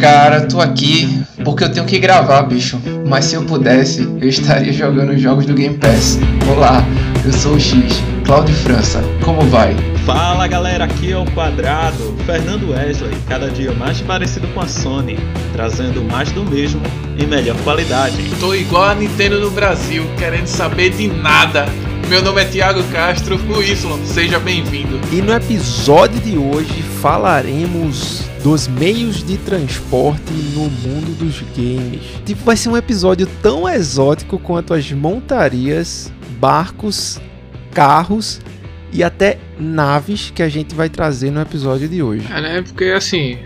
Cara, 0.00 0.40
tô 0.46 0.58
aqui 0.62 1.22
porque 1.44 1.62
eu 1.62 1.70
tenho 1.70 1.84
que 1.84 1.98
gravar, 1.98 2.42
bicho. 2.44 2.80
Mas 3.06 3.26
se 3.26 3.34
eu 3.34 3.44
pudesse, 3.44 4.02
eu 4.18 4.28
estaria 4.28 4.72
jogando 4.72 5.12
os 5.12 5.20
jogos 5.20 5.44
do 5.44 5.52
Game 5.52 5.76
Pass. 5.76 6.18
Olá, 6.50 6.82
eu 7.22 7.30
sou 7.30 7.52
o 7.52 7.60
X, 7.60 8.02
Claudio 8.24 8.54
França. 8.54 9.04
Como 9.22 9.42
vai? 9.42 9.76
Fala 10.06 10.46
galera, 10.46 10.84
aqui 10.84 11.12
é 11.12 11.18
o 11.18 11.26
Quadrado, 11.32 12.16
Fernando 12.24 12.70
Wesley, 12.70 13.14
cada 13.28 13.50
dia 13.50 13.72
mais 13.72 14.00
parecido 14.00 14.48
com 14.48 14.62
a 14.62 14.66
Sony, 14.66 15.18
trazendo 15.52 16.02
mais 16.02 16.32
do 16.32 16.44
mesmo 16.44 16.80
em 17.18 17.26
melhor 17.26 17.56
qualidade. 17.58 18.16
Tô 18.40 18.54
igual 18.54 18.84
a 18.84 18.94
Nintendo 18.94 19.38
no 19.38 19.50
Brasil, 19.50 20.02
querendo 20.16 20.46
saber 20.46 20.90
de 20.90 21.08
nada. 21.08 21.66
Meu 22.08 22.22
nome 22.22 22.40
é 22.40 22.46
Thiago 22.46 22.82
Castro, 22.84 23.36
o 23.36 23.62
Y, 23.62 24.06
seja 24.06 24.38
bem-vindo. 24.38 24.98
E 25.12 25.20
no 25.20 25.34
episódio 25.34 26.18
de 26.20 26.38
hoje 26.38 26.82
falaremos 27.02 28.29
dos 28.42 28.66
meios 28.66 29.22
de 29.22 29.36
transporte 29.38 30.32
no 30.54 30.62
mundo 30.62 31.16
dos 31.18 31.42
games. 31.56 32.02
Tipo, 32.24 32.44
vai 32.44 32.56
ser 32.56 32.68
um 32.68 32.76
episódio 32.76 33.26
tão 33.42 33.68
exótico 33.68 34.38
quanto 34.38 34.72
as 34.72 34.90
montarias, 34.92 36.12
barcos, 36.38 37.20
carros 37.72 38.40
e 38.92 39.04
até 39.04 39.38
naves 39.58 40.32
que 40.34 40.42
a 40.42 40.48
gente 40.48 40.74
vai 40.74 40.88
trazer 40.88 41.30
no 41.30 41.40
episódio 41.40 41.88
de 41.88 42.02
hoje. 42.02 42.26
É, 42.32 42.40
né? 42.40 42.62
Porque 42.62 42.84
assim, 42.84 43.38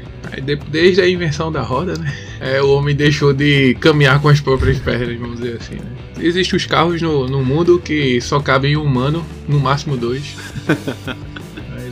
desde 0.69 1.01
a 1.01 1.09
invenção 1.09 1.51
da 1.51 1.63
roda, 1.63 1.95
né? 1.99 2.13
É, 2.41 2.61
o 2.61 2.77
homem 2.77 2.95
deixou 2.95 3.33
de 3.33 3.75
caminhar 3.81 4.21
com 4.21 4.29
as 4.29 4.39
próprias 4.39 4.79
pernas, 4.79 5.19
vamos 5.19 5.41
dizer 5.41 5.57
assim, 5.57 5.77
né? 5.77 5.93
Existem 6.21 6.59
os 6.59 6.67
carros 6.67 7.01
no, 7.01 7.27
no 7.27 7.43
mundo 7.43 7.81
que 7.83 8.21
só 8.21 8.39
cabem 8.39 8.77
um 8.77 8.83
humano, 8.83 9.25
no 9.49 9.59
máximo 9.59 9.97
dois. 9.97 10.37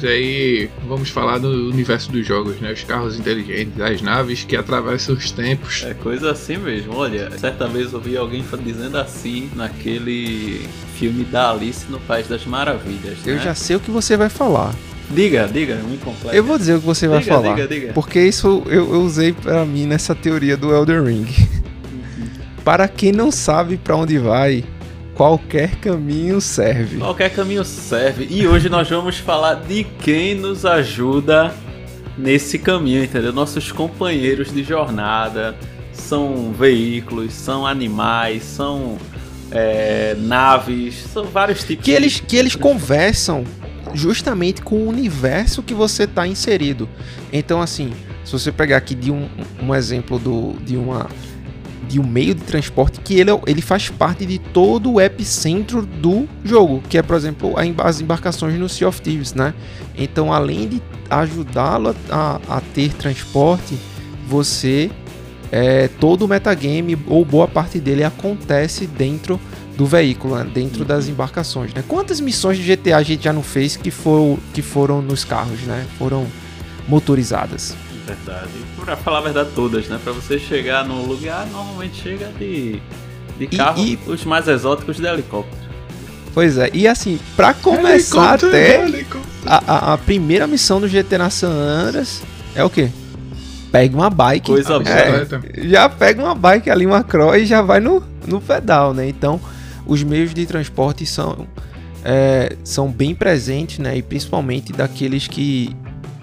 Mas 0.02 0.10
aí 0.10 0.68
vamos 0.88 1.10
falar 1.10 1.38
do 1.38 1.48
universo 1.68 2.10
dos 2.10 2.26
jogos, 2.26 2.60
né? 2.60 2.72
Os 2.72 2.82
carros 2.82 3.16
inteligentes, 3.16 3.80
as 3.80 4.02
naves 4.02 4.42
que 4.42 4.56
atravessam 4.56 5.14
os 5.14 5.30
tempos. 5.30 5.84
É 5.84 5.94
coisa 5.94 6.32
assim 6.32 6.56
mesmo. 6.56 6.96
Olha, 6.96 7.30
certa 7.38 7.68
vez 7.68 7.92
eu 7.92 8.00
vi 8.00 8.16
alguém 8.16 8.44
dizendo 8.64 8.98
assim 8.98 9.48
naquele 9.54 10.66
filme 10.96 11.24
da 11.24 11.52
Alice 11.52 11.86
no 11.88 12.00
País 12.00 12.26
das 12.26 12.44
Maravilhas. 12.44 13.18
Eu 13.24 13.36
né? 13.36 13.42
já 13.42 13.54
sei 13.54 13.76
o 13.76 13.80
que 13.80 13.92
você 13.92 14.16
vai 14.16 14.28
falar. 14.28 14.74
Diga, 15.08 15.46
diga, 15.46 15.80
um 15.88 15.94
incompleto. 15.94 16.34
Eu 16.36 16.42
vou 16.42 16.58
dizer 16.58 16.74
o 16.74 16.80
que 16.80 16.86
você 16.86 17.06
vai 17.06 17.20
Diga, 17.20 17.34
falar. 17.34 17.54
diga, 17.54 17.68
diga. 17.68 17.92
Porque 17.92 18.20
isso 18.20 18.64
eu, 18.66 18.92
eu 18.92 19.02
usei 19.02 19.32
pra 19.32 19.64
mim 19.64 19.86
nessa 19.86 20.16
teoria 20.16 20.56
do 20.56 20.74
Elder 20.74 21.04
Ring. 21.04 21.26
Para 22.64 22.88
quem 22.88 23.12
não 23.12 23.30
sabe 23.30 23.76
pra 23.76 23.94
onde 23.94 24.18
vai, 24.18 24.64
qualquer 25.22 25.76
caminho 25.76 26.40
serve. 26.40 26.98
Qualquer 26.98 27.30
caminho 27.30 27.64
serve. 27.64 28.26
E 28.28 28.44
hoje 28.44 28.68
nós 28.68 28.88
vamos 28.90 29.18
falar 29.18 29.54
de 29.54 29.84
quem 29.84 30.34
nos 30.34 30.66
ajuda 30.66 31.54
nesse 32.18 32.58
caminho, 32.58 33.04
entendeu? 33.04 33.32
Nossos 33.32 33.70
companheiros 33.70 34.52
de 34.52 34.64
jornada 34.64 35.54
são 35.92 36.52
veículos, 36.52 37.32
são 37.34 37.64
animais, 37.64 38.42
são 38.42 38.98
é, 39.52 40.16
naves, 40.18 40.96
são 41.12 41.24
vários 41.26 41.62
tipos 41.62 41.84
Que 41.84 41.92
de- 41.92 41.96
eles, 41.96 42.18
que 42.18 42.36
eles 42.36 42.56
conversam 42.56 43.44
justamente 43.94 44.60
com 44.60 44.74
o 44.74 44.88
universo 44.88 45.62
que 45.62 45.72
você 45.72 46.02
está 46.02 46.26
inserido. 46.26 46.88
Então, 47.32 47.62
assim, 47.62 47.92
se 48.24 48.32
você 48.32 48.50
pegar 48.50 48.78
aqui 48.78 48.96
de 48.96 49.12
um, 49.12 49.28
um 49.62 49.72
exemplo 49.72 50.18
do, 50.18 50.54
de 50.64 50.76
uma 50.76 51.06
de 51.92 52.00
um 52.00 52.06
meio 52.06 52.34
de 52.34 52.40
transporte 52.40 53.00
que 53.00 53.20
ele, 53.20 53.30
é 53.30 53.38
ele 53.46 53.60
faz 53.60 53.90
parte 53.90 54.24
de 54.24 54.38
todo 54.38 54.94
o 54.94 55.00
epicentro 55.00 55.84
do 55.84 56.26
jogo, 56.42 56.82
que 56.88 56.96
é, 56.96 57.02
por 57.02 57.14
exemplo, 57.14 57.54
as 57.78 58.00
embarcações 58.00 58.58
no 58.58 58.66
Sea 58.66 58.88
of 58.88 59.02
Thieves, 59.02 59.34
né? 59.34 59.52
Então, 59.94 60.32
além 60.32 60.66
de 60.66 60.82
ajudá-lo 61.10 61.94
a, 62.08 62.40
a 62.48 62.60
ter 62.74 62.94
transporte, 62.94 63.78
você 64.26 64.90
é, 65.50 65.88
todo 66.00 66.22
o 66.22 66.28
metagame 66.28 66.98
ou 67.06 67.26
boa 67.26 67.46
parte 67.46 67.78
dele 67.78 68.02
acontece 68.02 68.86
dentro 68.86 69.38
do 69.76 69.84
veículo, 69.84 70.36
né? 70.36 70.50
dentro 70.52 70.86
das 70.86 71.08
embarcações, 71.08 71.74
né? 71.74 71.84
Quantas 71.86 72.20
missões 72.20 72.56
de 72.56 72.64
GTA 72.74 72.96
a 72.96 73.02
gente 73.02 73.24
já 73.24 73.34
não 73.34 73.42
fez 73.42 73.76
que, 73.76 73.90
for, 73.90 74.38
que 74.54 74.62
foram 74.62 75.02
nos 75.02 75.24
carros, 75.24 75.60
né? 75.62 75.84
Foram 75.98 76.26
motorizadas. 76.88 77.76
Verdade. 78.14 78.48
Pra 78.84 78.96
falar 78.96 79.18
a 79.18 79.22
verdade, 79.22 79.50
todas, 79.54 79.88
né? 79.88 79.98
Pra 80.02 80.12
você 80.12 80.38
chegar 80.38 80.84
num 80.84 81.04
lugar, 81.06 81.46
normalmente 81.46 82.00
chega 82.02 82.28
de, 82.38 82.80
de 83.38 83.44
E- 83.44 83.56
carro, 83.56 83.78
e- 83.82 83.98
os 84.06 84.24
mais 84.24 84.46
exóticos 84.48 84.96
de 84.96 85.06
helicóptero. 85.06 85.62
Pois 86.34 86.56
é, 86.56 86.70
e 86.72 86.88
assim, 86.88 87.18
pra 87.36 87.52
começar 87.52 88.34
até 88.34 88.84
helicóptero. 88.84 89.22
a, 89.44 89.90
a, 89.90 89.92
a 89.94 89.98
primeira 89.98 90.46
missão 90.46 90.80
do 90.80 90.88
GTA 90.88 91.28
San 91.28 91.50
Andreas 91.50 92.22
é 92.54 92.64
o 92.64 92.70
quê? 92.70 92.88
Pega 93.70 93.94
uma 93.96 94.08
bike. 94.10 94.46
Coisa 94.50 94.74
É, 94.84 95.68
já 95.68 95.88
pega 95.88 96.22
uma 96.22 96.34
bike 96.34 96.70
ali, 96.70 96.86
uma 96.86 97.02
cross 97.04 97.36
e 97.36 97.46
já 97.46 97.60
vai 97.62 97.80
no, 97.80 98.02
no 98.26 98.40
pedal, 98.40 98.92
né? 98.94 99.08
Então, 99.08 99.40
os 99.86 100.02
meios 100.02 100.32
de 100.34 100.44
transporte 100.46 101.04
são, 101.06 101.46
é, 102.04 102.54
são 102.64 102.90
bem 102.90 103.14
presentes, 103.14 103.78
né? 103.78 103.96
E 103.96 104.02
principalmente 104.02 104.72
daqueles 104.72 105.26
que 105.26 105.74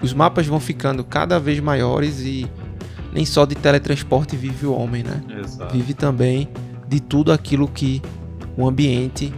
os 0.02 0.12
mapas 0.12 0.46
vão 0.46 0.60
ficando 0.60 1.04
cada 1.04 1.38
vez 1.38 1.60
maiores 1.60 2.20
e 2.20 2.46
nem 3.12 3.24
só 3.24 3.44
de 3.44 3.54
teletransporte 3.54 4.36
vive 4.36 4.66
o 4.66 4.72
homem, 4.72 5.02
né? 5.02 5.22
Exato. 5.44 5.72
Vive 5.72 5.94
também 5.94 6.48
de 6.88 7.00
tudo 7.00 7.32
aquilo 7.32 7.68
que 7.68 8.00
o 8.56 8.66
ambiente 8.66 9.32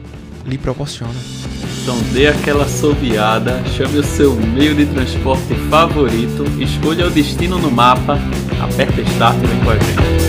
lhe 0.47 0.59
proporciona. 0.59 1.15
Então 1.83 1.99
dê 2.13 2.29
aquela 2.29 2.69
sobiada, 2.69 3.63
chame 3.77 3.99
o 3.99 4.05
seu 4.05 4.35
meio 4.35 4.75
de 4.75 4.87
transporte 4.87 5.55
favorito, 5.69 6.45
escolha 6.61 7.07
o 7.07 7.11
destino 7.11 7.59
no 7.59 7.71
mapa, 7.71 8.19
aperta 8.61 9.01
Start 9.01 9.37
e 9.43 9.47
vem 9.47 9.65
com 9.65 9.71
a 9.71 9.75
gente. 9.75 10.22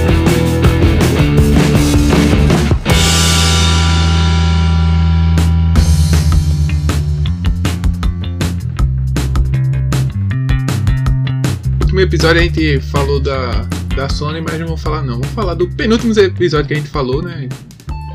Episódio 12.04 12.42
a 12.42 12.44
gente 12.44 12.80
falou 12.82 13.20
da, 13.20 13.62
da 13.96 14.10
Sony, 14.10 14.42
mas 14.42 14.60
não 14.60 14.68
vamos 14.68 14.82
falar 14.82 15.02
não. 15.02 15.14
Vamos 15.14 15.30
falar 15.30 15.54
do 15.54 15.70
penúltimo 15.70 16.18
episódio 16.20 16.68
que 16.68 16.74
a 16.74 16.78
gente 16.78 16.90
falou, 16.90 17.22
né? 17.22 17.48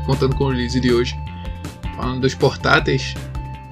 Contando 0.05 0.35
com 0.35 0.45
o 0.45 0.49
release 0.49 0.79
de 0.79 0.93
hoje. 0.93 1.15
Falando 1.95 2.21
dos 2.21 2.35
portáteis. 2.35 3.15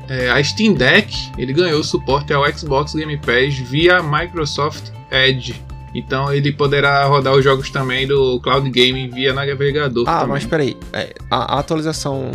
É, 0.09 0.29
a 0.29 0.43
Steam 0.43 0.73
Deck, 0.73 1.13
ele 1.37 1.53
ganhou 1.53 1.83
suporte 1.83 2.33
ao 2.33 2.49
Xbox 2.51 2.93
Game 2.93 3.17
Pass 3.17 3.55
via 3.55 4.01
Microsoft 4.01 4.91
Edge. 5.11 5.61
Então 5.93 6.33
ele 6.33 6.51
poderá 6.51 7.05
rodar 7.05 7.33
os 7.33 7.43
jogos 7.43 7.69
também 7.69 8.07
do 8.07 8.39
Cloud 8.41 8.69
Gaming 8.69 9.09
via 9.09 9.33
navegador. 9.33 10.07
Ah, 10.07 10.21
também. 10.21 10.29
mas 10.29 10.45
peraí, 10.45 10.77
é, 10.93 11.13
a, 11.29 11.55
a 11.55 11.59
atualização, 11.59 12.31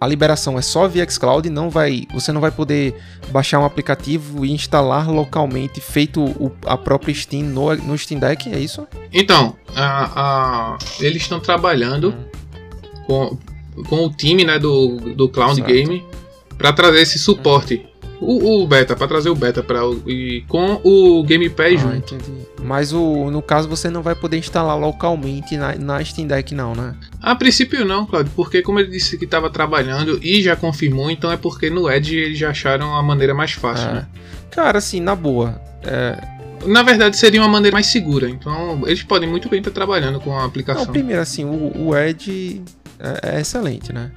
a 0.00 0.06
liberação 0.06 0.58
é 0.58 0.62
só 0.62 0.86
via 0.86 1.08
xCloud, 1.08 1.48
não 1.50 1.68
vai, 1.70 2.06
você 2.12 2.32
não 2.32 2.40
vai 2.40 2.50
poder 2.50 2.94
baixar 3.30 3.58
um 3.58 3.64
aplicativo 3.64 4.44
e 4.44 4.52
instalar 4.52 5.10
localmente, 5.10 5.80
feito 5.80 6.22
o- 6.22 6.52
a 6.66 6.76
própria 6.76 7.14
Steam 7.14 7.44
no, 7.44 7.74
no 7.74 7.98
Steam 7.98 8.20
Deck, 8.20 8.48
é 8.52 8.58
isso? 8.58 8.86
Então, 9.12 9.56
a- 9.74 10.74
a- 10.74 10.78
eles 11.00 11.22
estão 11.22 11.40
trabalhando 11.40 12.14
com, 13.06 13.36
com 13.88 14.06
o 14.06 14.10
time 14.10 14.44
né, 14.44 14.58
do, 14.58 14.96
do 15.14 15.28
Cloud 15.28 15.56
Certo. 15.56 15.66
Game 15.68 16.04
para 16.56 16.72
trazer 16.72 17.00
esse 17.00 17.18
suporte. 17.18 17.86
O, 18.20 18.62
o 18.62 18.66
beta, 18.66 18.96
para 18.96 19.06
trazer 19.06 19.28
o 19.30 19.34
beta 19.34 19.62
para 19.62 19.80
e 20.06 20.42
com 20.48 20.80
o 20.82 21.22
Game 21.22 21.48
Pass 21.50 21.66
Ah, 21.74 21.76
junto. 21.76 22.14
entendi. 22.14 22.32
Mas 22.62 22.92
o, 22.92 23.30
no 23.30 23.40
caso 23.40 23.68
você 23.68 23.88
não 23.88 24.02
vai 24.02 24.14
poder 24.14 24.36
instalar 24.38 24.76
localmente 24.78 25.56
na, 25.56 25.74
na 25.76 26.04
Steam 26.04 26.26
Deck 26.26 26.52
não, 26.54 26.74
né? 26.74 26.96
A 27.22 27.34
princípio 27.36 27.84
não, 27.84 28.04
Claudio, 28.06 28.32
porque 28.34 28.60
como 28.60 28.80
ele 28.80 28.90
disse 28.90 29.16
que 29.16 29.24
estava 29.24 29.48
trabalhando 29.48 30.18
e 30.22 30.42
já 30.42 30.56
confirmou, 30.56 31.10
então 31.10 31.30
é 31.30 31.36
porque 31.36 31.70
no 31.70 31.88
Edge 31.90 32.16
eles 32.16 32.38
já 32.38 32.50
acharam 32.50 32.94
a 32.96 33.02
maneira 33.02 33.32
mais 33.34 33.52
fácil. 33.52 33.88
É. 33.88 33.92
né? 33.94 34.06
Cara, 34.50 34.78
assim, 34.78 34.98
na 35.00 35.14
boa, 35.14 35.60
é, 35.84 36.18
Na 36.66 36.82
verdade 36.82 37.16
seria 37.16 37.40
uma 37.40 37.48
maneira 37.48 37.74
mais 37.76 37.86
segura, 37.86 38.28
então 38.28 38.82
eles 38.86 39.02
podem 39.04 39.28
muito 39.28 39.48
bem 39.48 39.60
estar 39.60 39.70
trabalhando 39.70 40.18
com 40.18 40.34
a 40.34 40.40
Não, 40.40 40.46
aplicação. 40.46 40.86
primeiro, 40.86 41.22
assim, 41.22 41.44
o, 41.44 41.72
o 41.88 41.96
Edge 41.96 42.60
é, 42.98 43.36
é 43.36 43.40
excelente, 43.40 43.92
né? 43.92 44.10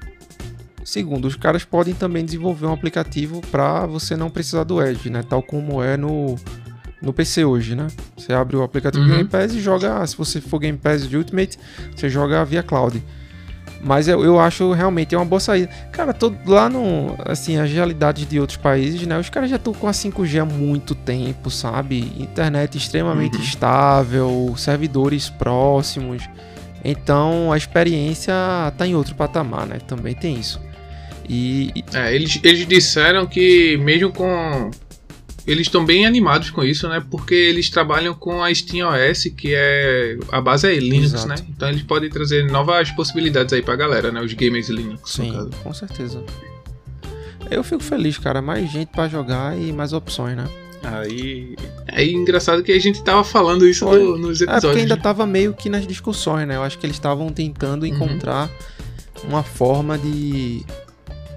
Segundo, 0.83 1.25
os 1.25 1.35
caras 1.35 1.63
podem 1.63 1.93
também 1.93 2.25
desenvolver 2.25 2.65
um 2.65 2.73
aplicativo 2.73 3.41
para 3.51 3.85
você 3.85 4.15
não 4.15 4.29
precisar 4.29 4.63
do 4.63 4.81
Edge, 4.81 5.09
né? 5.09 5.23
Tal 5.27 5.41
como 5.41 5.81
é 5.83 5.95
no, 5.95 6.35
no 7.01 7.13
PC 7.13 7.45
hoje, 7.45 7.75
né? 7.75 7.87
Você 8.17 8.33
abre 8.33 8.55
o 8.55 8.63
aplicativo 8.63 9.03
Uhum. 9.03 9.09
Game 9.11 9.25
Pass 9.29 9.53
e 9.53 9.59
joga, 9.59 10.05
se 10.07 10.17
você 10.17 10.41
for 10.41 10.59
Game 10.59 10.77
Pass 10.77 11.07
de 11.07 11.15
Ultimate, 11.17 11.57
você 11.95 12.09
joga 12.09 12.43
via 12.43 12.63
cloud. 12.63 13.01
Mas 13.83 14.07
eu, 14.07 14.23
eu 14.23 14.39
acho 14.39 14.73
realmente 14.73 15.15
é 15.15 15.17
uma 15.17 15.25
boa 15.25 15.39
saída. 15.39 15.67
Cara, 15.91 16.13
todo, 16.13 16.37
lá 16.45 16.69
no. 16.69 17.15
Assim, 17.25 17.57
as 17.57 17.71
realidades 17.71 18.27
de 18.27 18.39
outros 18.39 18.57
países, 18.57 19.07
né? 19.07 19.17
Os 19.19 19.27
caras 19.29 19.49
já 19.49 19.55
estão 19.55 19.73
com 19.73 19.87
a 19.87 19.91
5G 19.91 20.39
há 20.39 20.45
muito 20.45 20.93
tempo, 20.93 21.49
sabe? 21.49 22.13
Internet 22.19 22.77
extremamente 22.77 23.37
Uhum. 23.37 23.43
estável, 23.43 24.53
servidores 24.55 25.29
próximos. 25.31 26.21
Então 26.85 27.51
a 27.51 27.57
experiência 27.57 28.33
tá 28.77 28.85
em 28.85 28.93
outro 28.95 29.15
patamar, 29.15 29.65
né? 29.65 29.79
Também 29.87 30.13
tem 30.13 30.35
isso. 30.39 30.61
E, 31.33 31.71
É, 31.93 32.13
eles, 32.13 32.39
eles 32.43 32.67
disseram 32.67 33.25
que 33.25 33.77
mesmo 33.77 34.11
com 34.11 34.69
eles 35.47 35.67
estão 35.67 35.83
bem 35.85 36.05
animados 36.05 36.49
com 36.49 36.61
isso, 36.63 36.87
né? 36.89 37.01
Porque 37.09 37.33
eles 37.33 37.69
trabalham 37.69 38.13
com 38.13 38.43
a 38.43 38.53
Steam 38.53 38.87
OS, 38.87 39.23
que 39.35 39.53
é 39.55 40.17
a 40.31 40.41
base 40.41 40.67
é 40.67 40.75
Linux, 40.75 41.13
Exato. 41.13 41.27
né? 41.29 41.35
Então 41.49 41.69
eles 41.69 41.81
podem 41.83 42.09
trazer 42.09 42.45
novas 42.51 42.91
possibilidades 42.91 43.53
aí 43.53 43.61
pra 43.61 43.75
galera, 43.77 44.11
né? 44.11 44.21
Os 44.21 44.33
gamers 44.33 44.67
Linux, 44.69 45.13
Sim, 45.13 45.49
com 45.63 45.73
certeza. 45.73 46.21
Eu 47.49 47.63
fico 47.63 47.81
feliz, 47.83 48.17
cara. 48.17 48.41
Mais 48.41 48.69
gente 48.71 48.89
pra 48.89 49.07
jogar 49.07 49.57
e 49.57 49.71
mais 49.73 49.93
opções, 49.93 50.35
né? 50.37 50.47
Aí. 50.83 51.55
É 51.87 52.03
engraçado 52.05 52.61
que 52.63 52.71
a 52.71 52.79
gente 52.79 53.03
tava 53.03 53.23
falando 53.23 53.67
isso 53.67 53.85
no- 53.85 54.17
nos 54.17 54.41
É 54.41 54.45
porque 54.45 54.57
episódios. 54.57 54.81
ainda 54.83 54.97
tava 54.97 55.25
meio 55.25 55.53
que 55.53 55.69
nas 55.69 55.85
discussões, 55.87 56.47
né? 56.47 56.55
Eu 56.55 56.63
acho 56.63 56.77
que 56.77 56.85
eles 56.85 56.95
estavam 56.97 57.29
tentando 57.29 57.85
encontrar 57.85 58.49
uma 59.23 59.43
forma 59.43 59.97
de. 59.97 60.63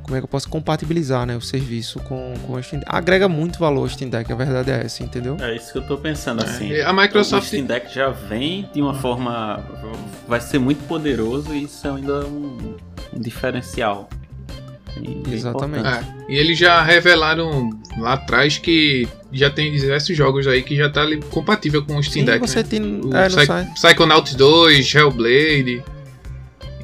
Como 0.05 0.15
é 0.17 0.21
que 0.21 0.25
eu 0.25 0.29
posso 0.29 0.49
compatibilizar, 0.49 1.25
né? 1.27 1.35
O 1.37 1.41
serviço 1.41 1.99
com, 2.01 2.35
com 2.47 2.53
o 2.53 2.63
Steam 2.63 2.81
Deck. 2.81 2.95
Agrega 2.95 3.29
muito 3.29 3.59
valor 3.59 3.81
ao 3.81 3.89
Steam 3.89 4.11
Deck, 4.11 4.31
a 4.31 4.37
verdade 4.37 4.71
é 4.71 4.83
essa, 4.85 5.03
entendeu? 5.03 5.37
É 5.41 5.57
isso 5.57 5.73
que 5.73 5.79
eu 5.79 5.87
tô 5.87 5.97
pensando 5.97 6.43
assim. 6.45 6.71
É, 6.73 6.85
a 6.85 6.93
Microsoft- 6.93 7.45
O 7.45 7.47
Steam 7.47 7.65
Deck 7.65 7.93
já 7.93 8.11
vem 8.11 8.69
de 8.73 8.83
uma 8.83 8.95
forma. 8.95 9.65
Vai 10.29 10.41
ser 10.41 10.59
muito 10.59 10.87
poderoso 10.87 11.55
e 11.55 11.65
isso 11.65 11.87
é 11.87 11.91
ainda 11.91 12.27
um, 12.27 12.77
um 13.15 13.19
diferencial. 13.21 14.09
E 15.01 15.23
Exatamente. 15.35 15.87
É, 15.89 16.05
e 16.29 16.37
eles 16.37 16.57
já 16.59 16.81
revelaram 16.83 17.71
lá 17.99 18.13
atrás 18.13 18.59
que 18.59 19.09
já 19.33 19.51
tem 19.51 19.73
diversos 19.73 20.17
jogos 20.17 20.47
aí 20.47 20.63
que 20.63 20.77
já 20.77 20.89
tá 20.89 21.01
ali 21.03 21.21
compatível 21.31 21.85
com 21.85 21.97
o 21.97 22.03
Steam 22.03 22.25
Sim, 22.25 22.31
Deck, 22.31 22.39
você 22.47 22.59
né? 22.59 22.63
tem. 22.63 22.83
O 23.05 23.17
É, 23.17 23.29
no 23.29 23.37
Psy- 23.37 23.47
site. 23.47 23.75
Psychonauts 23.75 24.35
2, 24.37 24.95
Hellblade. 24.95 25.83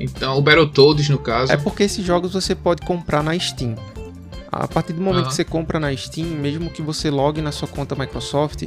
Então, 0.00 0.36
o 0.38 0.42
Battletoads 0.42 1.08
no 1.10 1.18
caso. 1.18 1.52
É 1.52 1.56
porque 1.56 1.82
esses 1.82 2.04
jogos 2.04 2.32
você 2.32 2.54
pode 2.54 2.82
comprar 2.86 3.22
na 3.22 3.38
Steam. 3.38 3.76
A 4.50 4.66
partir 4.66 4.92
do 4.94 5.00
momento 5.00 5.28
que 5.28 5.34
você 5.34 5.44
compra 5.44 5.78
na 5.78 5.94
Steam, 5.96 6.26
mesmo 6.28 6.70
que 6.70 6.82
você 6.82 7.10
logue 7.10 7.40
na 7.40 7.52
sua 7.52 7.68
conta 7.68 7.94
Microsoft, 7.94 8.64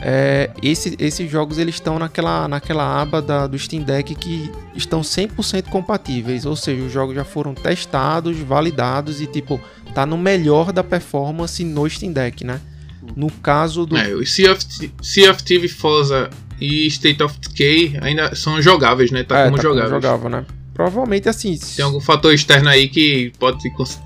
é, 0.00 0.50
esse- 0.60 0.96
esses 0.98 1.30
jogos 1.30 1.58
eles 1.58 1.76
estão 1.76 1.96
naquela, 1.98 2.48
naquela 2.48 3.00
aba 3.00 3.22
da- 3.22 3.46
do 3.46 3.56
Steam 3.56 3.84
Deck 3.84 4.14
que 4.16 4.50
estão 4.74 5.02
100% 5.04 5.68
compatíveis, 5.70 6.44
ou 6.44 6.56
seja, 6.56 6.82
os 6.82 6.92
jogos 6.92 7.14
já 7.14 7.24
foram 7.24 7.54
testados, 7.54 8.36
validados 8.38 9.20
e 9.20 9.26
tipo 9.26 9.60
tá 9.94 10.04
no 10.06 10.16
melhor 10.18 10.72
da 10.72 10.82
performance 10.82 11.62
no 11.62 11.88
Steam 11.88 12.12
Deck, 12.12 12.42
né? 12.44 12.60
No 13.14 13.30
caso 13.30 13.84
do 13.86 13.96
É, 13.96 14.12
o 14.14 14.26
Sea 14.26 14.52
of, 14.52 14.64
sea 15.02 15.30
of 15.30 15.42
Thieves, 15.44 15.72
Forza 15.72 16.30
e 16.60 16.86
State 16.86 17.22
of 17.22 17.38
Decay 17.38 17.98
ainda 18.00 18.34
são 18.34 18.60
jogáveis, 18.62 19.10
né? 19.12 19.22
Tá 19.22 19.38
É, 19.38 19.44
como 19.44 19.56
tá 19.56 19.62
como 19.62 19.74
jogáveis. 19.74 20.02
jogável, 20.02 20.28
né? 20.30 20.44
Provavelmente 20.74 21.28
assim. 21.28 21.58
Tem 21.76 21.84
algum 21.84 22.00
fator 22.00 22.32
externo 22.32 22.68
aí 22.68 22.88
que 22.88 23.30
pode 23.38 23.58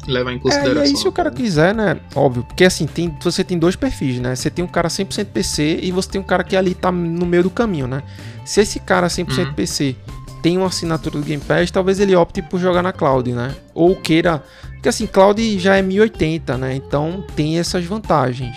levar 0.09 0.33
em 0.33 0.37
É, 0.37 0.39
consideração. 0.39 0.85
e 0.85 0.89
aí 0.89 0.97
se 0.97 1.07
o 1.07 1.13
cara 1.13 1.31
quiser, 1.31 1.75
né? 1.75 1.99
Óbvio, 2.15 2.43
porque 2.43 2.65
assim, 2.65 2.87
tem, 2.87 3.15
você 3.23 3.45
tem 3.45 3.59
dois 3.59 3.77
perfis, 3.77 4.19
né? 4.19 4.35
Você 4.35 4.51
tem 4.51 4.65
um 4.65 4.69
cara 4.69 4.89
100% 4.89 5.27
PC 5.27 5.79
e 5.83 5.93
você 5.93 6.11
tem 6.11 6.21
um 6.21 6.25
cara 6.25 6.43
que 6.43 6.57
ali 6.57 6.75
tá 6.75 6.91
no 6.91 7.25
meio 7.25 7.45
do 7.45 7.51
caminho, 7.51 7.87
né? 7.87 8.03
Se 8.45 8.61
esse 8.61 8.81
cara 8.81 9.07
100% 9.09 9.47
Uhum. 9.49 9.55
PC 9.55 9.95
tem 10.43 10.57
uma 10.59 10.67
assinatura 10.67 11.19
do 11.19 11.25
Game 11.25 11.43
Pass, 11.43 11.71
talvez 11.71 11.99
ele 12.01 12.15
opte 12.15 12.43
por 12.43 12.61
jogar 12.61 12.83
na 12.83 12.93
cloud, 12.93 13.33
né? 13.33 13.55
Ou 13.75 13.95
queira, 13.97 14.43
porque 14.73 14.89
assim, 14.89 15.07
cloud 15.07 15.59
já 15.59 15.77
é 15.77 15.83
1080, 15.83 16.57
né? 16.59 16.75
Então 16.75 17.25
tem 17.35 17.59
essas 17.59 17.85
vantagens. 17.85 18.55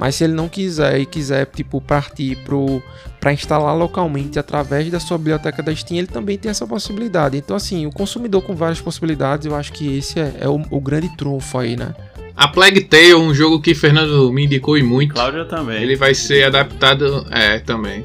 Mas 0.00 0.14
se 0.14 0.24
ele 0.24 0.32
não 0.32 0.48
quiser 0.48 0.98
e 0.98 1.04
quiser, 1.04 1.44
tipo, 1.44 1.78
partir 1.78 2.34
pro 2.36 2.82
para 3.20 3.34
instalar 3.34 3.76
localmente 3.76 4.38
através 4.38 4.90
da 4.90 4.98
sua 4.98 5.18
biblioteca 5.18 5.62
da 5.62 5.76
Steam, 5.76 5.98
ele 5.98 6.06
também 6.06 6.38
tem 6.38 6.50
essa 6.50 6.66
possibilidade. 6.66 7.36
Então, 7.36 7.54
assim, 7.54 7.84
o 7.84 7.92
consumidor 7.92 8.40
com 8.40 8.56
várias 8.56 8.80
possibilidades, 8.80 9.44
eu 9.44 9.54
acho 9.54 9.74
que 9.74 9.98
esse 9.98 10.18
é, 10.18 10.36
é 10.40 10.48
o, 10.48 10.62
o 10.70 10.80
grande 10.80 11.14
trunfo 11.18 11.58
aí, 11.58 11.76
né? 11.76 11.94
A 12.34 12.48
Plague 12.48 12.80
Tale, 12.80 13.12
um 13.12 13.34
jogo 13.34 13.60
que 13.60 13.74
Fernando 13.74 14.32
me 14.32 14.46
indicou 14.46 14.78
e 14.78 14.82
muito. 14.82 15.12
Cláudia 15.12 15.44
também. 15.44 15.82
Ele 15.82 15.96
vai 15.96 16.14
ser 16.14 16.44
adaptado. 16.44 17.26
É, 17.30 17.58
também. 17.58 18.02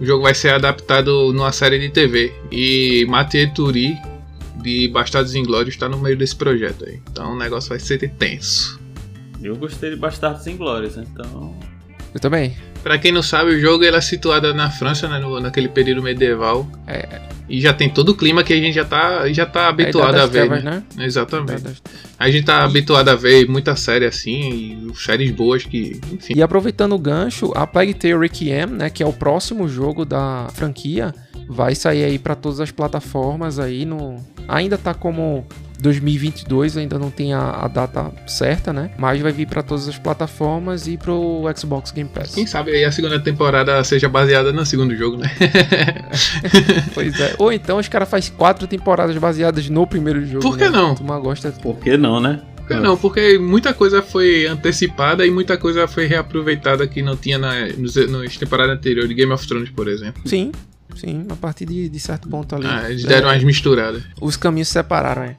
O 0.00 0.06
jogo 0.06 0.22
vai 0.22 0.34
ser 0.34 0.50
adaptado 0.50 1.32
numa 1.32 1.50
série 1.50 1.80
de 1.80 1.88
TV. 1.88 2.32
E 2.52 3.04
Mathieu 3.08 3.52
Turi, 3.52 3.96
de 4.62 4.86
Bastardos 4.86 5.34
Inglórios, 5.34 5.74
está 5.74 5.88
no 5.88 5.98
meio 5.98 6.16
desse 6.16 6.36
projeto 6.36 6.84
aí. 6.84 7.00
Então 7.10 7.32
o 7.32 7.36
negócio 7.36 7.70
vai 7.70 7.80
ser 7.80 7.98
tenso. 8.10 8.85
Eu 9.42 9.56
gostei 9.56 9.90
de 9.90 9.96
Bastardos 9.96 10.46
Inglórios, 10.46 10.96
então. 10.96 11.54
Eu 12.14 12.20
também. 12.20 12.56
Pra 12.82 12.98
quem 12.98 13.10
não 13.12 13.22
sabe, 13.22 13.50
o 13.50 13.60
jogo 13.60 13.84
ele 13.84 13.96
é 13.96 14.00
situado 14.00 14.54
na 14.54 14.70
França, 14.70 15.08
né, 15.08 15.18
no- 15.18 15.40
naquele 15.40 15.68
período 15.68 16.02
medieval. 16.02 16.66
É, 16.86 17.20
E 17.48 17.60
já 17.60 17.72
tem 17.72 17.88
todo 17.88 18.08
o 18.08 18.14
clima 18.16 18.42
que 18.42 18.52
a 18.52 18.56
gente 18.56 18.74
já 18.74 18.84
tá, 18.84 19.32
já 19.32 19.46
tá 19.46 19.66
é 19.66 19.68
habituado 19.68 20.08
Idade 20.16 20.18
a 20.18 20.22
das 20.22 20.30
ver. 20.30 20.38
Trevas, 20.48 20.64
né? 20.64 20.82
né? 20.96 21.04
Exatamente. 21.06 21.62
Das- 21.62 21.82
A 22.18 22.28
gente 22.28 22.44
tá 22.44 22.64
habituado 22.64 23.08
a 23.08 23.14
ver 23.14 23.48
muita 23.48 23.76
série 23.76 24.04
assim, 24.04 24.90
e 24.90 24.96
séries 24.96 25.30
boas 25.30 25.62
que, 25.64 26.00
enfim. 26.12 26.32
E 26.34 26.42
aproveitando 26.42 26.94
o 26.94 26.98
gancho, 26.98 27.52
a 27.54 27.64
Plague 27.64 27.94
Tale 27.94 28.18
Requiem, 28.18 28.66
né, 28.66 28.90
que 28.90 29.00
é 29.00 29.06
o 29.06 29.12
próximo 29.12 29.68
jogo 29.68 30.04
da 30.04 30.48
franquia, 30.54 31.14
vai 31.48 31.76
sair 31.76 32.02
aí 32.02 32.18
para 32.18 32.34
todas 32.34 32.58
as 32.58 32.72
plataformas 32.72 33.60
aí 33.60 33.84
no 33.84 34.16
ainda 34.48 34.76
tá 34.76 34.92
como 34.92 35.46
2022, 35.80 36.76
ainda 36.76 36.98
não 36.98 37.10
tem 37.10 37.32
a, 37.34 37.50
a 37.50 37.68
data 37.68 38.12
certa, 38.26 38.72
né? 38.72 38.90
Mas 38.98 39.20
vai 39.20 39.32
vir 39.32 39.46
para 39.46 39.62
todas 39.62 39.88
as 39.88 39.98
plataformas 39.98 40.86
e 40.86 40.96
pro 40.96 41.42
Xbox 41.56 41.90
Game 41.90 42.08
Pass. 42.12 42.34
Quem 42.34 42.46
sabe 42.46 42.70
aí 42.72 42.84
a 42.84 42.92
segunda 42.92 43.18
temporada 43.20 43.82
seja 43.84 44.08
baseada 44.08 44.52
no 44.52 44.64
segundo 44.64 44.94
jogo, 44.96 45.16
né? 45.18 45.30
Pois 46.94 47.18
é. 47.20 47.34
Ou 47.38 47.52
então 47.52 47.78
os 47.78 47.88
caras 47.88 48.08
fazem 48.08 48.32
quatro 48.34 48.66
temporadas 48.66 49.16
baseadas 49.18 49.68
no 49.68 49.86
primeiro 49.86 50.24
jogo. 50.26 50.40
Por 50.40 50.56
que 50.56 50.64
né? 50.64 50.70
não? 50.70 50.94
Tu 50.94 51.02
gosta 51.04 51.50
Por 51.52 51.76
que 51.78 51.96
não, 51.96 52.20
né? 52.20 52.40
Por 52.56 52.66
que 52.68 52.74
Não, 52.74 52.96
porque 52.96 53.38
muita 53.38 53.72
coisa 53.72 54.02
foi 54.02 54.46
antecipada 54.46 55.24
e 55.26 55.30
muita 55.30 55.56
coisa 55.56 55.86
foi 55.86 56.06
reaproveitada 56.06 56.86
que 56.86 57.00
não 57.02 57.16
tinha 57.16 57.38
na, 57.38 57.66
nos, 57.76 57.94
nas 58.10 58.36
temporadas 58.36 58.76
anteriores 58.76 59.08
de 59.08 59.14
Game 59.14 59.32
of 59.32 59.46
Thrones, 59.46 59.70
por 59.70 59.86
exemplo. 59.88 60.20
Sim, 60.24 60.50
sim, 60.96 61.24
a 61.30 61.36
partir 61.36 61.64
de, 61.66 61.88
de 61.88 62.00
certo 62.00 62.28
ponto 62.28 62.56
ali. 62.56 62.66
Ah, 62.66 62.90
eles 62.90 63.04
É, 63.04 63.08
deram 63.08 63.28
umas 63.28 63.44
misturadas. 63.44 64.02
os 64.20 64.36
caminhos 64.36 64.66
se 64.68 64.72
separaram, 64.74 65.22
é. 65.22 65.36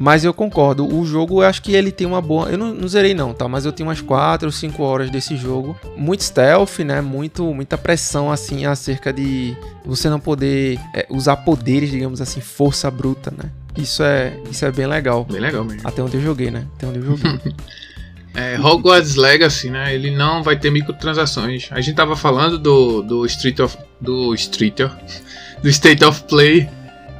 Mas 0.00 0.24
eu 0.24 0.32
concordo, 0.32 0.86
o 0.96 1.04
jogo 1.04 1.42
eu 1.42 1.46
acho 1.46 1.60
que 1.60 1.74
ele 1.74 1.92
tem 1.92 2.06
uma 2.06 2.22
boa. 2.22 2.48
Eu 2.48 2.56
não, 2.56 2.72
não 2.72 2.88
zerei 2.88 3.12
não, 3.12 3.34
tá? 3.34 3.46
Mas 3.46 3.66
eu 3.66 3.72
tenho 3.72 3.86
umas 3.86 4.00
4 4.00 4.48
ou 4.48 4.52
5 4.52 4.82
horas 4.82 5.10
desse 5.10 5.36
jogo. 5.36 5.78
Muito 5.94 6.24
stealth, 6.24 6.78
né? 6.78 7.02
Muito, 7.02 7.44
muita 7.52 7.76
pressão, 7.76 8.32
assim, 8.32 8.64
acerca 8.64 9.12
de 9.12 9.54
você 9.84 10.08
não 10.08 10.18
poder 10.18 10.80
é, 10.94 11.06
usar 11.10 11.36
poderes, 11.36 11.90
digamos 11.90 12.22
assim, 12.22 12.40
força 12.40 12.90
bruta, 12.90 13.30
né? 13.30 13.50
Isso 13.76 14.02
é, 14.02 14.40
isso 14.50 14.64
é 14.64 14.72
bem 14.72 14.86
legal. 14.86 15.22
Bem 15.24 15.38
legal 15.38 15.66
mesmo. 15.66 15.86
Até 15.86 16.02
onde 16.02 16.16
eu 16.16 16.22
joguei, 16.22 16.50
né? 16.50 16.66
Até 16.76 16.86
onde 16.86 16.98
eu 17.00 17.04
joguei. 17.04 17.54
É, 18.32 18.56
Hogwarts 18.60 19.16
Legacy, 19.16 19.70
né? 19.70 19.92
Ele 19.92 20.08
não 20.08 20.40
vai 20.40 20.56
ter 20.56 20.70
microtransações. 20.70 21.66
A 21.72 21.80
gente 21.80 21.96
tava 21.96 22.14
falando 22.14 22.60
do, 22.60 23.02
do 23.02 23.26
Street 23.26 23.58
of. 23.58 23.76
Do 24.00 24.32
Street 24.34 24.78
of, 24.78 24.94
Do 25.60 25.68
State 25.68 26.04
of 26.04 26.22
Play. 26.28 26.68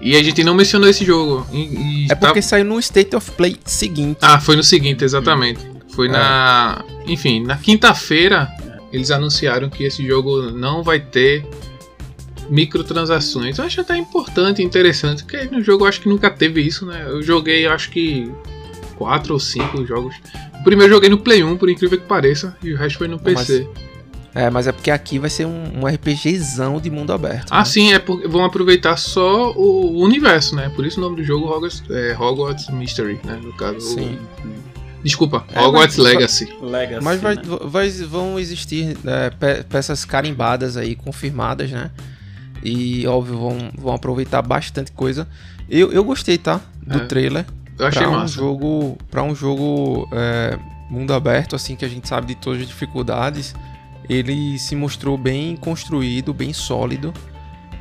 E 0.01 0.17
a 0.17 0.23
gente 0.23 0.43
não 0.43 0.55
mencionou 0.55 0.89
esse 0.89 1.05
jogo. 1.05 1.47
E- 1.53 1.59
e 1.59 2.05
é 2.07 2.15
tá- 2.15 2.17
porque 2.29 2.41
saiu 2.41 2.65
no 2.65 2.79
State 2.79 3.15
of 3.15 3.31
Play 3.33 3.57
seguinte. 3.65 4.19
Ah, 4.23 4.41
foi 4.41 4.57
no 4.57 4.63
seguinte, 4.63 5.05
exatamente. 5.05 5.61
Foi 5.91 6.09
É. 6.09 6.13
na. 6.13 6.85
Enfim, 7.07 7.45
na 7.45 7.57
quinta-feira 7.57 8.49
eles 8.93 9.11
anunciaram 9.11 9.69
que 9.69 9.85
esse 9.85 10.05
jogo 10.07 10.51
não 10.51 10.83
vai 10.83 10.99
ter 11.01 11.45
microtransações. 12.49 13.59
Eu 13.59 13.65
acho 13.65 13.81
até 13.81 13.97
importante 13.97 14.63
interessante, 14.63 15.23
porque 15.25 15.45
no 15.45 15.63
jogo 15.63 15.85
eu 15.85 15.89
acho 15.89 16.01
que 16.01 16.09
nunca 16.09 16.31
teve 16.31 16.61
isso, 16.63 16.87
né? 16.87 17.05
Eu 17.09 17.23
joguei, 17.23 17.67
eu 17.67 17.73
acho 17.73 17.91
que 17.91 18.31
quatro 18.97 19.35
ou 19.35 19.41
cinco 19.41 19.85
jogos. 19.87 20.15
O 20.61 20.65
primeiro 20.65 20.91
eu 20.93 20.97
joguei 20.97 21.09
no 21.09 21.19
Play 21.19 21.43
1, 21.43 21.57
por 21.57 21.71
incrível 21.71 21.99
que 21.99 22.07
pareça, 22.07 22.57
e 22.63 22.73
o 22.73 22.77
resto 22.77 22.99
foi 22.99 23.09
no 23.09 23.21
mas- 23.23 23.47
PC. 23.47 23.69
É, 24.35 24.49
mas 24.49 24.67
é 24.69 24.73
porque 24.73 24.91
aqui 24.93 25.19
vai 25.19 25.29
ser 25.29 25.45
um, 25.47 25.81
um 25.83 25.87
RPGzão 25.87 26.81
de 26.81 26.89
mundo 26.91 27.13
aberto. 27.13 27.49
Ah, 27.51 27.59
né? 27.61 27.65
sim, 27.65 27.93
é 27.93 27.99
porque 27.99 28.29
vão 28.29 28.45
aproveitar 28.45 28.97
só 28.97 29.53
o 29.53 30.01
universo, 30.03 30.55
né? 30.55 30.71
Por 30.77 30.87
isso 30.87 30.99
o 31.01 31.03
nome 31.03 31.17
do 31.17 31.25
jogo 31.25 31.47
Hogwarts, 31.47 31.83
é, 31.91 32.17
Hogwarts 32.17 32.69
Mystery, 32.71 33.19
né? 33.25 33.41
No 33.43 33.53
caso. 33.55 33.81
Sim. 33.81 34.19
Desculpa, 35.03 35.45
É, 35.53 35.61
Hogwarts 35.61 35.97
mas- 35.97 36.07
Legacy. 36.07 36.49
Legacy. 36.61 37.03
Mas 37.05 37.21
vai- 37.21 37.35
né? 37.37 37.43
vai- 37.65 37.91
vão 37.91 38.39
existir 38.39 38.97
é, 39.05 39.31
pe- 39.31 39.65
peças 39.65 40.05
carimbadas 40.05 40.77
aí, 40.77 40.95
confirmadas, 40.95 41.71
né? 41.71 41.91
E, 42.63 43.07
óbvio, 43.07 43.39
vão, 43.39 43.71
vão 43.79 43.95
aproveitar 43.95 44.43
bastante 44.43 44.93
coisa. 44.93 45.27
Eu, 45.69 45.91
eu 45.91 46.05
gostei, 46.05 46.37
tá? 46.37 46.61
Do 46.87 46.99
É, 46.99 47.07
trailer. 47.07 47.47
Eu 47.79 47.87
achei 47.87 48.03
pra 48.03 48.11
um 48.11 48.17
massa. 48.21 48.35
jogo, 48.35 48.99
pra 49.11 49.23
um 49.23 49.35
jogo 49.35 50.07
é, 50.13 50.59
mundo 50.91 51.15
aberto, 51.15 51.57
assim, 51.57 51.75
que 51.75 51.85
a 51.85 51.89
gente 51.89 52.07
sabe 52.07 52.27
de 52.27 52.35
todas 52.35 52.61
as 52.61 52.69
dificuldades, 52.69 53.55
ele 54.13 54.59
se 54.59 54.75
mostrou 54.75 55.17
bem 55.17 55.57
construído, 55.57 56.35
bem 56.35 56.53
sólido, 56.53 57.15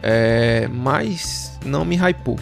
é, 0.01 0.67
mas 0.71 1.57
não 1.65 1.83
me 1.83 1.95
hypou. 1.97 2.37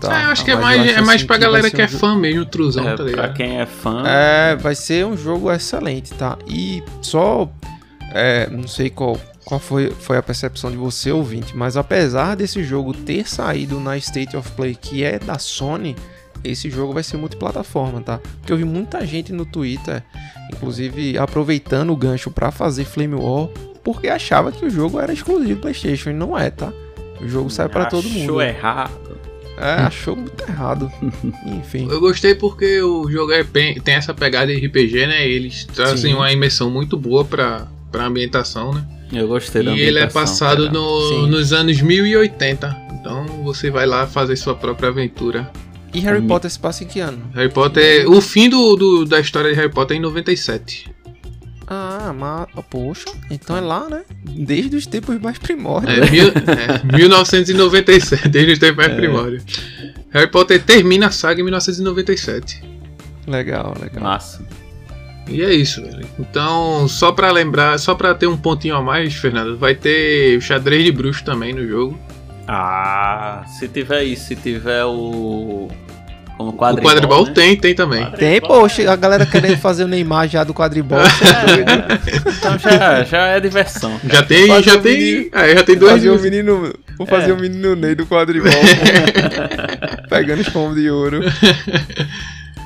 tá? 0.00 0.22
É, 0.22 0.24
eu 0.24 0.28
acho 0.30 0.44
que 0.44 0.50
é 0.50 0.56
mais, 0.56 0.80
acho, 0.80 0.90
é 0.90 1.00
mais 1.02 1.08
assim, 1.20 1.26
pra 1.26 1.36
que 1.36 1.42
galera 1.44 1.70
que 1.70 1.76
um 1.76 1.84
é 1.84 1.88
jogo- 1.88 2.00
fã 2.00 2.16
mesmo, 2.16 2.46
truzão, 2.46 2.84
É, 2.88 2.90
tá 2.92 2.96
pra 2.96 3.04
ligado? 3.04 3.34
quem 3.34 3.60
é 3.60 3.66
fã. 3.66 4.02
É, 4.06 4.56
vai 4.56 4.74
ser 4.74 5.04
um 5.06 5.16
jogo 5.16 5.52
excelente, 5.52 6.12
tá? 6.14 6.38
E 6.48 6.82
só. 7.02 7.48
é, 8.12 8.48
não 8.50 8.66
sei 8.66 8.90
qual, 8.90 9.16
qual 9.44 9.60
foi, 9.60 9.90
foi 9.90 10.16
a 10.16 10.22
percepção 10.22 10.70
de 10.70 10.76
você, 10.76 11.12
ouvinte, 11.12 11.56
mas 11.56 11.76
apesar 11.76 12.34
desse 12.34 12.64
jogo 12.64 12.92
ter 12.94 13.28
saído 13.28 13.78
na 13.78 13.96
State 13.98 14.36
of 14.36 14.50
Play, 14.52 14.74
que 14.74 15.04
é 15.04 15.18
da 15.18 15.38
Sony, 15.38 15.94
esse 16.42 16.68
jogo 16.70 16.92
vai 16.94 17.02
ser 17.04 17.18
multiplataforma, 17.18 18.00
tá? 18.00 18.18
Porque 18.40 18.52
eu 18.52 18.56
vi 18.56 18.64
muita 18.64 19.06
gente 19.06 19.30
no 19.32 19.44
Twitter 19.44 20.02
inclusive 20.54 21.16
aproveitando 21.18 21.90
o 21.90 21.96
gancho 21.96 22.30
para 22.30 22.50
fazer 22.50 22.84
Flame 22.84 23.14
War, 23.14 23.48
porque 23.82 24.08
achava 24.08 24.52
que 24.52 24.64
o 24.64 24.70
jogo 24.70 24.98
era 25.00 25.12
exclusivo 25.12 25.54
do 25.54 25.60
PlayStation 25.60 26.10
e 26.10 26.14
não 26.14 26.38
é, 26.38 26.50
tá? 26.50 26.72
O 27.20 27.28
jogo 27.28 27.50
sai 27.50 27.68
para 27.68 27.86
todo 27.86 28.08
mundo. 28.08 28.22
Achou 28.22 28.42
errado. 28.42 29.10
É, 29.58 29.72
achou 29.82 30.16
muito 30.16 30.42
errado. 30.42 30.90
Enfim. 31.46 31.86
Eu 31.90 32.00
gostei 32.00 32.34
porque 32.34 32.80
o 32.80 33.10
jogo 33.10 33.32
é 33.32 33.42
bem- 33.42 33.78
tem 33.80 33.94
essa 33.94 34.14
pegada 34.14 34.46
de 34.54 34.66
RPG, 34.66 35.06
né? 35.06 35.28
Eles 35.28 35.64
trazem 35.64 36.12
Sim. 36.12 36.16
uma 36.16 36.32
imersão 36.32 36.70
muito 36.70 36.96
boa 36.96 37.24
pra, 37.24 37.66
pra 37.92 38.06
ambientação, 38.06 38.72
né? 38.72 38.82
Eu 39.12 39.28
gostei 39.28 39.62
da 39.62 39.72
E 39.72 39.80
ele 39.80 39.98
é 39.98 40.06
passado 40.06 40.70
no- 40.70 41.26
nos 41.26 41.52
anos 41.52 41.80
1080. 41.82 42.74
Então 42.92 43.24
você 43.44 43.70
vai 43.70 43.84
lá 43.84 44.06
fazer 44.06 44.36
sua 44.36 44.54
própria 44.54 44.88
aventura. 44.88 45.50
E 45.92 46.00
Harry. 46.00 46.22
Potter 46.22 46.50
se 46.50 46.58
passa 46.58 46.84
em 46.84 46.86
que 46.86 47.00
ano? 47.00 47.30
Harry 47.34 47.50
Potter. 47.52 48.08
O 48.10 48.20
fim 48.20 48.48
do, 48.48 48.76
do- 48.76 49.04
da 49.04 49.18
história 49.20 49.50
de 49.50 49.56
Harry 49.56 49.70
Potter 49.72 49.96
é 49.96 49.98
em 49.98 50.02
97. 50.02 50.90
Ah, 51.66 52.12
mas. 52.16 52.46
Poxa, 52.68 53.04
então 53.30 53.56
é 53.56 53.60
lá, 53.60 53.88
né? 53.88 54.02
Desde 54.24 54.76
os 54.76 54.86
tempos 54.86 55.20
mais 55.20 55.38
primórdios. 55.38 55.96
É, 55.98 56.10
mil, 56.10 56.28
é 56.28 56.96
1997, 56.96 58.26
desde 58.30 58.52
os 58.52 58.58
tempos 58.58 58.76
mais 58.84 58.92
primórdios. 58.96 59.44
Harry 60.10 60.28
Potter 60.30 60.62
termina 60.62 61.06
a 61.06 61.10
saga 61.10 61.40
em 61.40 61.44
1997. 61.44 62.62
Legal, 63.26 63.76
legal. 63.80 64.02
Massa. 64.02 64.44
E 65.28 65.42
é 65.42 65.54
isso, 65.54 65.80
velho. 65.82 66.04
Então, 66.18 66.88
só 66.88 67.12
pra 67.12 67.30
lembrar, 67.30 67.78
só 67.78 67.94
pra 67.94 68.14
ter 68.14 68.26
um 68.26 68.36
pontinho 68.36 68.74
a 68.74 68.82
mais, 68.82 69.14
Fernando, 69.14 69.56
vai 69.56 69.76
ter 69.76 70.36
o 70.36 70.40
xadrez 70.40 70.84
de 70.84 70.90
bruxo 70.90 71.24
também 71.24 71.52
no 71.52 71.64
jogo. 71.68 71.96
Ah, 72.52 73.44
se 73.46 73.68
tiver 73.68 74.02
isso, 74.02 74.24
se 74.26 74.34
tiver 74.36 74.84
o. 74.84 75.68
Como 76.36 76.50
o 76.50 76.52
quadribol. 76.54 76.90
quadribol 76.90 77.26
né? 77.26 77.32
tem, 77.32 77.56
tem 77.56 77.74
também. 77.74 78.10
Tem, 78.12 78.40
poxa, 78.40 78.90
a 78.90 78.96
galera 78.96 79.24
querendo 79.26 79.58
fazer 79.58 79.84
o 79.84 79.86
Neymar 79.88 80.26
já 80.26 80.42
do 80.42 80.52
quadribol. 80.54 80.98
Então 82.38 82.58
já, 82.58 83.04
já 83.04 83.26
é 83.26 83.40
diversão. 83.40 84.00
Já 84.10 84.22
tem, 84.22 84.48
Fazer 84.48 84.62
já 84.62 84.76
o 84.76 84.80
tem. 84.80 84.98
menino- 84.98 85.30
É, 85.32 85.54
já 85.54 85.62
tem 85.62 85.76
dois. 85.76 85.92
fazer 85.92 86.10
o 86.10 86.18
menino. 86.18 86.72
Vou 86.96 87.06
fazer 87.06 87.30
É. 87.30 87.34
o 87.34 87.38
menino 87.38 87.76
Ney 87.76 87.94
do 87.94 88.06
quadribol. 88.06 88.50
pegando 90.08 90.40
os 90.40 90.48
pombos 90.48 90.76
de 90.76 90.90
ouro. 90.90 91.20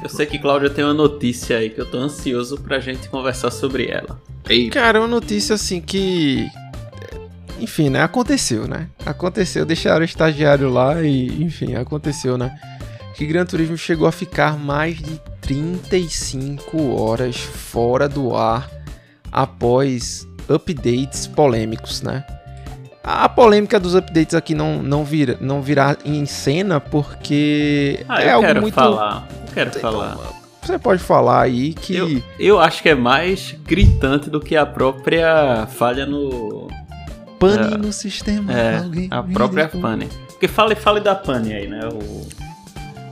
Eu 0.03 0.09
sei 0.09 0.27
que 0.27 0.39
Cláudia 0.39 0.71
tem 0.71 0.85
uma 0.85 0.95
notícia 0.95 1.57
aí 1.59 1.69
que 1.71 1.81
eu 1.81 1.87
tô 1.87 1.99
ansioso 1.99 2.59
pra 2.61 2.79
gente 2.79 3.09
conversar 3.09 3.51
sobre 3.51 3.89
ela. 3.89 4.21
Ei, 4.49 4.69
Cara, 4.71 5.01
uma 5.01 5.09
notícia 5.09 5.55
assim 5.55 5.81
que. 5.81 6.47
Enfim, 7.61 7.89
né? 7.91 8.03
Aconteceu, 8.03 8.67
né? 8.67 8.89
Aconteceu, 9.07 9.65
deixaram 9.65 10.01
o 10.03 10.05
estagiário 10.05 10.69
lá 10.69 11.03
e, 11.03 11.43
enfim, 11.43 11.75
aconteceu, 11.77 12.37
né? 12.37 12.55
Que 13.15 13.25
Gran 13.27 13.45
Turismo 13.47 13.77
chegou 13.79 14.09
a 14.09 14.13
ficar 14.13 14.59
mais 14.59 14.99
de 14.99 15.21
35 15.41 16.95
horas 17.01 17.37
fora 17.37 18.09
do 18.09 18.35
ar 18.37 18.69
após 19.31 20.27
updates 20.49 21.27
polêmicos, 21.27 22.03
né? 22.03 22.25
A 23.03 23.29
polêmica 23.29 23.79
dos 23.79 23.95
updates 23.95 24.35
aqui 24.35 24.55
não, 24.55 24.83
não, 24.83 25.05
vira, 25.05 25.37
não 25.41 25.61
virá 25.61 25.97
em 26.05 26.25
cena 26.25 26.81
porque 26.81 28.05
Ah, 28.09 28.23
é 28.23 28.31
algo 28.33 28.47
quero 28.47 28.61
muito. 28.63 28.75
falar. 28.75 29.29
Eu 29.47 29.53
quero 29.53 29.71
falar. 29.79 30.19
Você 30.63 30.79
pode 30.79 31.03
falar 31.03 31.43
aí 31.43 31.75
que. 31.75 31.95
Eu, 31.95 32.23
eu 32.39 32.61
acho 32.61 32.83
que 32.83 32.89
é 32.89 32.95
mais 32.95 33.55
gritante 33.65 34.31
do 34.31 34.41
que 34.41 34.57
a 34.57 34.65
própria 34.65 35.67
falha 35.67 36.07
no. 36.07 36.69
Pane 37.51 37.75
é, 37.75 37.79
no 37.79 37.93
sistema. 37.93 38.53
É, 38.53 38.79
alguém 38.79 39.09
a 39.11 39.23
própria 39.23 39.67
derruba. 39.67 39.89
pane. 39.89 40.09
Porque 40.29 40.49
fale, 40.49 40.75
fale 40.75 41.01
da 41.01 41.15
pane 41.15 41.53
aí, 41.53 41.69
né? 41.69 41.81
O, 41.89 42.27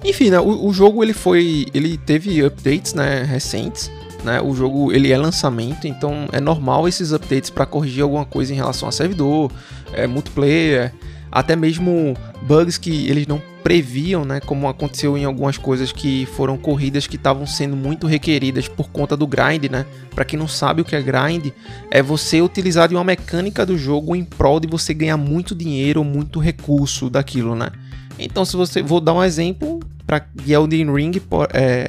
Enfim, 0.05 0.31
né, 0.31 0.41
o, 0.41 0.67
o 0.67 0.73
jogo 0.73 1.03
ele 1.03 1.13
foi, 1.13 1.67
ele 1.73 1.97
teve 1.97 2.45
updates, 2.45 2.95
né, 2.95 3.23
recentes, 3.23 3.91
né? 4.25 4.41
O 4.41 4.55
jogo 4.55 4.93
ele 4.93 5.13
é 5.13 5.19
lançamento, 5.19 5.87
então 5.87 6.29
é 6.33 6.41
normal 6.41 6.89
esses 6.89 7.13
updates 7.13 7.51
para 7.51 7.67
corrigir 7.67 8.03
alguma 8.03 8.25
coisa 8.25 8.53
em 8.53 8.57
relação 8.57 8.89
a 8.89 8.93
servidor, 8.93 9.51
é, 9.93 10.07
multiplayer, 10.07 10.93
até 11.33 11.57
mesmo 11.57 12.15
bugs 12.43 12.79
que 12.79 13.09
eles 13.09 13.27
não 13.27 13.43
previam, 13.63 14.25
né, 14.25 14.41
como 14.41 14.69
aconteceu 14.69 15.17
em 15.17 15.25
algumas 15.25 15.57
coisas 15.57 15.93
que 15.93 16.27
foram 16.27 16.59
corridas 16.59 17.07
que 17.07 17.17
estavam 17.17 17.47
sendo 17.47 17.77
muito 17.77 18.07
requeridas 18.07 18.69
por 18.69 18.91
conta 18.91 19.17
do 19.17 19.27
grind, 19.27 19.71
né? 19.71 19.87
Para 20.15 20.25
quem 20.25 20.39
não 20.39 20.49
sabe 20.49 20.83
o 20.83 20.85
que 20.85 20.97
é 20.97 21.01
grind, 21.01 21.53
é 21.91 22.03
você 22.03 22.43
utilizar 22.43 22.89
de 22.89 22.95
uma 22.95 23.05
mecânica 23.05 23.65
do 23.65 23.79
jogo 23.79 24.15
em 24.15 24.25
prol 24.25 24.61
de 24.61 24.67
você 24.67 24.93
ganhar 24.93 25.17
muito 25.17 25.55
dinheiro 25.55 26.05
muito 26.05 26.39
recurso 26.41 27.09
daquilo, 27.09 27.55
né? 27.55 27.71
Então, 28.19 28.45
se 28.45 28.57
você. 28.57 28.83
Vou 28.83 29.01
dar 29.01 29.15
um 29.15 29.23
exemplo 29.23 29.81
para 30.07 30.25
Elden 30.47 30.93
Ring. 30.93 31.23
É, 31.53 31.89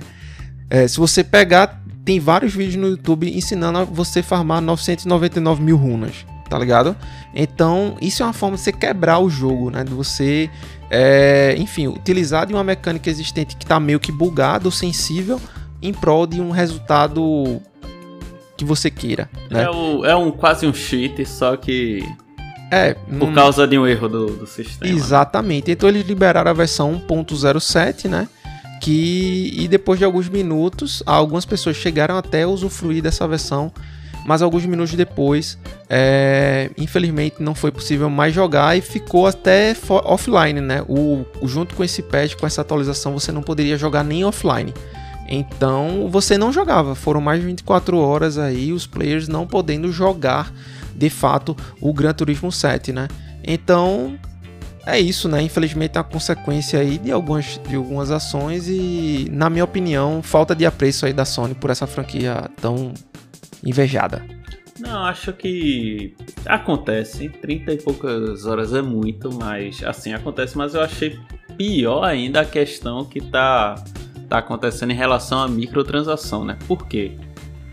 é, 0.70 0.88
se 0.88 0.98
você 0.98 1.24
pegar, 1.24 1.82
tem 2.06 2.20
vários 2.20 2.54
vídeos 2.54 2.76
no 2.76 2.88
YouTube 2.90 3.36
ensinando 3.36 3.80
a 3.80 3.84
você 3.84 4.22
farmar 4.22 4.62
999 4.62 5.62
mil 5.62 5.78
runas, 5.78 6.26
tá 6.54 6.60
ligado? 6.60 6.96
Então, 7.34 7.98
isso 8.00 8.22
é 8.22 8.26
uma 8.28 8.32
forma 8.34 8.56
de 8.56 8.62
você 8.62 8.72
quebrar 8.72 9.18
o 9.18 9.28
jogo, 9.28 9.72
né? 9.72 9.84
De 9.84 9.92
você, 9.92 10.52
é, 10.88 11.56
enfim, 11.58 11.88
utilizar 11.88 12.46
de 12.46 12.54
uma 12.54 12.64
mecânica 12.64 13.10
existente 13.10 13.56
que 13.58 13.66
tá 13.66 13.80
meio 13.80 14.00
que 14.00 14.12
bugada 14.12 14.66
ou 14.68 14.72
sensível 14.72 15.42
em 15.82 15.92
prol 15.92 16.28
de 16.28 16.40
um 16.40 16.52
resultado 16.52 17.60
que 18.56 18.64
você 18.64 18.92
queira, 18.92 19.28
né? 19.50 19.64
é, 19.64 19.70
o- 19.72 20.06
é 20.06 20.16
um 20.16 20.30
quase 20.30 20.68
um 20.68 20.74
cheat, 20.74 21.26
só 21.26 21.58
que 21.58 22.08
É, 22.70 22.94
por 22.94 23.28
não- 23.30 23.34
causa 23.34 23.68
de 23.68 23.76
um 23.80 23.88
erro 23.88 24.08
do, 24.08 24.26
do 24.28 24.46
sistema. 24.48 24.92
Exatamente. 24.94 25.72
Então 25.72 25.90
eles 25.90 26.06
liberaram 26.06 26.52
a 26.52 26.54
versão 26.54 27.02
1.07, 27.10 28.08
né? 28.08 28.28
Que 28.80 29.52
e 29.58 29.68
depois 29.68 29.98
de 29.98 30.06
alguns 30.06 30.30
minutos, 30.30 31.02
algumas 31.06 31.46
pessoas 31.46 31.76
chegaram 31.78 32.16
até 32.16 32.44
a 32.44 32.48
usufruir 32.48 33.02
dessa 33.02 33.28
versão, 33.28 33.72
mas 34.26 34.42
alguns 34.42 34.66
minutos 34.66 34.94
depois, 34.94 35.58
é, 35.90 36.70
infelizmente 36.78 37.36
não 37.42 37.54
foi 37.54 37.72
possível 37.72 38.10
mais 38.10 38.34
jogar 38.34 38.78
e 38.78 38.82
ficou 38.82 39.28
até 39.28 39.76
offline, 39.90 40.62
né? 40.62 40.82
O- 40.88 41.26
junto 41.44 41.76
com 41.76 41.84
esse 41.84 42.02
patch, 42.02 42.36
com 42.36 42.46
essa 42.46 42.62
atualização, 42.62 43.14
você 43.14 43.32
não 43.32 43.42
poderia 43.42 43.78
jogar 43.78 44.04
nem 44.04 44.24
offline. 44.26 44.74
Então 45.28 46.08
você 46.10 46.38
não 46.38 46.52
jogava. 46.52 46.96
Foram 46.96 47.22
mais 47.22 47.40
de 47.40 47.46
24 47.48 47.98
horas 47.98 48.38
aí 48.38 48.72
os 48.74 48.86
players 48.86 49.28
não 49.28 49.48
podendo 49.48 49.92
jogar 49.92 50.52
de 50.96 51.10
fato 51.10 51.56
o 51.82 51.94
Gran 51.94 52.14
Turismo 52.14 52.52
7, 52.52 52.92
né? 52.94 53.08
Então 53.44 54.16
é 54.86 55.00
isso, 55.00 55.28
né? 55.30 55.42
Infelizmente 55.42 55.98
é 55.98 56.00
uma 56.02 56.04
consequência 56.04 56.80
aí 56.80 56.98
de 56.98 57.12
algumas, 57.12 57.60
de 57.68 57.76
algumas 57.76 58.12
ações 58.12 58.68
e, 58.68 59.28
na 59.32 59.50
minha 59.50 59.64
opinião, 59.64 60.22
falta 60.22 60.54
de 60.56 60.66
apreço 60.66 61.06
aí 61.06 61.14
da 61.14 61.24
Sony 61.26 61.56
por 61.56 61.70
essa 61.70 61.88
franquia 61.88 62.50
tão 62.62 62.94
invejada. 63.66 64.26
Não, 64.80 65.06
acho 65.06 65.32
que 65.34 66.16
acontece. 66.46 67.30
30 67.30 67.74
e 67.74 67.78
poucas 67.78 68.46
horas 68.46 68.74
é 68.74 68.82
muito, 68.82 69.32
mas 69.34 69.84
assim 69.84 70.14
acontece. 70.14 70.58
Mas 70.58 70.74
eu 70.74 70.82
achei 70.82 71.20
pior 71.58 72.04
ainda 72.04 72.42
a 72.42 72.46
questão 72.46 73.06
que 73.06 73.22
tá, 73.22 73.76
tá 74.28 74.40
acontecendo 74.40 74.92
em 74.92 74.96
relação 74.96 75.40
à 75.40 75.48
microtransação, 75.48 76.44
né? 76.44 76.58
Por 76.68 76.88
quê? 76.88 77.14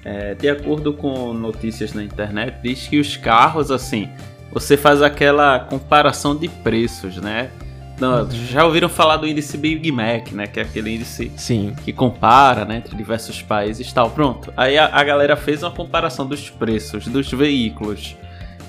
É, 0.04 0.34
de 0.34 0.48
acordo 0.48 0.92
com 0.92 1.32
notícias 1.34 1.92
na 1.92 2.02
internet, 2.02 2.62
diz 2.62 2.86
que 2.86 2.98
os 2.98 3.16
carros, 3.16 3.70
assim, 3.70 4.08
você 4.52 4.76
faz 4.76 5.02
aquela 5.02 5.58
comparação 5.60 6.36
de 6.36 6.48
preços, 6.48 7.16
né? 7.16 7.50
Não, 8.00 8.30
Já 8.30 8.64
ouviram 8.64 8.88
falar 8.88 9.18
do 9.18 9.26
índice 9.26 9.56
Big 9.58 9.92
Mac, 9.92 10.32
né? 10.32 10.46
Que 10.46 10.60
é 10.60 10.62
aquele 10.62 10.94
índice 10.94 11.30
Sim, 11.36 11.74
que 11.84 11.92
compara 11.92 12.64
né, 12.64 12.78
entre 12.78 12.96
diversos 12.96 13.42
países 13.42 13.88
e 13.88 13.94
tal. 13.94 14.10
Pronto. 14.10 14.52
Aí 14.56 14.78
a, 14.78 14.86
a 14.86 15.04
galera 15.04 15.36
fez 15.36 15.62
uma 15.62 15.70
comparação 15.70 16.26
dos 16.26 16.48
preços 16.48 17.06
dos 17.06 17.30
veículos 17.30 18.16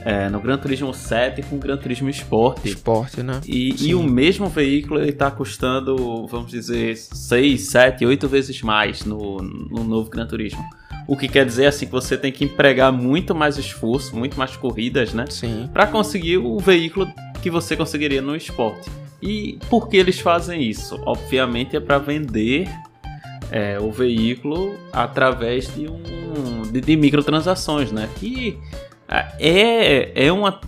é, 0.04 0.30
no 0.30 0.40
Gran 0.40 0.58
Turismo 0.58 0.94
7 0.94 1.44
com 1.44 1.56
o 1.56 1.60
Gran 1.60 1.78
Turismo 1.78 2.10
Sport. 2.10 2.66
esporte, 2.66 3.24
né? 3.24 3.40
E, 3.48 3.88
e 3.88 3.96
o 3.96 4.04
mesmo 4.04 4.48
veículo 4.48 5.00
ele 5.00 5.12
tá 5.12 5.30
custando, 5.32 6.28
vamos 6.28 6.52
dizer, 6.52 6.98
6, 6.98 7.62
7, 7.62 8.06
8 8.06 8.28
vezes 8.28 8.62
mais 8.62 9.06
no, 9.06 9.38
no 9.38 9.84
novo 9.84 10.10
Gran 10.10 10.26
Turismo. 10.26 10.64
O 11.08 11.18
que 11.18 11.28
quer 11.28 11.46
dizer 11.46 11.68
assim 11.68 11.86
que 11.86 11.92
você 11.92 12.18
tem 12.18 12.32
que 12.32 12.46
empregar 12.46 12.92
muito 12.92 13.34
mais 13.34 13.58
esforço, 13.58 14.16
muito 14.16 14.38
mais 14.38 14.56
corridas, 14.56 15.14
né? 15.14 15.26
Sim. 15.30 15.70
para 15.72 15.88
conseguir 15.88 16.38
o 16.38 16.60
veículo 16.60 17.12
que 17.42 17.50
você 17.50 17.76
conseguiria 17.76 18.22
no 18.22 18.36
esporte. 18.36 18.90
E 19.22 19.60
por 19.70 19.88
que 19.88 19.98
eles 19.98 20.20
fazem 20.20 20.62
isso? 20.64 21.00
Obviamente 21.06 21.76
é 21.76 21.80
para 21.80 21.98
vender 22.00 22.68
é, 23.52 23.78
o 23.80 23.92
veículo 23.92 24.76
através 24.92 25.74
de 25.76 25.88
um 25.88 26.62
de, 26.72 26.82
de 26.82 26.96
microtransações, 26.96 27.92
né? 27.92 28.10
Que 28.16 28.58
é, 29.40 30.12
é 30.28 30.32
uma 30.32 30.60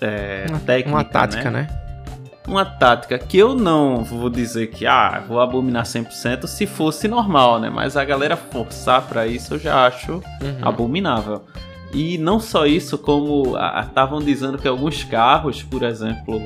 é, 0.00 0.46
Uma, 0.48 0.60
técnica, 0.60 0.96
uma 0.96 1.04
tática, 1.04 1.50
né? 1.50 1.68
Uma 2.46 2.64
tática 2.64 3.18
que 3.18 3.36
eu 3.36 3.54
não 3.54 4.02
vou 4.02 4.30
dizer 4.30 4.68
que 4.68 4.86
ah, 4.86 5.22
vou 5.28 5.40
abominar 5.40 5.84
100% 5.84 6.46
se 6.46 6.66
fosse 6.66 7.06
normal, 7.06 7.60
né? 7.60 7.68
Mas 7.68 7.96
a 7.96 8.04
galera 8.04 8.36
forçar 8.36 9.02
para 9.02 9.26
isso 9.26 9.54
eu 9.54 9.58
já 9.58 9.86
acho 9.86 10.12
Uhum. 10.14 10.22
abominável. 10.62 11.44
E 11.92 12.16
não 12.18 12.38
só 12.38 12.64
isso, 12.66 12.96
como 12.96 13.56
estavam 13.80 14.20
dizendo 14.20 14.56
que 14.56 14.68
alguns 14.68 15.02
carros, 15.02 15.62
por 15.62 15.82
exemplo, 15.82 16.40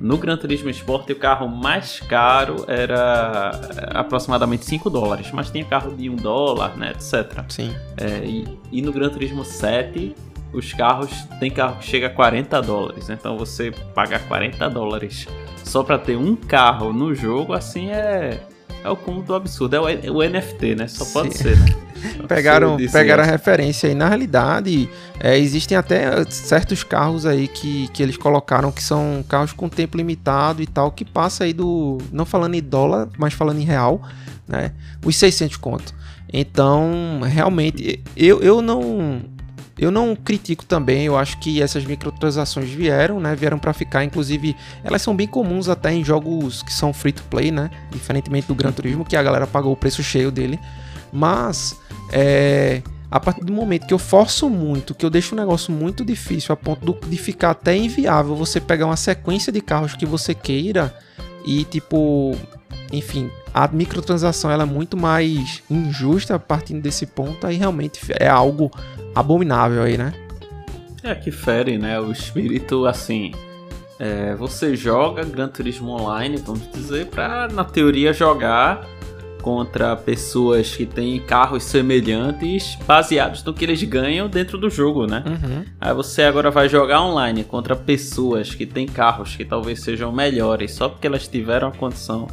no 0.00 0.16
Gran 0.16 0.36
Turismo 0.36 0.70
Sport 0.70 1.10
o 1.10 1.16
carro 1.16 1.48
mais 1.48 2.00
caro 2.00 2.64
era 2.68 3.50
aproximadamente 3.94 4.64
5 4.64 4.88
dólares, 4.88 5.30
mas 5.32 5.50
tinha 5.50 5.64
carro 5.64 5.94
de 5.96 6.08
1 6.08 6.16
dólar, 6.16 6.76
né, 6.76 6.92
etc. 6.92 7.44
Sim. 7.48 7.74
É, 7.96 8.24
e, 8.24 8.58
e 8.70 8.82
no 8.82 8.92
Gran 8.92 9.08
Turismo 9.08 9.44
7 9.44 10.14
os 10.52 10.72
carros 10.72 11.10
tem 11.38 11.50
carro 11.50 11.76
que 11.78 11.84
chega 11.84 12.06
a 12.06 12.10
40 12.10 12.62
dólares, 12.62 13.10
então 13.10 13.36
você 13.36 13.70
pagar 13.94 14.26
40 14.26 14.70
dólares 14.70 15.26
só 15.64 15.82
para 15.82 15.98
ter 15.98 16.16
um 16.16 16.34
carro 16.34 16.92
no 16.92 17.14
jogo, 17.14 17.52
assim 17.52 17.90
é 17.90 18.40
é 18.84 18.88
o 18.88 18.96
cúmulo 18.96 19.24
do 19.24 19.34
absurdo, 19.34 19.76
é 19.76 19.80
o, 19.80 20.16
o 20.16 20.22
NFT, 20.22 20.74
né? 20.74 20.88
Só 20.88 21.04
pode 21.06 21.36
Sim. 21.36 21.42
ser, 21.42 21.58
né? 21.58 21.66
pegaram, 22.28 22.76
pegaram 22.76 23.22
a 23.22 23.26
né? 23.26 23.32
referência 23.32 23.88
aí. 23.88 23.94
Na 23.94 24.08
realidade, 24.08 24.88
é, 25.20 25.38
existem 25.38 25.76
até 25.76 26.24
certos 26.30 26.82
carros 26.82 27.26
aí 27.26 27.48
que, 27.48 27.88
que 27.88 28.02
eles 28.02 28.16
colocaram 28.16 28.70
que 28.70 28.82
são 28.82 29.24
carros 29.28 29.52
com 29.52 29.68
tempo 29.68 29.96
limitado 29.96 30.62
e 30.62 30.66
tal, 30.66 30.90
que 30.90 31.04
passa 31.04 31.44
aí 31.44 31.52
do. 31.52 31.98
Não 32.12 32.24
falando 32.24 32.54
em 32.54 32.62
dólar, 32.62 33.08
mas 33.18 33.34
falando 33.34 33.60
em 33.60 33.64
real, 33.64 34.02
né? 34.46 34.72
Os 35.04 35.16
600 35.16 35.56
conto. 35.56 35.94
Então, 36.32 37.20
realmente, 37.24 38.02
eu, 38.16 38.40
eu 38.40 38.62
não. 38.62 39.20
Eu 39.78 39.90
não 39.90 40.16
critico 40.16 40.64
também, 40.64 41.04
eu 41.04 41.16
acho 41.16 41.38
que 41.38 41.62
essas 41.62 41.84
microtransações 41.84 42.68
vieram, 42.68 43.20
né? 43.20 43.34
Vieram 43.36 43.58
para 43.58 43.72
ficar, 43.72 44.04
inclusive, 44.04 44.56
elas 44.82 45.02
são 45.02 45.14
bem 45.14 45.26
comuns 45.26 45.68
até 45.68 45.92
em 45.92 46.04
jogos 46.04 46.62
que 46.62 46.72
são 46.72 46.92
free 46.92 47.12
to 47.12 47.22
play, 47.30 47.50
né? 47.50 47.70
Diferentemente 47.90 48.48
do 48.48 48.54
Gran 48.54 48.72
Turismo, 48.72 49.04
que 49.04 49.16
a 49.16 49.22
galera 49.22 49.46
pagou 49.46 49.72
o 49.72 49.76
preço 49.76 50.02
cheio 50.02 50.30
dele. 50.32 50.58
Mas 51.12 51.76
é, 52.12 52.82
a 53.10 53.18
partir 53.18 53.44
do 53.44 53.52
momento 53.52 53.86
que 53.86 53.94
eu 53.94 53.98
forço 53.98 54.50
muito, 54.50 54.94
que 54.94 55.04
eu 55.04 55.10
deixo 55.10 55.34
o 55.34 55.38
negócio 55.38 55.72
muito 55.72 56.04
difícil, 56.04 56.52
a 56.52 56.56
ponto 56.56 56.98
de 57.06 57.16
ficar 57.16 57.50
até 57.50 57.76
inviável 57.76 58.36
você 58.36 58.60
pegar 58.60 58.86
uma 58.86 58.96
sequência 58.96 59.52
de 59.52 59.60
carros 59.60 59.94
que 59.94 60.04
você 60.04 60.34
queira 60.34 60.94
e 61.44 61.64
tipo, 61.64 62.36
enfim, 62.92 63.30
a 63.54 63.66
microtransação 63.66 64.50
ela 64.50 64.64
é 64.64 64.66
muito 64.66 64.96
mais 64.96 65.62
injusta 65.70 66.38
partindo 66.38 66.82
desse 66.82 67.06
ponto, 67.06 67.46
aí 67.46 67.56
realmente 67.56 68.00
é 68.10 68.28
algo 68.28 68.70
abominável 69.18 69.82
aí, 69.82 69.96
né? 69.98 70.12
É 71.02 71.14
que 71.14 71.30
fere, 71.30 71.78
né? 71.78 71.98
O 72.00 72.10
espírito, 72.12 72.86
assim. 72.86 73.32
é, 73.98 74.34
você 74.36 74.76
joga 74.76 75.24
Gran 75.24 75.48
Turismo 75.48 75.90
Online, 75.90 76.36
vamos 76.36 76.70
dizer, 76.72 77.06
pra, 77.06 77.48
na 77.48 77.64
teoria, 77.64 78.12
jogar 78.12 78.86
contra 79.42 79.96
pessoas 79.96 80.74
que 80.74 80.84
têm 80.84 81.18
carros 81.20 81.64
semelhantes 81.64 82.76
baseados 82.86 83.42
no 83.44 83.54
que 83.54 83.64
eles 83.64 83.82
ganham 83.82 84.28
dentro 84.28 84.58
do 84.58 84.68
jogo, 84.68 85.06
né? 85.06 85.24
Uhum. 85.26 85.64
Aí 85.80 85.94
você 85.94 86.22
agora 86.22 86.50
vai 86.50 86.68
jogar 86.68 87.02
online 87.02 87.44
contra 87.44 87.74
pessoas 87.74 88.54
que 88.54 88.66
têm 88.66 88.86
carros 88.86 89.36
que 89.36 89.44
talvez 89.44 89.80
sejam 89.80 90.12
melhores 90.12 90.72
só 90.72 90.88
porque 90.88 91.06
elas 91.06 91.26
tiveram 91.26 91.68
a 91.68 91.72
condição 91.72 92.26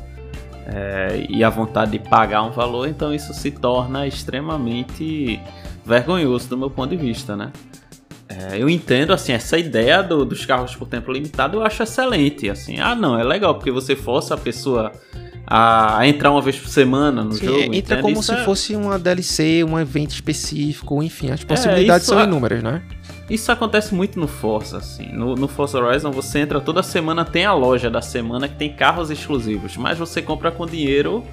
é, 0.68 1.25
e 1.30 1.44
a 1.44 1.50
vontade 1.50 1.92
de 1.92 2.00
pagar 2.00 2.44
um 2.44 2.51
valor, 2.51 2.88
então 2.88 3.13
isso 3.13 3.34
se 3.34 3.51
torna 3.51 4.08
extremamente 4.08 5.39
vergonhoso 5.86 6.50
do 6.50 6.58
meu 6.58 6.70
ponto 6.70 6.89
de 6.89 6.98
vista, 6.98 7.36
né? 7.36 7.51
É, 8.27 8.58
eu 8.62 8.68
entendo, 8.70 9.13
assim, 9.13 9.34
essa 9.34 9.58
ideia 9.58 10.01
do- 10.01 10.25
dos 10.25 10.46
carros 10.46 10.75
por 10.75 10.88
tempo 10.88 11.12
limitado 11.12 11.58
eu 11.58 11.63
acho 11.63 11.84
excelente, 11.84 12.50
assim. 12.50 12.80
Ah, 12.80 12.96
não, 12.96 13.18
é 13.20 13.24
legal, 13.24 13.54
porque 13.56 13.72
você 13.72 13.96
força 13.96 14.34
a 14.34 14.38
pessoa 14.38 14.92
a, 15.46 16.00
a 16.00 16.08
entrar 16.08 16.32
uma 16.32 16.42
vez 16.42 16.58
por 16.58 16.68
semana 16.68 17.24
no 17.24 17.34
Sim, 17.34 17.46
jogo. 17.46 17.60
entra 17.60 17.77
entende? 17.77 18.01
como 18.01 18.13
Isso 18.20 18.34
se 18.34 18.39
é- 18.39 18.44
fosse 18.44 18.75
uma 18.75 18.98
DLC, 18.98 19.63
um 19.63 19.80
evento 19.80 20.10
específico, 20.12 21.04
enfim, 21.04 21.30
as 21.30 21.44
possibilidades 21.44 22.04
isso 22.08 22.13
são 22.15 22.20
é- 22.20 22.24
inúmeras, 22.24 22.63
né? 22.63 22.82
Isso 23.30 23.51
acontece 23.51 23.94
muito 23.94 24.20
no 24.20 24.27
Forza, 24.27 24.77
assim. 24.77 25.12
No, 25.12 25.36
no 25.36 25.48
Forza 25.48 25.80
Horizon 25.80 26.12
você 26.12 26.39
entra 26.39 26.60
toda 26.62 26.82
semana, 26.84 27.24
tem 27.25 27.46
a 27.46 27.54
loja 27.54 27.89
da 27.92 28.01
semana 28.01 28.48
que 28.48 28.56
tem 28.56 28.72
carros 28.75 29.10
exclusivos, 29.12 29.77
mas 29.77 29.98
você 30.00 30.20
compra 30.22 30.51
com 30.51 30.65
dinheiro 30.65 31.24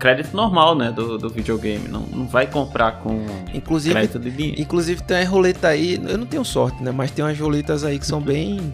crédito 0.00 0.34
normal, 0.34 0.74
né, 0.74 0.90
do, 0.90 1.16
do 1.18 1.28
videogame. 1.28 1.86
Não, 1.88 2.00
não 2.00 2.26
vai 2.26 2.46
comprar 2.46 2.92
com 3.00 3.24
Inclusive, 3.54 3.94
crédito 3.94 4.18
de 4.18 4.30
dinheiro. 4.30 4.60
Inclusive 4.60 5.02
tem 5.02 5.18
a 5.18 5.28
roleta 5.28 5.68
aí, 5.68 6.00
eu 6.08 6.18
não 6.18 6.26
tenho 6.26 6.44
sorte, 6.44 6.82
né? 6.82 6.90
Mas 6.90 7.10
tem 7.12 7.24
umas 7.24 7.38
roletas 7.38 7.84
aí 7.84 7.98
que 7.98 8.06
são 8.06 8.20
bem 8.20 8.72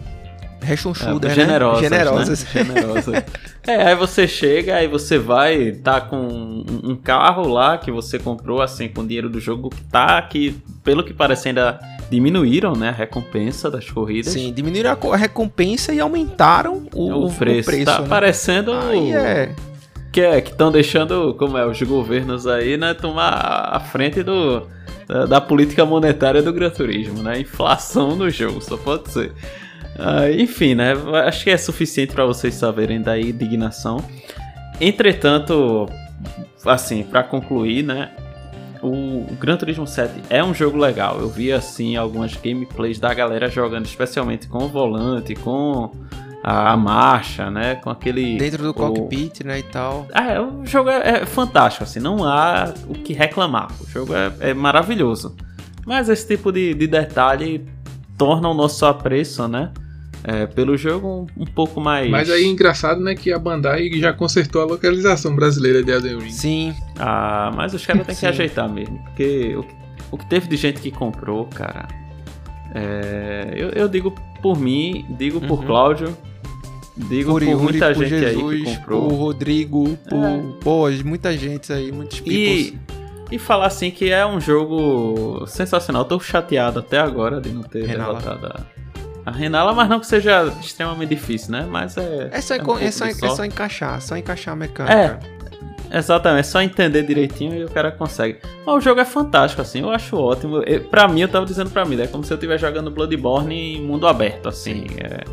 rechonchudas, 0.61 1.31
É, 1.31 1.35
né? 1.35 1.41
generosas, 1.45 1.81
Generosas. 1.81 2.43
Né? 2.43 2.49
Generosas. 2.63 3.23
é, 3.67 3.75
aí 3.89 3.95
você 3.95 4.27
chega, 4.27 4.75
aí 4.75 4.87
você 4.87 5.17
vai, 5.19 5.71
tá 5.71 6.01
com 6.01 6.17
um, 6.83 6.95
carro 6.95 7.47
lá 7.47 7.77
que 7.77 7.91
você 7.91 8.17
comprou, 8.17 8.61
assim, 8.61 8.87
com 8.87 9.01
o 9.01 9.05
dinheiro 9.05 9.29
do 9.29 9.39
jogo 9.39 9.69
que 9.69 9.83
tá, 9.83 10.19
que 10.23 10.55
pelo 10.83 11.03
que 11.03 11.13
parece 11.13 11.49
ainda 11.49 11.79
diminuíram, 12.09 12.73
né, 12.73 12.89
a 12.89 12.93
recompensa 12.93 13.69
das 13.69 13.89
corridas. 13.89 14.33
Sim, 14.33 14.51
diminuíram 14.53 14.91
a 14.91 14.95
co- 14.95 15.11
a 15.13 15.17
recompensa 15.17 15.93
e 15.93 15.99
aumentaram 15.99 16.87
o, 16.93 17.25
O 17.25 17.33
preço, 17.33 17.85
tá 17.85 18.01
né? 18.01 18.07
parecendo 18.07 18.71
Aí 18.73 19.11
é. 19.11 19.53
Que 20.17 20.21
é 20.21 20.39
estão 20.39 20.71
deixando, 20.71 21.35
como 21.35 21.59
é, 21.59 21.63
os 21.67 21.79
governos 21.83 22.47
aí, 22.47 22.75
né, 22.75 22.95
tomar 22.95 23.69
a 23.71 23.79
frente 23.79 24.23
do 24.23 24.65
da, 25.07 25.27
da 25.27 25.39
política 25.39 25.85
monetária 25.85 26.41
do 26.41 26.51
Gran 26.51 26.71
Turismo, 26.71 27.21
né? 27.21 27.39
Inflação 27.39 28.15
no 28.15 28.27
jogo, 28.27 28.59
só 28.59 28.75
pode 28.77 29.11
ser. 29.11 29.31
Ah, 29.95 30.27
enfim, 30.31 30.73
né? 30.73 30.93
Acho 31.23 31.43
que 31.43 31.51
é 31.51 31.57
suficiente 31.57 32.13
para 32.13 32.25
vocês 32.25 32.55
saberem 32.55 32.99
da 32.99 33.19
indignação. 33.19 34.03
Entretanto, 34.81 35.87
assim, 36.65 37.03
para 37.03 37.21
concluir, 37.21 37.83
né? 37.83 38.09
O, 38.81 38.87
o 39.31 39.37
Gran 39.39 39.55
Turismo 39.55 39.85
7 39.85 40.13
é 40.31 40.43
um 40.43 40.51
jogo 40.51 40.79
legal. 40.79 41.19
Eu 41.19 41.29
vi 41.29 41.51
assim 41.51 41.95
algumas 41.95 42.33
gameplays 42.35 42.99
da 42.99 43.13
galera 43.13 43.51
jogando, 43.51 43.85
especialmente 43.85 44.47
com 44.47 44.63
o 44.63 44.67
volante, 44.67 45.35
com 45.35 45.91
a, 46.49 46.71
a 46.71 46.77
marcha, 46.77 47.49
né? 47.51 47.75
Com 47.75 47.89
aquele 47.89 48.37
Dentro 48.37 48.63
do 48.63 48.69
o- 48.69 48.73
cockpit, 48.73 49.41
né, 49.43 49.59
e 49.59 49.63
tal. 49.63 50.07
ah, 50.13 50.23
é, 50.31 50.39
o 50.39 50.65
jogo 50.65 50.89
é, 50.89 51.21
é 51.21 51.25
fantástico, 51.25 51.83
assim, 51.83 51.99
não 51.99 52.23
há 52.23 52.73
o 52.87 52.93
que 52.93 53.11
reclamar. 53.13 53.67
O 53.81 53.89
jogo 53.89 54.13
é, 54.15 54.31
é 54.51 54.53
maravilhoso. 54.53 55.35
Mas 55.85 56.09
esse 56.09 56.27
tipo 56.27 56.51
de, 56.51 56.73
de 56.73 56.87
detalhe 56.87 57.65
torna 58.17 58.47
o 58.49 58.53
nosso 58.53 58.85
apreço, 58.85 59.47
né? 59.47 59.71
é, 60.23 60.45
pelo 60.45 60.75
jogo 60.75 61.07
um, 61.37 61.43
um 61.43 61.45
pouco 61.45 61.79
mais. 61.79 62.09
Mas 62.09 62.29
aí 62.29 62.45
engraçado, 62.45 62.99
né, 62.99 63.13
que 63.15 63.31
a 63.31 63.37
Bandai 63.39 63.89
já 63.93 64.11
consertou 64.11 64.61
a 64.61 64.65
localização 64.65 65.33
brasileira 65.35 65.81
de 65.83 65.91
Elden 65.91 66.17
Ring. 66.19 66.31
Sim, 66.31 66.73
Ah, 66.99 67.51
mas 67.55 67.73
os 67.73 67.85
caras 67.85 68.05
têm 68.05 68.15
que 68.15 68.25
ajeitar 68.27 68.67
mesmo. 68.67 68.97
Porque 69.05 69.55
o, 69.55 69.63
que- 69.63 69.75
o 70.11 70.17
que 70.17 70.25
teve 70.29 70.47
de 70.47 70.57
gente 70.57 70.81
que 70.81 70.91
comprou, 70.91 71.45
cara. 71.45 71.87
é, 72.73 73.53
eu, 73.55 73.69
eu 73.69 73.87
digo 73.87 74.13
por 74.41 74.59
mim, 74.59 75.05
digo 75.17 75.39
por 75.41 75.59
Uhum. 75.59 75.65
Cláudio, 75.65 76.17
digo 76.97 77.31
por 77.31 77.41
por, 77.41 77.47
Yuri, 77.49 77.63
muita 77.63 77.93
por 77.93 78.05
gente 78.05 78.25
aí 78.25 78.33
Jesus, 78.33 78.63
que 78.63 78.75
comprou. 78.77 79.07
por 79.07 79.13
Rodrigo, 79.15 79.97
por 80.09 80.23
É. 80.25 80.43
pô, 80.63 80.89
muita 81.05 81.37
gente 81.37 81.71
aí, 81.71 81.91
muitos. 81.91 82.21
E, 82.25 82.77
e 83.31 83.37
falar 83.39 83.67
assim 83.67 83.91
que 83.91 84.09
é 84.11 84.25
um 84.25 84.39
jogo 84.41 85.45
sensacional. 85.47 86.03
Tô 86.05 86.19
chateado 86.19 86.79
até 86.79 86.97
agora 86.99 87.39
de 87.41 87.49
não 87.49 87.61
ter 87.63 87.85
Renala. 87.85 88.19
derrotado 88.19 88.47
a, 89.25 89.29
a 89.29 89.31
Renala, 89.31 89.73
mas 89.73 89.87
não 89.89 89.99
que 89.99 90.07
seja 90.07 90.45
extremamente 90.61 91.09
difícil, 91.09 91.51
né? 91.51 91.67
Mas 91.69 91.97
é. 91.97 92.29
É 92.31 92.41
só, 92.41 92.53
um 92.53 92.57
enco- 92.57 92.65
pouco 92.67 92.83
é, 92.83 92.91
só, 92.91 93.05
é 93.05 93.13
só 93.13 93.45
encaixar, 93.45 94.01
só 94.01 94.15
encaixar 94.17 94.53
a 94.53 94.57
mecânica. 94.57 95.19
Exatamente, 95.89 96.39
é 96.41 96.43
só 96.43 96.61
entender 96.61 97.03
direitinho 97.03 97.55
e 97.55 97.63
o 97.63 97.69
cara 97.69 97.91
consegue. 97.91 98.39
Mas 98.65 98.75
o 98.75 98.81
jogo 98.81 98.99
é 98.99 99.05
fantástico, 99.05 99.61
assim, 99.61 99.79
eu 99.81 99.89
acho 99.89 100.17
ótimo. 100.17 100.57
Eu, 100.63 100.81
pra 100.83 101.07
mim, 101.07 101.21
eu 101.21 101.29
tava 101.29 101.45
dizendo 101.45 101.69
pra 101.69 101.85
mim, 101.85 101.97
é 102.01 102.07
como 102.07 102.25
se 102.25 102.33
eu 102.33 102.35
estivesse 102.35 102.59
jogando 102.61 102.91
Bloodborne 102.91 103.75
em 103.77 103.81
mundo 103.81 104.05
aberto, 104.05 104.49
assim. 104.49 104.85
É, 104.97 105.23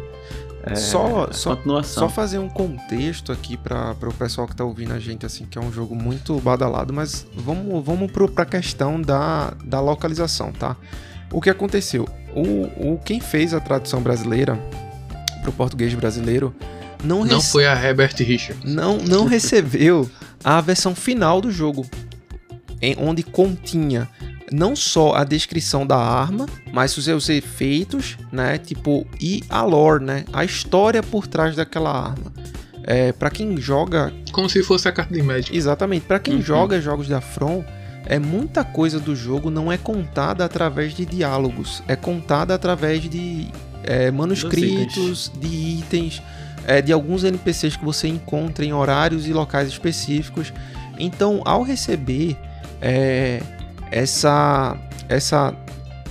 é, 0.66 0.74
Só- 0.74 1.30
só-. 1.32 1.58
Só 1.82 2.08
fazer 2.08 2.38
um 2.38 2.48
contexto 2.48 3.30
aqui 3.32 3.56
para 3.56 3.94
o 4.02 4.14
pessoal 4.14 4.46
que 4.46 4.54
tá 4.56 4.64
ouvindo 4.64 4.92
a 4.94 4.98
gente, 4.98 5.24
assim, 5.26 5.44
que 5.46 5.58
é 5.58 5.60
um 5.60 5.72
jogo 5.72 5.94
muito 5.94 6.38
badalado, 6.40 6.92
mas 6.92 7.26
vamos, 7.34 7.84
vamos 7.84 8.10
pro, 8.10 8.28
pra 8.28 8.44
questão 8.44 9.00
da, 9.00 9.52
da 9.64 9.80
localização, 9.80 10.52
tá? 10.52 10.76
O 11.32 11.40
que 11.40 11.50
aconteceu? 11.50 12.08
O, 12.34 12.92
o, 12.94 12.98
quem 13.04 13.20
fez 13.20 13.52
a 13.54 13.60
tradução 13.60 14.00
brasileira 14.00 14.58
pro 15.42 15.52
português 15.52 15.92
brasileiro 15.94 16.54
não, 17.02 17.24
Não 17.24 17.36
rece- 17.36 17.50
foi 17.52 17.66
a 17.66 17.74
Herbert 17.74 18.14
Richards. 18.18 18.64
não, 18.64 18.96
não 18.98 19.24
recebeu 19.26 20.08
a 20.42 20.60
versão 20.60 20.94
final 20.94 21.40
do 21.40 21.50
jogo, 21.50 21.84
em 22.80 22.96
onde 22.98 23.22
continha 23.22 24.08
não 24.54 24.76
só 24.76 25.14
a 25.14 25.24
descrição 25.24 25.86
da 25.86 25.96
arma, 25.96 26.46
mas 26.72 26.96
os 26.96 27.04
seus 27.04 27.28
efeitos, 27.28 28.16
né? 28.30 28.58
Tipo, 28.58 29.06
e 29.20 29.42
a 29.48 29.62
lore, 29.62 30.04
né? 30.04 30.24
A 30.32 30.44
história 30.44 31.02
por 31.02 31.26
trás 31.26 31.56
daquela 31.56 31.90
arma. 31.90 32.32
É, 32.84 33.12
para 33.12 33.30
quem 33.30 33.56
joga, 33.56 34.12
Como 34.30 34.48
se 34.48 34.62
fosse 34.62 34.86
a 34.86 34.92
carta 34.92 35.12
de 35.14 35.22
Magic. 35.22 35.56
exatamente, 35.56 36.04
para 36.06 36.18
quem 36.18 36.34
Uhum. 36.36 36.42
joga 36.42 36.80
jogos 36.80 37.08
da 37.08 37.20
From, 37.20 37.64
é 38.06 38.18
muita 38.18 38.62
coisa 38.62 39.00
do 39.00 39.16
jogo 39.16 39.50
não 39.50 39.72
é 39.72 39.78
contada 39.78 40.44
através 40.44 40.94
de 40.94 41.06
diálogos, 41.06 41.82
é 41.88 41.96
contada 41.96 42.54
através 42.54 43.02
de 43.08 43.48
é, 43.84 44.10
manuscritos, 44.10 45.32
de 45.40 45.46
itens, 45.48 46.22
é, 46.66 46.80
de 46.82 46.92
alguns 46.92 47.24
NPCs 47.24 47.76
que 47.76 47.84
você 47.84 48.06
encontra 48.08 48.64
em 48.64 48.72
horários 48.74 49.26
e 49.26 49.32
locais 49.32 49.68
específicos. 49.68 50.52
Então, 50.98 51.40
ao 51.44 51.62
receber 51.62 52.36
é, 52.82 53.42
essa, 53.94 54.76
essa, 55.08 55.54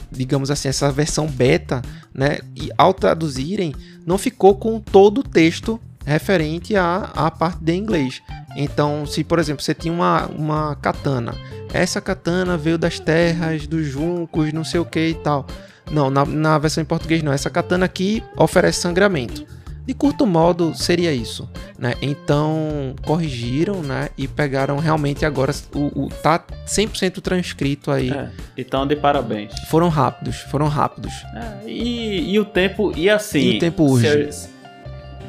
digamos 0.10 0.50
assim, 0.50 0.70
essa 0.70 0.90
versão 0.90 1.28
beta, 1.28 1.82
né, 2.14 2.40
e 2.56 2.70
ao 2.78 2.94
traduzirem, 2.94 3.76
não 4.06 4.18
ficou 4.18 4.56
com 4.56 4.80
todo 4.80 5.20
o 5.20 5.24
texto 5.24 5.80
referente 6.06 6.78
à, 6.78 7.12
à 7.14 7.30
parte 7.30 7.62
de 7.62 7.76
inglês. 7.76 8.22
Então, 8.56 9.06
se 9.06 9.24
por 9.24 9.38
exemplo 9.38 9.62
você 9.62 9.74
tinha 9.74 9.94
uma, 9.94 10.28
uma 10.28 10.76
katana, 10.78 11.36
essa 11.74 12.00
katana 12.00 12.56
veio 12.56 12.78
das 12.78 13.00
terras, 13.00 13.68
dos 13.68 13.86
juncos, 13.86 14.54
não 14.54 14.64
sei 14.64 14.80
o 14.80 14.86
que 14.86 15.10
e 15.10 15.16
tal. 15.16 15.46
Não, 15.92 16.10
na, 16.10 16.26
na 16.26 16.58
versão 16.58 16.82
em 16.82 16.86
português 16.86 17.22
não. 17.22 17.34
Essa 17.34 17.50
katana 17.50 17.86
aqui 17.86 18.24
oferece 18.38 18.80
sangramento. 18.80 19.46
De 19.86 19.94
curto 19.94 20.26
modo 20.26 20.74
seria 20.74 21.14
isso, 21.14 21.50
né? 21.78 21.94
Então 22.02 22.96
corrigiram, 23.06 23.82
né? 23.82 24.10
E 24.18 24.28
pegaram 24.28 24.78
realmente 24.78 25.26
agora 25.26 25.54
o, 25.76 26.06
o 26.06 26.10
tá 26.10 26.42
100% 26.66 27.20
transcrito 27.22 27.92
aí. 27.92 28.10
É, 28.10 28.30
então 28.58 28.88
de 28.88 28.96
parabéns. 28.96 29.52
Foram 29.70 29.90
rápidos, 29.90 30.38
foram 30.38 30.68
rápidos. 30.68 31.12
É, 31.36 31.70
e, 31.70 32.32
e 32.34 32.40
o 32.40 32.46
tempo 32.46 32.94
e 32.96 33.10
assim. 33.10 33.40
E 33.54 33.58
o 33.58 33.60
tempo 33.60 33.84
urge. 33.84 34.32
se- 34.32 34.53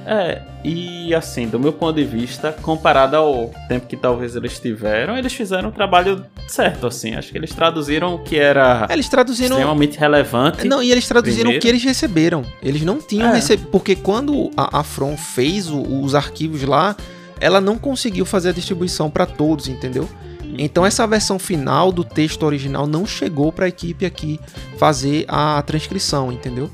é, 0.06 0.42
e 0.64 1.14
assim, 1.14 1.46
do 1.48 1.58
meu 1.58 1.72
ponto 1.72 1.96
de 1.96 2.04
vista, 2.04 2.52
comparado 2.62 3.16
ao 3.16 3.50
tempo 3.68 3.86
que 3.86 3.96
talvez 3.96 4.34
eles 4.36 4.58
tiveram, 4.58 5.16
eles 5.16 5.32
fizeram 5.32 5.68
um 5.68 5.72
trabalho 5.72 6.24
certo, 6.48 6.86
assim. 6.86 7.14
Acho 7.14 7.30
que 7.32 7.38
eles 7.38 7.52
traduziram 7.54 8.14
o 8.14 8.18
que 8.18 8.36
era 8.38 8.86
Eles 8.90 9.08
traduziram 9.08 9.56
extremamente 9.56 9.98
relevante. 9.98 10.66
Não, 10.66 10.82
e 10.82 10.90
eles 10.92 11.06
traduziram 11.08 11.50
primeiro. 11.50 11.58
o 11.58 11.62
que 11.62 11.68
eles 11.68 11.82
receberam. 11.84 12.42
Eles 12.62 12.82
não 12.82 12.98
tinham 13.00 13.30
É. 13.30 13.34
recebido. 13.36 13.68
Porque 13.70 13.94
quando 13.96 14.50
a, 14.56 14.80
a 14.80 14.82
From 14.82 15.16
fez 15.16 15.68
o- 15.70 15.80
os 16.02 16.14
arquivos 16.14 16.62
lá, 16.62 16.96
ela 17.40 17.60
não 17.60 17.76
conseguiu 17.78 18.24
fazer 18.24 18.50
a 18.50 18.52
distribuição 18.52 19.10
para 19.10 19.26
todos, 19.26 19.68
entendeu? 19.68 20.08
Então 20.56 20.86
essa 20.86 21.06
versão 21.06 21.38
final 21.38 21.90
do 21.90 22.04
texto 22.04 22.44
original 22.44 22.86
não 22.86 23.04
chegou 23.04 23.50
para 23.50 23.64
a 23.64 23.68
equipe 23.68 24.06
aqui 24.06 24.38
fazer 24.78 25.24
a 25.26 25.60
transcrição, 25.62 26.30
entendeu? 26.30 26.70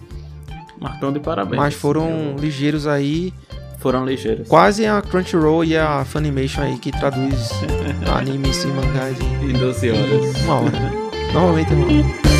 Marcão 0.80 1.12
de 1.12 1.20
parabéns. 1.20 1.56
Mas 1.60 1.74
foram 1.74 2.08
Eu- 2.08 2.36
ligeiros 2.38 2.86
aí, 2.86 3.32
foram 3.78 4.04
ligeiros. 4.04 4.48
quase 4.48 4.86
a 4.86 5.00
Crunchyroll 5.02 5.64
e 5.64 5.76
a 5.76 6.04
Funimation 6.04 6.62
aí 6.62 6.78
que 6.78 6.90
traduz 6.90 7.50
animes 8.16 8.62
e 8.64 8.66
mangás 8.68 9.16
em 9.20 9.50
Em 9.50 9.52
12 9.52 9.90
horas. 9.90 10.36
uma 10.44 10.54
hora. 10.60 10.92
Normalmente 11.32 11.72
é 11.72 11.76
uma 11.76 11.86
hora. 11.86 12.30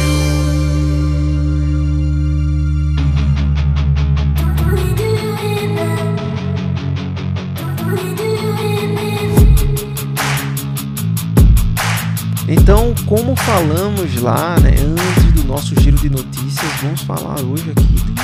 Então, 12.49 12.93
como 13.07 13.37
falamos 13.37 14.21
lá, 14.21 14.59
né, 14.61 14.71
antes 14.71 15.33
do 15.35 15.45
nosso 15.47 15.79
giro 15.81 15.97
de 15.99 16.11
notícias, 16.11 16.73
vamos 16.83 17.01
falar 17.03 17.41
hoje 17.43 17.71
aqui 17.71 18.20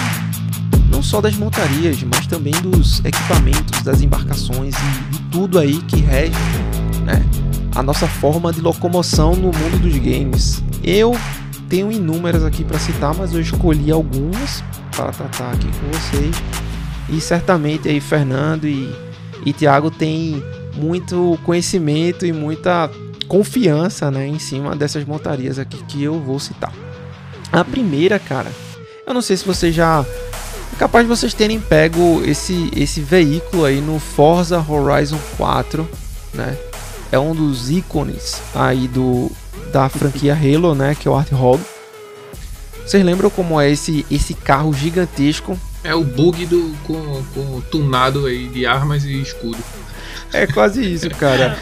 não 0.91 1.03
só 1.03 1.21
das 1.21 1.37
montarias, 1.37 2.03
mas 2.03 2.27
também 2.27 2.53
dos 2.63 3.05
equipamentos, 3.05 3.83
das 3.83 4.01
embarcações 4.01 4.75
e 4.75 5.13
de 5.13 5.21
tudo 5.31 5.59
aí 5.59 5.79
que 5.83 5.97
rege, 5.97 6.33
né, 7.05 7.25
a 7.75 7.83
nossa 7.83 8.07
forma 8.07 8.53
de 8.53 8.61
locomoção 8.61 9.35
no 9.35 9.53
mundo 9.53 9.81
dos 9.81 9.97
games. 9.99 10.63
Eu 10.83 11.17
tenho 11.69 11.91
inúmeras 11.91 12.45
aqui 12.45 12.65
para 12.65 12.79
citar, 12.79 13.15
mas 13.15 13.35
eu 13.35 13.41
escolhi 13.41 13.91
algumas 13.91 14.63
para 14.95 15.13
tratar 15.13 15.53
aqui 15.53 15.67
com 15.67 15.99
vocês. 15.99 16.37
E 17.09 17.21
certamente 17.21 17.89
aí 17.89 18.01
Fernando 18.01 18.67
e, 18.67 18.93
e 19.45 19.53
Thiago 19.53 19.91
têm 19.91 20.43
muito 20.75 21.39
conhecimento 21.45 22.27
e 22.27 22.33
muita 22.33 22.91
confiança 23.29 24.11
né, 24.11 24.27
em 24.27 24.39
cima 24.39 24.75
dessas 24.75 25.05
montarias 25.05 25.59
aqui 25.59 25.83
que 25.85 26.03
eu 26.03 26.21
vou 26.21 26.39
citar. 26.39 26.73
A 27.53 27.65
primeira, 27.65 28.19
cara, 28.19 28.51
eu 29.07 29.15
não 29.15 29.23
sei 29.23 29.37
se 29.37 29.45
vocês 29.45 29.75
já. 29.75 30.05
É 30.77 30.79
capaz 30.79 31.07
de 31.07 31.09
vocês 31.09 31.33
terem 31.33 31.59
pego 31.59 32.23
esse, 32.23 32.71
esse 32.77 33.01
veículo 33.01 33.65
aí 33.65 33.81
no 33.81 33.99
Forza 33.99 34.59
Horizon 34.59 35.19
4, 35.39 35.89
né? 36.35 36.55
É 37.11 37.19
um 37.19 37.35
dos 37.35 37.71
ícones 37.71 38.43
aí 38.55 38.87
do, 38.87 39.33
da 39.73 39.89
franquia 39.89 40.35
Halo, 40.35 40.75
né? 40.75 40.95
Que 40.95 41.09
é 41.09 41.11
o 41.11 41.15
Arthog. 41.15 41.63
Vocês 42.85 43.03
lembram 43.03 43.31
como 43.31 43.59
é 43.59 43.71
esse, 43.71 44.05
esse 44.11 44.35
carro 44.35 44.71
gigantesco? 44.75 45.59
É 45.83 45.95
o 45.95 46.05
bug 46.05 46.45
do, 46.45 46.75
com, 46.87 47.25
com 47.33 47.61
tunado 47.71 48.27
aí 48.27 48.47
de 48.47 48.67
armas 48.67 49.03
e 49.05 49.19
escudo. 49.19 49.57
É 50.33 50.47
quase 50.47 50.83
isso, 50.93 51.09
cara. 51.11 51.57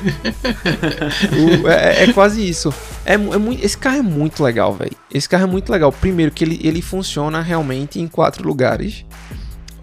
O- 1.62 1.68
é, 1.68 2.04
é 2.04 2.12
quase 2.12 2.46
isso. 2.48 2.72
É, 3.04 3.14
é 3.14 3.18
esse 3.62 3.76
carro 3.76 3.98
é 3.98 4.02
muito 4.02 4.42
legal, 4.42 4.74
velho. 4.74 4.96
Esse 5.12 5.28
carro 5.28 5.44
é 5.44 5.46
muito 5.46 5.70
legal. 5.70 5.92
Primeiro 5.92 6.32
que 6.32 6.44
ele, 6.44 6.60
ele 6.62 6.82
funciona 6.82 7.40
realmente 7.40 8.00
em 8.00 8.08
quatro 8.08 8.46
lugares. 8.46 9.04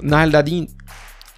Na 0.01 0.17
realidade, 0.17 0.53
em, 0.53 0.67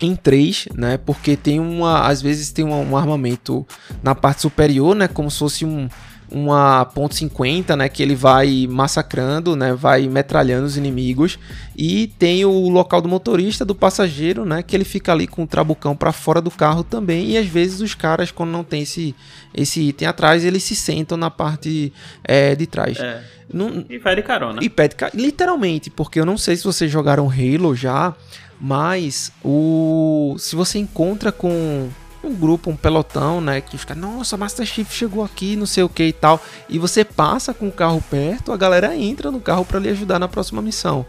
em 0.02 0.16
três, 0.16 0.68
né? 0.74 0.98
Porque 0.98 1.36
tem 1.36 1.60
uma. 1.60 2.08
Às 2.08 2.22
vezes 2.22 2.52
tem 2.52 2.66
um 2.66 2.96
armamento 2.98 3.66
na 4.02 4.16
parte 4.16 4.42
superior, 4.42 4.96
né? 4.96 5.08
Como 5.08 5.30
se 5.30 5.40
fosse 5.40 5.66
um. 5.66 5.88
Uma 6.34 6.84
ponto 6.86 7.14
.50, 7.16 7.76
né, 7.76 7.88
que 7.88 8.02
ele 8.02 8.16
vai 8.16 8.66
massacrando, 8.68 9.56
né, 9.56 9.74
vai 9.76 10.08
metralhando 10.08 10.66
os 10.66 10.76
inimigos 10.76 11.38
e 11.78 12.08
tem 12.18 12.44
o 12.44 12.70
local 12.70 13.02
do 13.04 13.08
motorista, 13.08 13.64
do 13.64 13.76
passageiro, 13.76 14.44
né, 14.44 14.64
que 14.64 14.76
ele 14.76 14.84
fica 14.84 15.12
ali 15.12 15.28
com 15.28 15.44
o 15.44 15.48
trabucão 15.48 15.96
para 15.96 16.12
fora 16.12 16.42
do 16.42 16.50
carro 16.50 16.84
também 16.84 17.30
e 17.32 17.38
às 17.38 17.46
vezes 17.46 17.82
os 17.82 17.94
caras 17.94 18.32
quando 18.32 18.50
não 18.50 18.64
tem 18.64 18.82
esse, 18.82 19.14
esse 19.54 19.80
item 19.82 20.08
atrás, 20.08 20.44
eles 20.44 20.64
se 20.64 20.76
sentam 20.76 21.16
na 21.18 21.30
parte 21.30 21.94
é, 22.24 22.56
de 22.56 22.66
trás. 22.66 22.98
É. 23.00 23.22
Não- 23.54 23.86
E 23.88 24.00
vai 24.00 24.16
de 24.16 24.24
carona. 24.24 24.60
e 24.64 24.70
pede 24.70 24.96
literalmente, 25.14 25.92
porque 25.92 26.20
eu 26.20 26.26
não 26.26 26.38
sei 26.38 26.56
se 26.56 26.64
vocês 26.64 26.90
jogaram 26.90 27.30
Halo 27.30 27.76
já, 27.76 28.16
mas 28.60 29.32
o 29.44 30.36
se 30.40 30.56
você 30.56 30.80
encontra 30.80 31.32
com 31.32 31.90
um 32.24 32.36
grupo, 32.36 32.70
um 32.70 32.76
pelotão, 32.76 33.42
né, 33.42 33.62
que 33.62 33.78
caras, 33.86 34.02
nossa, 34.02 34.38
Master 34.38 34.66
Chief 34.66 34.92
chegou 34.92 35.24
aqui, 35.24 35.56
não 35.56 35.66
sei 35.66 35.84
o 35.84 35.90
que 35.90 36.04
e 36.04 36.14
tal, 36.14 36.42
e 36.70 36.80
você 36.80 37.04
passa 37.04 37.54
com 37.54 37.68
o 37.68 37.72
carro 37.72 38.04
perto, 38.10 38.52
a 38.52 38.58
galera 38.58 38.96
entra 38.96 39.30
no 39.30 39.40
carro 39.40 39.66
para 39.66 39.80
lhe 39.80 39.90
ajudar 39.90 40.20
na 40.20 40.28
próxima 40.28 40.62
missão. 40.62 41.06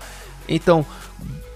Então, 0.48 0.84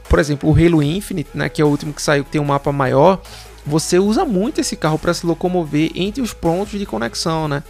por 0.08 0.18
exemplo, 0.18 0.48
o 0.48 0.52
Halo 0.52 0.82
Infinite, 0.82 1.30
né, 1.34 1.48
que 1.48 1.60
é 1.60 1.64
o 1.64 1.68
último 1.68 1.92
que 1.92 2.00
saiu, 2.00 2.24
que 2.24 2.30
tem 2.30 2.40
um 2.40 2.44
mapa 2.44 2.72
maior, 2.72 3.20
você 3.66 3.98
usa 3.98 4.24
muito 4.24 4.60
esse 4.60 4.76
carro 4.76 4.98
para 4.98 5.12
se 5.12 5.26
locomover 5.26 5.90
entre 5.94 6.22
os 6.22 6.32
pontos 6.32 6.78
de 6.78 6.86
conexão, 6.86 7.46
né? 7.46 7.62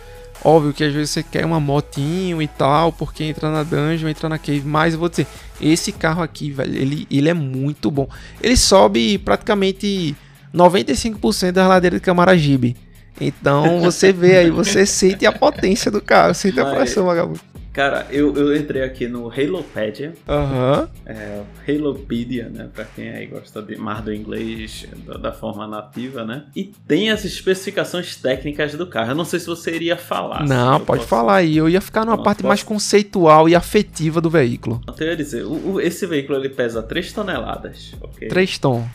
Óbvio 0.45 0.73
que 0.73 0.85
às 0.85 0.93
vezes 0.93 1.11
você 1.11 1.23
quer 1.25 1.45
uma 1.45 1.59
motinho 1.59 2.41
e 2.41 2.47
tal, 2.47 2.93
porque 2.93 3.25
entra 3.25 3.51
na 3.51 3.65
dungeon, 3.65 4.09
entra 4.09 4.29
na 4.29 4.39
cave, 4.39 4.63
mas 4.65 4.95
eu 4.95 5.01
vou 5.01 5.09
dizer, 5.09 5.27
esse 5.61 5.91
carro 5.91 6.23
aqui, 6.23 6.53
velho, 6.53 6.77
ele, 6.77 7.09
ele 7.11 7.29
é 7.29 7.35
muito 7.35 7.91
bom. 7.91 8.09
Ele 8.41 8.57
sobe 8.57 9.19
praticamente 9.19 10.17
95% 10.59 11.53
da 11.53 11.67
ladeira 11.69 11.97
de 11.97 12.03
Camaragibe. 12.03 12.77
Então 13.21 13.81
você 13.81 14.13
vê 14.13 14.37
aí, 14.39 14.51
você 14.51 14.85
sente 14.87 15.27
a 15.27 15.33
potência 15.33 15.91
do 15.91 16.01
carro, 16.01 16.35
sente 16.35 16.59
a 16.61 16.65
Mas- 16.65 16.75
pressão, 16.77 17.05
vagabundo. 17.07 17.41
Cara, 17.73 18.09
eu, 18.11 18.35
eu 18.37 18.57
entrei 18.57 18.83
aqui 18.83 19.07
no 19.07 19.31
Halopedia, 19.31 20.13
Aham. 20.29 20.89
é, 21.07 21.43
Halopedia, 21.69 22.49
né? 22.49 22.69
Pra 22.75 22.85
quem 22.85 23.09
aí 23.09 23.27
gosta 23.27 23.63
de 23.63 23.77
mais 23.77 24.01
do 24.03 24.13
inglês 24.13 24.85
da, 25.07 25.15
da 25.17 25.33
forma 25.33 25.65
nativa, 25.65 26.25
né? 26.25 26.47
E 26.57 26.73
tem 26.89 27.11
as 27.11 27.25
especificações 27.25 28.17
técnicas 28.17 28.73
do 28.75 28.85
carro. 28.85 29.13
Eu 29.13 29.15
não 29.15 29.25
sei 29.25 29.39
se 29.39 29.47
você 29.47 29.71
iria 29.77 29.97
falar. 29.97 30.45
Não, 30.45 30.81
pode 30.81 31.01
posso- 31.03 31.09
falar 31.09 31.37
aí. 31.37 31.57
Eu 31.57 31.69
ia 31.69 31.81
ficar 31.81 32.05
numa 32.05 32.17
Não, 32.17 32.25
parte 32.25 32.39
posso- 32.39 32.49
mais 32.49 32.63
conceitual 32.65 33.49
e 33.49 33.55
afetiva 33.55 34.21
do 34.21 34.29
veículo. 34.31 34.81
Então, 34.83 34.95
Eu 34.99 35.07
ia 35.09 35.17
dizer, 35.17 35.45
o- 35.45 35.75
o- 35.75 35.81
esse 35.81 36.05
veículo 36.05 36.37
ele 36.37 36.49
pesa 36.49 36.83
3 36.83 37.13
toneladas, 37.13 37.93
ok? 38.01 38.27
3 38.27 38.59
tom. 38.59 38.89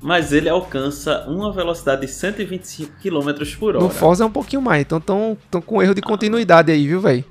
Mas 0.00 0.32
ele 0.32 0.48
alcança 0.48 1.24
uma 1.26 1.50
velocidade 1.52 2.02
de 2.02 2.08
125 2.08 2.92
km 3.02 3.32
por 3.58 3.76
hora. 3.76 3.84
No 3.84 3.90
Forza 3.90 4.24
é 4.24 4.26
um 4.26 4.30
pouquinho 4.30 4.60
mais, 4.62 4.82
então 4.82 5.00
tão, 5.00 5.36
tão 5.50 5.60
com 5.60 5.82
erro 5.82 5.94
de 5.94 6.02
continuidade 6.02 6.70
aí, 6.70 6.86
viu, 6.86 7.00
velho? 7.00 7.24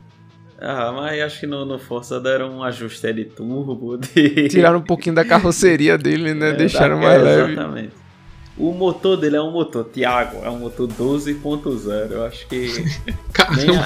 Ah, 0.60 0.92
mas 0.96 1.22
acho 1.22 1.42
que 1.42 1.46
no, 1.48 1.64
no 1.66 1.78
Forza 1.78 2.20
deram 2.20 2.58
um 2.58 2.64
ajuste 2.64 3.12
de 3.14 3.26
turbo, 3.26 3.98
de... 3.98 4.48
Tiraram 4.48 4.80
um 4.80 4.84
pouquinho 4.84 5.14
da 5.14 5.24
carroceria 5.24 5.98
dele, 5.98 6.34
né? 6.34 6.50
É, 6.50 6.54
Deixaram 6.54 6.98
mais 6.98 7.20
é, 7.20 7.24
leve. 7.24 7.52
Exatamente. 7.54 7.92
O 8.58 8.72
motor 8.72 9.18
dele 9.18 9.36
é 9.36 9.42
um 9.42 9.52
motor, 9.52 9.86
Tiago, 9.94 10.38
é 10.44 10.50
um 10.50 10.60
motor 10.60 10.88
12.0. 10.88 12.12
Eu 12.12 12.26
acho 12.26 12.48
que 12.48 12.68
nem 13.06 13.16
Caramba, 13.34 13.86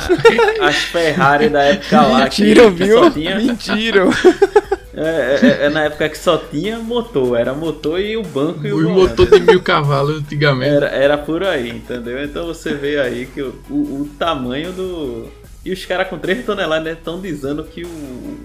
a- 0.61 0.67
as 0.67 0.75
Ferrari 0.75 1.49
da 1.49 1.63
época 1.63 2.01
lá 2.03 2.29
que, 2.29 2.43
Mentira, 2.43 2.71
que 2.71 2.83
viu? 2.83 3.03
só 3.03 3.09
tinha. 3.09 3.35
Mentira. 3.35 4.03
É, 4.93 5.39
é- 5.63 5.65
é 5.65 5.69
na 5.69 5.84
época 5.86 6.10
que 6.10 6.17
só 6.17 6.38
tinha 6.38 6.80
motor, 6.80 7.38
era 7.39 7.54
motor 7.54 7.99
e 7.99 8.17
o 8.17 8.23
banco 8.23 8.65
e 8.65 8.73
o 8.73 8.80
o 8.80 8.82
volante. 8.82 8.93
motor 8.93 9.30
de 9.30 9.39
mil 9.39 9.62
cavalos 9.62 10.17
antigamente. 10.19 10.67
Era, 10.67 10.88
era 10.88 11.17
por 11.17 11.43
aí, 11.43 11.69
entendeu? 11.69 12.23
Então 12.23 12.45
você 12.47 12.73
vê 12.73 12.99
aí 12.99 13.28
que 13.28 13.41
o, 13.41 13.56
o, 13.69 14.02
o 14.02 14.10
tamanho 14.17 14.73
do. 14.73 15.28
E 15.63 15.71
os 15.71 15.86
caras 15.86 16.08
com 16.08 16.17
3 16.17 16.45
toneladas 16.45 16.97
estão 16.97 17.21
dizendo 17.21 17.63
que 17.63 17.84
o. 17.86 18.39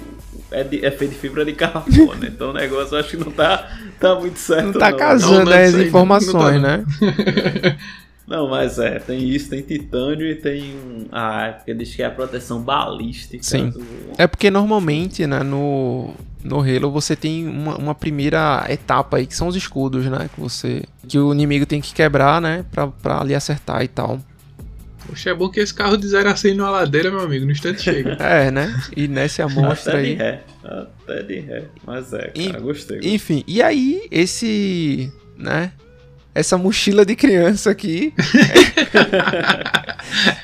É, 0.51 0.63
de- 0.63 0.85
é 0.85 0.91
feito 0.91 1.13
de 1.13 1.19
fibra 1.19 1.45
de 1.45 1.53
carbono. 1.55 2.25
Então 2.27 2.51
o 2.51 2.53
negócio 2.53 2.95
eu 2.95 3.01
acho 3.01 3.11
que 3.11 3.17
não 3.17 3.33
tá, 3.33 3.69
tá 3.99 4.15
muito 4.15 4.39
certo. 4.39 4.67
Não 4.67 4.73
tá 4.75 4.91
não. 4.91 4.99
casando 4.99 5.45
Não, 5.45 5.45
não, 5.45 5.57
né, 5.57 5.65
isso 5.65 5.77
as 5.77 5.79
aí 5.79 5.89
informações, 5.89 6.61
não 6.61 6.61
tá, 6.63 6.79
né? 6.79 6.85
Não, 8.27 8.49
mas 8.49 8.79
é, 8.79 8.99
tem 8.99 9.23
isso, 9.29 9.51
tem 9.51 9.61
titânio 9.61 10.27
e 10.27 10.35
tem 10.35 10.75
um. 10.77 11.07
Ah, 11.13 11.47
é 11.49 11.53
porque 11.53 11.75
diz 11.75 11.95
que 11.95 12.03
é 12.03 12.07
a 12.07 12.11
proteção 12.11 12.61
balística. 12.63 13.43
Sim. 13.43 13.69
do- 13.71 13.85
É 14.17 14.27
porque 14.27 14.51
normalmente, 14.51 15.27
né, 15.27 15.43
no, 15.43 16.15
no 16.43 16.61
Halo 16.61 16.91
você 16.91 17.15
tem 17.15 17.47
uma, 17.47 17.77
uma 17.77 17.95
primeira 17.95 18.65
etapa 18.71 19.19
aí, 19.19 19.27
que 19.27 19.37
são 19.37 19.47
os 19.49 19.55
escudos, 19.57 20.07
né? 20.07 20.31
Que 20.35 20.41
você. 20.41 20.83
Que 21.07 21.19
o 21.19 21.33
inimigo 21.35 21.67
tem 21.67 21.83
que 21.83 21.93
quebrar, 21.93 22.41
né? 22.41 22.65
Pra, 22.73 22.87
pra 22.87 23.21
ali 23.21 23.35
acertar 23.35 23.83
e 23.85 23.89
tal. 23.89 24.19
Poxa, 25.07 25.29
é 25.29 25.35
bom 25.35 25.51
que 25.51 25.61
esse 25.61 25.75
carro 25.75 25.99
de 25.99 26.09
0 26.09 26.31
a 26.31 26.35
100 26.35 26.55
numa 26.55 26.71
ladeira, 26.71 27.11
meu 27.11 27.21
amigo, 27.21 27.45
no 27.45 27.53
instante 27.53 27.83
chega. 27.83 28.17
É, 28.25 28.51
né? 28.51 28.75
E 28.97 29.07
nessa 29.07 29.45
amostra 29.45 29.93
Até 29.99 30.03
de 30.03 30.09
aí. 30.09 30.15
ré. 30.15 30.43
Até 30.65 31.23
de 31.25 31.41
ré. 31.41 31.65
Mas 31.87 32.11
é, 32.15 32.33
E- 32.35 32.47
cara, 32.47 32.61
gostei. 32.61 33.01
Enfim, 33.03 33.45
e 33.47 33.61
aí, 33.61 34.09
esse. 34.11 35.13
né? 35.37 35.73
Essa 36.35 36.59
mochila 36.59 37.07
de 37.07 37.15
criança 37.15 37.71
aqui 37.71 38.13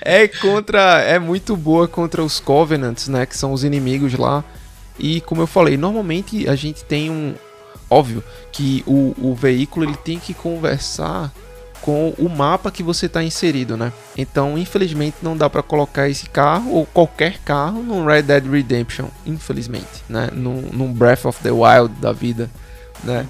é 0.00 0.28
contra. 0.28 1.00
É 1.00 1.18
muito 1.18 1.56
boa 1.56 1.88
contra 1.88 2.22
os 2.22 2.38
Covenants, 2.38 3.08
né? 3.08 3.26
Que 3.26 3.36
são 3.36 3.52
os 3.52 3.64
inimigos 3.64 4.14
lá. 4.14 4.44
E 4.98 5.20
como 5.22 5.42
eu 5.42 5.46
falei, 5.46 5.76
normalmente 5.76 6.48
a 6.48 6.54
gente 6.54 6.84
tem 6.84 7.10
um. 7.10 7.34
Óbvio 7.88 8.22
que 8.52 8.84
o, 8.86 9.14
o 9.18 9.34
veículo 9.34 9.84
ele 9.84 9.96
tem 9.96 10.18
que 10.20 10.32
conversar 10.32 11.32
com 11.80 12.14
o 12.18 12.28
mapa 12.28 12.70
que 12.70 12.82
você 12.82 13.06
está 13.06 13.22
inserido, 13.22 13.76
né? 13.76 13.92
Então, 14.16 14.56
infelizmente, 14.58 15.16
não 15.22 15.36
dá 15.36 15.48
para 15.48 15.62
colocar 15.62 16.08
esse 16.08 16.28
carro 16.28 16.72
ou 16.72 16.86
qualquer 16.86 17.38
carro 17.38 17.82
num 17.82 18.04
Red 18.04 18.22
Dead 18.22 18.46
Redemption, 18.46 19.06
infelizmente, 19.26 20.04
né? 20.08 20.28
Num 20.32 20.92
Breath 20.92 21.24
of 21.24 21.40
the 21.42 21.50
Wild 21.50 21.94
da 22.00 22.12
vida, 22.12 22.50
né? 23.02 23.26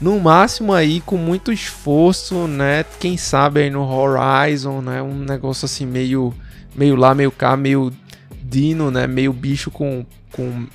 No 0.00 0.18
máximo 0.20 0.72
aí 0.72 1.00
com 1.00 1.16
muito 1.16 1.50
esforço, 1.52 2.46
né? 2.46 2.84
Quem 3.00 3.16
sabe 3.16 3.60
aí 3.62 3.70
no 3.70 3.82
Horizon, 3.88 4.80
né? 4.82 5.00
Um 5.02 5.14
negócio 5.18 5.64
assim 5.64 5.86
meio 5.86 6.34
meio 6.74 6.94
lá, 6.96 7.14
meio 7.14 7.30
cá, 7.30 7.56
meio 7.56 7.90
dino, 8.42 8.90
né? 8.90 9.06
Meio 9.06 9.32
bicho 9.32 9.70
com 9.70 10.04
com 10.32 10.66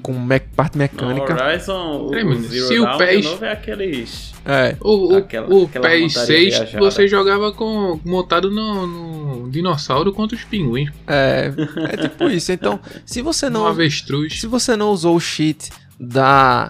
com 0.00 0.12
me- 0.12 0.38
parte 0.38 0.74
No 0.76 0.82
mecânica. 0.82 1.34
Horizon, 1.34 2.06
o, 2.06 2.10
Peraí, 2.10 2.24
mano, 2.24 2.40
Zero 2.42 2.66
se 2.68 2.78
o 2.78 2.98
PES 2.98 3.24
novo 3.24 3.44
é 3.44 3.52
aqueles. 3.52 4.32
É. 4.46 4.76
O, 4.80 5.12
o, 5.12 5.16
Aquela- 5.16 5.48
o 5.52 5.64
aquela 5.64 5.88
PES 5.88 6.00
montaria 6.14 6.26
6 6.26 6.54
viajada. 6.58 6.78
você 6.78 7.08
jogava 7.08 7.52
com 7.52 7.98
montado 8.04 8.48
no, 8.50 8.86
no 8.86 9.50
dinossauro 9.50 10.12
contra 10.12 10.36
os 10.36 10.44
pinguins. 10.44 10.90
É, 11.06 11.52
é 11.92 11.96
tipo 11.96 12.28
isso. 12.30 12.52
Então, 12.52 12.78
se 13.04 13.20
você 13.22 13.46
No 13.50 13.58
não 13.60 13.66
avestruz. 13.66 14.40
Se 14.40 14.46
você 14.46 14.76
não 14.76 14.90
usou 14.90 15.16
o 15.16 15.20
cheat 15.20 15.68
da 15.98 16.68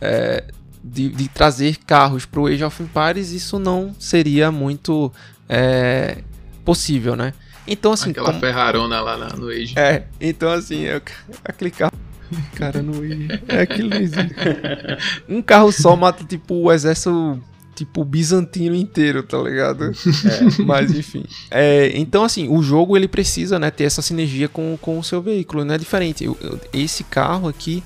é, 0.00 0.44
de, 0.92 1.08
de 1.08 1.28
trazer 1.28 1.76
carros 1.86 2.26
para 2.26 2.40
o 2.40 2.46
Age 2.46 2.64
of 2.64 2.82
Empires, 2.82 3.30
isso 3.32 3.58
não 3.58 3.94
seria 3.98 4.50
muito 4.50 5.12
é, 5.48 6.18
possível, 6.64 7.14
né? 7.16 7.32
Então 7.66 7.92
assim, 7.92 8.10
Aquela 8.10 8.28
como- 8.28 8.40
ferrarona 8.40 9.00
lá 9.00 9.16
na- 9.16 9.36
no 9.36 9.48
Age. 9.48 9.74
é, 9.78 10.04
então 10.20 10.50
assim, 10.50 10.80
eu, 10.82 11.00
aquele 11.44 11.70
carro, 11.70 11.92
cara, 12.56 12.82
não 12.82 13.04
ia, 13.04 13.40
é 13.48 13.60
aquilo. 13.60 13.90
Um 15.28 15.40
carro 15.42 15.70
só 15.72 15.94
mata 15.96 16.24
tipo 16.24 16.54
o 16.54 16.72
exército 16.72 17.40
tipo 17.74 18.04
bizantino 18.04 18.74
inteiro, 18.74 19.22
tá 19.22 19.38
ligado? 19.38 19.92
Mas 20.66 20.90
enfim. 20.92 21.24
É, 21.50 21.92
então 21.94 22.24
assim, 22.24 22.48
o 22.48 22.62
jogo 22.62 22.96
ele 22.96 23.08
precisa, 23.08 23.58
né, 23.58 23.70
ter 23.70 23.84
essa 23.84 24.02
sinergia 24.02 24.48
com, 24.48 24.76
com 24.80 24.98
o 24.98 25.04
seu 25.04 25.22
veículo, 25.22 25.64
não 25.64 25.74
é 25.74 25.78
diferente. 25.78 26.24
Eu- 26.24 26.36
eu- 26.42 26.60
esse 26.74 27.04
carro 27.04 27.48
aqui 27.48 27.82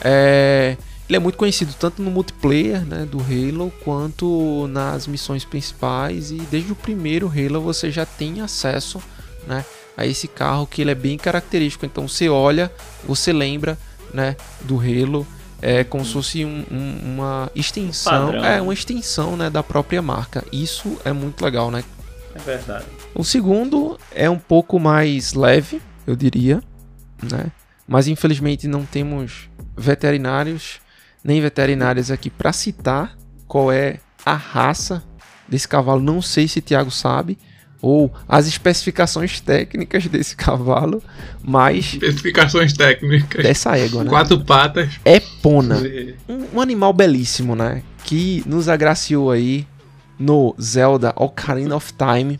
é 0.00 0.76
ele 1.08 1.16
é 1.16 1.18
muito 1.20 1.38
conhecido 1.38 1.72
tanto 1.78 2.02
no 2.02 2.10
multiplayer 2.10 2.84
né, 2.84 3.06
do 3.10 3.18
Halo 3.20 3.72
quanto 3.84 4.66
nas 4.68 5.06
missões 5.06 5.44
principais 5.44 6.30
e 6.30 6.36
desde 6.50 6.72
o 6.72 6.76
primeiro 6.76 7.28
Halo 7.28 7.60
você 7.60 7.90
já 7.90 8.04
tem 8.04 8.40
acesso 8.40 9.00
né, 9.46 9.64
a 9.96 10.04
esse 10.06 10.26
carro 10.28 10.66
que 10.66 10.82
ele 10.82 10.90
é 10.90 10.94
bem 10.94 11.16
característico. 11.16 11.86
Então 11.86 12.08
você 12.08 12.28
olha, 12.28 12.72
você 13.04 13.32
lembra 13.32 13.78
né, 14.12 14.36
do 14.62 14.78
Halo, 14.80 15.26
é 15.62 15.84
como 15.84 16.04
se 16.04 16.12
fosse 16.12 16.44
um- 16.44 16.64
um- 16.70 17.00
uma 17.14 17.50
extensão, 17.54 18.26
Padrão. 18.26 18.44
é 18.44 18.60
uma 18.60 18.74
extensão 18.74 19.36
né, 19.36 19.48
da 19.48 19.62
própria 19.62 20.02
marca. 20.02 20.44
Isso 20.52 20.98
é 21.04 21.12
muito 21.12 21.42
legal, 21.44 21.70
né? 21.70 21.82
É 22.34 22.38
verdade. 22.38 22.84
O 23.14 23.24
segundo 23.24 23.98
é 24.14 24.28
um 24.28 24.38
pouco 24.38 24.78
mais 24.78 25.32
leve, 25.32 25.80
eu 26.06 26.14
diria, 26.14 26.62
né? 27.22 27.46
Mas 27.88 28.08
infelizmente 28.08 28.66
não 28.68 28.84
temos 28.84 29.48
veterinários 29.76 30.80
nem 31.26 31.40
veterinárias 31.40 32.10
aqui 32.10 32.30
para 32.30 32.52
citar 32.52 33.18
qual 33.48 33.72
é 33.72 33.98
a 34.24 34.34
raça 34.34 35.02
desse 35.48 35.66
cavalo. 35.66 36.00
Não 36.00 36.22
sei 36.22 36.46
se 36.46 36.60
Thiago 36.60 36.90
sabe 36.90 37.36
ou 37.82 38.12
as 38.28 38.46
especificações 38.46 39.40
técnicas 39.40 40.06
desse 40.06 40.34
cavalo, 40.38 41.02
mas 41.42 41.94
Especificações 41.94 42.72
técnicas. 42.72 43.42
dessa 43.42 43.76
égua, 43.76 44.04
né? 44.04 44.10
Quatro 44.10 44.42
patas. 44.44 44.94
É 45.04 45.20
Pona. 45.42 45.76
Um, 46.28 46.46
um 46.54 46.60
animal 46.60 46.92
belíssimo, 46.92 47.56
né? 47.56 47.82
Que 48.04 48.42
nos 48.46 48.68
agraciou 48.68 49.30
aí 49.30 49.66
no 50.18 50.54
Zelda 50.60 51.12
Ocarina 51.16 51.74
of 51.76 51.92
Time 51.92 52.38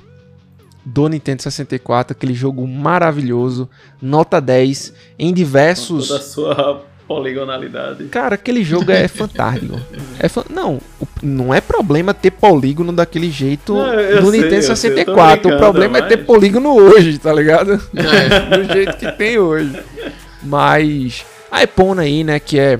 do 0.85 1.09
Nintendo 1.09 1.42
64, 1.42 2.12
aquele 2.16 2.33
jogo 2.33 2.64
maravilhoso, 2.66 3.68
nota 4.01 4.40
10 4.40 4.92
em 5.18 5.35
diversos. 5.35 6.07
toda 6.07 6.20
a 6.20 6.22
sua 6.22 6.85
poligonalidade. 7.07 8.05
Cara, 8.07 8.35
aquele 8.35 8.64
jogo 8.64 8.90
é 8.90 9.07
fantástico. 9.09 9.81
É 10.19 10.29
fan- 10.29 10.45
Não, 10.51 10.81
não 11.23 11.53
é 11.55 11.61
problema 11.61 12.12
ter 12.12 12.31
polígono 12.33 12.92
daquele 12.92 13.31
jeito 13.31 13.75
Não, 13.75 13.87
no 14.23 14.31
sei, 14.31 14.40
Nintendo 14.42 14.55
eu 14.66 14.77
sei, 14.77 14.90
eu 14.90 14.95
tô 15.05 15.12
64. 15.14 15.55
o 15.55 15.59
problema 15.59 15.99
é 15.99 16.03
ter 16.03 16.16
mas- 16.19 16.27
polígono 16.27 16.75
hoje, 16.75 17.19
tá 17.19 17.33
ligado? 17.33 17.81
É. 17.95 18.57
do 18.59 18.73
jeito 18.73 18.97
que 18.97 19.11
tem 19.12 19.38
hoje. 19.38 19.79
Mas 20.42 21.25
a 21.51 21.62
Epona 21.62 22.03
aí, 22.03 22.23
né, 22.25 22.38
que 22.40 22.59
é 22.59 22.79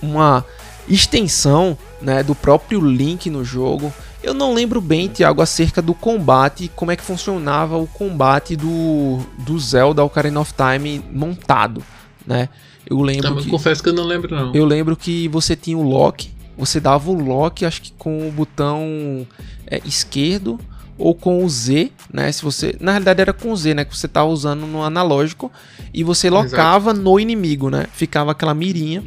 uma 0.00 0.44
extensão, 0.88 1.76
né, 2.00 2.22
do 2.22 2.34
próprio 2.34 2.80
Link 2.80 3.28
no 3.30 3.44
jogo. 3.44 3.92
Eu 4.22 4.34
não 4.34 4.52
lembro 4.54 4.80
bem, 4.80 5.08
Thiago, 5.08 5.40
acerca 5.40 5.80
do 5.80 5.94
combate, 5.94 6.70
como 6.74 6.90
é 6.90 6.96
que 6.96 7.02
funcionava 7.02 7.76
o 7.76 7.86
combate 7.86 8.56
do, 8.56 9.20
do 9.38 9.58
Zelda 9.58 10.02
Ocarina 10.02 10.40
of 10.40 10.52
Time 10.52 11.04
montado, 11.12 11.82
né? 12.26 12.48
Eu 12.88 13.00
lembro 13.02 13.22
Também 13.22 13.44
que 13.44 13.50
confesso 13.50 13.82
que 13.82 13.88
eu 13.88 13.92
não 13.92 14.04
lembro, 14.04 14.34
não. 14.34 14.54
eu 14.54 14.64
lembro 14.64 14.96
que 14.96 15.28
você 15.28 15.56
tinha 15.56 15.76
o 15.76 15.82
lock, 15.82 16.30
você 16.56 16.80
dava 16.80 17.10
o 17.10 17.14
lock, 17.14 17.64
acho 17.64 17.82
que 17.82 17.92
com 17.92 18.28
o 18.28 18.32
botão 18.32 19.26
é, 19.66 19.80
esquerdo 19.84 20.58
ou 20.98 21.14
com 21.14 21.44
o 21.44 21.48
Z, 21.48 21.90
né? 22.12 22.30
Se 22.32 22.42
você, 22.42 22.74
na 22.80 22.92
realidade 22.92 23.20
era 23.20 23.32
com 23.32 23.52
o 23.52 23.56
Z, 23.56 23.74
né? 23.74 23.84
Que 23.84 23.96
você 23.96 24.08
tava 24.08 24.28
usando 24.28 24.66
no 24.66 24.82
analógico 24.82 25.52
e 25.92 26.02
você 26.02 26.30
locava 26.30 26.94
no 26.94 27.20
inimigo, 27.20 27.68
né? 27.68 27.86
Ficava 27.92 28.32
aquela 28.32 28.54
mirinha 28.54 29.02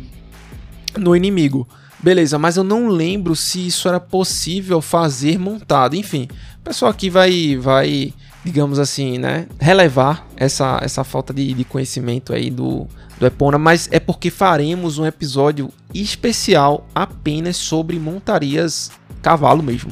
no 0.98 1.16
inimigo. 1.16 1.68
Beleza, 2.02 2.40
mas 2.40 2.56
eu 2.56 2.64
não 2.64 2.88
lembro 2.88 3.36
se 3.36 3.68
isso 3.68 3.88
era 3.88 4.00
possível 4.00 4.82
fazer 4.82 5.38
montado. 5.38 5.96
Enfim, 5.96 6.28
o 6.60 6.64
pessoal 6.64 6.92
aqui 6.92 7.10
vai, 7.10 7.58
vai, 7.58 8.14
digamos 8.44 8.80
assim, 8.80 9.18
né, 9.18 9.48
relevar 9.60 10.28
essa, 10.36 10.80
essa 10.82 11.04
falta 11.04 11.34
de, 11.34 11.54
de 11.54 11.64
conhecimento 11.64 12.34
aí 12.34 12.50
do, 12.50 12.88
do 13.20 13.26
Epona, 13.26 13.58
mas 13.58 13.90
é 13.92 14.00
porque 14.00 14.30
faremos 14.30 14.98
um 14.98 15.06
episódio 15.06 15.70
especial 15.94 16.88
apenas 16.96 17.58
sobre 17.58 18.00
montarias 18.00 18.92
cavalo 19.22 19.62
mesmo, 19.62 19.92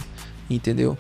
entendeu? 0.50 0.98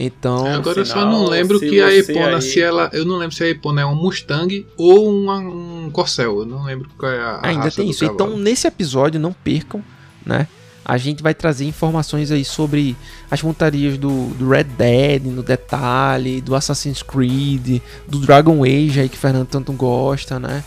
Então, 0.00 0.46
Agora 0.46 0.80
eu 0.80 0.86
só 0.86 1.04
não 1.04 1.26
lembro 1.26 1.58
se 1.58 1.68
que 1.68 1.80
a 1.80 1.92
Epona, 1.92 2.36
aí- 2.36 2.42
se 2.42 2.60
ela. 2.60 2.88
Eu 2.92 3.04
não 3.04 3.16
lembro 3.16 3.34
se 3.34 3.42
a 3.42 3.48
Epona 3.48 3.80
é 3.80 3.84
um 3.84 3.96
Mustang 3.96 4.64
ou 4.76 5.10
uma- 5.12 5.38
um 5.40 5.90
Corcel. 5.92 6.38
Eu 6.38 6.46
não 6.46 6.62
lembro 6.62 6.88
qual 6.96 7.10
é 7.10 7.18
a. 7.18 7.30
a 7.42 7.46
Ainda 7.48 7.64
raça 7.64 7.76
tem 7.78 7.86
do 7.86 7.90
isso. 7.90 8.06
cavalo. 8.06 8.14
Então, 8.30 8.38
nesse 8.38 8.68
episódio, 8.68 9.18
não 9.18 9.32
percam, 9.32 9.82
né? 10.24 10.46
A 10.84 10.96
gente 10.96 11.22
vai 11.22 11.34
trazer 11.34 11.66
informações 11.66 12.30
aí 12.30 12.44
sobre 12.44 12.96
as 13.30 13.42
montarias 13.42 13.98
do, 13.98 14.28
do 14.34 14.48
Red 14.48 14.64
Dead, 14.64 15.24
no 15.24 15.42
detalhe, 15.42 16.40
do 16.40 16.54
Assassin's 16.54 17.02
Creed, 17.02 17.82
do 18.06 18.18
Dragon 18.20 18.64
Age 18.64 19.00
aí 19.00 19.08
que 19.08 19.16
o 19.16 19.20
Fernando 19.20 19.46
tanto 19.48 19.70
gosta, 19.72 20.38
né? 20.40 20.64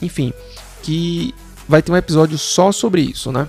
Enfim, 0.00 0.32
que 0.82 1.34
vai 1.68 1.82
ter 1.82 1.92
um 1.92 1.96
episódio 1.96 2.38
só 2.38 2.72
sobre 2.72 3.02
isso, 3.02 3.30
né? 3.30 3.46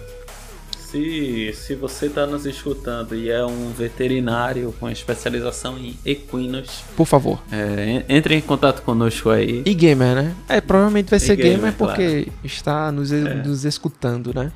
Se, 0.77 1.53
se 1.53 1.75
você 1.75 2.05
está 2.05 2.25
nos 2.25 2.45
escutando 2.45 3.13
e 3.13 3.29
é 3.29 3.45
um 3.45 3.71
veterinário 3.77 4.73
com 4.79 4.89
especialização 4.89 5.77
em 5.77 5.97
equinos, 6.05 6.83
Por 6.95 7.05
favor. 7.05 7.41
é, 7.51 8.03
en- 8.09 8.15
entre 8.17 8.35
em 8.35 8.41
contato 8.41 8.81
conosco 8.83 9.29
aí. 9.29 9.63
E 9.65 9.73
gamer, 9.73 10.15
né? 10.15 10.35
É, 10.47 10.61
provavelmente 10.61 11.09
vai 11.09 11.19
ser 11.19 11.35
gamer, 11.35 11.57
gamer, 11.57 11.73
porque 11.73 12.29
está 12.41 12.89
nos, 12.91 13.11
nos 13.11 13.65
escutando, 13.65 14.33
né? 14.33 14.49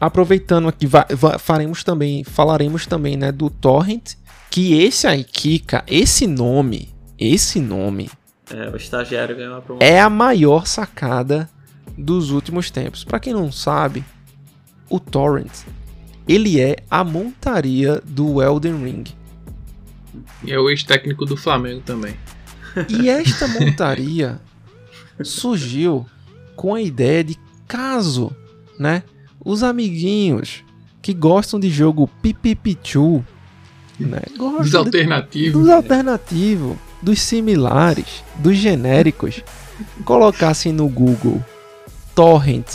Aproveitando 0.00 0.68
aqui, 0.68 0.86
va- 0.86 1.06
va- 1.10 1.38
faremos 1.38 1.82
também, 1.82 2.22
falaremos 2.24 2.86
também, 2.86 3.16
né, 3.16 3.32
do 3.32 3.48
Torrent, 3.48 4.14
que 4.50 4.74
esse 4.74 5.06
aí, 5.06 5.24
Kika, 5.24 5.82
esse 5.86 6.26
nome, 6.26 6.90
esse 7.18 7.60
nome 7.60 8.10
É, 8.50 8.68
o 8.68 8.76
estagiário 8.76 9.34
ganhou 9.36 9.54
uma 9.54 9.62
promoção. 9.62 9.86
é 9.88 10.00
a 10.00 10.10
maior 10.10 10.66
sacada 10.66 11.48
dos 11.96 12.30
últimos 12.30 12.70
tempos. 12.70 13.04
Pra 13.04 13.18
quem 13.18 13.32
não 13.32 13.50
sabe, 13.50 14.04
o 14.90 15.00
Torrent, 15.00 15.50
ele 16.28 16.60
é 16.60 16.76
a 16.90 17.02
montaria 17.02 18.00
do 18.04 18.42
Elden 18.42 18.84
Ring. 18.84 19.04
E 20.44 20.52
é 20.52 20.58
o 20.58 20.68
ex-técnico 20.70 21.24
do 21.24 21.36
Flamengo 21.36 21.80
também. 21.84 22.14
E 22.88 23.08
esta 23.08 23.48
montaria 23.48 24.38
surgiu 25.22 26.06
com 26.54 26.74
a 26.74 26.80
ideia 26.82 27.24
de 27.24 27.36
caso, 27.66 28.34
né? 28.78 29.02
Os 29.48 29.62
amiguinhos 29.62 30.64
que 31.00 31.14
gostam 31.14 31.60
de 31.60 31.70
jogo 31.70 32.10
pipipichu, 32.20 33.24
né? 33.98 34.20
Gostam 34.36 34.62
Dos 34.62 34.74
alternativos. 34.74 35.52
dos 35.52 35.68
alternativos, 35.70 36.76
dos 37.00 37.20
similares, 37.22 38.24
dos 38.40 38.56
genéricos, 38.56 39.44
colocassem 40.04 40.72
no 40.72 40.88
Google 40.88 41.40
Torrent 42.12 42.66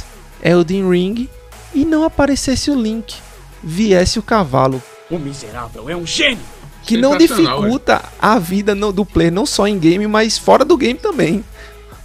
Elden 0.42 0.90
Ring 0.90 1.30
e 1.76 1.84
não 1.84 2.06
aparecesse 2.06 2.72
o 2.72 2.82
link, 2.82 3.16
viesse 3.62 4.18
o 4.18 4.24
cavalo, 4.24 4.82
O 5.10 5.20
miserável 5.20 5.90
é 5.90 5.96
um 5.96 6.06
gênio! 6.08 6.40
que 6.84 6.96
não 6.96 7.18
dificulta 7.18 8.02
a 8.18 8.40
vida 8.40 8.74
no- 8.74 8.94
do 8.94 9.06
player, 9.06 9.32
não 9.32 9.46
só 9.46 9.68
em 9.68 9.78
game, 9.78 10.08
mas 10.08 10.38
fora 10.38 10.64
do 10.66 10.78
game 10.78 10.98
também. 10.98 11.44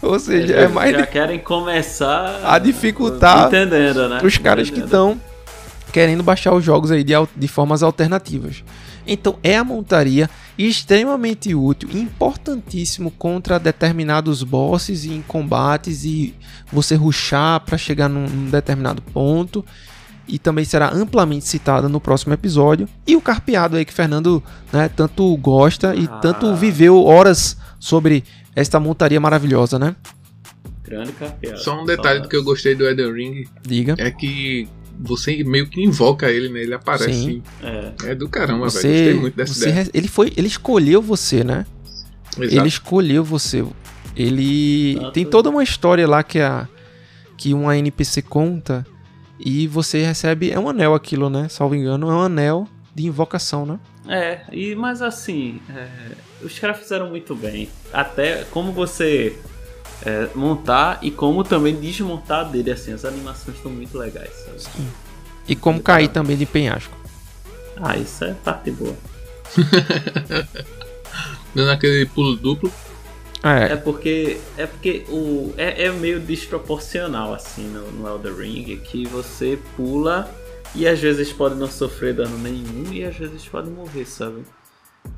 Ou 0.03 0.19
seja, 0.19 0.55
é, 0.55 0.69
mais 0.69 0.93
já 0.93 1.07
querem 1.07 1.39
começar 1.39 2.41
a 2.45 2.59
dificultar 2.59 3.49
entendendo, 3.49 4.09
né? 4.09 4.21
os 4.23 4.37
caras 4.39 4.69
que 4.69 4.79
Entendendo. 4.79 4.87
estão 4.87 5.21
querendo 5.93 6.23
baixar 6.23 6.55
os 6.55 6.65
jogos 6.65 6.91
aí 6.91 7.03
de, 7.03 7.15
de 7.35 7.49
formas 7.49 7.83
alternativas. 7.83 8.63
Então 9.07 9.39
é 9.43 9.57
a 9.57 9.65
montaria 9.65 10.29
extremamente 10.59 11.55
útil, 11.55 11.89
importantíssimo 11.95 13.11
contra 13.11 13.59
determinados 13.59 14.43
bosses 14.43 15.05
e 15.05 15.13
em 15.13 15.23
combates 15.23 16.05
e 16.05 16.35
você 16.73 16.95
rushar 16.97 17.61
para 17.61 17.79
chegar 17.79 18.09
num, 18.09 18.27
num 18.29 18.51
determinado 18.51 19.01
ponto. 19.01 19.65
E 20.29 20.41
também 20.41 20.65
será 20.65 20.93
amplamente 20.93 21.47
citada 21.47 21.89
no 21.89 22.01
próximo 22.01 22.35
episódio. 22.35 22.89
E 23.07 23.15
o 23.15 23.21
carpeado 23.21 23.77
aí 23.77 23.85
que 23.85 23.93
Fernando 23.93 24.43
né, 24.73 24.89
tanto 24.95 25.37
gosta 25.37 25.95
e 25.95 26.09
Ah. 26.11 26.17
tanto 26.19 26.53
viveu 26.57 27.05
horas 27.05 27.57
sobre 27.79 28.25
esta 28.57 28.81
montaria 28.81 29.21
maravilhosa, 29.21 29.79
né? 29.79 29.95
Grande 30.83 31.13
campeão. 31.13 31.57
Só 31.59 31.81
um 31.81 31.85
detalhe 31.85 32.21
do 32.21 32.29
que 32.29 32.37
eu 32.37 32.43
gostei 32.43 32.75
do 32.75 32.85
Elden 32.87 33.13
Ring 33.13 33.45
Diga. 33.63 33.95
é 33.99 34.11
que 34.11 34.69
você 34.99 35.45
meio 35.45 35.69
que 35.69 35.83
invoca 35.83 36.31
ele, 36.31 36.49
né? 36.49 36.61
Ele 36.63 36.75
aparece. 36.75 37.13
Sim. 37.13 37.43
É. 37.63 37.93
É 38.13 38.15
do 38.15 38.29
caramba, 38.29 38.69
velho. 38.69 38.71
Você, 38.71 38.89
Gostei 38.89 39.15
muito 39.15 39.37
dessa 39.37 39.53
você 39.55 39.69
ideia. 39.69 39.85
re- 39.85 39.91
ele 39.93 40.09
foi, 40.09 40.33
ele 40.37 40.47
escolheu 40.47 41.03
você, 41.03 41.45
né? 41.45 41.67
Exato. 42.39 42.55
Ele 42.57 42.69
escolheu 42.69 43.23
você. 43.25 43.65
Ele 44.17 44.93
Exato. 44.97 45.13
tem 45.13 45.25
toda 45.27 45.51
uma 45.51 45.63
história 45.63 46.07
lá 46.09 46.23
que 46.23 46.41
a 46.41 46.67
que 47.37 47.53
uma 47.53 47.77
NPC 47.77 48.23
conta 48.23 48.87
e 49.39 49.67
você 49.69 50.03
recebe 50.03 50.51
é 50.51 50.59
um 50.59 50.71
anel 50.71 50.95
aquilo, 50.95 51.29
né? 51.29 51.49
Salvo 51.51 51.75
engano, 51.75 52.09
é 52.11 52.15
um 52.15 52.21
anel 52.23 52.67
de 52.95 53.05
invocação, 53.07 53.67
né? 53.67 53.79
É, 54.09 54.41
e, 54.53 54.75
mas 54.75 55.03
assim, 55.03 55.61
é, 55.69 55.89
os 56.43 56.59
caras 56.59 56.79
fizeram 56.79 57.09
muito 57.09 57.35
bem. 57.35 57.69
Até 57.93 58.45
como 58.45 58.73
você 58.73 59.37
é, 60.05 60.29
montar 60.35 60.99
e 61.03 61.11
como 61.11 61.43
também 61.43 61.75
desmontar 61.75 62.49
dele, 62.51 62.71
assim, 62.71 62.93
as 62.93 63.05
animações 63.05 63.57
estão 63.57 63.71
muito 63.71 63.97
legais. 63.97 64.31
sabe? 64.59 64.87
E 65.49 65.55
como 65.57 65.81
cair 65.81 66.09
também 66.09 66.37
de 66.37 66.47
penhasco. 66.47 66.97
Ah, 67.77 67.97
isso 67.97 68.25
é 68.25 68.33
parte 68.33 68.71
boa. 68.71 68.97
Dando 71.55 71.71
aquele 71.71 72.07
pulo 72.07 72.37
duplo. 72.37 72.73
É 73.43 73.73
É, 73.73 73.77
porque 73.77 74.41
é 74.57 74.67
porque 74.67 75.05
o 75.09 75.55
é, 75.57 75.85
é 75.85 75.93
meio 75.93 76.19
desproporcional 76.19 77.33
assim 77.33 77.69
no, 77.69 77.93
no 77.93 78.09
Elder 78.09 78.35
Ring 78.35 78.77
que 78.79 79.07
você 79.07 79.59
pula 79.77 80.29
e 80.75 80.87
às 80.87 80.99
vezes 81.01 81.33
pode 81.33 81.55
não 81.55 81.69
sofrer 81.69 82.15
dano 82.15 82.37
nenhum 82.39 82.93
e 82.93 83.05
às 83.05 83.17
vezes 83.17 83.47
pode 83.47 83.71
morrer, 83.71 84.05
sabe? 84.07 84.43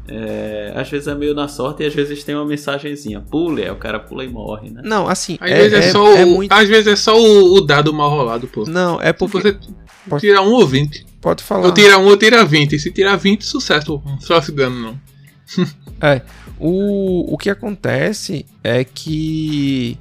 É, 0.07 0.73
às 0.77 0.89
vezes 0.91 1.09
é 1.09 1.15
meio 1.15 1.35
na 1.35 1.49
sorte 1.49 1.83
e 1.83 1.87
às 1.87 1.95
vezes 1.95 2.23
tem 2.23 2.35
uma 2.35 2.45
mensagenzinha, 2.45 3.21
pule, 3.23 3.63
aí 3.63 3.71
o 3.71 3.77
cara 3.77 3.99
pula 3.99 4.23
e 4.25 4.29
morre, 4.29 4.69
né? 4.71 4.83
não, 4.85 5.09
assim, 5.09 5.39
Às 5.41 5.51
é, 5.51 5.55
vezes 5.57 5.73
é, 5.73 5.89
é- 5.89 5.93
só 5.93 6.17
é 6.17 6.25
o. 6.25 6.29
muito 6.29 6.53
Às 6.53 6.69
vezes 6.69 6.87
é 6.87 6.97
só 6.97 7.19
o, 7.19 7.55
o 7.57 7.61
dado 7.63 7.93
mal 7.93 8.11
rolado, 8.11 8.47
pô. 8.49 8.65
Não, 8.67 9.01
é 9.01 9.07
Se 9.09 9.15
porque 9.15 9.39
você 9.41 9.59
Pode- 10.09 10.21
tirar 10.21 10.43
um 10.43 10.53
ou 10.53 10.67
20. 10.67 11.07
pode 11.21 11.43
falar. 11.43 11.67
Ou 11.67 11.73
tira 11.73 11.99
um 11.99 12.07
ou 12.07 12.17
tira 12.17 12.45
20. 12.45 12.75
E 12.75 12.79
se 12.79 12.91
tirar 12.91 13.17
20, 13.17 13.45
sucesso. 13.45 14.03
Não 14.05 14.21
sofre 14.21 14.55
dano, 14.55 14.81
não. 14.81 15.01
É. 16.01 16.23
O, 16.61 17.35
o 17.35 17.37
que 17.39 17.51
acontece 17.51 18.47
é 18.63 18.85
que 18.85 19.99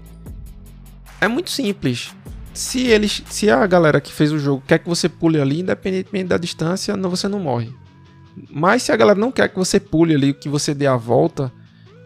é 1.20 1.28
muito 1.28 1.50
simples. 1.50 2.14
Se 2.58 2.88
eles, 2.88 3.22
se 3.30 3.50
a 3.50 3.66
galera 3.68 4.02
que 4.02 4.12
fez 4.12 4.32
o 4.32 4.40
jogo 4.40 4.64
quer 4.66 4.80
que 4.80 4.90
você 4.90 5.08
pule 5.08 5.40
ali, 5.40 5.60
independentemente 5.62 6.26
da 6.30 6.38
distância, 6.38 6.98
não, 6.98 7.10
você 7.10 7.28
não 7.28 7.40
morre. 7.40 7.70
Mas 8.50 8.84
se 8.84 8.92
a 8.92 8.96
galera 8.96 9.20
não 9.20 9.32
quer 9.32 9.48
que 9.50 9.56
você 9.58 9.80
pule 9.80 10.16
ali, 10.16 10.34
que 10.34 10.50
você 10.50 10.74
dê 10.74 10.88
a 10.88 10.96
volta, 10.98 11.52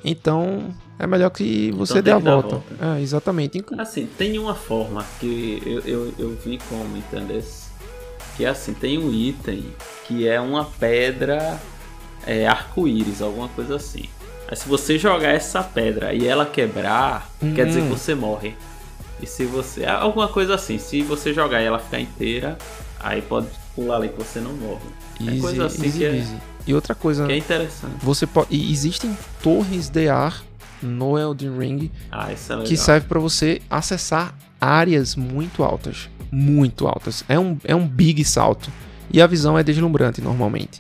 então 0.04 0.74
é 1.00 1.08
melhor 1.08 1.30
que 1.30 1.72
você 1.72 2.00
Então 2.00 2.02
dê 2.04 2.12
a 2.12 2.18
volta. 2.18 2.56
volta. 2.58 2.98
É, 2.98 3.02
exatamente. 3.02 3.64
Assim, 3.78 4.06
tem 4.18 4.38
uma 4.38 4.56
forma 4.56 5.06
que 5.20 5.62
eu, 5.66 5.80
eu, 5.82 6.14
eu 6.18 6.38
vi 6.44 6.60
como, 6.70 6.98
entendeu? 6.98 7.42
Que 8.38 8.46
é 8.46 8.50
assim, 8.50 8.74
tem 8.74 8.98
um 8.98 9.12
item 9.12 9.66
que 10.08 10.28
é 10.28 10.40
uma 10.40 10.66
pedra 10.66 11.60
é, 12.26 12.48
arco-íris, 12.48 13.22
alguma 13.22 13.48
coisa 13.50 13.76
assim. 13.76 14.04
Aí 14.48 14.56
se 14.58 14.68
você 14.68 14.98
jogar 14.98 15.30
essa 15.30 15.64
pedra 15.64 16.14
e 16.14 16.28
ela 16.28 16.46
quebrar, 16.46 17.30
quer 17.56 17.66
dizer 17.68 17.82
que 17.82 17.88
Hum. 17.88 17.98
você 17.98 18.14
morre. 18.16 18.56
E 19.21 19.27
se 19.27 19.45
você. 19.45 19.86
Alguma 19.86 20.27
coisa 20.27 20.55
assim, 20.55 20.77
se 20.77 21.01
você 21.01 21.34
jogar 21.34 21.62
e 21.62 21.65
ela 21.65 21.79
ficar 21.79 21.99
inteira, 21.99 22.57
aí 22.99 23.21
pode 23.21 23.47
pular 23.75 23.97
ali 23.97 24.10
que 24.10 24.17
você 24.17 24.39
não 24.39 24.53
morre. 24.53 24.81
é 25.27 25.39
coisa 25.39 25.65
assim 25.65 25.91
que, 25.91 26.03
é, 26.03 26.15
easy. 26.15 26.36
E 26.65 26.73
outra 26.73 26.95
coisa, 26.95 27.25
que 27.25 27.31
é 27.31 27.38
interessante. 27.38 27.93
você 28.01 28.27
pode, 28.27 28.71
existem 28.71 29.17
torres 29.41 29.89
de 29.89 30.10
ar 30.10 30.43
no 30.81 31.17
Elden 31.17 31.57
Ring 31.57 31.91
Ah, 32.12 32.31
é 32.31 32.63
que 32.63 32.75
serve 32.75 33.07
para 33.07 33.19
você 33.19 33.62
acessar 33.69 34.36
áreas 34.60 35.15
muito 35.15 35.63
altas, 35.63 36.10
muito 36.31 36.88
altas. 36.88 37.23
É 37.27 37.39
um, 37.39 37.57
é 37.63 37.75
um 37.75 37.88
big 37.88 38.23
salto 38.25 38.71
e 39.12 39.21
a 39.21 39.27
visão 39.27 39.57
é 39.57 39.63
deslumbrante 39.63 40.21
normalmente. 40.21 40.79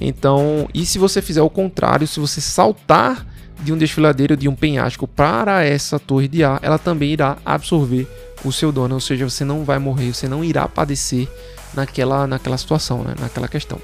Então, 0.00 0.68
e 0.72 0.86
se 0.86 0.98
você 0.98 1.20
fizer 1.20 1.42
o 1.42 1.50
contrário, 1.50 2.06
se 2.06 2.20
você 2.20 2.40
saltar 2.40 3.26
de 3.60 3.72
um 3.72 3.78
desfiladeiro 3.78 4.36
de 4.36 4.48
um 4.48 4.54
penhasco 4.54 5.06
para 5.06 5.64
essa 5.64 5.98
torre 5.98 6.28
de 6.28 6.44
ar, 6.44 6.60
ela 6.62 6.78
também 6.78 7.12
irá 7.12 7.36
absorver 7.44 8.06
o 8.44 8.52
seu 8.52 8.70
dano, 8.70 8.94
ou 8.94 9.00
seja, 9.00 9.28
você 9.28 9.44
não 9.44 9.64
vai 9.64 9.78
morrer, 9.78 10.14
você 10.14 10.28
não 10.28 10.44
irá 10.44 10.68
padecer 10.68 11.28
naquela, 11.74 12.26
naquela 12.26 12.56
situação, 12.56 13.02
né? 13.02 13.14
naquela 13.18 13.48
questão. 13.48 13.80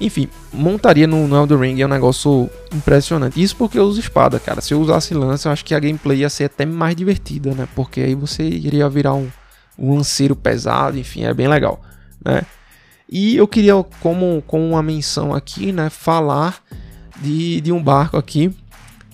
Enfim, 0.00 0.28
montaria 0.52 1.06
no, 1.06 1.28
no 1.28 1.36
Elden 1.36 1.58
Ring 1.58 1.80
é 1.80 1.86
um 1.86 1.88
negócio 1.88 2.50
impressionante. 2.74 3.40
Isso 3.40 3.54
porque 3.54 3.78
eu 3.78 3.84
uso 3.84 4.00
espada, 4.00 4.40
cara. 4.40 4.60
Se 4.60 4.74
eu 4.74 4.80
usasse 4.80 5.14
lança, 5.14 5.48
eu 5.48 5.52
acho 5.52 5.64
que 5.64 5.74
a 5.74 5.78
gameplay 5.78 6.18
ia 6.18 6.30
ser 6.30 6.44
até 6.44 6.66
mais 6.66 6.96
divertida, 6.96 7.54
né? 7.54 7.68
Porque 7.76 8.00
aí 8.00 8.14
você 8.14 8.42
iria 8.42 8.88
virar 8.88 9.14
um, 9.14 9.30
um 9.78 9.94
lanceiro 9.94 10.34
pesado, 10.34 10.98
enfim, 10.98 11.24
é 11.24 11.32
bem 11.32 11.46
legal, 11.46 11.80
né? 12.24 12.42
E 13.08 13.36
eu 13.36 13.46
queria, 13.46 13.74
como, 14.00 14.42
como 14.46 14.66
uma 14.70 14.82
menção 14.82 15.34
aqui, 15.34 15.70
né, 15.70 15.90
falar 15.90 16.64
de, 17.22 17.60
de 17.60 17.72
um 17.72 17.82
barco 17.82 18.16
aqui 18.16 18.54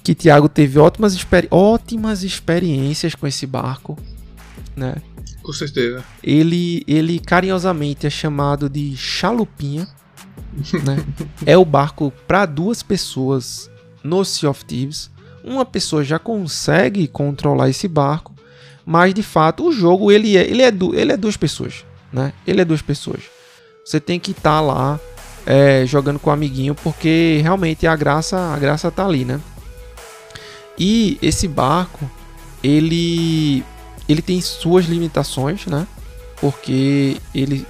que 0.02 0.14
Thiago 0.14 0.48
teve 0.48 0.78
ótimas, 0.78 1.12
experi 1.12 1.46
ótimas 1.50 2.22
experiências 2.22 3.14
com 3.14 3.26
esse 3.26 3.46
barco, 3.46 3.98
né? 4.74 4.96
Com 5.42 5.52
certeza. 5.52 6.02
Ele, 6.22 6.82
ele 6.86 7.18
carinhosamente 7.18 8.06
é 8.06 8.10
chamado 8.10 8.70
de 8.70 8.96
Chalupinha, 8.96 9.86
né? 10.84 11.04
É 11.44 11.58
o 11.58 11.64
barco 11.64 12.12
para 12.26 12.46
duas 12.46 12.82
pessoas 12.82 13.70
no 14.02 14.24
Sea 14.24 14.48
of 14.50 14.64
Thieves. 14.64 15.10
Uma 15.44 15.64
pessoa 15.64 16.02
já 16.02 16.18
consegue 16.18 17.06
controlar 17.06 17.68
esse 17.68 17.86
barco, 17.86 18.34
mas 18.86 19.12
de 19.12 19.22
fato 19.22 19.68
o 19.68 19.72
jogo 19.72 20.10
ele 20.10 20.36
é, 20.36 20.48
ele 20.48 20.62
é, 20.62 20.70
du 20.70 20.94
ele 20.94 21.12
é 21.12 21.16
duas 21.16 21.36
pessoas, 21.36 21.84
né? 22.12 22.32
Ele 22.46 22.60
é 22.60 22.64
duas 22.64 22.82
pessoas. 22.82 23.24
Você 23.84 24.00
tem 24.00 24.18
que 24.18 24.30
estar 24.30 24.60
lá 24.60 24.98
é, 25.50 25.86
jogando 25.86 26.18
com 26.18 26.28
o 26.28 26.32
amiguinho, 26.32 26.74
porque 26.74 27.40
realmente 27.42 27.86
a 27.86 27.96
graça, 27.96 28.38
a 28.52 28.58
graça 28.58 28.90
tá 28.90 29.06
ali, 29.06 29.24
né? 29.24 29.40
E 30.78 31.18
esse 31.22 31.48
barco, 31.48 32.08
ele 32.62 33.64
ele 34.06 34.20
tem 34.20 34.42
suas 34.42 34.84
limitações, 34.84 35.64
né? 35.64 35.86
Porque 36.38 37.16
ele 37.34 37.66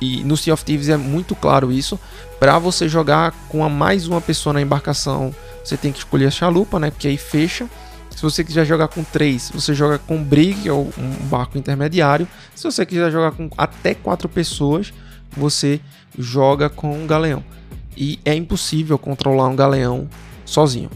e 0.00 0.24
no 0.24 0.36
Sea 0.36 0.52
of 0.52 0.64
Thieves 0.64 0.88
é 0.88 0.96
muito 0.96 1.36
claro 1.36 1.70
isso. 1.70 1.98
Para 2.40 2.58
você 2.58 2.88
jogar 2.88 3.30
com 3.48 3.64
a 3.64 3.68
mais 3.68 4.08
uma 4.08 4.20
pessoa 4.20 4.52
na 4.52 4.60
embarcação, 4.60 5.32
você 5.62 5.76
tem 5.76 5.92
que 5.92 5.98
escolher 5.98 6.26
a 6.26 6.30
chalupa, 6.32 6.80
né? 6.80 6.90
Porque 6.90 7.06
aí 7.06 7.16
fecha. 7.16 7.70
Se 8.10 8.20
você 8.20 8.42
quiser 8.42 8.66
jogar 8.66 8.88
com 8.88 9.04
três, 9.04 9.52
você 9.54 9.72
joga 9.72 9.98
com 10.00 10.22
brig, 10.22 10.68
ou 10.68 10.92
um 10.98 11.26
barco 11.28 11.56
intermediário. 11.56 12.26
Se 12.56 12.64
você 12.64 12.84
quiser 12.84 13.10
jogar 13.12 13.30
com 13.30 13.48
até 13.56 13.94
quatro 13.94 14.28
pessoas, 14.28 14.92
você 15.36 15.80
joga 16.18 16.68
com 16.68 16.96
um 16.96 17.06
galeão. 17.06 17.44
E 17.96 18.18
é 18.24 18.34
impossível 18.34 18.98
controlar 18.98 19.48
um 19.48 19.56
galeão 19.56 20.08
sozinho. 20.44 20.90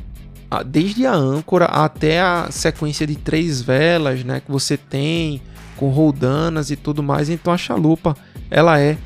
Ah, 0.50 0.62
Desde 0.62 1.06
a 1.06 1.12
âncora 1.12 1.66
até 1.66 2.20
a 2.20 2.48
sequência 2.50 3.06
de 3.06 3.16
três 3.16 3.60
velas, 3.60 4.24
né, 4.24 4.40
que 4.40 4.50
você 4.50 4.76
tem 4.76 5.42
com 5.76 5.88
roldanas 5.90 6.70
e 6.70 6.76
tudo 6.76 7.02
mais. 7.02 7.28
Então 7.28 7.52
a 7.52 7.58
chalupa 7.58 8.16
ela 8.50 8.80
é 8.80 8.96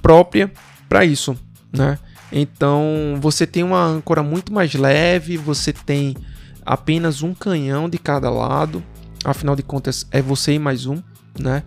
própria 0.00 0.50
para 0.88 1.04
isso, 1.04 1.36
né? 1.72 1.98
Então 2.30 3.18
você 3.20 3.46
tem 3.46 3.62
uma 3.62 3.82
âncora 3.82 4.22
muito 4.22 4.52
mais 4.52 4.74
leve, 4.74 5.36
você 5.36 5.72
tem 5.72 6.16
apenas 6.64 7.22
um 7.22 7.34
canhão 7.34 7.88
de 7.88 7.98
cada 7.98 8.30
lado. 8.30 8.82
Afinal 9.24 9.56
de 9.56 9.62
contas, 9.62 10.06
é 10.10 10.22
você 10.22 10.52
e 10.52 10.58
mais 10.58 10.86
um, 10.86 11.02
né? 11.38 11.62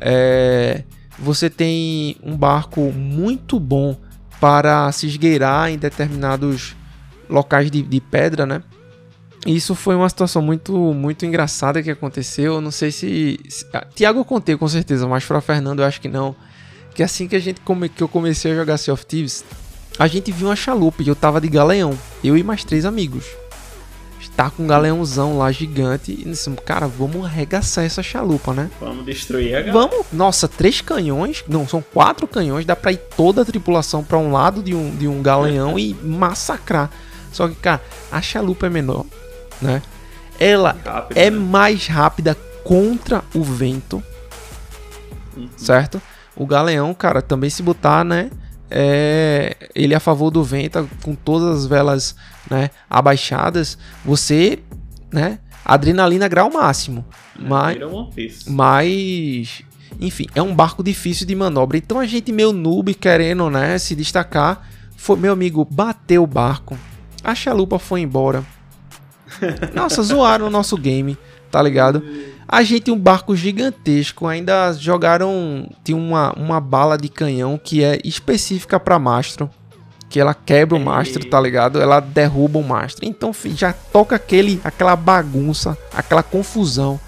É, 0.00 0.84
você 1.18 1.48
tem 1.48 2.16
um 2.22 2.36
barco 2.36 2.80
muito 2.92 3.58
bom 3.60 3.96
para 4.40 4.90
se 4.92 5.06
esgueirar 5.06 5.70
em 5.70 5.78
determinados 5.78 6.76
locais 7.28 7.70
de, 7.70 7.82
de 7.82 8.00
pedra, 8.00 8.44
né? 8.44 8.62
Isso 9.46 9.74
foi 9.74 9.94
uma 9.94 10.08
situação 10.08 10.40
muito 10.40 10.72
muito 10.94 11.26
engraçada 11.26 11.82
que 11.82 11.90
aconteceu. 11.90 12.60
Não 12.60 12.70
sei 12.70 12.90
se, 12.90 13.38
se 13.48 13.66
ah, 13.72 13.86
Tiago 13.94 14.20
eu 14.20 14.24
contei 14.24 14.56
com 14.56 14.66
certeza, 14.66 15.06
mas 15.06 15.24
para 15.24 15.40
Fernando 15.40 15.80
eu 15.80 15.86
acho 15.86 16.00
que 16.00 16.08
não. 16.08 16.34
Que 16.94 17.02
assim 17.02 17.28
que 17.28 17.36
a 17.36 17.40
gente 17.40 17.60
come, 17.60 17.88
que 17.88 18.02
eu 18.02 18.08
comecei 18.08 18.52
a 18.52 18.54
jogar 18.54 18.78
Sea 18.78 18.94
of 18.94 19.04
Thieves, 19.04 19.44
a 19.98 20.06
gente 20.06 20.32
viu 20.32 20.48
uma 20.48 20.56
chalupa 20.56 21.02
e 21.02 21.08
eu 21.08 21.16
tava 21.16 21.40
de 21.40 21.48
galeão, 21.48 21.98
eu 22.22 22.36
e 22.36 22.42
mais 22.42 22.64
três 22.64 22.84
amigos. 22.84 23.24
Está 24.34 24.50
com 24.50 24.64
um 24.64 24.66
galeãozão 24.66 25.38
lá 25.38 25.52
gigante 25.52 26.10
e 26.10 26.24
disse, 26.24 26.50
cara, 26.66 26.88
vamos 26.88 27.24
arregaçar 27.24 27.84
essa 27.84 28.02
chalupa, 28.02 28.52
né? 28.52 28.68
Vamos 28.80 29.04
destruir 29.06 29.54
a 29.54 29.60
galera. 29.62 29.72
Vamos, 29.72 30.06
nossa, 30.12 30.48
três 30.48 30.80
canhões, 30.80 31.44
não, 31.46 31.68
são 31.68 31.80
quatro 31.80 32.26
canhões, 32.26 32.66
dá 32.66 32.74
pra 32.74 32.90
ir 32.90 33.00
toda 33.16 33.42
a 33.42 33.44
tripulação 33.44 34.02
pra 34.02 34.18
um 34.18 34.32
lado 34.32 34.60
de 34.60 34.74
um, 34.74 34.90
de 34.96 35.06
um 35.06 35.22
galeão 35.22 35.78
e 35.78 35.94
massacrar. 35.94 36.90
Só 37.30 37.46
que, 37.46 37.54
cara, 37.54 37.80
a 38.10 38.20
chalupa 38.20 38.66
é 38.66 38.70
menor, 38.70 39.06
né? 39.62 39.80
Ela 40.40 40.76
Rápido, 40.84 41.16
é 41.16 41.30
né? 41.30 41.38
mais 41.38 41.86
rápida 41.86 42.36
contra 42.64 43.22
o 43.36 43.42
vento, 43.44 44.02
Uhum. 45.36 45.48
certo? 45.56 46.02
O 46.34 46.44
galeão, 46.44 46.92
cara, 46.92 47.22
também 47.22 47.50
se 47.50 47.62
botar, 47.62 48.04
né? 48.04 48.30
É, 48.76 49.56
ele 49.72 49.94
é 49.94 49.96
a 49.96 50.00
favor 50.00 50.32
do 50.32 50.42
vento, 50.42 50.90
com 51.00 51.14
todas 51.14 51.58
as 51.58 51.66
velas, 51.66 52.16
né, 52.50 52.70
abaixadas, 52.90 53.78
você, 54.04 54.58
né, 55.12 55.38
adrenalina 55.64 56.26
grau 56.26 56.50
máximo. 56.50 57.04
Mas, 57.38 57.80
One 57.80 58.10
Piece. 58.12 58.50
mas, 58.50 59.62
enfim, 60.00 60.26
é 60.34 60.42
um 60.42 60.52
barco 60.52 60.82
difícil 60.82 61.24
de 61.24 61.36
manobra. 61.36 61.76
Então 61.76 62.00
a 62.00 62.04
gente 62.04 62.32
meio 62.32 62.52
noob 62.52 62.92
querendo, 62.94 63.48
né, 63.48 63.78
se 63.78 63.94
destacar, 63.94 64.68
foi 64.96 65.16
meu 65.16 65.32
amigo 65.32 65.64
bateu 65.64 66.24
o 66.24 66.26
barco. 66.26 66.76
A 67.22 67.32
chalupa 67.32 67.78
foi 67.78 68.00
embora. 68.00 68.44
Nossa, 69.72 70.02
zoaram 70.02 70.48
o 70.48 70.50
nosso 70.50 70.76
game, 70.76 71.16
tá 71.48 71.62
ligado? 71.62 72.02
A 72.46 72.62
gente 72.62 72.90
um 72.90 72.98
barco 72.98 73.34
gigantesco, 73.34 74.26
ainda 74.26 74.72
jogaram 74.74 75.68
tinha 75.82 75.96
uma, 75.96 76.32
uma 76.36 76.60
bala 76.60 76.96
de 76.98 77.08
canhão 77.08 77.58
que 77.62 77.82
é 77.82 77.98
específica 78.04 78.78
para 78.78 78.98
mastro, 78.98 79.50
que 80.08 80.20
ela 80.20 80.34
quebra 80.34 80.76
o 80.76 80.80
mastro, 80.80 81.24
tá 81.24 81.40
ligado? 81.40 81.80
Ela 81.80 82.00
derruba 82.00 82.58
o 82.58 82.62
mastro. 82.62 83.04
Então 83.06 83.32
já 83.54 83.72
toca 83.72 84.14
aquele 84.16 84.60
aquela 84.62 84.94
bagunça, 84.94 85.76
aquela 85.92 86.22
confusão. 86.22 87.00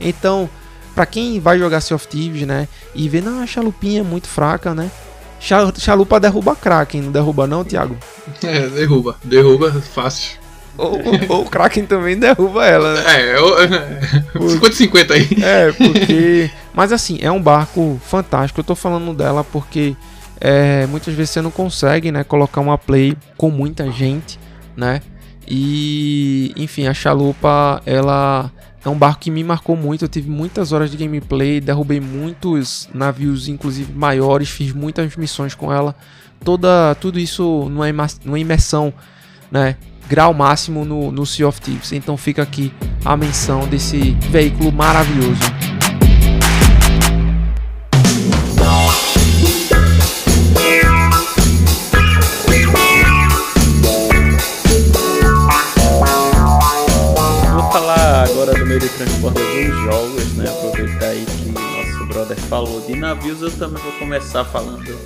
Então, 0.00 0.48
Pra 0.94 1.04
quem 1.04 1.40
vai 1.40 1.58
jogar 1.58 1.80
Sea 1.80 1.96
of 1.96 2.06
Thieves, 2.06 2.46
né, 2.46 2.68
e 2.94 3.08
vê, 3.08 3.20
não, 3.20 3.42
a 3.42 3.46
chalupinha 3.48 3.98
é 3.98 4.04
muito 4.04 4.28
fraca, 4.28 4.72
né? 4.76 4.88
Cha- 5.40 5.72
Chalupa 5.76 6.20
derruba 6.20 6.54
Kraken, 6.54 7.02
não 7.02 7.10
derruba 7.10 7.48
não, 7.48 7.64
Thiago? 7.64 7.96
É, 8.44 8.68
derruba. 8.68 9.16
Derruba 9.24 9.72
fácil. 9.72 10.38
Ou, 10.76 11.00
ou 11.28 11.42
o 11.42 11.48
Kraken 11.50 11.86
também 11.86 12.18
derruba 12.18 12.66
ela, 12.66 12.94
né? 12.94 13.02
É, 13.06 13.36
eu- 13.38 13.58
é, 13.62 14.00
50-50 14.34 15.10
aí. 15.12 15.28
É, 15.42 15.72
porque. 15.76 16.50
Mas 16.74 16.92
assim, 16.92 17.18
é 17.20 17.30
um 17.30 17.40
barco 17.40 18.00
fantástico. 18.04 18.60
Eu 18.60 18.64
tô 18.64 18.74
falando 18.74 19.14
dela 19.14 19.44
porque 19.44 19.94
é, 20.40 20.86
muitas 20.86 21.14
vezes 21.14 21.30
você 21.30 21.40
não 21.40 21.50
consegue, 21.50 22.10
né, 22.10 22.24
colocar 22.24 22.60
uma 22.60 22.76
play 22.76 23.16
com 23.36 23.50
muita 23.50 23.90
gente, 23.92 24.38
né? 24.76 25.00
E, 25.46 26.52
enfim, 26.56 26.86
a 26.86 26.94
chalupa, 26.94 27.80
ela 27.86 28.50
é 28.84 28.88
um 28.88 28.96
barco 28.98 29.20
que 29.20 29.30
me 29.30 29.44
marcou 29.44 29.76
muito. 29.76 30.04
Eu 30.04 30.08
tive 30.08 30.28
muitas 30.28 30.72
horas 30.72 30.90
de 30.90 30.96
gameplay, 30.96 31.60
derrubei 31.60 32.00
muitos 32.00 32.88
navios, 32.92 33.46
inclusive 33.48 33.92
maiores, 33.92 34.48
fiz 34.48 34.72
muitas 34.72 35.14
missões 35.16 35.54
com 35.54 35.72
ela. 35.72 35.94
Toda, 36.44 36.94
tudo 36.96 37.18
isso 37.18 37.68
numa, 37.70 37.86
numa 38.24 38.38
imersão, 38.38 38.92
né? 39.50 39.76
Grau 40.08 40.34
máximo 40.34 40.84
no, 40.84 41.10
no 41.10 41.24
Sea 41.24 41.48
of 41.48 41.60
Thieves. 41.60 41.92
Então 41.92 42.16
fica 42.16 42.42
aqui 42.42 42.72
a 43.04 43.16
menção 43.16 43.66
desse 43.66 44.12
veículo 44.30 44.72
maravilhoso. 44.72 45.40
Agora 58.24 58.58
do 58.58 58.66
meio 58.66 58.80
de 58.80 58.88
transporte 58.88 59.40
alguns 59.40 59.84
jogos, 59.84 60.32
né? 60.34 60.44
Aproveitar 60.48 61.06
aí 61.06 61.24
que 61.24 61.50
nosso 61.50 62.06
brother 62.06 62.36
falou 62.36 62.80
de 62.80 62.96
navios, 62.96 63.42
eu 63.42 63.50
também 63.50 63.82
vou 63.82 63.92
começar 63.92 64.44
falando 64.44 64.98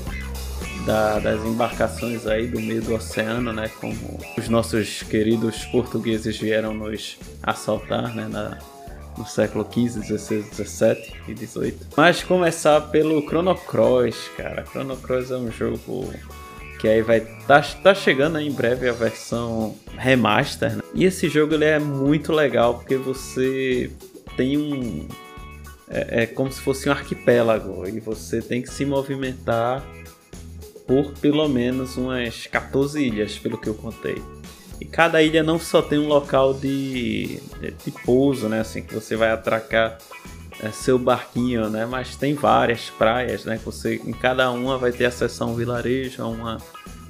da- 0.88 1.18
das 1.18 1.44
embarcações 1.44 2.26
aí 2.26 2.46
do 2.46 2.58
meio 2.58 2.80
do 2.80 2.94
oceano, 2.94 3.52
né? 3.52 3.70
Como 3.78 4.18
os 4.38 4.48
nossos 4.48 5.02
queridos 5.02 5.66
portugueses 5.66 6.38
vieram 6.38 6.72
nos 6.72 7.18
assaltar, 7.42 8.14
né? 8.16 8.26
Na, 8.26 8.58
no 9.16 9.26
século 9.26 9.68
XV, 9.70 10.02
XVI, 10.02 10.42
XVII 10.50 11.14
e 11.28 11.36
XVIII. 11.36 11.76
Mas 11.94 12.22
começar 12.22 12.80
pelo 12.82 13.20
Chrono 13.28 13.54
Cross, 13.54 14.30
cara. 14.36 14.64
Chrono 14.64 14.96
Cross 14.96 15.30
é 15.30 15.36
um 15.36 15.52
jogo 15.52 16.10
que 16.80 16.88
aí 16.88 17.02
vai 17.02 17.20
tá, 17.46 17.60
tá 17.60 17.94
chegando 17.94 18.38
em 18.40 18.50
breve 18.50 18.88
a 18.88 18.92
versão 18.92 19.74
remaster. 19.98 20.76
Né? 20.76 20.82
E 20.94 21.04
esse 21.04 21.28
jogo 21.28 21.52
ele 21.54 21.64
é 21.66 21.78
muito 21.78 22.32
legal 22.32 22.74
porque 22.74 22.96
você 22.96 23.90
tem 24.38 24.56
um 24.56 25.06
é, 25.90 26.22
é 26.22 26.26
como 26.26 26.50
se 26.52 26.60
fosse 26.60 26.88
um 26.88 26.92
arquipélago 26.92 27.86
e 27.88 27.98
você 28.00 28.40
tem 28.40 28.62
que 28.62 28.70
se 28.70 28.84
movimentar 28.86 29.84
por 30.88 31.12
pelo 31.20 31.46
menos 31.48 31.98
umas 31.98 32.46
14 32.46 33.00
ilhas, 33.00 33.38
pelo 33.38 33.58
que 33.58 33.68
eu 33.68 33.74
contei. 33.74 34.20
E 34.80 34.84
cada 34.86 35.22
ilha 35.22 35.42
não 35.42 35.58
só 35.58 35.82
tem 35.82 35.98
um 35.98 36.08
local 36.08 36.54
de, 36.54 37.40
de, 37.60 37.70
de 37.72 37.90
pouso, 38.04 38.48
né, 38.48 38.60
assim 38.60 38.80
que 38.80 38.94
você 38.94 39.14
vai 39.14 39.30
atracar 39.30 39.98
é, 40.60 40.70
seu 40.70 40.98
barquinho, 40.98 41.68
né? 41.68 41.86
Mas 41.86 42.16
tem 42.16 42.34
várias 42.34 42.90
praias, 42.90 43.44
né? 43.44 43.58
Que 43.58 43.64
você 43.64 43.96
em 43.96 44.12
cada 44.12 44.50
uma 44.50 44.76
vai 44.76 44.90
ter 44.90 45.04
acesso 45.04 45.44
a 45.44 45.46
um 45.46 45.54
vilarejo, 45.54 46.22
a 46.22 46.26
uma, 46.26 46.58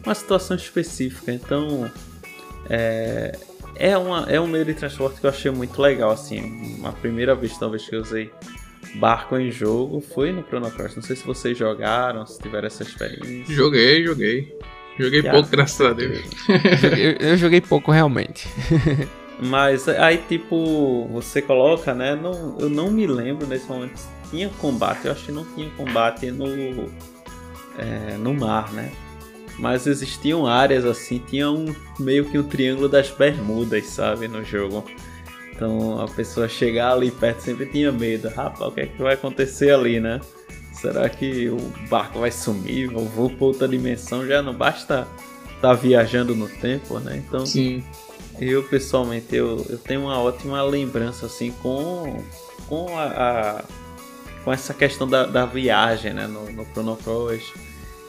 uma 0.05 0.14
situação 0.14 0.57
específica. 0.57 1.33
Então 1.33 1.91
é, 2.68 3.39
é, 3.74 3.97
uma, 3.97 4.26
é 4.29 4.41
um 4.41 4.47
meio 4.47 4.64
de 4.64 4.74
transporte 4.74 5.20
que 5.20 5.26
eu 5.26 5.31
achei 5.31 5.51
muito 5.51 5.81
legal, 5.81 6.11
assim. 6.11 6.76
Uma 6.79 6.93
primeira 6.93 7.35
vez 7.35 7.57
talvez 7.57 7.89
que 7.89 7.95
eu 7.95 8.01
usei 8.01 8.31
barco 8.97 9.36
em 9.36 9.51
jogo 9.51 10.01
foi 10.01 10.32
no 10.32 10.43
Chrono 10.43 10.70
Cross. 10.70 10.97
Não 10.97 11.03
sei 11.03 11.16
se 11.16 11.26
vocês 11.26 11.57
jogaram, 11.57 12.26
se 12.26 12.39
tiveram 12.39 12.66
essa 12.66 12.82
experiência. 12.82 13.55
Joguei, 13.55 14.05
joguei. 14.05 14.59
Joguei 14.99 15.22
Já. 15.22 15.30
pouco, 15.30 15.49
graças 15.49 15.80
a 15.80 15.93
Deus. 15.93 16.24
eu, 16.99 17.28
eu 17.28 17.36
joguei 17.36 17.61
pouco 17.61 17.93
realmente. 17.93 18.49
Mas 19.41 19.89
aí, 19.89 20.18
tipo, 20.28 21.07
você 21.12 21.41
coloca, 21.41 21.95
né? 21.95 22.16
Não, 22.16 22.57
eu 22.59 22.68
não 22.68 22.91
me 22.91 23.07
lembro 23.07 23.47
nesse 23.47 23.68
momento 23.68 23.97
se 23.97 24.09
tinha 24.30 24.49
combate. 24.61 25.07
Eu 25.07 25.12
acho 25.12 25.26
que 25.26 25.32
não 25.32 25.45
tinha 25.55 25.70
combate 25.70 26.30
no, 26.32 26.47
é, 27.78 28.16
no 28.18 28.34
mar, 28.34 28.72
né? 28.72 28.91
Mas 29.59 29.86
existiam 29.86 30.47
áreas 30.47 30.84
assim, 30.84 31.22
tinha 31.28 31.51
um 31.51 31.74
meio 31.99 32.24
que 32.24 32.39
um 32.39 32.43
triângulo 32.43 32.89
das 32.89 33.11
Bermudas, 33.11 33.86
sabe, 33.86 34.26
no 34.26 34.45
jogo. 34.45 34.84
Então 35.59 36.00
a 36.00 36.06
pessoa 36.06 36.48
chegar 36.48 36.92
ali 36.92 37.11
perto 37.11 37.40
sempre 37.40 37.66
tinha 37.66 37.90
medo. 37.90 38.28
Rapaz, 38.28 38.61
o 38.70 38.70
que 38.70 38.80
é 38.82 38.86
que 38.86 39.02
vai 39.02 39.14
acontecer 39.14 39.72
ali, 39.74 39.98
né? 39.98 40.20
Será 40.72 41.09
que 41.09 41.48
o 41.48 41.56
barco 41.90 42.20
vai 42.20 42.30
sumir? 42.30 42.84
Eu 42.92 43.04
vou 43.06 43.28
pra 43.28 43.46
outra 43.46 43.66
dimensão? 43.66 44.24
Já 44.24 44.40
não 44.40 44.54
basta 44.54 45.09
estar 45.56 45.74
viajando 45.74 46.36
no 46.36 46.46
tempo, 46.48 47.00
né? 47.00 47.16
Então 47.26 47.44
Sim. 47.44 47.82
eu 48.40 48.62
pessoalmente 48.62 49.34
eu, 49.34 49.66
eu 49.68 49.78
tenho 49.78 50.02
uma 50.02 50.16
ótima 50.20 50.62
lembrança 50.62 51.26
assim 51.26 51.50
com 51.61 52.22
com 52.68 52.96
a, 52.96 53.04
a- 53.04 53.64
com 54.44 54.52
essa 54.52 54.72
questão 54.72 55.09
da, 55.09 55.26
da 55.26 55.44
viagem 55.44 56.12
né 56.14 56.28
no, 56.28 56.48
no 56.52 56.64
Chrono 56.66 56.96
Cross 56.96 57.42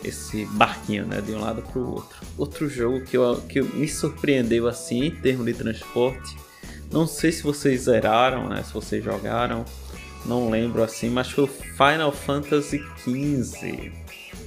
esse 0.04 0.45
barquinho 0.45 1.08
né 1.08 1.20
de 1.22 1.32
um 1.32 1.39
lado 1.41 1.64
para 1.64 1.82
o 1.82 1.95
outro 1.95 2.18
outro 2.38 2.70
jogo 2.70 3.02
que 3.02 3.18
eu, 3.18 3.38
que 3.50 3.62
me 3.64 3.88
surpreendeu 3.88 4.68
assim 4.68 5.06
em 5.06 5.12
termos 5.12 5.45
de 5.47 5.54
transporte 5.56 6.38
não 6.92 7.06
sei 7.08 7.32
se 7.32 7.44
vocês 7.44 7.82
zeraram 7.82 8.50
né 8.50 8.64
se 8.64 8.74
vocês 8.74 9.04
jogaram 9.04 9.64
não 10.26 10.50
lembro 10.50 10.84
assim 10.84 11.10
mas 11.10 11.30
foi 11.30 11.46
o 11.46 11.48
Final 11.48 12.12
Fantasy 12.12 12.84
XV 12.98 13.92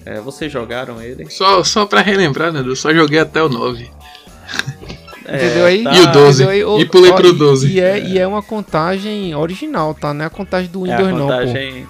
é, 0.04 0.20
vocês 0.20 0.50
jogaram 0.52 1.00
ele 1.00 1.30
Só, 1.30 1.62
só 1.62 1.86
pra 1.86 2.00
relembrar, 2.00 2.52
né? 2.52 2.62
Eu 2.64 2.74
só 2.74 2.92
joguei 2.92 3.18
até 3.18 3.42
o 3.42 3.48
9. 3.48 3.88
É, 5.24 5.36
Entendeu 5.36 5.66
aí? 5.66 5.84
E 5.84 6.00
o 6.00 6.12
12. 6.12 6.42
Entendeu 6.42 6.48
aí? 6.50 6.64
Ô, 6.64 6.80
E 6.80 6.84
pulei 6.84 7.12
ó, 7.12 7.14
pro 7.14 7.32
12. 7.32 7.68
E 7.68 7.80
é, 7.80 8.00
e 8.00 8.18
é 8.18 8.26
uma 8.26 8.42
contagem 8.42 9.32
original, 9.36 9.94
tá? 9.94 10.12
Não 10.12 10.24
é 10.24 10.26
a 10.26 10.30
contagem 10.30 10.68
do 10.68 10.84
é 10.84 10.92
a 10.92 10.96
Windows 10.96 11.16
não, 11.16 11.28
pô. 11.28 11.32
contagem 11.32 11.86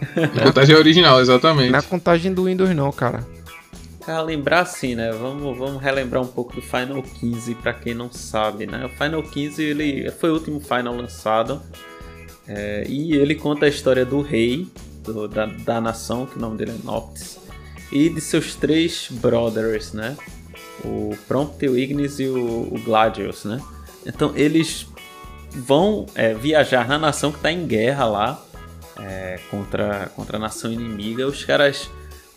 A 0.36 0.44
contagem 0.44 0.74
é 0.74 0.78
original, 0.78 1.20
exatamente. 1.22 1.70
Não 1.70 1.78
é 1.78 1.80
a 1.80 1.82
contagem 1.82 2.34
do 2.34 2.44
Windows 2.44 2.70
não, 2.76 2.92
cara. 2.92 3.26
Pra 4.10 4.22
lembrar 4.22 4.60
assim, 4.62 4.96
né? 4.96 5.12
Vamos, 5.12 5.56
vamos 5.56 5.80
relembrar 5.80 6.20
um 6.20 6.26
pouco 6.26 6.52
do 6.52 6.60
Final 6.60 7.00
15 7.00 7.54
para 7.54 7.72
quem 7.72 7.94
não 7.94 8.10
sabe, 8.10 8.66
né? 8.66 8.84
O 8.84 8.88
Final 8.88 9.22
15 9.22 9.62
ele 9.62 10.10
foi 10.10 10.30
o 10.30 10.34
último 10.34 10.58
Final 10.58 10.96
lançado 10.96 11.62
é, 12.48 12.84
e 12.88 13.12
ele 13.12 13.36
conta 13.36 13.66
a 13.66 13.68
história 13.68 14.04
do 14.04 14.20
rei 14.20 14.66
do, 15.04 15.28
da, 15.28 15.46
da 15.46 15.80
nação, 15.80 16.26
que 16.26 16.36
o 16.36 16.40
nome 16.40 16.56
dele 16.56 16.72
é 16.72 16.84
Noctis, 16.84 17.38
e 17.92 18.08
de 18.08 18.20
seus 18.20 18.56
três 18.56 19.06
brothers, 19.12 19.92
né? 19.92 20.16
O 20.84 21.16
Prompt, 21.28 21.68
o 21.68 21.78
Ignis 21.78 22.18
e 22.18 22.26
o, 22.26 22.62
o 22.74 22.80
Gladius, 22.84 23.44
né? 23.44 23.62
Então 24.04 24.32
eles 24.34 24.88
vão 25.52 26.06
é, 26.16 26.34
viajar 26.34 26.88
na 26.88 26.98
nação 26.98 27.30
que 27.30 27.38
está 27.38 27.52
em 27.52 27.64
guerra 27.64 28.06
lá 28.06 28.44
é, 28.98 29.38
contra, 29.52 30.10
contra 30.16 30.36
a 30.36 30.40
nação 30.40 30.72
inimiga. 30.72 31.28
Os 31.28 31.44
caras 31.44 31.88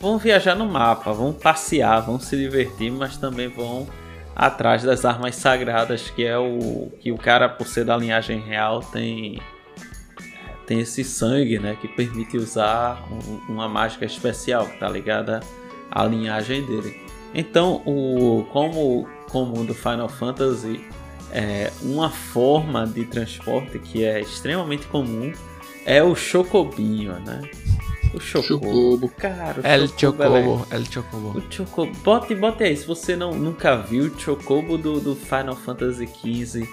vão 0.04 0.18
viajar 0.18 0.54
no 0.54 0.66
mapa, 0.66 1.14
vão 1.14 1.32
passear, 1.32 2.02
vão 2.02 2.20
se 2.20 2.36
divertir, 2.36 2.92
mas 2.92 3.16
também 3.16 3.48
vão 3.48 3.88
atrás 4.36 4.84
das 4.84 5.06
armas 5.06 5.34
sagradas, 5.38 6.10
que 6.10 6.26
é 6.26 6.38
o 6.38 6.92
que 7.00 7.10
o 7.10 7.18
cara, 7.18 7.48
por 7.48 7.66
ser 7.66 7.86
da 7.86 7.96
linhagem 7.96 8.42
real, 8.42 8.82
tem 8.82 9.40
tem 10.68 10.80
esse 10.80 11.04
sangue, 11.04 11.58
né, 11.60 11.78
que 11.80 11.88
permite 11.90 12.38
usar 12.38 13.02
um, 13.12 13.54
uma 13.54 13.68
mágica 13.68 14.06
especial, 14.06 14.66
que 14.66 14.78
tá 14.78 14.90
ligada 14.90 15.42
à 15.90 16.06
linhagem 16.06 16.66
dele. 16.66 17.02
Então, 17.34 17.82
o 17.86 18.46
como 18.52 19.08
comum 19.30 19.66
do 19.66 19.74
Final 19.74 20.10
Fantasy 20.10 20.82
é 21.32 21.72
uma 21.82 22.10
forma 22.10 22.86
de 22.86 23.06
transporte 23.06 23.80
que 23.80 24.04
é 24.04 24.22
extremamente 24.22 24.86
comum 24.88 25.32
é 25.86 26.02
o 26.04 26.16
chocobinho, 26.16 27.20
né? 27.20 27.42
O 28.14 28.20
chocobo. 28.20 28.66
Chocobo. 28.66 29.10
Cara, 29.18 29.62
o 29.62 29.66
El 29.66 29.88
chocobo, 29.88 30.24
é- 30.24 30.44
Chocobo, 30.44 30.68
El 30.72 30.86
Chocobo. 30.86 31.38
o 31.40 31.44
Chocobo. 31.52 31.92
Bote, 32.04 32.36
bote 32.36 32.64
aí, 32.64 32.78
se 32.78 32.86
você 32.86 33.16
não, 33.16 33.32
nunca 33.34 33.76
viu 33.76 34.06
o 34.06 34.20
Chocobo 34.20 34.78
do, 34.78 35.00
do 35.00 35.16
Final 35.16 35.56
Fantasy 35.56 36.08
XV, 36.08 36.68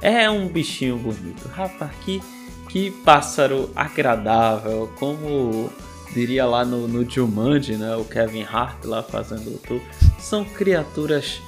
é 0.00 0.28
um 0.30 0.48
bichinho 0.48 0.96
bonito. 0.96 1.48
Rapaz, 1.48 1.90
que, 2.02 2.22
que 2.68 2.90
pássaro 2.90 3.70
agradável, 3.74 4.90
como 4.98 5.70
diria 6.12 6.46
lá 6.46 6.64
no, 6.64 6.88
no 6.88 7.08
Jumanji, 7.08 7.76
né? 7.76 7.94
O 7.96 8.04
Kevin 8.04 8.42
Hart 8.44 8.84
lá 8.84 9.02
fazendo 9.02 9.54
o 9.54 9.58
tour. 9.58 9.80
São 10.18 10.44
criaturas 10.44 11.40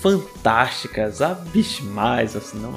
fantásticas, 0.00 1.22
abismais, 1.22 2.36
assim, 2.36 2.58
não, 2.58 2.74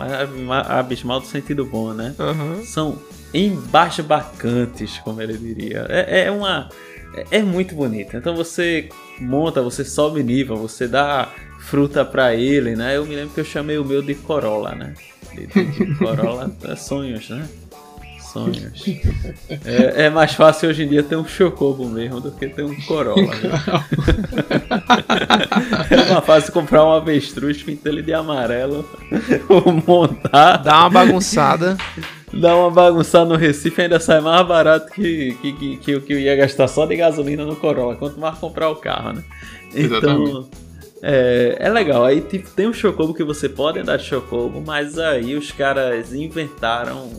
abismal 0.61 1.19
do 1.19 1.25
sentido 1.27 1.65
bom, 1.65 1.93
né? 1.93 2.15
Aham. 2.17 2.63
são 2.63 2.97
embasbacantes, 3.33 4.97
como 4.99 5.21
ele 5.21 5.37
diria. 5.37 5.85
É, 5.89 6.25
é 6.25 6.31
uma. 6.31 6.69
É, 7.31 7.37
é 7.39 7.41
muito 7.43 7.75
bonito. 7.75 8.15
Então 8.17 8.35
você 8.35 8.89
monta, 9.19 9.61
você 9.61 9.83
sobe 9.83 10.23
nível, 10.23 10.55
você 10.57 10.87
dá 10.87 11.29
fruta 11.59 12.05
pra 12.05 12.33
ele, 12.35 12.75
né? 12.75 12.97
Eu 12.97 13.05
me 13.05 13.15
lembro 13.15 13.33
que 13.33 13.39
eu 13.39 13.45
chamei 13.45 13.77
o 13.77 13.85
meu 13.85 14.01
de 14.01 14.15
Corolla, 14.15 14.75
né? 14.75 14.93
De, 15.33 15.47
de- 15.47 15.85
de 15.85 15.95
Corolla 15.95 16.51
é 16.63 16.75
sonhos, 16.75 17.29
né? 17.29 17.47
Sonhos. 18.31 18.85
É, 19.65 20.05
é 20.05 20.09
mais 20.09 20.33
fácil 20.33 20.69
hoje 20.69 20.83
em 20.83 20.87
dia 20.87 21.03
ter 21.03 21.15
um 21.15 21.27
chocobo 21.27 21.87
mesmo 21.87 22.19
do 22.19 22.31
que 22.31 22.47
ter 22.47 22.63
um 22.63 22.75
Corolla. 22.81 23.21
Né? 23.21 23.37
É 25.89 26.13
mais 26.13 26.25
fácil 26.25 26.53
comprar 26.53 26.85
um 26.85 26.91
avestruz, 26.91 27.61
pintar 27.63 27.91
ele 27.93 28.01
de 28.01 28.13
amarelo, 28.13 28.87
ou 29.49 29.71
montar 29.85 30.57
Dá 30.57 30.79
uma 30.81 30.89
bagunçada. 30.89 31.77
dá 32.33 32.55
uma 32.55 32.69
bagunçada 32.69 33.25
no 33.25 33.35
Recife 33.35 33.81
ainda 33.81 33.99
sai 33.99 34.19
mais 34.21 34.45
barato 34.47 34.91
que, 34.91 35.37
que, 35.41 35.53
que, 35.53 35.77
que 35.77 35.95
o 35.95 36.01
que 36.01 36.13
eu 36.13 36.19
ia 36.19 36.35
gastar 36.35 36.67
só 36.67 36.85
de 36.85 36.95
gasolina 36.95 37.45
no 37.45 37.55
Corolla, 37.55 37.95
quanto 37.95 38.19
mais 38.19 38.37
comprar 38.37 38.69
o 38.69 38.75
carro, 38.75 39.13
né? 39.13 39.23
Então, 39.73 39.97
Exatamente. 39.97 40.47
é, 41.01 41.57
é 41.59 41.69
legal. 41.69 42.05
Aí 42.05 42.21
tipo, 42.21 42.49
tem 42.51 42.67
um 42.67 42.73
Chocobo 42.73 43.13
que 43.13 43.23
você 43.23 43.49
pode 43.49 43.79
andar 43.79 43.97
de 43.97 44.05
Chocobo, 44.05 44.61
mas 44.65 44.97
aí 44.97 45.35
os 45.35 45.51
caras 45.51 46.13
inventaram 46.13 47.09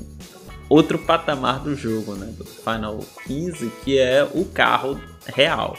outro 0.69 0.99
patamar 0.99 1.61
do 1.61 1.75
jogo, 1.75 2.15
né? 2.15 2.27
Do 2.37 2.45
Final 2.45 3.01
15, 3.27 3.71
que 3.85 3.99
é 3.99 4.23
o 4.35 4.45
carro 4.45 5.01
real. 5.27 5.77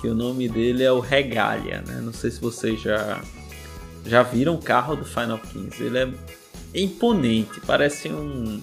Que 0.00 0.08
o 0.08 0.14
nome 0.14 0.48
dele 0.48 0.82
é 0.82 0.92
o 0.92 1.00
Regalia, 1.00 1.82
né? 1.86 2.00
Não 2.02 2.12
sei 2.12 2.30
se 2.30 2.40
vocês 2.40 2.80
já, 2.80 3.20
já 4.04 4.22
viram 4.22 4.54
o 4.54 4.58
carro 4.62 4.96
do 4.96 5.04
Final 5.04 5.38
15. 5.38 5.82
Ele 5.82 5.98
é 5.98 6.08
imponente, 6.74 7.60
parece 7.66 8.08
um, 8.08 8.60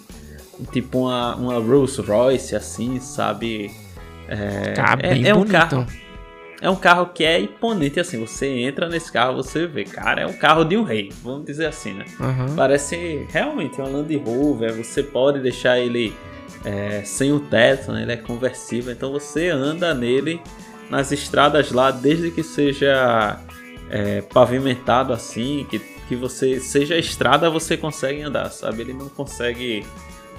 tipo 0.72 1.00
uma, 1.08 1.36
uma 1.36 1.54
Rolls 1.56 2.00
Royce 2.02 2.56
assim, 2.56 3.00
sabe? 3.00 3.72
É, 4.28 4.74
Cara, 4.74 5.00
é- 5.06 5.28
é 5.30 5.34
um 5.34 5.40
bonito. 5.40 5.52
carro 5.52 5.88
é 6.62 6.70
um 6.70 6.76
carro 6.76 7.08
que 7.08 7.24
é 7.24 7.40
imponente 7.40 8.00
assim. 8.00 8.20
Você 8.20 8.48
entra 8.48 8.88
nesse 8.88 9.12
carro, 9.12 9.36
você 9.36 9.66
vê, 9.66 9.84
cara, 9.84 10.22
é 10.22 10.28
um 10.28 10.34
carro 10.34 10.64
de 10.64 10.78
um 10.78 10.84
rei, 10.84 11.12
vamos 11.24 11.46
dizer 11.46 11.66
assim, 11.66 11.94
né? 11.94 12.06
Aham. 12.20 12.56
Parece 12.56 13.26
realmente 13.30 13.82
uma 13.82 13.90
Land 13.90 14.16
Rover. 14.18 14.74
Você 14.74 15.02
pode 15.02 15.40
deixar 15.40 15.80
ele 15.80 16.14
é, 16.64 17.02
sem 17.04 17.32
o 17.32 17.40
teto, 17.40 17.92
né? 17.92 18.04
ele 18.04 18.12
é 18.12 18.18
conversível. 18.18 18.94
Então 18.94 19.12
você 19.12 19.50
anda 19.50 19.92
nele 19.94 20.40
nas 20.88 21.12
estradas 21.12 21.72
lá, 21.72 21.90
desde 21.90 22.30
que 22.30 22.44
seja 22.44 23.40
é, 23.90 24.22
pavimentado 24.22 25.14
assim, 25.14 25.66
que, 25.68 25.80
que 25.80 26.16
você 26.16 26.60
seja 26.60 26.96
estrada, 26.96 27.50
você 27.50 27.76
consegue 27.76 28.22
andar, 28.22 28.52
sabe? 28.52 28.82
Ele 28.82 28.94
não 28.94 29.10
consegue 29.10 29.84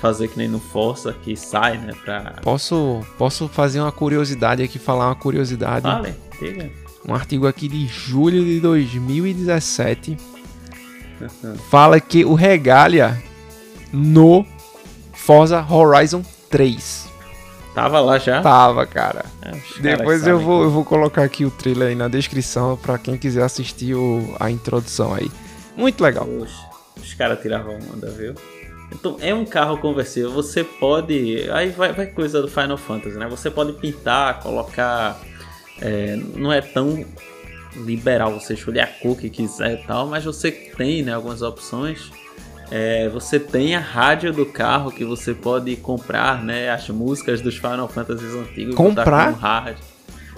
fazer 0.03 0.29
que 0.29 0.37
nem 0.37 0.49
no 0.49 0.59
Força, 0.59 1.13
que 1.13 1.35
sai, 1.37 1.79
né? 1.79 1.93
Pra. 2.05 2.35
Posso, 2.43 3.01
posso 3.17 3.49
fazer 3.49 3.81
uma 3.81 3.93
curiosidade 3.93 4.63
aqui, 4.63 4.79
falar 4.79 5.07
uma 5.07 5.15
curiosidade. 5.15 5.85
Vale, 5.85 6.15
diga. 6.41 6.69
Um 7.09 7.15
artigo 7.15 7.47
aqui 7.47 7.69
de 7.69 7.87
julho 7.87 8.45
de 8.45 8.61
2017 8.61 10.17
fala 11.71 12.01
que 12.01 12.25
o 12.25 12.35
Regalia 12.35 13.23
no 13.93 14.45
Forza 15.13 15.65
Horizon 15.69 16.23
3 16.51 17.11
Tava 17.75 18.01
lá 18.01 18.19
já. 18.19 18.43
tava, 18.43 18.85
cara. 18.87 19.25
É, 19.41 19.53
Depois 19.81 20.27
eu 20.27 20.39
vou, 20.39 20.63
eu 20.65 20.71
vou 20.71 20.85
colocar 20.85 21.23
aqui 21.23 21.45
o 21.47 21.51
trailer 21.51 21.89
aí 21.89 21.95
na 21.95 22.07
descrição 22.07 22.77
pra 22.77 22.99
quem 22.99 23.17
quiser 23.17 23.43
assistir 23.45 23.95
o- 23.95 24.37
a 24.39 24.51
introdução 24.51 25.15
aí. 25.15 25.31
Muito 25.75 26.03
legal. 26.05 26.27
Os, 26.29 26.53
os 27.03 27.15
caras 27.15 27.41
tiravam 27.41 27.79
onda, 27.95 28.11
viu? 28.11 28.35
Então 28.93 29.17
é 29.21 29.35
um 29.35 29.45
carro 29.45 29.79
conversível. 29.79 30.31
Você 30.31 30.63
pode. 30.63 31.49
Aí 31.51 31.71
vai, 31.71 31.93
vai 31.93 32.07
coisa 32.07 32.41
do 32.43 32.49
Final 32.49 32.77
Fantasy, 32.77 33.17
né? 33.17 33.27
Você 33.29 33.51
pode 33.51 33.73
pintar, 33.73 34.41
colocar. 34.41 35.21
é, 35.81 36.17
não 36.37 36.53
é 36.53 36.61
tão 36.61 37.05
liberal 37.75 38.39
você 38.39 38.55
escolher 38.55 38.81
a 38.81 38.87
cor 38.87 39.17
que 39.17 39.31
quiser 39.31 39.81
e 39.81 39.87
tal, 39.87 40.07
mas 40.07 40.25
você 40.25 40.51
tem 40.51 41.03
né, 41.03 41.15
algumas 41.15 41.43
opções. 41.43 42.11
É, 42.71 43.09
você 43.09 43.39
tem 43.39 43.75
a 43.75 43.81
rádio 43.81 44.33
do 44.33 44.47
carro 44.47 44.91
que 44.91 45.05
você 45.05 45.35
pode 45.35 45.77
comprar, 45.77 46.43
né? 46.43 46.71
As 46.71 46.89
músicas 46.89 47.41
dos 47.41 47.57
Final 47.57 47.89
Fantasies 47.89 48.35
antigos. 48.35 48.75
Comprar? 48.75 49.27
como 49.27 49.37
rádio. 49.37 49.85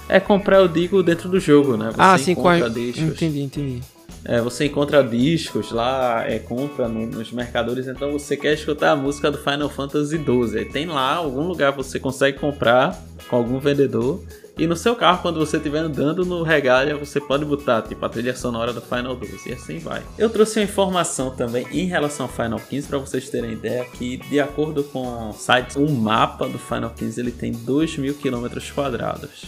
É 0.09 0.21
comprar, 0.21 0.59
eu 0.59 0.69
digo, 0.69 1.03
dentro 1.03 1.29
do 1.29 1.41
jogo, 1.41 1.77
né? 1.77 1.91
Você 1.91 1.97
ah, 1.99 2.19
sim, 2.19 2.35
com 2.35 2.49
a... 2.49 2.69
discos. 2.69 3.03
Entendi, 3.03 3.41
entendi. 3.41 3.94
É, 4.25 4.41
você 4.41 4.65
encontra 4.67 5.03
discos 5.05 5.71
lá, 5.71 6.25
é, 6.27 6.39
compra 6.39 6.89
no- 6.89 7.07
nos 7.07 7.31
mercadores, 7.31 7.87
então 7.87 8.11
você 8.13 8.37
quer 8.37 8.55
escutar 8.55 8.93
a 8.93 8.97
música 8.97 9.31
do 9.31 9.37
Final 9.37 9.69
Fantasy 9.69 10.17
XII. 10.17 10.65
Tem 10.67 10.87
lá 10.87 11.15
algum 11.17 11.47
lugar 11.47 11.73
você 11.73 12.01
consegue 12.01 12.39
comprar 12.39 12.99
com 13.29 13.37
algum 13.37 13.59
vendedor. 13.59 14.23
E 14.57 14.67
no 14.69 14.77
seu 14.77 14.95
carro, 14.95 15.21
quando 15.21 15.39
você 15.41 15.57
estiver 15.57 15.81
andando 15.81 16.25
no 16.25 16.43
regalia, 16.45 16.97
você 16.97 17.21
pode 17.21 17.45
botar 17.45 17.83
tipo 17.83 18.07
a 18.07 18.09
trilha 18.09 18.35
sonora 18.37 18.73
do 18.73 18.81
Final 18.81 19.17
12 19.17 19.49
e 19.51 19.53
assim 19.53 19.79
vai. 19.79 20.01
Eu 20.17 20.31
trouxe 20.31 20.61
uma 20.61 20.65
informação 20.65 21.31
também 21.31 21.67
em 21.73 21.87
relação 21.87 22.27
ao 22.27 22.33
Final 22.33 22.61
15 22.61 22.87
para 22.87 22.99
vocês 22.99 23.29
terem 23.29 23.53
ideia 23.53 23.85
que 23.85 24.17
de 24.17 24.39
acordo 24.41 24.85
com 24.85 25.33
sites, 25.33 25.75
o 25.77 25.87
mapa 25.91 26.49
do 26.49 26.59
Final 26.59 26.91
15 26.97 27.21
ele 27.21 27.33
tem 27.33 27.51
2 27.51 27.99
mil 27.99 28.15
quilômetros 28.15 28.71
quadrados. 28.71 29.43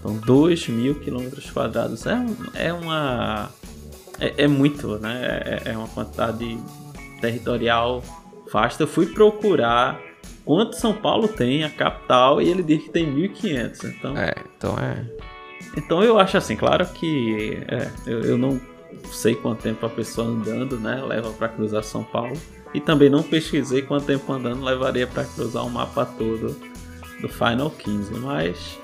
Então 0.00 0.16
2 0.16 0.68
mil 0.68 0.96
quilômetros 0.96 1.48
quadrados 1.50 2.04
é, 2.04 2.18
é 2.54 2.72
uma 2.72 3.48
é, 4.20 4.44
é 4.44 4.48
muito, 4.48 4.98
né? 4.98 5.60
É, 5.64 5.70
é 5.72 5.78
uma 5.78 5.88
quantidade 5.88 6.58
territorial 7.20 8.02
vasta. 8.52 8.82
Eu 8.82 8.86
fui 8.86 9.06
procurar 9.06 10.00
quanto 10.44 10.76
São 10.76 10.92
Paulo 10.92 11.28
tem, 11.28 11.64
a 11.64 11.70
capital, 11.70 12.40
e 12.40 12.48
ele 12.48 12.62
diz 12.62 12.82
que 12.84 12.90
tem 12.90 13.06
1.500. 13.06 13.84
Então, 13.84 14.16
É, 14.16 14.34
então 14.56 14.78
é. 14.78 15.04
então 15.76 16.02
eu 16.02 16.18
acho 16.18 16.36
assim, 16.36 16.56
claro 16.56 16.86
que 16.86 17.58
é, 17.68 17.90
eu, 18.06 18.20
eu 18.20 18.38
não 18.38 18.60
sei 19.10 19.34
quanto 19.34 19.62
tempo 19.62 19.84
a 19.84 19.90
pessoa 19.90 20.26
andando, 20.26 20.78
né? 20.78 21.02
Leva 21.06 21.30
para 21.30 21.48
cruzar 21.48 21.82
São 21.82 22.04
Paulo. 22.04 22.36
E 22.72 22.80
também 22.80 23.08
não 23.08 23.22
pesquisei 23.22 23.82
quanto 23.82 24.06
tempo 24.06 24.32
andando 24.32 24.64
levaria 24.64 25.06
para 25.06 25.24
cruzar 25.24 25.64
o 25.64 25.70
mapa 25.70 26.04
todo 26.04 26.56
do 27.20 27.28
Final 27.28 27.70
15, 27.70 28.14
mas 28.14 28.78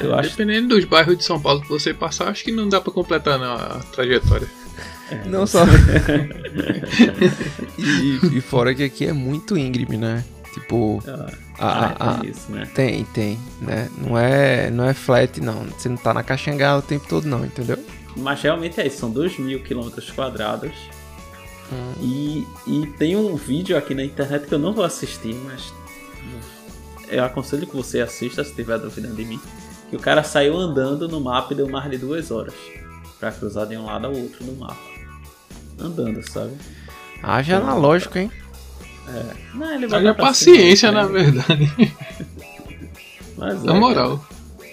eu 0.00 0.14
acho 0.14 0.30
Dependendo 0.30 0.68
dos 0.74 0.84
bairros 0.84 1.16
de 1.18 1.24
São 1.24 1.40
Paulo 1.40 1.60
que 1.62 1.68
você 1.68 1.92
passar, 1.94 2.28
acho 2.28 2.44
que 2.44 2.52
não 2.52 2.68
dá 2.68 2.80
pra 2.80 2.92
completar 2.92 3.38
não, 3.38 3.54
a 3.54 3.80
trajetória. 3.92 4.48
Não 5.26 5.46
só. 5.46 5.64
e, 7.78 8.38
e 8.38 8.40
fora 8.40 8.74
que 8.74 8.84
aqui 8.84 9.06
é 9.06 9.12
muito 9.12 9.56
íngreme, 9.56 9.96
né? 9.96 10.24
Tipo, 10.52 11.02
Ah, 11.58 11.94
a, 11.98 12.10
a- 12.14 12.18
tem 12.18 12.30
isso, 12.30 12.52
né? 12.52 12.68
tem, 12.74 13.04
tem, 13.06 13.38
né? 13.60 13.88
Não 13.98 14.16
é, 14.18 14.70
não 14.70 14.84
é 14.84 14.94
flat, 14.94 15.40
não. 15.40 15.64
Você 15.64 15.88
não 15.88 15.96
tá 15.96 16.14
na 16.14 16.22
caxangá 16.22 16.76
o 16.76 16.82
tempo 16.82 17.06
todo, 17.08 17.26
não, 17.26 17.44
entendeu? 17.44 17.78
Mas 18.16 18.40
realmente 18.42 18.80
é 18.80 18.86
isso, 18.86 18.98
são 18.98 19.10
2 19.10 19.38
mil 19.38 19.60
quilômetros 19.62 20.10
quadrados. 20.10 20.72
Hum. 21.72 21.92
E, 22.00 22.46
e 22.66 22.86
tem 22.98 23.16
um 23.16 23.34
vídeo 23.34 23.76
aqui 23.76 23.94
na 23.94 24.04
internet 24.04 24.46
que 24.46 24.54
eu 24.54 24.58
não 24.58 24.72
vou 24.72 24.84
assistir, 24.84 25.34
mas 25.44 25.72
eu 27.08 27.24
aconselho 27.24 27.66
que 27.66 27.74
você 27.76 28.00
assista 28.00 28.44
se 28.44 28.54
tiver 28.54 28.78
dúvida 28.78 29.08
de 29.08 29.24
mim. 29.24 29.40
Que 29.94 29.96
o 29.96 30.00
cara 30.00 30.24
saiu 30.24 30.56
andando 30.56 31.06
no 31.06 31.20
mapa 31.20 31.52
e 31.52 31.56
deu 31.56 31.68
mais 31.68 31.88
de 31.88 31.96
duas 31.96 32.32
horas 32.32 32.52
pra 33.20 33.30
cruzar 33.30 33.64
de 33.64 33.76
um 33.76 33.84
lado 33.84 34.08
ao 34.08 34.12
outro 34.12 34.44
no 34.44 34.56
mapa. 34.56 34.76
Andando, 35.78 36.20
sabe? 36.28 36.50
Haja 37.22 37.58
analógico, 37.58 38.18
hein? 38.18 38.28
Não, 39.54 39.72
ele 39.72 39.86
vai 39.86 40.00
Olha 40.00 40.12
pra 40.12 40.30
a 40.30 40.34
cima, 40.34 40.56
paciência, 40.56 40.90
né? 40.90 40.98
na 41.00 41.06
verdade. 41.06 41.94
Mas 43.36 43.62
Na 43.62 43.76
é, 43.76 43.78
moral. 43.78 44.26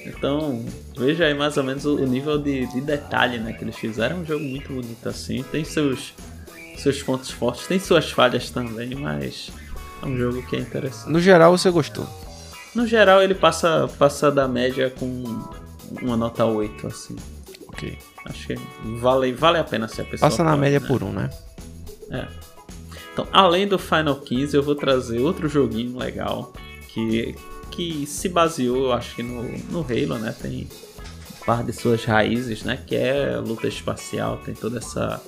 Então, 0.07 0.65
veja 0.97 1.26
aí 1.26 1.36
mais 1.36 1.55
ou 1.55 1.63
menos 1.63 1.86
o, 1.86 1.97
o 1.97 2.07
nível 2.07 2.39
de, 2.39 2.65
de 2.65 2.82
detalhe 2.82 3.38
né, 3.38 3.53
que 3.53 3.63
eles 3.63 3.76
fizeram. 3.76 4.15
É 4.15 4.19
um 4.22 4.26
jogo 4.26 4.43
muito 4.43 4.74
bonito 4.74 5.07
assim. 5.07 5.43
Tem 5.51 5.63
seus, 5.63 6.15
seus 6.78 7.03
pontos 7.03 7.30
fortes, 7.30 7.67
tem 7.67 7.78
suas 7.78 8.09
falhas 8.09 8.49
também, 8.49 8.95
mas 8.95 9.51
é 10.01 10.05
um 10.07 10.17
jogo 10.17 10.41
que 10.47 10.55
é 10.55 10.59
interessante. 10.59 11.11
No 11.11 11.19
geral, 11.19 11.55
você 11.55 11.69
gostou. 11.69 12.07
No 12.74 12.88
geral, 12.88 13.22
ele 13.22 13.36
passa, 13.36 13.89
passa 13.99 14.32
da 14.32 14.47
média 14.47 14.89
com 14.89 15.24
uma 16.01 16.15
nota 16.15 16.45
8, 16.45 16.88
assim. 16.88 17.15
Ok. 17.67 17.97
Acho 18.26 18.47
que 18.47 18.55
vale, 18.99 19.34
vale 19.34 19.57
a 19.57 19.63
pena 19.63 19.88
se 19.88 20.01
a 20.01 20.05
pessoa. 20.05 20.30
Passa 20.30 20.43
na 20.43 20.51
pode, 20.51 20.61
média 20.61 20.80
né? 20.80 20.88
por 20.88 21.03
um, 21.03 21.11
né? 21.11 21.30
É. 22.09 22.28
Então, 23.13 23.28
além 23.32 23.67
do 23.67 23.78
Final 23.78 24.15
15, 24.15 24.55
eu 24.55 24.63
vou 24.63 24.76
trazer 24.76 25.19
outro 25.19 25.49
joguinho 25.49 25.97
legal 25.97 26.53
que, 26.88 27.36
que 27.72 28.05
se 28.05 28.30
baseou, 28.30 28.86
eu 28.86 28.93
acho 28.93 29.15
que 29.15 29.24
no, 29.24 29.43
no 29.43 29.82
Halo, 29.82 30.19
né? 30.19 30.34
Tem 30.41 30.67
parte 31.45 31.65
de 31.65 31.74
suas 31.74 32.05
raízes, 32.05 32.63
né? 32.63 32.78
Que 32.86 32.95
é 32.95 33.38
luta 33.38 33.67
espacial, 33.67 34.38
tem 34.38 34.53
toda 34.53 34.78
essa 34.78 35.22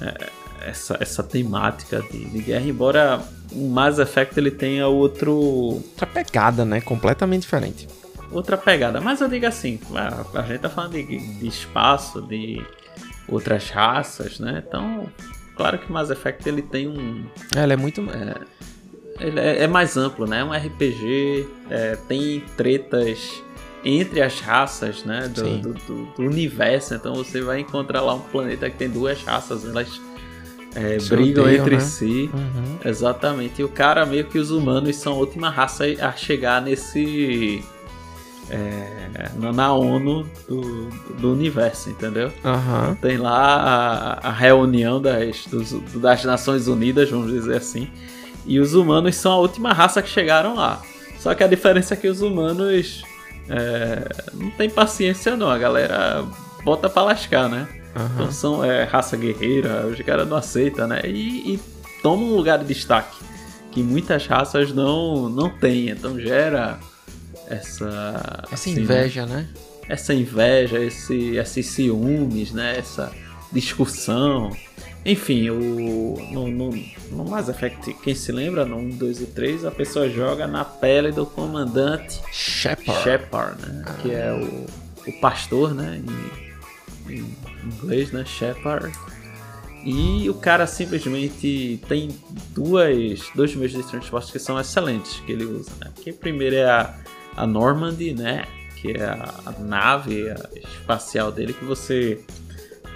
é, 0.00 0.30
essa, 0.62 0.96
essa 1.00 1.22
temática 1.22 2.02
de, 2.02 2.24
de 2.26 2.38
guerra, 2.42 2.66
embora 2.66 3.22
o 3.52 3.68
Mass 3.68 3.98
Effect 3.98 4.38
ele 4.38 4.50
tenha 4.50 4.86
outro 4.88 5.32
Outra 5.34 6.06
pegada, 6.06 6.64
né? 6.64 6.80
Completamente 6.80 7.42
diferente. 7.42 7.88
outra 8.32 8.56
pegada. 8.56 9.00
Mas 9.00 9.20
eu 9.20 9.28
digo 9.28 9.46
assim, 9.46 9.78
a, 9.94 10.38
a 10.40 10.42
gente 10.42 10.60
tá 10.60 10.68
falando 10.68 10.92
de, 10.92 11.04
de 11.04 11.46
espaço, 11.46 12.22
de 12.22 12.64
outras 13.28 13.70
raças, 13.70 14.38
né? 14.38 14.62
Então, 14.66 15.08
claro 15.56 15.78
que 15.78 15.90
Mass 15.90 16.10
Effect 16.10 16.48
ele 16.48 16.62
tem 16.62 16.88
um 16.88 17.24
Ela 17.56 17.72
é 17.72 17.76
muito. 17.76 18.00
Ele 19.18 19.38
é, 19.38 19.64
é 19.64 19.66
mais 19.66 19.96
amplo, 19.96 20.26
né? 20.26 20.40
É 20.40 20.44
um 20.44 20.52
RPG, 20.52 21.46
é, 21.68 21.96
tem 22.08 22.42
tretas 22.56 23.42
entre 23.84 24.20
as 24.22 24.40
raças, 24.40 25.04
né? 25.04 25.28
Do, 25.28 25.58
do, 25.58 25.74
do- 25.74 26.06
do 26.16 26.22
universo. 26.22 26.94
Então 26.94 27.14
você 27.14 27.40
vai 27.42 27.60
encontrar 27.60 28.00
lá 28.00 28.14
um 28.14 28.20
planeta 28.20 28.70
que 28.70 28.76
tem 28.76 28.88
duas 28.88 29.22
raças, 29.22 29.64
elas 29.64 30.00
é, 30.74 30.96
brigam 30.98 31.44
odeiam, 31.44 31.62
entre 31.64 31.76
né? 31.76 31.80
si. 31.80 32.30
Uhum. 32.32 32.78
Exatamente. 32.84 33.60
E 33.60 33.64
o 33.64 33.68
cara, 33.68 34.04
meio 34.06 34.24
que 34.26 34.38
os 34.38 34.50
humanos 34.50 34.96
são 34.96 35.14
a 35.14 35.16
última 35.16 35.50
raça 35.50 35.84
a 36.00 36.12
chegar 36.12 36.62
nesse. 36.62 37.62
é, 38.48 39.30
na- 39.52 39.72
ONU 39.74 40.26
do, 40.48 40.88
do 41.20 41.32
universo, 41.32 41.90
entendeu? 41.90 42.32
Aham. 42.44 42.96
Tem 43.00 43.16
lá 43.16 44.18
a, 44.22 44.28
a 44.28 44.32
reunião 44.32 45.00
das, 45.00 45.46
dos- 45.46 45.72
das 46.00 46.24
Nações 46.24 46.66
Unidas, 46.66 47.08
vamos 47.10 47.30
dizer 47.32 47.56
assim. 47.56 47.88
E 48.46 48.58
os 48.58 48.74
humanos 48.74 49.14
são 49.16 49.32
a 49.32 49.36
última 49.38 49.72
raça 49.72 50.02
que 50.02 50.08
chegaram 50.08 50.54
lá. 50.56 50.82
Só 51.18 51.34
que 51.34 51.44
a 51.44 51.46
diferença 51.46 51.94
é 51.94 51.96
que 51.96 52.08
os 52.08 52.22
humanos 52.22 53.02
é, 53.48 54.08
não 54.34 54.50
tem 54.50 54.68
paciência 54.70 55.36
não, 55.36 55.50
a 55.50 55.58
galera 55.58 56.24
bota 56.64 56.88
pra 56.88 57.02
lascar, 57.02 57.48
né? 57.48 57.68
Aham. 57.94 58.10
Então 58.14 58.32
são 58.32 58.64
é, 58.64 58.84
raça 58.84 59.16
guerreira, 59.16 59.86
os 59.86 60.00
caras 60.00 60.28
não 60.28 60.36
aceitam, 60.36 60.86
né? 60.86 61.02
E, 61.04 61.54
e 61.54 61.60
toma 62.02 62.22
um 62.22 62.36
lugar 62.36 62.58
de 62.58 62.64
destaque 62.64 63.16
que 63.72 63.82
muitas 63.82 64.26
raças 64.26 64.72
não, 64.72 65.28
não 65.28 65.48
têm. 65.48 65.90
Então 65.90 66.18
gera 66.18 66.78
essa... 67.46 68.42
Essa 68.50 68.54
assim, 68.54 68.80
inveja, 68.80 69.26
né? 69.26 69.48
essa 69.90 70.14
inveja, 70.14 70.78
esse, 70.78 71.36
esses 71.36 71.66
ciúmes, 71.66 72.52
né? 72.52 72.78
Essa 72.78 73.12
discussão. 73.52 74.56
Enfim, 75.04 75.50
o, 75.50 76.16
no, 76.30 76.46
no, 76.48 76.70
no 77.10 77.24
Mass 77.24 77.48
Effect, 77.48 77.94
quem 77.94 78.14
se 78.14 78.30
lembra, 78.30 78.64
no 78.64 78.76
1, 78.76 78.90
2 78.90 79.20
e 79.22 79.26
3, 79.26 79.64
a 79.64 79.70
pessoa 79.70 80.08
joga 80.08 80.46
na 80.46 80.64
pele 80.64 81.10
do 81.10 81.26
comandante 81.26 82.20
Shepard. 82.30 83.02
Shepard, 83.02 83.62
né? 83.66 83.84
Que 84.00 84.12
é 84.12 84.32
o, 84.32 84.66
o 85.10 85.20
pastor, 85.20 85.74
né? 85.74 86.00
Em, 87.08 87.12
em 87.12 87.36
inglês, 87.64 88.12
né? 88.12 88.24
Shepard. 88.24 88.92
E 89.84 90.28
o 90.28 90.34
cara 90.34 90.66
simplesmente 90.66 91.80
tem 91.88 92.10
duas, 92.50 93.22
dois 93.34 93.54
meios 93.54 93.72
de 93.72 93.82
transporte 93.82 94.30
que 94.30 94.38
são 94.38 94.60
excelentes 94.60 95.20
que 95.20 95.32
ele 95.32 95.44
usa, 95.44 95.70
né? 95.80 95.90
Que 95.96 96.12
primeiro 96.12 96.56
é 96.56 96.64
a, 96.70 96.94
a 97.36 97.46
Normandy, 97.46 98.12
né? 98.12 98.44
Que 98.76 98.92
é 98.92 99.04
a, 99.04 99.34
a 99.46 99.52
nave 99.62 100.28
a 100.30 100.36
espacial 100.58 101.32
dele 101.32 101.54
que 101.54 101.64
você, 101.64 102.20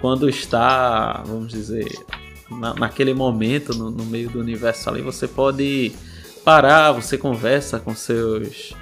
quando 0.00 0.28
está, 0.28 1.22
vamos 1.26 1.48
dizer, 1.52 1.90
na- 2.50 2.74
naquele 2.74 3.14
momento 3.14 3.74
no, 3.74 3.90
no 3.90 4.04
meio 4.04 4.28
do 4.28 4.38
universo 4.40 4.90
ali, 4.90 5.00
você 5.00 5.26
pode 5.26 5.92
parar, 6.44 6.92
você 6.92 7.16
conversa 7.16 7.78
com 7.80 7.94
seus 7.94 8.74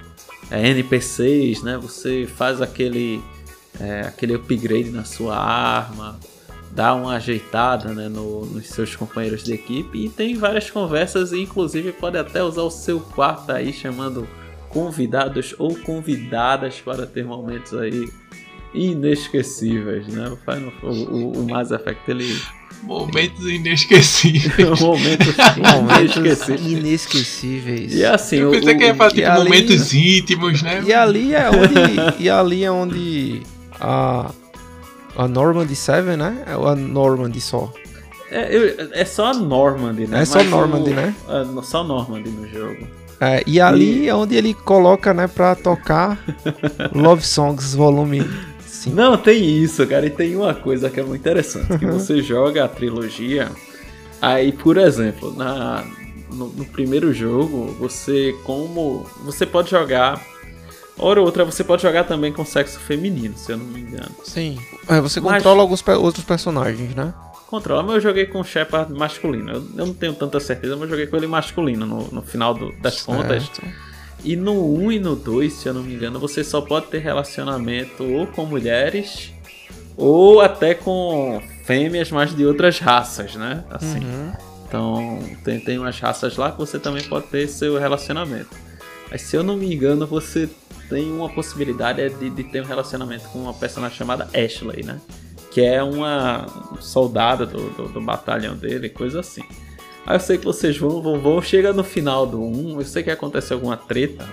é, 0.51 0.68
NPCs, 0.70 1.62
né? 1.62 1.78
Você 1.78 2.26
faz 2.26 2.61
aquele 2.61 3.22
é, 3.83 4.03
aquele 4.03 4.35
upgrade 4.35 4.91
na 4.91 5.05
sua 5.05 5.37
arma, 5.37 6.18
dá 6.70 6.95
uma 6.95 7.16
ajeitada 7.16 7.91
né, 7.93 8.09
no- 8.09 8.47
nos 8.47 8.68
seus 8.68 8.95
companheiros 8.97 9.43
de 9.45 9.53
equipe 9.53 10.07
e 10.07 10.09
tem 10.09 10.35
várias 10.37 10.70
conversas 10.70 11.33
e 11.33 11.41
inclusive 11.41 11.93
pode 11.93 12.16
até 12.16 12.43
usar 12.43 12.62
o 12.62 12.70
seu 12.70 12.99
quarto 13.01 13.51
aí 13.53 13.72
chamando 13.72 14.26
convidados 14.70 15.55
ou 15.59 15.74
convidadas 15.76 16.76
para 16.80 17.05
ter 17.07 17.24
momentos 17.26 17.74
aí 17.74 18.09
inesquecíveis, 18.74 20.07
né? 20.09 20.28
O, 20.28 20.37
Final- 20.37 20.72
o, 20.83 21.14
o, 21.14 21.33
o 21.43 21.51
Mass 21.51 21.70
Effect 21.70 22.11
ele 22.11 22.41
Momentos 22.83 23.47
inesquecíveis. 23.47 24.57
momentos 24.80 25.37
Momentos 25.57 26.16
inesquecíveis. 26.16 26.72
inesquecíveis. 26.72 27.95
E 27.95 28.05
assim, 28.05 28.37
Eu 28.39 28.49
o, 28.49 28.53
pensei 28.53 28.74
que 28.76 28.85
ia 28.85 28.95
falar 28.95 29.11
tipo 29.11 29.26
ali- 29.30 29.45
momentos 29.45 29.95
íntimos, 29.95 30.62
né? 30.62 30.83
E 30.85 30.93
ali 30.93 31.33
é 31.35 31.49
onde. 31.49 32.22
e 32.22 32.28
ali 32.30 32.64
é 32.64 32.70
onde 32.72 33.43
a. 33.83 34.30
A 35.14 35.28
Normandy 35.28 35.76
7, 35.76 36.16
né? 36.16 36.43
É 36.47 36.53
a 36.55 36.74
Normandy 36.74 37.39
só. 37.39 37.70
é, 38.30 38.49
eu- 38.57 38.89
é 38.93 39.05
só 39.05 39.26
a 39.26 39.35
Normandy, 39.35 40.07
né? 40.07 40.22
É 40.22 40.24
só 40.24 40.39
Mas 40.39 40.49
Normandy, 40.49 40.91
o- 40.91 40.95
né? 40.95 41.14
é, 41.28 41.62
só 41.62 41.85
Normandy 41.85 42.30
no 42.30 42.49
jogo. 42.49 42.87
É, 43.20 43.43
e 43.47 43.61
ali 43.61 44.09
é 44.09 44.14
onde 44.14 44.35
ele 44.35 44.55
coloca, 44.55 45.12
né, 45.12 45.26
pra 45.28 45.55
tocar 45.55 46.18
Love 46.95 47.22
Songs 47.26 47.74
Volume 47.74 48.22
5. 48.66 48.97
Não, 48.97 49.18
tem 49.18 49.45
isso, 49.62 49.87
cara. 49.87 50.07
E 50.07 50.11
tem 50.11 50.35
uma 50.35 50.55
coisa 50.55 50.89
que 50.89 50.99
é 50.99 51.03
muito 51.05 51.20
interessante. 51.20 51.78
Que 51.78 51.85
você 51.87 52.20
joga 52.24 52.64
a 52.64 52.68
trilogia. 52.68 53.51
Aí, 54.20 54.51
por 54.51 54.78
exemplo, 54.78 55.33
na, 55.37 55.85
no, 56.33 56.49
no 56.49 56.64
primeiro 56.64 57.12
jogo, 57.12 57.76
você 57.78 58.35
como. 58.45 59.05
Você 59.26 59.45
pode 59.45 59.70
jogar. 59.70 60.18
Hora 60.99 61.20
ou 61.20 61.26
outra, 61.26 61.45
você 61.45 61.64
pode 61.64 61.82
jogar 61.82 62.05
também 62.05 62.32
com 62.32 62.45
sexo 62.45 62.78
feminino, 62.78 63.36
se 63.36 63.51
eu 63.53 63.57
não 63.57 63.64
me 63.66 63.80
engano. 63.80 64.11
Sim. 64.24 64.59
É, 64.88 65.01
você 65.01 65.20
Mas- 65.20 65.34
controla 65.36 65.62
alguns 65.62 65.82
pe- 65.82 65.93
outros 65.93 66.24
personagens, 66.24 66.95
né? 66.95 67.12
Controla, 67.49 67.82
mas 67.82 67.97
eu 67.97 68.01
joguei 68.01 68.26
com 68.26 68.40
o 68.40 68.45
Shepard 68.45 68.93
masculino. 68.93 69.51
Eu, 69.51 69.64
eu 69.76 69.86
não 69.86 69.95
tenho 69.95 70.14
tanta 70.14 70.38
certeza, 70.40 70.74
mas 70.74 70.84
eu 70.84 70.90
joguei 70.90 71.07
com 71.07 71.16
ele 71.16 71.26
masculino 71.26 71.84
no, 71.84 72.09
no 72.11 72.22
final 72.22 72.55
do- 72.55 72.72
das 72.80 73.03
contas. 73.03 73.45
Certo. 73.45 73.62
E 74.24 74.36
no 74.36 74.74
1 74.78 74.93
e 74.93 74.99
no 75.01 75.16
2, 75.16 75.53
se 75.53 75.68
eu 75.68 75.74
não 75.74 75.82
me 75.82 75.95
engano, 75.95 76.18
você 76.20 76.45
só 76.45 76.61
pode 76.61 76.86
ter 76.86 76.99
relacionamento 77.01 78.05
ou 78.05 78.26
com 78.26 78.47
mulheres 78.47 79.32
ou 79.97 80.40
até 80.40 80.74
com 80.74 81.43
fêmeas, 81.64 82.11
mas 82.11 82.34
de 82.34 82.45
outras 82.47 82.78
raças, 82.78 83.34
né? 83.34 83.64
Assim. 83.70 83.99
Uhum. 83.99 84.32
Então, 84.66 85.18
tem, 85.45 85.61
tem 85.61 85.78
umas 85.78 85.99
raças 86.01 86.36
lá 86.36 86.51
que 86.53 86.59
você 86.59 86.78
também 86.78 87.03
pode 87.05 87.26
ter 87.26 87.47
seu 87.49 87.78
relacionamento. 87.78 88.49
Mas 89.13 89.21
se 89.21 89.37
eu 89.37 89.43
não 89.43 89.59
me 89.59 89.75
engano, 89.75 90.07
você 90.07 90.49
tem 90.89 91.13
uma 91.13 91.29
possibilidade 91.29 92.09
de, 92.15 92.31
de 92.31 92.45
ter 92.45 92.63
um 92.63 92.65
relacionamento 92.65 93.29
com 93.29 93.41
uma 93.41 93.53
personagem 93.53 93.95
chamada 93.95 94.27
Ashley, 94.33 94.83
né? 94.83 94.99
Que 95.51 95.61
é 95.61 95.83
uma 95.83 96.47
soldada 96.81 97.45
do, 97.45 97.69
do, 97.73 97.89
do 97.89 98.01
batalhão 98.01 98.57
dele, 98.57 98.89
coisa 98.89 99.21
assim. 99.21 99.43
Aí 100.07 100.17
eu 100.17 100.21
sei 100.21 100.39
que 100.39 100.47
vocês 100.47 100.79
vão, 100.79 101.03
vão, 101.03 101.21
vão, 101.21 101.43
chega 101.43 101.75
no 101.75 101.85
final 101.85 102.27
do 102.27 102.43
1, 102.43 102.79
eu 102.81 102.85
sei 102.87 103.03
que 103.03 103.11
acontece 103.11 103.53
alguma 103.53 103.77
treta, 103.77 104.27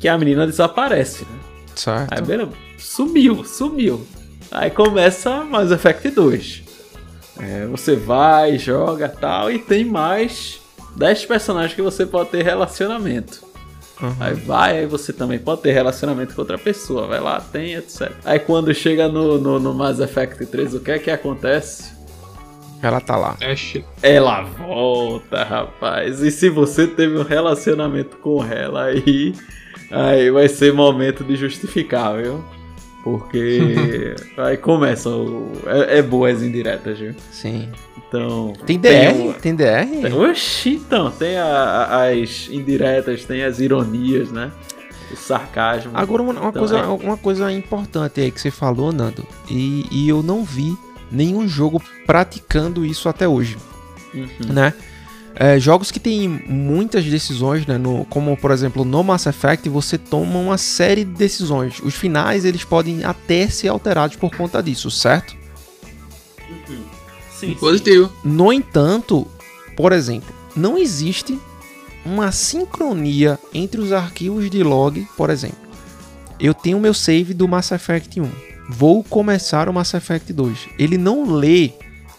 que 0.00 0.08
a 0.08 0.18
menina 0.18 0.48
desaparece, 0.48 1.24
né? 1.24 1.38
Certo. 1.76 2.12
Aí, 2.12 2.22
beleza, 2.22 2.50
sumiu, 2.76 3.44
sumiu. 3.44 4.04
Aí 4.50 4.68
começa 4.68 5.44
Mass 5.44 5.70
Effect 5.70 6.10
2. 6.10 6.62
É, 7.38 7.66
você 7.66 7.94
vai, 7.94 8.58
joga 8.58 9.08
tal, 9.08 9.48
e 9.48 9.60
tem 9.60 9.84
mais 9.84 10.60
10 10.96 11.26
personagens 11.26 11.74
que 11.74 11.82
você 11.82 12.04
pode 12.04 12.30
ter 12.30 12.42
relacionamento. 12.42 13.45
Uhum. 14.00 14.14
Aí 14.20 14.34
vai, 14.34 14.78
aí 14.78 14.86
você 14.86 15.12
também 15.12 15.38
pode 15.38 15.62
ter 15.62 15.72
relacionamento 15.72 16.34
com 16.34 16.40
outra 16.42 16.58
pessoa. 16.58 17.06
Vai 17.06 17.20
lá, 17.20 17.40
tem, 17.40 17.74
etc. 17.74 18.12
Aí 18.24 18.38
quando 18.38 18.72
chega 18.74 19.08
no, 19.08 19.38
no, 19.38 19.58
no 19.58 19.74
Mass 19.74 20.00
Effect 20.00 20.44
3, 20.46 20.74
o 20.74 20.80
que 20.80 20.90
é 20.90 20.98
que 20.98 21.10
acontece? 21.10 21.96
Ela 22.82 23.00
tá 23.00 23.16
lá. 23.16 23.36
Ash. 23.40 23.80
Ela 24.02 24.42
volta, 24.42 25.42
rapaz. 25.44 26.20
E 26.20 26.30
se 26.30 26.48
você 26.48 26.86
teve 26.86 27.18
um 27.18 27.22
relacionamento 27.22 28.18
com 28.18 28.44
ela 28.44 28.84
aí, 28.84 29.34
aí 29.90 30.30
vai 30.30 30.48
ser 30.48 30.72
momento 30.72 31.24
de 31.24 31.36
justificar, 31.36 32.22
viu? 32.22 32.44
Porque 33.02 34.14
aí 34.36 34.56
começa 34.56 35.08
o. 35.08 35.52
É, 35.66 35.98
é 35.98 36.02
boa 36.02 36.28
as 36.28 36.42
indiretas, 36.42 36.98
viu? 36.98 37.14
Sim. 37.30 37.70
Então. 38.08 38.52
Tem 38.64 38.78
DR? 38.78 39.12
um- 39.14 39.32
Tem 39.32 39.54
DR? 39.54 39.86
Oxi, 40.30 40.74
então, 40.74 41.10
tem 41.10 41.36
a- 41.36 42.04
as 42.08 42.48
indiretas, 42.50 43.24
tem 43.24 43.42
as 43.42 43.58
ironias, 43.58 44.30
né? 44.30 44.50
O 45.12 45.16
sarcasmo. 45.16 45.92
Agora, 45.94 46.22
uma, 46.22 46.32
uma 46.32 46.48
Então, 46.48 46.52
coisa, 46.60 46.78
é. 46.78 46.82
uma 46.86 47.16
coisa 47.16 47.52
importante 47.52 48.20
aí 48.20 48.30
que 48.30 48.40
você 48.40 48.50
falou, 48.50 48.92
Nando, 48.92 49.26
e, 49.50 49.86
e 49.90 50.08
eu 50.08 50.22
não 50.22 50.44
vi 50.44 50.76
nenhum 51.10 51.46
jogo 51.48 51.80
praticando 52.04 52.84
isso 52.84 53.08
até 53.08 53.26
hoje, 53.28 53.56
Uhum. 54.14 54.28
né? 54.52 54.72
É, 55.38 55.60
jogos 55.60 55.90
que 55.90 56.00
tem 56.00 56.26
muitas 56.28 57.04
decisões, 57.04 57.66
né? 57.66 57.76
no- 57.76 58.06
como 58.06 58.34
por 58.38 58.50
exemplo 58.50 58.84
no 58.86 59.04
Mass 59.04 59.26
Effect, 59.26 59.68
você 59.68 59.98
toma 59.98 60.38
uma 60.38 60.56
série 60.56 61.04
de 61.04 61.12
decisões. 61.12 61.78
Os 61.84 61.94
finais 61.94 62.44
eles 62.46 62.64
podem 62.64 63.04
até 63.04 63.46
ser 63.48 63.68
alterados 63.68 64.16
por 64.16 64.34
conta 64.34 64.62
disso, 64.62 64.90
certo? 64.90 65.36
Sim, 67.38 67.48
sim. 67.48 67.54
Positivo. 67.54 68.12
No 68.24 68.52
entanto, 68.52 69.26
por 69.76 69.92
exemplo, 69.92 70.34
não 70.56 70.78
existe 70.78 71.38
uma 72.04 72.32
sincronia 72.32 73.38
entre 73.52 73.80
os 73.80 73.92
arquivos 73.92 74.48
de 74.48 74.62
log, 74.62 75.06
por 75.16 75.28
exemplo. 75.28 75.58
Eu 76.38 76.54
tenho 76.54 76.80
meu 76.80 76.94
save 76.94 77.34
do 77.34 77.48
Mass 77.48 77.72
Effect 77.72 78.20
1. 78.20 78.30
Vou 78.68 79.02
começar 79.02 79.68
o 79.68 79.72
Mass 79.72 79.94
Effect 79.94 80.32
2. 80.32 80.68
Ele 80.78 80.96
não 80.96 81.34
lê 81.34 81.72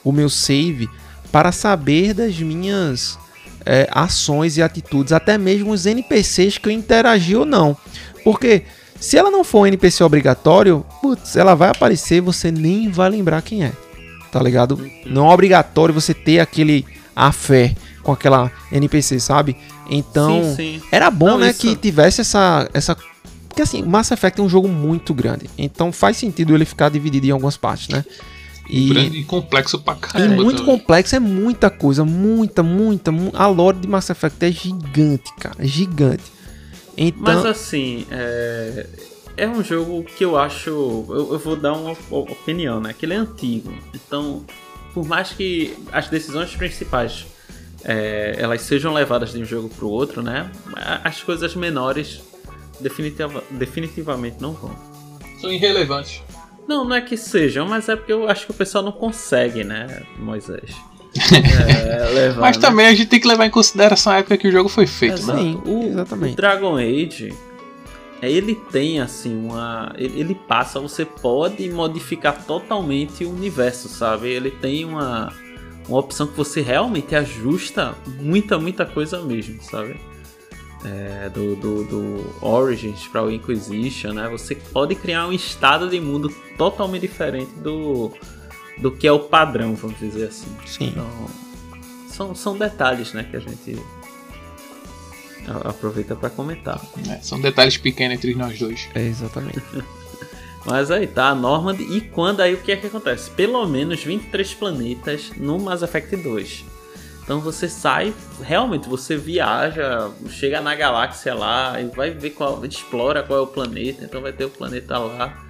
o 0.03 0.11
meu 0.11 0.29
save 0.29 0.89
para 1.31 1.51
saber 1.51 2.13
das 2.13 2.37
minhas 2.39 3.17
é, 3.65 3.87
ações 3.91 4.57
e 4.57 4.61
atitudes, 4.61 5.11
até 5.13 5.37
mesmo 5.37 5.71
os 5.71 5.85
NPCs 5.85 6.57
que 6.57 6.69
eu 6.69 6.73
interagi 6.73 7.35
ou 7.35 7.45
não. 7.45 7.75
Porque 8.23 8.63
se 8.99 9.17
ela 9.17 9.29
não 9.29 9.43
for 9.43 9.61
um 9.61 9.67
NPC 9.67 10.03
obrigatório, 10.03 10.85
putz, 11.01 11.35
ela 11.35 11.55
vai 11.55 11.69
aparecer 11.69 12.17
e 12.17 12.21
você 12.21 12.51
nem 12.51 12.89
vai 12.89 13.09
lembrar 13.09 13.41
quem 13.41 13.63
é. 13.63 13.73
Tá 14.31 14.41
ligado? 14.41 14.79
Não 15.05 15.29
é 15.29 15.33
obrigatório 15.33 15.93
você 15.93 16.13
ter 16.13 16.39
aquele 16.39 16.85
a 17.15 17.31
fé 17.31 17.75
com 18.03 18.11
aquela 18.11 18.51
NPC, 18.71 19.19
sabe? 19.19 19.55
Então, 19.89 20.41
Sim, 20.43 20.55
sim. 20.55 20.81
era 20.91 21.09
bom, 21.09 21.27
Não, 21.31 21.37
né, 21.39 21.49
isso- 21.51 21.61
que 21.61 21.75
tivesse 21.75 22.21
essa 22.21 22.69
essa 22.73 22.95
porque 23.47 23.61
assim, 23.63 23.81
Mass 23.81 24.11
Effect 24.11 24.39
é 24.39 24.43
um 24.43 24.49
jogo 24.49 24.67
muito 24.67 25.13
grande. 25.15 25.49
Então 25.57 25.91
faz 25.91 26.17
sentido 26.17 26.53
ele 26.53 26.63
ficar 26.65 26.89
dividido 26.89 27.25
em 27.25 27.31
algumas 27.31 27.57
partes, 27.57 27.87
né? 27.89 28.05
E, 28.69 28.89
Grande 28.89 29.17
e 29.19 29.23
complexo 29.23 29.79
pra 29.79 29.93
e 29.93 29.97
caramba. 29.97 30.35
muito 30.43 30.57
também. 30.57 30.77
complexo, 30.77 31.15
é 31.15 31.19
muita 31.19 31.69
coisa, 31.69 32.03
muita, 32.05 32.61
muita, 32.61 33.11
mu- 33.11 33.31
a 33.33 33.47
lore 33.47 33.77
de 33.79 33.87
Mass 33.87 34.09
Effect 34.09 34.45
é 34.45 34.51
gigante, 34.51 35.33
cara, 35.39 35.55
é 35.57 35.65
gigante. 35.65 36.23
Então, 36.97 37.21
Mas 37.23 37.45
assim, 37.45 38.05
é, 38.11 38.85
é 39.37 39.47
um 39.47 39.63
jogo 39.63 40.03
que 40.03 40.25
eu 40.25 40.37
acho. 40.37 40.69
Eu, 40.69 41.29
eu 41.33 41.39
vou 41.39 41.55
dar 41.55 41.73
uma 41.73 41.91
op- 41.91 42.31
opinião, 42.31 42.79
né? 42.81 42.93
Que 42.97 43.05
ele 43.05 43.13
é 43.13 43.17
antigo. 43.17 43.73
Então, 43.93 44.43
por 44.93 45.05
mais 45.07 45.29
que 45.29 45.77
as 45.91 46.07
decisões 46.09 46.55
principais 46.55 47.25
é, 47.83 48.35
elas 48.39 48.61
sejam 48.61 48.93
levadas 48.93 49.31
de 49.31 49.41
um 49.41 49.45
jogo 49.45 49.69
para 49.69 49.85
o 49.85 49.89
outro, 49.89 50.21
né? 50.21 50.49
As 51.03 51.21
coisas 51.23 51.55
menores 51.55 52.21
definitiva, 52.79 53.43
definitivamente 53.51 54.37
não 54.41 54.53
vão. 54.53 54.75
São 55.39 55.51
irrelevantes. 55.51 56.21
Não, 56.67 56.83
não 56.83 56.95
é 56.95 57.01
que 57.01 57.15
sejam, 57.15 57.65
mas 57.67 57.87
é 57.87 57.95
porque 57.95 58.11
eu 58.11 58.27
acho 58.29 58.45
que 58.45 58.51
o 58.51 58.55
pessoal 58.55 58.83
não 58.83 58.91
consegue, 58.91 59.63
né, 59.63 60.03
Moisés? 60.19 60.71
É, 61.17 62.09
levar, 62.13 62.41
Mas 62.41 62.57
né? 62.57 62.61
também 62.61 62.85
a 62.85 62.91
gente 62.93 63.07
tem 63.07 63.19
que 63.19 63.27
levar 63.27 63.45
em 63.45 63.49
consideração 63.49 64.13
a 64.13 64.17
época 64.17 64.37
que 64.37 64.47
o 64.47 64.51
jogo 64.51 64.69
foi 64.69 64.85
feito, 64.85 65.15
né? 65.25 65.33
Exato. 65.33 65.39
Sim, 65.39 65.61
o, 65.65 65.83
exatamente. 65.87 66.33
o 66.33 66.35
Dragon 66.35 66.75
Age, 66.77 67.33
ele 68.21 68.55
tem 68.55 68.99
assim 68.99 69.35
uma. 69.35 69.93
Ele, 69.97 70.33
passa, 70.33 70.79
você 70.79 71.05
pode 71.05 71.69
modificar 71.69 72.45
totalmente 72.45 73.23
o 73.23 73.29
universo, 73.29 73.87
sabe? 73.87 74.29
Ele 74.29 74.51
tem 74.51 74.85
uma, 74.85 75.31
uma 75.87 75.99
opção 75.99 76.27
que 76.27 76.35
você 76.35 76.61
realmente 76.61 77.15
ajusta 77.15 77.95
muita, 78.19 78.57
muita 78.57 78.85
coisa 78.85 79.21
mesmo, 79.21 79.61
sabe? 79.61 79.99
É, 80.85 81.29
do, 81.29 81.55
do, 81.55 81.83
do 81.83 82.45
Origins 82.45 83.07
para 83.07 83.23
o 83.23 83.31
Inquisition, 83.31 84.13
né? 84.13 84.27
Você 84.29 84.55
pode 84.55 84.95
criar 84.95 85.27
um 85.27 85.33
estado 85.33 85.89
de 85.89 85.99
mundo 85.99 86.33
totalmente 86.57 87.01
diferente 87.01 87.51
do, 87.59 88.11
do 88.77 88.91
que 88.91 89.07
é 89.07 89.11
o 89.11 89.19
padrão, 89.19 89.75
vamos 89.75 89.99
dizer 89.99 90.27
assim. 90.27 90.47
sim. 90.65 90.87
Então, 90.87 91.07
são, 92.07 92.33
são 92.33 92.57
detalhes, 92.57 93.13
né, 93.13 93.23
que 93.29 93.37
a 93.37 93.39
gente 93.39 93.79
aproveita 95.47 96.15
para 96.15 96.29
comentar. 96.29 96.81
É, 97.09 97.19
são 97.21 97.39
detalhes 97.39 97.77
pequenos 97.77 98.17
entre 98.17 98.35
nós 98.35 98.57
dois. 98.59 98.89
É, 98.93 99.01
exatamente. 99.01 99.61
Mas 100.65 100.91
aí 100.91 101.07
tá 101.07 101.29
a 101.29 101.35
Normand 101.35 101.77
e 101.79 102.01
quando 102.01 102.41
aí 102.41 102.53
o 102.53 102.57
que 102.57 102.73
é 102.73 102.75
que 102.75 102.87
acontece? 102.87 103.31
Pelo 103.31 103.65
menos 103.65 104.03
23 104.03 104.53
planetas 104.55 105.31
no 105.37 105.57
Mass 105.57 105.81
Effect 105.81 106.15
2. 106.17 106.65
Então 107.23 107.39
você 107.39 107.69
sai, 107.69 108.13
realmente 108.41 108.87
você 108.87 109.15
viaja, 109.15 110.11
chega 110.29 110.61
na 110.61 110.75
galáxia 110.75 111.33
lá 111.33 111.79
e 111.79 111.85
vai 111.85 112.09
ver 112.09 112.31
qual, 112.31 112.65
explora 112.65 113.23
qual 113.23 113.39
é 113.39 113.41
o 113.41 113.47
planeta. 113.47 114.03
Então 114.03 114.21
vai 114.21 114.33
ter 114.33 114.45
o 114.45 114.49
planeta 114.49 114.97
lá, 114.97 115.45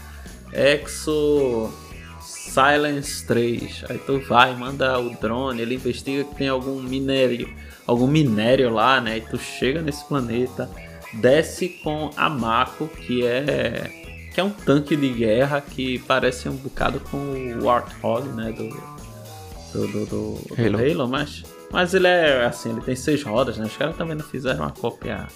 Exo 0.53 1.71
Silence 2.57 3.23
3. 3.27 3.83
Aí 3.87 3.99
tu 3.99 4.19
vai, 4.27 4.55
manda 4.55 4.99
o 4.99 5.11
drone, 5.11 5.61
ele 5.61 5.75
investiga 5.75 6.23
que 6.23 6.33
tem 6.35 6.47
algum 6.47 6.81
minério, 6.81 7.47
algum 7.85 8.07
minério 8.07 8.71
lá, 8.71 8.99
né? 8.99 9.17
E 9.17 9.21
tu 9.21 9.37
chega 9.37 9.79
nesse 9.79 10.03
planeta, 10.05 10.67
desce 11.13 11.69
com 11.83 12.09
a 12.17 12.27
Mako, 12.27 12.87
que 12.87 13.23
é 13.23 13.91
que 14.33 14.39
é 14.39 14.43
um 14.43 14.49
tanque 14.51 14.95
de 14.95 15.09
guerra 15.09 15.61
que 15.61 15.99
parece 15.99 16.47
um 16.47 16.55
bocado 16.55 16.99
com 16.99 17.17
o 17.17 17.65
Warthog, 17.65 18.27
né, 18.29 18.51
do 18.51 18.69
do, 19.73 19.87
do, 19.87 20.05
do, 20.05 20.55
do 20.55 20.55
Halo. 20.55 20.77
Halo, 20.79 21.07
mas 21.07 21.43
mas 21.71 21.93
ele 21.93 22.07
é 22.07 22.45
assim, 22.45 22.71
ele 22.71 22.81
tem 22.81 22.95
seis 22.95 23.21
rodas, 23.23 23.57
né? 23.57 23.65
Os 23.65 23.75
caras 23.77 23.95
também 23.95 24.15
não 24.15 24.23
fizeram 24.23 24.59
uma 24.61 24.71
cópia 24.71 25.27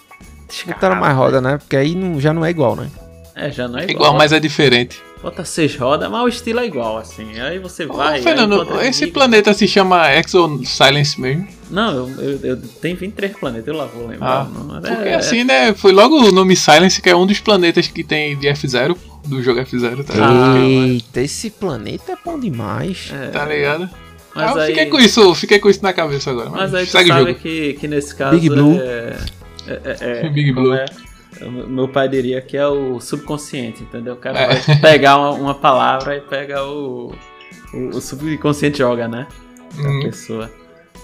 Botaram 0.66 0.96
mais 0.98 1.16
roda, 1.16 1.40
né? 1.40 1.58
Porque 1.58 1.78
aí 1.78 1.96
não, 1.96 2.20
já 2.20 2.34
não 2.34 2.44
é 2.44 2.50
igual, 2.50 2.76
né? 2.76 2.90
É, 3.36 3.50
já 3.50 3.68
não 3.68 3.80
é 3.80 3.82
É 3.82 3.84
igual. 3.86 4.08
igual, 4.08 4.14
mas 4.18 4.34
é 4.34 4.40
diferente. 4.40 5.02
Bota 5.22 5.46
seis 5.46 5.76
rodas, 5.76 6.10
mas 6.10 6.22
o 6.24 6.28
estilo 6.28 6.60
é 6.62 6.66
igual, 6.66 6.98
assim. 6.98 7.40
Aí 7.40 7.60
você 7.60 7.86
Ô, 7.86 7.94
vai. 7.94 8.22
Fernando, 8.24 8.66
esse 8.82 9.06
planeta 9.08 9.54
se 9.54 9.68
chama 9.68 10.12
Exo 10.12 10.60
Silence 10.66 11.20
mesmo? 11.22 11.48
Não, 11.70 11.94
eu, 11.94 12.10
eu, 12.20 12.40
eu 12.44 12.58
tenho 12.82 12.98
23 12.98 13.38
planetas, 13.38 13.68
eu 13.68 13.76
lá 13.76 13.86
vou 13.86 14.08
lembrar. 14.08 14.42
Ah, 14.42 14.44
não, 14.50 14.78
é- 14.78 14.82
Porque 14.82 15.10
assim, 15.10 15.44
né? 15.44 15.74
Foi 15.76 15.92
logo 15.92 16.16
o 16.28 16.32
nome 16.32 16.56
Silence, 16.56 17.00
que 17.02 17.10
é 17.10 17.16
um 17.16 17.28
dos 17.28 17.40
planetas 17.40 17.88
que 17.88 18.04
tem 18.04 18.36
de 18.36 18.48
F0, 18.48 18.98
do 19.28 19.44
jogo 19.44 19.60
F0, 19.62 20.04
tá, 20.04 20.14
Ah, 20.18 20.58
Eita, 20.60 21.22
esse 21.22 21.52
planeta 21.52 22.14
é 22.14 22.18
bom 22.26 22.40
demais. 22.40 23.12
é, 23.14 23.28
tá 23.28 23.46
ligado? 23.46 23.88
Mas 24.34 24.50
Ah, 24.50 24.54
eu 24.54 24.62
aí, 24.62 24.68
fiquei 24.70 24.86
com 24.88 25.00
isso, 25.00 25.36
fiquei 25.36 25.60
com 25.60 25.70
isso 25.70 25.84
na 25.84 25.94
cabeça 25.94 26.32
agora. 26.32 26.50
mas 26.50 26.74
aí 26.74 26.86
tu 26.86 26.92
segue 26.92 27.12
o 27.12 27.14
sabe 27.14 27.26
jogo. 27.32 27.40
que, 27.40 27.74
que 27.74 27.88
nesse 27.88 28.16
caso 28.16 28.32
Big 28.36 28.50
Blue. 28.50 28.80
é. 28.82 29.18
é, 29.68 29.82
é, 30.02 30.26
é 30.26 30.30
Big 30.34 30.52
Blue. 30.52 30.74
é? 30.74 30.86
Meu 31.50 31.88
pai 31.88 32.08
diria 32.10 32.42
que 32.42 32.56
é 32.58 32.68
o 32.68 33.00
subconsciente, 33.00 33.84
entendeu? 33.84 34.14
O 34.14 34.18
cara 34.18 34.40
É. 34.40 34.48
vai 34.60 34.78
pegar 34.82 35.18
uma, 35.18 35.32
uma 35.32 35.56
palavra 35.56 36.16
e 36.18 36.22
pega 36.22 36.64
o, 36.64 37.14
o, 37.74 37.78
o 37.96 38.02
subconsciente 38.02 38.78
joga, 38.80 39.08
né? 39.08 39.28
a 39.78 39.82
Hum. 39.82 40.02
pessoa. 40.04 40.52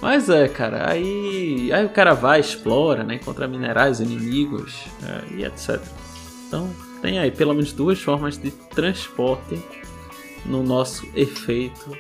Mas 0.02 0.30
é, 0.30 0.48
cara, 0.48 0.90
aí, 0.92 1.72
aí 1.74 1.86
o 1.86 1.90
cara 1.90 2.14
vai, 2.14 2.40
explora, 2.40 3.04
né? 3.04 3.16
Encontra 3.16 3.48
minerais, 3.48 4.00
inimigos 4.00 4.84
é, 5.04 5.36
e 5.36 5.44
etc. 5.46 5.82
Então 6.48 6.70
tem 7.02 7.18
aí 7.18 7.32
pelo 7.32 7.54
menos 7.54 7.72
duas 7.74 8.00
formas 8.02 8.38
de 8.38 8.52
transporte 8.52 9.60
no 10.46 10.62
nosso 10.62 11.08
efeito 11.16 11.98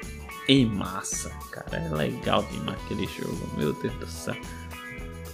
em 0.47 0.65
massa. 0.65 1.31
Cara, 1.51 1.77
é 1.85 1.89
legal 1.95 2.43
demais 2.51 2.77
aquele 2.85 3.07
jogo, 3.07 3.37
meu 3.57 3.73
Deus 3.73 3.93
do 3.95 4.07
céu. 4.07 4.35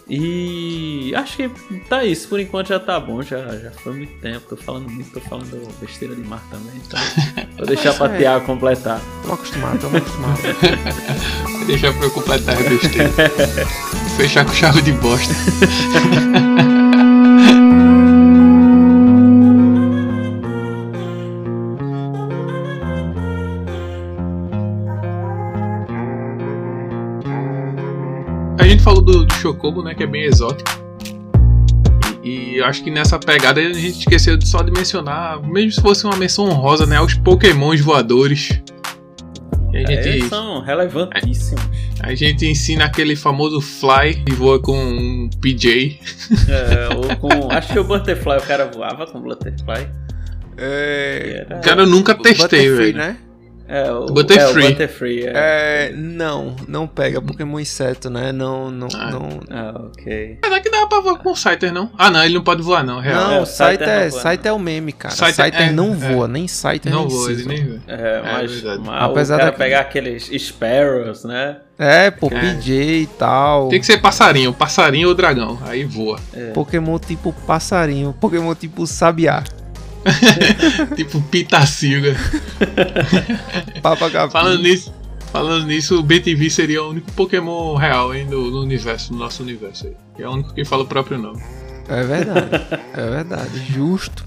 E 0.08 1.14
acho 1.16 1.38
que 1.38 1.50
tá 1.88 2.04
isso, 2.04 2.28
por 2.28 2.40
enquanto 2.40 2.68
já 2.68 2.80
tá 2.80 3.00
bom, 3.00 3.22
já, 3.22 3.40
já 3.58 3.72
foi 3.72 3.94
muito 3.94 4.14
tempo, 4.20 4.42
tô 4.50 4.58
falando 4.58 4.90
muito, 4.90 5.12
tô 5.12 5.22
falando 5.22 5.80
besteira 5.80 6.14
demais 6.14 6.42
também, 6.50 6.74
então 6.76 7.00
vou 7.58 7.66
deixar 7.66 7.94
pra 7.94 8.14
é. 8.14 8.18
Tiago 8.18 8.46
completar. 8.46 9.00
Estamos 9.22 9.40
acostumados, 9.40 9.76
estamos 9.76 10.02
acostumados. 10.02 10.42
Deixa 11.68 11.94
pra 11.94 12.04
eu 12.04 12.12
completar 12.12 12.58
a 12.58 12.70
besteira. 12.70 13.12
Fechar 14.18 14.46
com 14.46 14.54
chave 14.54 14.82
de 14.82 14.92
bosta. 14.92 15.34
gente 28.74 28.84
falou 28.84 29.02
do, 29.02 29.26
do 29.26 29.34
Chocobo, 29.36 29.82
né? 29.84 29.94
Que 29.96 30.04
é 30.04 30.08
bem 30.08 30.24
exótico. 30.24 30.70
E, 32.24 32.30
e 32.54 32.58
eu 32.58 32.66
acho 32.66 32.84
que 32.84 32.90
nessa 32.92 33.20
pegada 33.20 33.60
a 33.60 33.74
gente 33.74 34.00
esqueceu 34.00 34.38
de 34.38 34.48
só 34.48 34.62
de 34.62 34.72
mencionar, 34.72 35.42
mesmo 35.44 35.72
se 35.72 35.82
fosse 35.82 36.06
uma 36.06 36.16
menção 36.16 36.46
honrosa, 36.46 36.86
né? 36.86 37.00
Os 37.02 37.14
Pokémons 37.16 37.82
voadores. 37.82 38.62
E 39.74 39.78
a 39.78 39.82
É, 39.92 40.04
gente, 40.04 40.30
são 40.30 40.62
relevantíssimos. 40.62 41.64
a 42.00 42.14
gente 42.14 42.46
ensina 42.46 42.86
aquele 42.86 43.16
famoso 43.16 43.60
Fly 43.60 44.24
que 44.26 44.34
voa 44.34 44.62
com 44.62 44.78
um 44.78 45.30
PJ. 45.42 46.00
É, 46.48 46.96
ou 46.96 47.16
com. 47.18 47.50
Acho 47.52 47.74
que 47.74 47.80
o 47.80 47.84
Butterfly, 47.84 48.38
o 48.38 48.42
cara 48.42 48.66
voava 48.74 49.08
com 49.08 49.18
o 49.18 49.22
Butterfly. 49.22 49.88
É. 50.58 51.46
Era- 51.50 51.60
Cara, 51.62 51.82
eu 51.82 51.88
nunca 51.88 52.14
testei, 52.16 52.70
velho. 52.70 52.96
né? 52.98 53.18
É, 53.68 53.92
o 53.92 54.08
Butterfree. 54.08 54.64
É, 54.64 54.68
o 54.68 54.70
Butterfree, 54.72 55.26
é. 55.26 55.32
É, 55.34 55.92
não, 55.96 56.56
não 56.68 56.86
pega 56.86 57.22
Pokémon 57.22 57.60
inseto, 57.60 58.10
né? 58.10 58.32
Não, 58.32 58.70
não, 58.70 58.88
Ah. 58.94 59.10
não. 59.12 59.30
Ah, 59.50 59.82
ok. 59.88 60.38
Será 60.44 60.60
que 60.60 60.70
dá 60.70 60.86
pra 60.86 61.00
voar 61.00 61.18
com 61.20 61.32
o 61.32 61.36
Scyther, 61.36 61.72
não? 61.74 61.90
Ah, 61.98 62.10
não, 62.12 62.24
ele 62.26 62.34
não 62.34 62.44
pode 62.44 62.62
voar, 62.62 62.84
não, 62.84 63.00
real. 63.00 63.16
Não, 63.16 63.34
É, 63.36 63.42
o 63.42 63.46
Scyther 63.46 63.70
Scyther 63.78 63.90
é, 63.90 64.10
Scyther 64.10 64.50
é 64.50 64.54
o 64.54 64.60
meme, 64.60 64.92
cara. 64.92 65.16
Scyther- 65.16 65.34
Scyther, 65.46 65.68
é, 65.70 65.72
não 65.72 65.92
é. 65.94 65.96
voa, 65.96 66.28
nem 66.28 66.48
Scyther 66.48 66.92
não 66.92 67.06
nem 67.08 67.10
voa, 67.18 67.32
ele 67.32 67.46
nem 67.46 67.66
voa. 67.68 67.80
É, 67.88 68.22
mas, 68.22 68.52
verdade. 68.52 68.82
mas 68.86 69.04
Apesar 69.04 69.36
o 69.36 69.40
cara 69.40 69.52
da- 69.52 69.58
pegar 69.58 69.80
aqueles 69.80 70.30
Sparrows, 70.38 71.24
né? 71.24 71.58
É, 71.80 72.12
pô, 72.12 72.28
É. 72.28 72.40
PJ 72.40 73.02
e 73.02 73.08
tal. 73.18 73.70
Tem 73.70 73.80
que 73.80 73.86
ser 73.86 73.98
passarinho, 74.00 74.54
passarinho 74.54 75.08
ou 75.08 75.16
dragão. 75.16 75.58
Aí 75.66 75.84
voa. 75.86 76.20
Pokémon 76.54 77.00
tipo 77.00 77.34
passarinho, 77.48 78.14
Pokémon 78.20 78.54
tipo 78.54 78.86
sabiá. 78.86 79.44
tipo 80.96 81.22
Pitacilga. 81.22 82.16
Papagaio. 83.82 84.30
Falando 84.30 84.62
nisso, 84.62 84.94
falando 85.32 85.66
nisso, 85.66 86.00
o 86.00 86.04
BTV 86.04 86.50
seria 86.50 86.84
o 86.84 86.90
único 86.90 87.12
Pokémon 87.14 87.76
real 87.76 88.14
hein, 88.14 88.26
no, 88.26 88.52
no 88.52 88.62
universo, 88.62 89.14
no 89.14 89.20
nosso 89.20 89.44
universo 89.44 89.88
aí. 89.88 89.96
Que 90.16 90.24
é 90.24 90.28
o 90.28 90.32
único 90.32 90.54
que 90.54 90.66
fala 90.66 90.84
o 90.84 90.88
próprio 90.88 91.18
nome. 91.18 91.42
É 91.88 92.04
verdade, 92.04 92.50
é 92.94 93.10
verdade, 93.10 93.66
justo. 93.72 94.26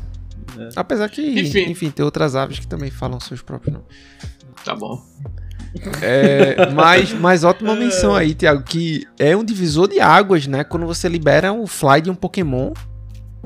Apesar 0.74 1.08
que, 1.08 1.22
Enfim. 1.40 1.70
enfim. 1.70 1.90
tem 1.90 2.04
outras 2.04 2.34
aves 2.34 2.58
que 2.58 2.66
também 2.66 2.90
falam 2.90 3.20
seus 3.20 3.42
próprios 3.42 3.74
nomes. 3.74 3.88
Tá 4.64 4.74
bom. 4.74 5.02
É, 6.00 6.70
mas, 6.72 7.12
mas 7.12 7.44
ótima 7.44 7.74
menção 7.74 8.14
aí, 8.14 8.34
Thiago, 8.34 8.62
que 8.62 9.06
é 9.18 9.36
um 9.36 9.44
divisor 9.44 9.88
de 9.88 10.00
águas, 10.00 10.46
né? 10.46 10.64
Quando 10.64 10.86
você 10.86 11.08
libera 11.08 11.52
o 11.52 11.66
fly 11.66 12.00
de 12.00 12.10
um 12.10 12.14
Pokémon, 12.14 12.72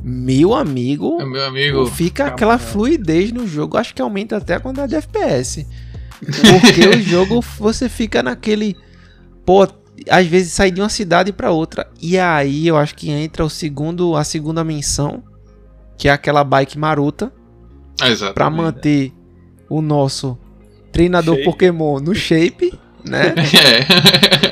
meu 0.03 0.55
amigo, 0.55 1.21
É 1.21 1.25
meu 1.25 1.45
amigo. 1.47 1.87
fica 1.87 2.25
calma, 2.25 2.33
aquela 2.35 2.53
né? 2.55 2.59
fluidez 2.59 3.33
no 3.33 3.47
jogo. 3.47 3.77
Acho 3.77 3.95
que 3.95 4.03
aumenta 4.03 4.37
até 4.37 4.55
a 4.55 4.61
quantidade 4.61 4.91
de 4.91 4.97
FPS. 4.97 5.67
Porque 6.21 6.87
o 6.89 7.01
jogo 7.03 7.41
você 7.59 7.89
fica 7.89 8.23
naquele. 8.23 8.77
Pô, 9.45 9.67
às 10.09 10.27
vezes 10.27 10.53
sai 10.53 10.71
de 10.71 10.81
uma 10.81 10.89
cidade 10.89 11.33
pra 11.33 11.51
outra. 11.51 11.89
E 12.01 12.19
aí 12.19 12.67
eu 12.67 12.77
acho 12.77 12.95
que 12.95 13.11
entra 13.11 13.45
o 13.45 13.51
segundo, 13.51 14.17
a 14.17 14.25
segunda 14.25 14.63
menção, 14.65 15.23
que 15.99 16.09
é 16.09 16.13
aquela 16.13 16.43
bike 16.45 16.79
marota, 16.79 17.33
Ah, 18.01 18.33
pra 18.33 18.49
manter 18.51 19.13
o 19.69 19.81
nosso 19.83 20.39
treinador 20.93 21.37
Shape. 21.37 21.45
Pokémon 21.45 22.01
no 22.01 22.15
shape, 22.15 22.73
né? 23.05 23.35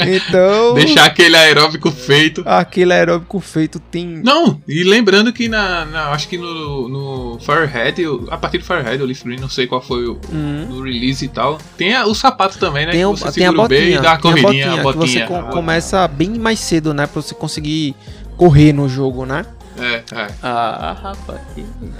É. 0.00 0.16
Então, 0.16 0.74
Deixar 0.74 1.04
aquele 1.06 1.36
aeróbico 1.36 1.90
feito. 1.90 2.42
aquele 2.46 2.92
aeróbico 2.92 3.40
feito 3.40 3.78
tem. 3.80 4.06
Não, 4.24 4.60
e 4.66 4.84
lembrando 4.84 5.32
que 5.32 5.48
na, 5.48 5.84
na- 5.84 6.08
acho 6.10 6.28
que 6.28 6.38
no, 6.38 6.88
no 6.88 7.38
Firehead, 7.40 8.02
a 8.30 8.36
partir 8.36 8.58
do 8.58 8.64
Firehead, 8.64 9.02
o 9.02 9.06
Leaf 9.06 9.22
Green, 9.24 9.38
não 9.40 9.48
sei 9.48 9.66
qual 9.66 9.82
foi 9.82 10.06
o, 10.06 10.18
Hum. 10.32 10.66
no 10.68 10.82
release 10.82 11.24
e 11.24 11.28
tal. 11.28 11.58
Tem 11.76 11.94
a- 11.94 12.06
o 12.06 12.14
sapato 12.14 12.58
também, 12.58 12.86
né? 12.86 12.92
Tem, 12.92 13.00
que 13.00 13.06
o- 13.06 13.16
você 13.16 13.32
tem 13.32 13.46
a 13.46 13.50
segura 13.50 13.64
o 13.66 13.68
B 13.68 13.76
botinha, 13.80 13.98
e 13.98 14.00
dá 14.02 14.12
a 14.12 14.16
tem 14.18 14.30
a 14.30 14.34
corridinha, 14.34 14.66
botinha, 14.66 14.80
a 14.80 14.82
botinha. 14.82 15.02
que 15.04 15.10
você 15.12 15.20
com- 15.26 15.34
botinha. 15.34 15.52
começa 15.52 16.08
bem 16.08 16.30
mais 16.38 16.58
cedo, 16.60 16.94
né? 16.94 17.06
Pra 17.06 17.20
você 17.20 17.34
conseguir 17.34 17.94
correr 18.36 18.72
no 18.72 18.88
jogo, 18.88 19.26
né? 19.26 19.44
É, 19.78 19.94
é. 20.14 20.26
Ah, 20.42 20.96
rapaz. 21.00 21.40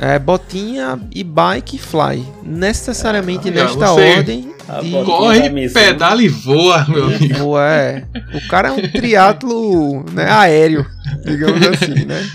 É 0.01 0.19
botinha 0.19 1.01
e 1.15 1.23
bike 1.23 1.77
e 1.77 1.79
fly. 1.79 2.27
Necessariamente 2.43 3.49
É, 3.49 3.51
nesta 3.53 3.87
você 3.87 4.17
ordem 4.17 4.53
de 4.83 4.91
Corre, 5.05 5.49
missão. 5.49 5.81
pedala 5.83 6.23
e 6.23 6.29
voa, 6.29 6.85
meu 6.89 7.05
amigo. 7.07 7.35
voa, 7.39 7.65
é. 7.73 8.05
O 8.35 8.49
cara 8.49 8.69
é 8.69 8.73
um 8.73 8.89
triatlo 8.91 10.05
né, 10.13 10.31
aéreo, 10.31 10.85
digamos 11.25 11.65
assim, 11.69 12.05
né? 12.05 12.29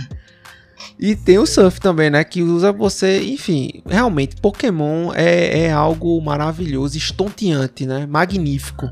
E 1.00 1.16
tem 1.16 1.38
o 1.38 1.46
surf 1.46 1.80
também, 1.82 2.10
né? 2.10 2.24
Que 2.24 2.42
usa 2.42 2.72
você, 2.72 3.22
enfim, 3.24 3.84
realmente, 3.86 4.38
Pokémon 4.38 5.12
é, 5.14 5.66
é 5.66 5.72
algo 5.72 6.20
maravilhoso, 6.22 6.98
estonteante, 6.98 7.86
né? 7.86 8.06
Magnífico. 8.06 8.90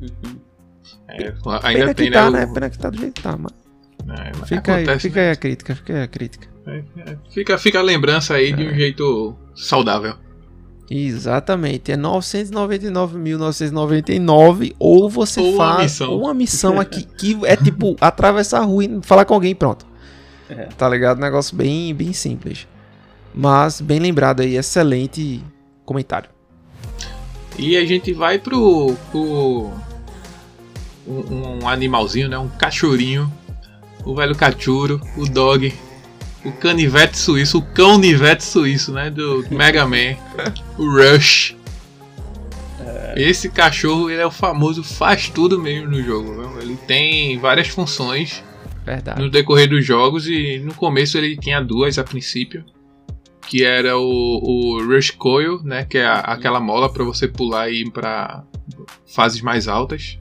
Uhum. 0.00 0.38
É, 1.10 1.32
ainda 1.62 1.80
Pena 1.80 1.94
tem, 1.94 2.06
que 2.06 2.12
tá, 2.12 2.30
né? 2.30 2.40
né? 2.40 2.46
o- 2.46 2.54
Pena 2.54 2.70
que 2.70 2.78
tá 2.78 2.90
do 2.90 2.98
jeito 2.98 3.14
que 3.14 3.22
tá, 3.22 3.36
mas 3.36 3.52
É, 4.08 4.32
mas 4.38 4.48
fica 4.48 4.74
aí, 4.74 4.82
acontece, 4.84 5.08
fica 5.08 5.20
né? 5.20 5.26
aí 5.26 5.32
a 5.32 5.36
crítica, 5.36 5.74
fica 5.76 5.92
aí 5.94 6.02
a 6.02 6.08
crítica. 6.08 6.48
É, 6.66 6.82
é, 6.98 7.16
Fica, 7.30 7.58
fica 7.58 7.78
a 7.78 7.82
lembrança 7.82 8.34
aí 8.34 8.50
É. 8.52 8.56
de 8.56 8.66
um 8.66 8.74
jeito 8.74 9.34
saudável. 9.54 10.14
Exatamente, 10.90 11.92
é 11.92 11.96
999.999 11.96 14.74
ou 14.78 15.08
você 15.10 15.40
Ou 15.40 15.54
uma 15.54 15.66
faz 15.74 15.82
missão. 15.82 16.18
uma 16.18 16.34
missão 16.34 16.80
aqui 16.80 17.02
que 17.04 17.38
é 17.44 17.56
tipo 17.56 17.94
atravessar 18.00 18.60
a 18.60 18.64
rua 18.64 18.84
e 18.84 18.98
falar 19.02 19.24
com 19.24 19.34
alguém 19.34 19.50
e 19.52 19.54
pronto. 19.54 19.86
É. 20.48 20.64
Tá 20.78 20.88
ligado? 20.88 21.20
Negócio 21.20 21.54
bem, 21.54 21.94
bem 21.94 22.12
simples. 22.14 22.66
Mas 23.34 23.80
bem 23.82 23.98
lembrado 24.00 24.40
aí, 24.40 24.56
excelente 24.56 25.44
comentário. 25.84 26.30
E 27.58 27.76
a 27.76 27.84
gente 27.84 28.12
vai 28.14 28.38
pro. 28.38 28.96
pro 29.10 29.70
um, 31.06 31.58
um 31.62 31.68
animalzinho, 31.68 32.28
né? 32.28 32.38
Um 32.38 32.48
cachorrinho. 32.48 33.30
O 34.04 34.14
velho 34.14 34.34
cachorro, 34.34 35.00
o 35.16 35.26
dog. 35.28 35.72
O 36.44 36.52
canivete 36.52 37.18
suíço, 37.18 37.58
o 37.58 37.62
cão-nivete 37.62 38.44
suíço, 38.44 38.92
né? 38.92 39.10
Do 39.10 39.44
Mega 39.50 39.84
Man. 39.86 40.16
o 40.78 40.88
Rush. 40.88 41.56
Esse 43.16 43.48
cachorro, 43.50 44.08
ele 44.08 44.20
é 44.22 44.26
o 44.26 44.30
famoso 44.30 44.84
faz 44.84 45.28
tudo 45.28 45.58
mesmo 45.60 45.90
no 45.90 46.02
jogo. 46.02 46.32
viu? 46.34 46.60
Ele 46.60 46.76
tem 46.86 47.36
várias 47.38 47.66
funções 47.68 48.42
Verdade. 48.86 49.20
no 49.20 49.28
decorrer 49.28 49.68
dos 49.68 49.84
jogos 49.84 50.28
e 50.28 50.58
no 50.60 50.72
começo 50.74 51.18
ele 51.18 51.36
tinha 51.36 51.60
duas 51.60 51.98
a 51.98 52.04
princípio, 52.04 52.64
que 53.48 53.64
era 53.64 53.98
o, 53.98 54.04
o 54.04 54.84
Rush 54.86 55.10
Coil, 55.10 55.60
né, 55.64 55.84
que 55.84 55.98
é 55.98 56.06
a- 56.06 56.20
aquela 56.20 56.60
mola 56.60 56.88
para 56.92 57.02
você 57.02 57.26
pular 57.26 57.68
e 57.68 57.82
ir 57.82 57.90
para 57.90 58.44
fases 59.12 59.40
mais 59.42 59.66
altas, 59.66 60.18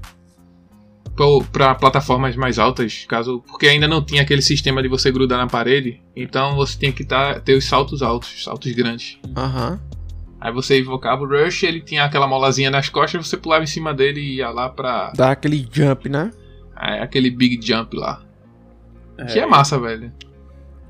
para 1.52 1.76
plataformas 1.76 2.36
mais 2.36 2.60
altas, 2.60 3.06
caso 3.08 3.44
porque 3.48 3.68
ainda 3.68 3.88
não 3.88 4.04
tinha 4.04 4.22
aquele 4.22 4.42
sistema 4.42 4.82
de 4.82 4.88
você 4.88 5.12
grudar 5.12 5.38
na 5.40 5.48
parede, 5.48 6.02
então 6.16 6.56
você 6.56 6.78
tinha 6.78 6.92
que 6.92 7.04
tá, 7.04 7.40
ter 7.40 7.56
os 7.56 7.66
saltos 7.66 8.02
altos, 8.02 8.44
saltos 8.44 8.72
grandes. 8.74 9.18
Aham. 9.36 9.80
Aí 10.40 10.52
você 10.52 10.80
invocava 10.80 11.24
o 11.24 11.28
Rush, 11.28 11.64
ele 11.64 11.82
tinha 11.82 12.04
aquela 12.04 12.28
molazinha 12.28 12.70
nas 12.70 12.90
costas, 12.90 13.28
você 13.28 13.36
pulava 13.36 13.64
em 13.64 13.68
cima 13.68 13.94
dele 13.94 14.22
e 14.22 14.36
ia 14.36 14.50
lá 14.50 14.70
pra 14.70 15.12
Dá 15.16 15.32
aquele 15.32 15.68
jump, 15.72 16.08
né? 16.08 16.32
é, 16.80 17.02
aquele 17.02 17.30
big 17.30 17.60
jump 17.66 17.96
lá. 17.96 18.22
Que 19.32 19.40
é 19.40 19.46
massa, 19.46 19.80
velho. 19.80 20.12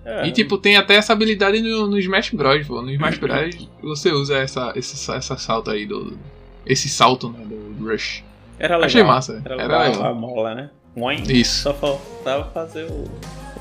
É. 0.03 0.27
E 0.27 0.31
tipo, 0.31 0.57
tem 0.57 0.75
até 0.75 0.95
essa 0.95 1.13
habilidade 1.13 1.61
no, 1.61 1.87
no 1.87 1.97
Smash 1.99 2.31
Bros. 2.31 2.65
Pô. 2.67 2.81
No 2.81 2.91
Smash 2.91 3.17
Bros. 3.17 3.69
você 3.81 4.11
usa 4.11 4.37
essa, 4.37 4.73
esse, 4.75 5.11
essa 5.11 5.37
salto 5.37 5.71
aí 5.71 5.85
do. 5.85 6.17
Esse 6.65 6.89
salto, 6.89 7.29
né? 7.29 7.39
Do 7.45 7.89
Rush. 7.89 8.23
Era 8.59 8.75
legal. 8.75 8.85
Achei 8.87 9.03
massa. 9.03 9.41
Era 9.45 9.55
Era 9.55 9.63
legal, 9.79 9.91
legal. 9.91 10.11
a 10.11 10.13
mola, 10.13 10.55
né? 10.55 10.69
Oin. 10.95 11.23
Isso. 11.29 11.63
Só 11.63 11.73
faltava 11.73 12.49
fazer 12.53 12.85
o, 12.85 13.03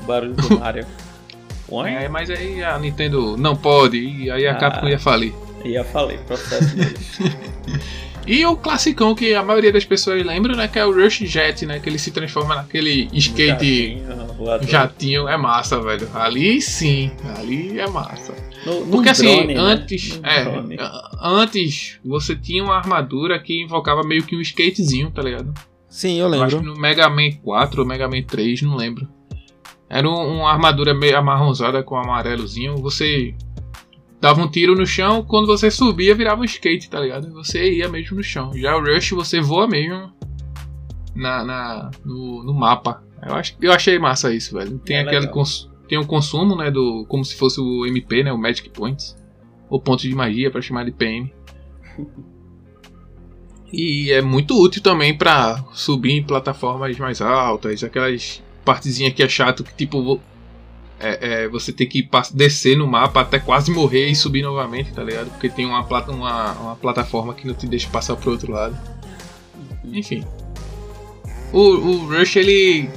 o 0.01 0.05
barulho 0.05 0.33
do 0.33 0.57
Mario. 0.59 0.85
Oin. 1.69 1.93
É, 1.93 2.07
mas 2.09 2.29
aí 2.29 2.63
a 2.63 2.77
Nintendo 2.79 3.35
não 3.37 3.55
pode, 3.55 3.97
e 3.99 4.31
aí 4.31 4.47
a 4.47 4.51
Ah. 4.53 4.55
Capcom 4.55 4.87
ia 4.87 4.99
falir. 4.99 5.33
Eu 5.63 5.83
falei, 5.85 6.17
processo. 6.19 6.75
E 8.25 8.45
o 8.45 8.57
classicão 8.57 9.15
que 9.15 9.33
a 9.33 9.41
maioria 9.41 9.71
das 9.71 9.85
pessoas 9.85 10.21
lembra, 10.25 10.53
né? 10.53 10.67
Que 10.67 10.77
é 10.77 10.85
o 10.85 10.93
Rush 10.93 11.19
Jet, 11.19 11.65
né? 11.65 11.79
Que 11.79 11.87
ele 11.87 11.97
se 11.97 12.11
transforma 12.11 12.55
naquele 12.55 13.07
skate 13.13 13.99
Jatinho, 14.03 14.69
jatinho. 14.69 15.27
É 15.29 15.37
massa, 15.37 15.79
velho. 15.79 16.09
Ali 16.13 16.61
sim, 16.61 17.09
ali 17.37 17.79
é 17.79 17.87
massa. 17.87 18.33
No, 18.67 18.85
no 18.85 18.91
Porque 18.91 19.09
assim, 19.09 19.25
drone, 19.37 19.53
né? 19.53 19.59
antes. 19.59 20.17
No 20.19 20.27
É, 20.27 20.43
drone. 20.43 20.77
antes 21.21 21.99
você 22.03 22.35
tinha 22.35 22.63
uma 22.63 22.75
armadura 22.75 23.39
que 23.39 23.63
invocava 23.63 24.01
meio 24.03 24.23
que 24.23 24.35
um 24.35 24.41
skatezinho, 24.41 25.09
tá 25.09 25.21
ligado? 25.21 25.53
Sim, 25.89 26.17
eu 26.19 26.27
Eu 26.33 26.43
acho 26.43 26.57
que 26.57 26.63
lembro. 26.63 26.73
no 26.75 26.79
Mega 26.81 27.09
Man 27.09 27.31
4 27.43 27.81
ou 27.81 27.87
Mega 27.87 28.07
Man 28.07 28.21
3, 28.23 28.61
não 28.61 28.75
lembro. 28.75 29.07
Era 29.89 30.07
um- 30.09 30.39
uma 30.39 30.51
armadura 30.51 30.93
meio 30.93 31.17
amarronzada 31.17 31.81
com 31.81 31.95
amarelozinho. 31.95 32.75
Você 32.77 33.33
dava 34.19 34.41
um 34.41 34.49
tiro 34.49 34.75
no 34.75 34.85
chão, 34.85 35.23
quando 35.23 35.47
você 35.47 35.71
subia 35.71 36.13
virava 36.13 36.41
um 36.41 36.45
skate, 36.45 36.89
tá 36.89 36.99
ligado? 36.99 37.31
Você 37.33 37.71
ia 37.73 37.87
mesmo 37.87 38.17
no 38.17 38.23
chão. 38.23 38.51
Já 38.53 38.75
o 38.75 38.81
Rush 38.83 39.11
você 39.11 39.39
voa 39.39 39.65
mesmo 39.67 40.11
na, 41.15 41.43
na- 41.45 41.91
no, 42.05 42.43
no 42.43 42.53
mapa. 42.53 43.01
Eu, 43.25 43.33
acho, 43.35 43.55
eu 43.61 43.71
achei 43.71 43.97
massa 43.97 44.33
isso, 44.33 44.55
velho. 44.57 44.77
Tem 44.79 44.97
É 44.97 45.01
aquele 45.01 45.27
cons, 45.27 45.69
tem 45.87 45.97
um 45.97 46.05
consumo, 46.05 46.55
né, 46.55 46.69
do 46.69 47.05
como 47.07 47.23
se 47.23 47.35
fosse 47.35 47.59
o 47.59 47.85
MP, 47.85 48.23
né, 48.23 48.31
o 48.31 48.37
Magic 48.37 48.69
Points, 48.69 49.15
ou 49.69 49.79
pontos 49.79 50.03
de 50.03 50.15
magia 50.15 50.51
pra 50.51 50.61
chamar 50.61 50.85
de 50.85 50.91
PM. 50.91 51.33
E 53.69 54.11
é 54.11 54.21
muito 54.21 54.57
útil 54.57 54.81
também 54.81 55.13
pra 55.13 55.61
subir 55.73 56.13
em 56.13 56.23
plataformas 56.23 56.97
mais 56.97 57.21
altas, 57.21 57.83
aquelas 57.83 58.41
partezinhas 58.63 59.13
que 59.13 59.21
é 59.21 59.27
chato 59.27 59.61
que 59.61 59.73
tipo 59.73 60.21
é, 60.99 61.43
é, 61.43 61.47
você 61.47 61.71
tem 61.71 61.87
que 61.87 62.07
descer 62.33 62.77
no 62.77 62.87
mapa 62.87 63.21
até 63.21 63.39
quase 63.39 63.71
morrer 63.71 64.07
e 64.07 64.15
subir 64.15 64.41
novamente, 64.41 64.91
tá 64.93 65.03
ligado? 65.03 65.29
Porque 65.31 65.49
tem 65.49 65.65
uma, 65.65 65.83
plata, 65.83 66.11
uma, 66.11 66.53
uma 66.53 66.75
plataforma 66.75 67.33
que 67.33 67.45
não 67.45 67.53
te 67.53 67.67
deixa 67.67 67.87
passar 67.89 68.15
pro 68.15 68.31
outro 68.31 68.51
lado. 68.51 68.75
Enfim. 69.85 70.23
O, 71.53 71.59
o 71.59 72.07
Rush 72.07 72.37
ele 72.37 72.89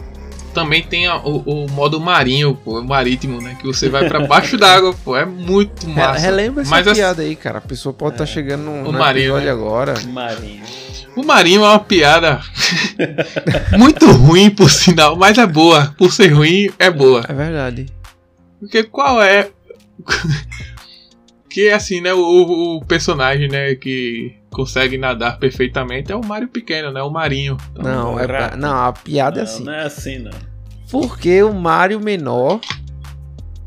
também 0.54 0.82
tem 0.82 1.06
a- 1.06 1.16
o, 1.18 1.38
o 1.64 1.70
modo 1.70 2.00
marinho, 2.00 2.54
pô, 2.54 2.82
marítimo, 2.82 3.40
né? 3.40 3.56
Que 3.60 3.66
você 3.66 3.88
vai 3.88 4.08
pra 4.08 4.26
baixo 4.26 4.56
d'água, 4.56 4.94
pô. 5.04 5.16
É 5.16 5.24
muito 5.24 5.88
massa. 5.88 6.18
relembra 6.20 6.62
essa 6.62 6.70
Mas 6.70 6.92
piada 6.92 7.22
aí, 7.22 7.34
cara. 7.36 7.58
A 7.58 7.62
pessoa 7.62 7.92
pode 7.92 8.14
estar 8.14 8.26
chegando 8.26 8.64
no, 8.64 8.88
O 8.88 8.92
no 8.92 8.98
Marinho, 8.98 9.36
episódio 9.36 9.46
né? 9.46 9.52
agora. 9.52 9.94
Marinho. 10.08 10.62
O 11.16 11.24
Marinho 11.24 11.64
é 11.64 11.68
uma 11.68 11.78
piada 11.80 12.40
muito 13.76 14.06
ruim, 14.12 14.48
por 14.50 14.70
sinal, 14.70 15.16
mas 15.16 15.36
é 15.38 15.46
boa. 15.46 15.94
Por 15.98 16.12
ser 16.12 16.28
ruim, 16.28 16.70
é 16.78 16.90
boa. 16.90 17.24
É 17.28 17.32
verdade. 17.32 17.86
Porque 18.60 18.84
qual 18.84 19.20
é. 19.22 19.48
que 21.50 21.68
assim, 21.70 22.00
né? 22.00 22.12
O, 22.14 22.76
o 22.76 22.84
personagem, 22.84 23.48
né? 23.48 23.74
Que 23.74 24.34
consegue 24.50 24.98
nadar 24.98 25.38
perfeitamente 25.38 26.10
é 26.12 26.16
o 26.16 26.24
Mario 26.24 26.48
pequeno, 26.48 26.90
né? 26.92 27.02
O 27.02 27.10
Marinho. 27.10 27.56
Então, 27.72 27.82
Não, 27.84 28.20
é 28.20 28.26
pra- 28.26 28.56
não, 28.56 28.76
a 28.84 28.92
piada 28.92 29.40
é 29.40 29.44
Não, 29.44 29.50
assim. 29.50 29.64
não 29.64 29.72
é 29.72 29.82
assim, 29.84 30.18
não. 30.18 30.30
Porque 30.90 31.42
o 31.42 31.52
Mario 31.54 32.00
menor, 32.00 32.60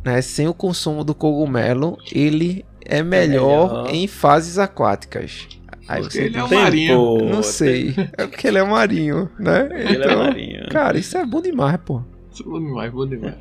né, 0.04 0.22
sem 0.22 0.48
o 0.48 0.54
consumo 0.54 1.04
do 1.04 1.16
cogumelo, 1.16 1.98
ele 2.12 2.66
é 2.86 3.02
melhor, 3.02 3.70
melhor. 3.84 3.90
em 3.96 4.08
fases 4.08 4.58
aquáticas. 4.60 5.48
Aí 5.88 6.02
Porque 6.02 6.18
você 6.18 6.24
ele 6.26 6.38
é 6.38 6.44
o 6.44 6.48
tem- 6.48 6.60
Marinho. 6.60 7.18
Não 7.30 7.44
sei. 7.44 7.94
É 8.18 8.28
porque 8.28 8.48
ele 8.48 8.58
é 8.58 8.64
marinho, 8.64 9.30
né? 9.40 9.68
Ele 9.72 9.98
é 9.98 10.06
Então, 10.06 10.18
marinho. 10.24 10.68
Cara, 10.70 10.98
isso 10.98 11.18
é 11.18 11.26
bom 11.26 11.42
demais, 11.42 11.78
pô. 11.86 12.02
Bom 12.46 12.60
demais, 12.60 12.92
bom 12.92 13.06
demais. 13.08 13.36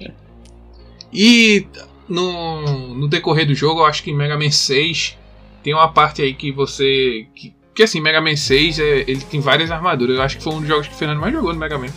E 1.13 1.67
no, 2.09 2.95
no 2.95 3.09
decorrer 3.09 3.47
do 3.47 3.55
jogo, 3.55 3.81
eu 3.81 3.85
acho 3.87 4.03
que 4.03 4.11
em 4.11 4.17
Mega 4.17 4.37
Man 4.37 4.51
6 4.51 5.19
tem 5.63 5.75
uma 5.75 5.89
parte 5.89 6.23
aí 6.23 6.35
que 6.35 6.51
você. 6.51 7.27
Que, 7.35 7.55
que 7.75 7.83
assim, 7.83 8.01
Mega 8.01 8.21
Man 8.21 8.37
6 8.37 8.79
é, 8.79 9.05
ele 9.07 9.21
tem 9.21 9.41
várias 9.41 9.71
armaduras. 9.71 10.17
Eu 10.17 10.23
acho 10.23 10.37
que 10.39 10.43
foi 10.43 10.55
um 10.55 10.61
dos 10.61 10.69
jogos 10.69 10.89
que 10.89 10.95
o 10.95 10.97
Fernando 10.97 11.21
mais 11.21 11.33
jogou 11.33 11.53
no 11.53 11.59
Mega 11.59 11.79
Man. 11.79 11.89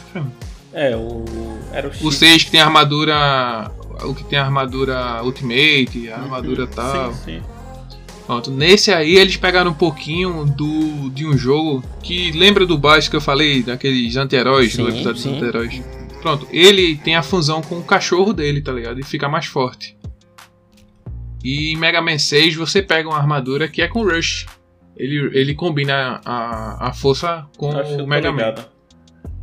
É, 0.73 0.93
o. 0.95 1.23
Era 1.71 1.87
o. 1.87 2.07
O 2.07 2.11
6 2.11 2.43
que 2.43 2.51
tem 2.51 2.59
a 2.59 2.65
armadura. 2.65 3.71
O 4.03 4.13
que 4.13 4.25
tem 4.25 4.37
a 4.37 4.43
armadura 4.43 5.23
Ultimate, 5.23 6.09
a 6.11 6.17
armadura 6.17 6.67
tal. 6.67 7.13
Sim, 7.13 7.39
sim. 7.39 7.41
Pronto, 8.25 8.49
nesse 8.49 8.91
aí 8.91 9.15
eles 9.15 9.37
pegaram 9.37 9.71
um 9.71 9.75
pouquinho 9.75 10.45
do 10.45 11.09
de 11.11 11.25
um 11.25 11.37
jogo 11.37 11.83
que 12.01 12.31
lembra 12.31 12.65
do 12.65 12.77
Baixo 12.77 13.09
que 13.09 13.15
eu 13.15 13.21
falei, 13.21 13.61
daqueles 13.61 14.17
anti-heróis, 14.17 14.75
do 14.75 14.89
episódio 14.89 15.21
sim. 15.21 15.29
dos 15.29 15.37
anti-heróis. 15.37 15.81
Pronto, 16.21 16.47
ele 16.51 16.97
tem 16.97 17.15
a 17.15 17.21
fusão 17.21 17.61
com 17.61 17.77
o 17.77 17.83
cachorro 17.83 18.33
dele, 18.33 18.61
tá 18.61 18.71
ligado? 18.71 18.99
E 18.99 19.03
fica 19.03 19.29
mais 19.29 19.45
forte. 19.45 19.95
E 21.45 21.73
em 21.73 21.77
Mega 21.77 22.01
Man 22.01 22.17
6 22.17 22.55
você 22.55 22.81
pega 22.81 23.07
uma 23.07 23.19
armadura 23.19 23.67
que 23.67 23.79
é 23.79 23.87
com 23.87 24.03
Rush. 24.03 24.47
Ele, 24.97 25.29
ele 25.37 25.53
combina 25.53 26.19
a, 26.25 26.87
a 26.87 26.91
força 26.91 27.45
com 27.55 27.69
o 27.69 28.07
Mega 28.07 28.31
Man. 28.31 28.55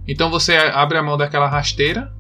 Então 0.09 0.29
você 0.29 0.57
abre 0.57 0.99
a 0.99 1.03
mão 1.03 1.17
daquela 1.17 1.47
rasteira 1.47 2.13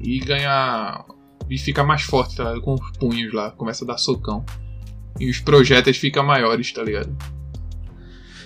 e 0.00 0.20
ganha. 0.20 1.04
E 1.50 1.58
fica 1.58 1.82
mais 1.82 2.02
forte, 2.02 2.36
tá 2.36 2.44
ligado? 2.44 2.60
Com 2.60 2.74
os 2.74 2.92
punhos 2.96 3.32
lá, 3.32 3.50
começa 3.50 3.84
a 3.84 3.88
dar 3.88 3.98
socão. 3.98 4.44
E 5.18 5.28
os 5.28 5.40
projéteis 5.40 5.96
ficam 5.96 6.24
maiores, 6.24 6.72
tá 6.72 6.84
ligado? 6.84 7.16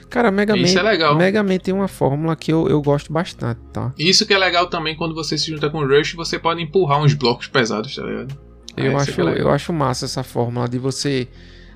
Cara, 0.09 0.31
Mega 0.31 0.57
Man, 0.57 0.63
Isso 0.63 0.79
é 0.79 0.83
legal. 0.83 1.15
Mega 1.17 1.43
Man 1.43 1.59
tem 1.59 1.75
uma 1.75 1.89
fórmula 1.89 2.35
que 2.35 2.51
eu, 2.51 2.67
eu 2.67 2.81
gosto 2.81 3.13
bastante, 3.13 3.61
tá? 3.75 3.93
Isso 3.99 4.25
que 4.25 4.33
é 4.33 4.39
legal 4.39 4.69
também 4.69 4.97
quando 4.97 5.15
você 5.15 5.37
se 5.37 5.51
junta 5.51 5.69
com 5.69 5.81
o 5.81 5.87
Rush, 5.87 6.15
você 6.15 6.39
pode 6.39 6.63
empurrar 6.63 7.03
uns 7.03 7.13
blocos 7.13 7.47
pesados, 7.47 7.95
tá 7.95 8.03
ligado? 8.03 8.52
Eu, 8.77 8.97
acho, 8.97 9.29
é 9.29 9.41
eu 9.41 9.51
acho 9.51 9.73
massa 9.73 10.05
essa 10.05 10.23
fórmula 10.23 10.69
de 10.69 10.79
você, 10.79 11.29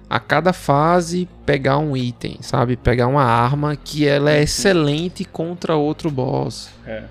a 0.09 0.19
cada 0.19 0.53
fase, 0.53 1.29
pegar 1.45 1.79
um 1.79 1.97
item, 1.97 2.39
sabe? 2.41 2.77
Pegar 2.77 3.07
uma 3.07 3.25
arma 3.25 3.77
que 3.77 4.07
ela 4.07 4.31
é 4.31 4.43
excelente 4.43 5.25
contra 5.25 5.77
outro 5.77 6.11
boss. 6.11 6.71
É. 6.87 7.05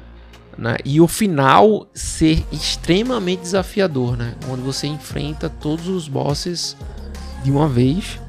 Né? 0.58 0.78
E 0.86 1.02
o 1.02 1.08
final 1.08 1.88
ser 1.94 2.44
extremamente 2.52 3.42
desafiador, 3.42 4.18
né? 4.18 4.36
Onde 4.50 4.62
você 4.62 4.88
enfrenta 4.88 5.50
todos 5.50 5.88
os 5.88 6.08
bosses 6.08 6.78
de 7.44 7.52
uma 7.52 7.68
vez 7.68 8.20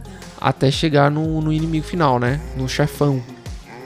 até 0.40 0.70
chegar 0.70 1.10
no, 1.10 1.40
no 1.40 1.52
inimigo 1.52 1.86
final, 1.86 2.18
né? 2.18 2.40
No 2.56 2.68
chefão, 2.68 3.22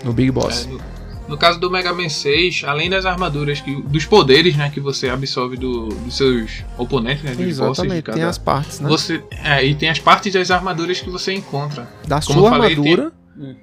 no 0.03 0.13
Big 0.13 0.31
Boss. 0.31 0.67
É, 0.67 0.69
no, 0.71 0.90
no 1.31 1.39
caso 1.39 1.59
do 1.59 1.71
Mega 1.71 1.95
Man 1.95 2.09
6, 2.09 2.63
além 2.67 2.91
das 2.91 3.07
armaduras, 3.07 3.61
que, 3.61 3.75
dos 3.83 4.05
poderes 4.05 4.57
né, 4.57 4.71
que 4.73 4.81
você 4.81 5.09
absorve 5.09 5.57
do- 5.57 5.89
dos 5.89 6.17
seus 6.17 6.65
oponentes, 6.77 7.23
né? 7.23 7.31
Dos 7.31 7.39
bosses 7.39 7.57
de 7.57 7.63
Exatamente, 7.63 8.03
cada... 8.03 8.19
tem 8.19 8.27
as 8.27 8.37
partes, 8.39 8.81
né? 8.81 8.89
Você, 8.89 9.23
é, 9.43 9.65
e 9.65 9.75
tem 9.75 9.89
as 9.89 9.99
partes 9.99 10.33
das 10.33 10.51
armaduras 10.51 11.01
que 11.01 11.09
você 11.09 11.33
encontra. 11.33 11.89
Da 12.07 12.21
como 12.21 12.41
sua 12.41 12.51
falei, 12.51 12.75
tem- 12.77 12.93
armadura 12.93 13.13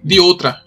De 0.04 0.20
outra. 0.20 0.62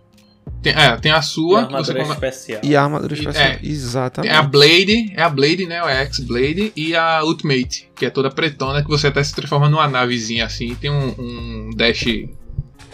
Tem, 0.62 0.74
é, 0.74 0.94
tem 0.96 1.11
a 1.11 1.14
E 1.14 1.18
a 1.18 1.22
sua, 1.22 1.64
que 1.64 1.72
você 1.72 1.74
armadura 1.92 2.01
come- 2.03 2.14
especial. 2.14 2.61
e 2.62 2.76
a 2.76 2.82
armadura 2.82 3.14
E- 3.14 3.18
especial. 3.18 3.46
é, 3.46 3.59
Exatamente. 3.62 4.30
É 4.30 4.36
a 4.36 4.42
Blade, 4.42 5.12
é 5.16 5.22
a 5.22 5.28
Blade, 5.30 5.66
né? 5.66 5.76
É 5.76 5.80
a 5.80 6.01
X-Blade 6.03 6.72
e 6.76 6.94
a 6.94 7.24
Ultimate, 7.24 7.88
que 7.96 8.05
é 8.05 8.11
toda 8.11 8.30
pretona, 8.30 8.82
que 8.82 8.88
você 8.88 9.07
até 9.07 9.24
se 9.24 9.34
transforma 9.34 9.70
numa 9.70 9.88
navezinha 9.88 10.44
assim. 10.44 10.74
Tem 10.74 10.90
um, 10.90 11.14
um 11.18 11.70
dash. 11.74 12.05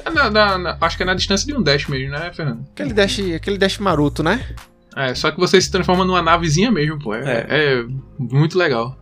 É 0.07 0.11
na- 0.11 0.31
na- 0.31 0.59
na- 0.59 0.79
acho 0.81 0.97
que 0.97 1.03
é 1.03 1.07
na 1.07 1.15
distância 1.15 1.47
de 1.47 1.55
um 1.55 1.63
dash 1.63 1.87
mesmo, 1.89 2.11
né, 2.11 2.33
Fernando? 2.33 2.65
Aquele 2.73 2.93
dash, 2.93 3.21
aquele 3.35 3.59
dash 3.59 3.79
maroto, 3.79 4.23
né? 4.23 4.47
É, 4.97 5.15
só 5.15 5.31
que 5.31 5.39
você 5.39 5.61
se 5.61 5.71
transforma 5.71 6.05
numa 6.05 6.23
navezinha 6.23 6.71
mesmo, 6.71 6.99
pô. 6.99 7.15
É, 7.15 7.47
é 7.49 7.85
muito 8.19 8.57
legal. 8.57 8.99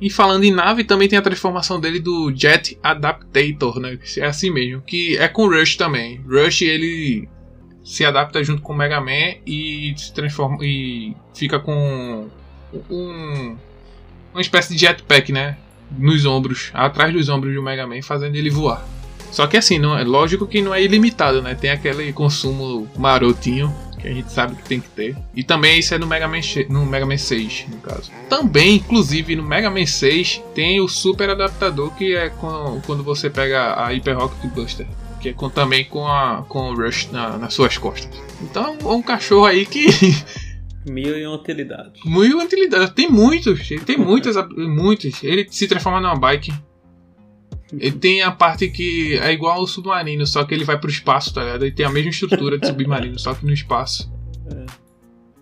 E 0.00 0.08
falando 0.10 0.44
em 0.44 0.50
nave, 0.52 0.84
também 0.84 1.08
tem 1.08 1.18
a 1.18 1.22
transformação 1.22 1.78
dele 1.80 1.98
do 2.00 2.32
Jet 2.34 2.78
Adaptator, 2.82 3.78
né? 3.80 3.98
É 4.18 4.24
assim 4.26 4.50
mesmo. 4.50 4.80
Que 4.82 5.16
é 5.18 5.28
com 5.28 5.46
Rush 5.48 5.76
também. 5.76 6.22
Rush, 6.26 6.62
ele 6.62 7.28
se 7.84 8.04
adapta 8.04 8.42
junto 8.42 8.62
com 8.62 8.72
o 8.72 8.76
Mega 8.76 9.00
Man 9.00 9.36
e 9.46 9.94
se 9.96 10.12
transforma 10.14 10.58
e 10.62 11.14
fica 11.34 11.58
com 11.58 12.28
um, 12.90 13.56
uma 14.32 14.40
espécie 14.40 14.72
de 14.74 14.80
jetpack, 14.80 15.30
né? 15.32 15.56
Nos 15.98 16.24
ombros, 16.24 16.70
atrás 16.72 17.12
dos 17.12 17.28
ombros 17.28 17.54
do 17.54 17.62
Mega 17.62 17.86
Man, 17.86 18.00
fazendo 18.02 18.34
ele 18.36 18.48
voar. 18.50 18.84
Só 19.34 19.48
que 19.48 19.56
assim, 19.56 19.80
não 19.80 19.98
é 19.98 20.04
lógico 20.04 20.46
que 20.46 20.62
não 20.62 20.72
é 20.72 20.80
ilimitado, 20.80 21.42
né? 21.42 21.56
Tem 21.56 21.70
aquele 21.70 22.12
consumo 22.12 22.88
marotinho 22.96 23.74
que 24.00 24.06
a 24.06 24.12
gente 24.12 24.30
sabe 24.30 24.54
que 24.54 24.62
tem 24.62 24.80
que 24.80 24.88
ter. 24.90 25.16
E 25.34 25.42
também 25.42 25.80
isso 25.80 25.92
é 25.92 25.98
no 25.98 26.06
Mega 26.06 26.28
Man, 26.28 26.38
no 26.68 26.86
Mega 26.86 27.04
Man 27.04 27.16
6, 27.18 27.64
no 27.68 27.78
caso. 27.78 28.12
Também, 28.28 28.76
inclusive, 28.76 29.34
no 29.34 29.42
Mega 29.42 29.68
Man 29.70 29.86
6 29.86 30.40
tem 30.54 30.80
o 30.80 30.86
super 30.86 31.30
adaptador 31.30 31.92
que 31.96 32.14
é 32.14 32.28
com- 32.28 32.80
quando 32.86 33.02
você 33.02 33.28
pega 33.28 33.72
a 33.72 33.88
Hyper 33.88 34.16
Rocket 34.18 34.50
Buster. 34.52 34.86
Que 35.20 35.30
é 35.30 35.32
com- 35.32 35.50
também 35.50 35.84
com, 35.84 36.06
a, 36.06 36.44
com 36.48 36.70
o 36.70 36.74
Rush 36.76 37.08
na- 37.10 37.36
nas 37.36 37.54
suas 37.54 37.76
costas. 37.76 38.16
Então 38.40 38.76
é 38.80 38.86
um 38.86 39.02
cachorro 39.02 39.46
aí 39.46 39.66
que 39.66 39.86
Mil 40.86 41.18
e 41.18 41.26
uma 41.26 41.34
utilidade. 41.36 41.92
muito 42.04 42.38
utilidade. 42.44 42.92
Tem 42.92 43.08
muitos, 43.10 43.68
ele 43.70 43.80
tem 43.80 43.96
muitas, 43.96 44.36
muitos. 44.56 45.24
Ele 45.24 45.44
se 45.50 45.66
transforma 45.66 46.00
numa 46.00 46.14
bike. 46.14 46.52
Ele 47.78 47.92
tem 47.92 48.22
a 48.22 48.30
parte 48.30 48.68
que 48.68 49.16
é 49.18 49.32
igual 49.32 49.58
ao 49.60 49.66
submarino, 49.66 50.26
só 50.26 50.44
que 50.44 50.54
ele 50.54 50.64
vai 50.64 50.78
pro 50.78 50.90
espaço, 50.90 51.32
tá 51.34 51.42
ligado? 51.44 51.62
Ele 51.64 51.74
tem 51.74 51.86
a 51.86 51.90
mesma 51.90 52.10
estrutura 52.10 52.58
de 52.58 52.66
submarino, 52.66 53.18
só 53.18 53.34
que 53.34 53.44
no 53.44 53.52
espaço. 53.52 54.12
É. 54.50 54.66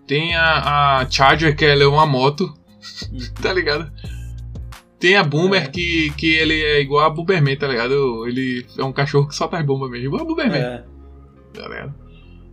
Tem 0.07 0.35
a, 0.35 0.99
a 0.99 1.09
Charger, 1.09 1.55
que 1.55 1.65
ela 1.65 1.83
é 1.83 1.87
uma 1.87 2.05
moto, 2.05 2.53
tá 3.41 3.53
ligado? 3.53 3.91
Tem 4.99 5.15
a 5.17 5.23
Boomer, 5.23 5.63
É. 5.63 5.67
que, 5.67 6.11
que 6.17 6.33
ele 6.33 6.61
é 6.61 6.81
igual 6.81 7.05
a 7.05 7.09
Boomerman, 7.09 7.57
tá 7.57 7.67
ligado? 7.67 8.25
Ele 8.27 8.65
é 8.77 8.83
um 8.83 8.93
cachorro 8.93 9.27
que 9.27 9.35
solta 9.35 9.57
as 9.57 9.65
bombas 9.65 9.89
mesmo, 9.89 10.05
igual 10.07 10.21
a 10.21 10.25
Boomerman 10.25 10.59
É. 10.61 10.83
tá 11.53 11.67
ligado? 11.67 11.93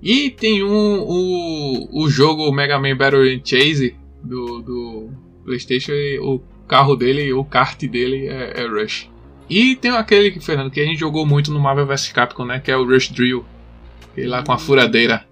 E 0.03 0.31
tem 0.31 0.65
um 0.65 1.01
o, 1.03 2.05
o 2.05 2.09
jogo 2.09 2.51
Mega 2.53 2.79
Man 2.79 2.97
Battle 2.97 3.23
and 3.23 3.43
Chase 3.45 3.95
do, 4.23 4.63
do 4.63 5.11
PlayStation, 5.45 5.93
e 5.93 6.19
o 6.19 6.41
carro 6.67 6.97
dele, 6.97 7.33
o 7.33 7.45
kart 7.45 7.79
dele 7.87 8.27
é, 8.27 8.63
é 8.63 8.67
Rush. 8.67 9.11
E 9.51 9.75
tem 9.75 9.91
aquele, 9.91 10.41
Fernando, 10.41 10.71
que 10.71 10.81
a 10.81 10.85
gente 10.85 11.01
jogou 11.01 11.27
muito 11.27 11.51
no 11.51 11.59
Marvel 11.59 11.85
vs 11.85 12.13
Capcom, 12.13 12.45
né? 12.45 12.61
Que 12.61 12.71
é 12.71 12.77
o 12.77 12.85
Rush 12.85 13.09
Drill. 13.09 13.45
Ele 14.17 14.29
lá 14.29 14.45
com 14.45 14.53
a 14.53 14.59
furadeira. 14.59 15.25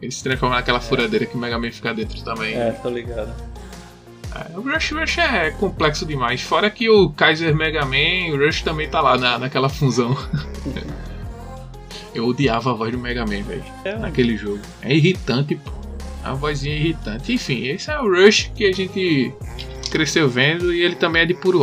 Ele 0.00 0.10
se 0.10 0.24
transforma 0.24 0.56
naquela 0.56 0.80
furadeira 0.80 1.26
que 1.26 1.36
o 1.36 1.38
Mega 1.38 1.58
Man 1.58 1.70
fica 1.70 1.92
dentro 1.92 2.22
também. 2.24 2.54
É, 2.54 2.70
tô 2.70 2.88
ligado. 2.88 3.34
É, 4.34 4.58
o 4.58 4.62
Rush 4.62 4.92
Rush 4.92 5.18
é 5.18 5.50
complexo 5.50 6.06
demais. 6.06 6.40
Fora 6.40 6.70
que 6.70 6.88
o 6.88 7.10
Kaiser 7.10 7.54
Mega 7.54 7.84
Man, 7.84 8.34
o 8.34 8.38
Rush 8.38 8.62
também 8.62 8.88
tá 8.88 9.02
lá 9.02 9.18
na, 9.18 9.38
naquela 9.38 9.68
fusão. 9.68 10.16
Eu 12.14 12.26
odiava 12.26 12.70
a 12.70 12.74
voz 12.74 12.90
do 12.90 12.98
Mega 12.98 13.26
Man, 13.26 13.42
velho 13.42 13.62
É, 13.84 13.94
naquele 13.94 14.38
jogo. 14.38 14.60
É 14.80 14.94
irritante, 14.94 15.54
pô. 15.54 15.70
A 16.24 16.32
vozinha 16.32 16.74
é 16.74 16.78
irritante. 16.78 17.34
Enfim, 17.34 17.66
esse 17.66 17.90
é 17.90 18.00
o 18.00 18.08
Rush 18.08 18.50
que 18.54 18.64
a 18.64 18.72
gente 18.72 19.34
cresceu 19.90 20.28
vendo 20.28 20.72
e 20.72 20.80
ele 20.82 20.94
também 20.94 21.22
é 21.22 21.26
de 21.26 21.34
puro 21.34 21.58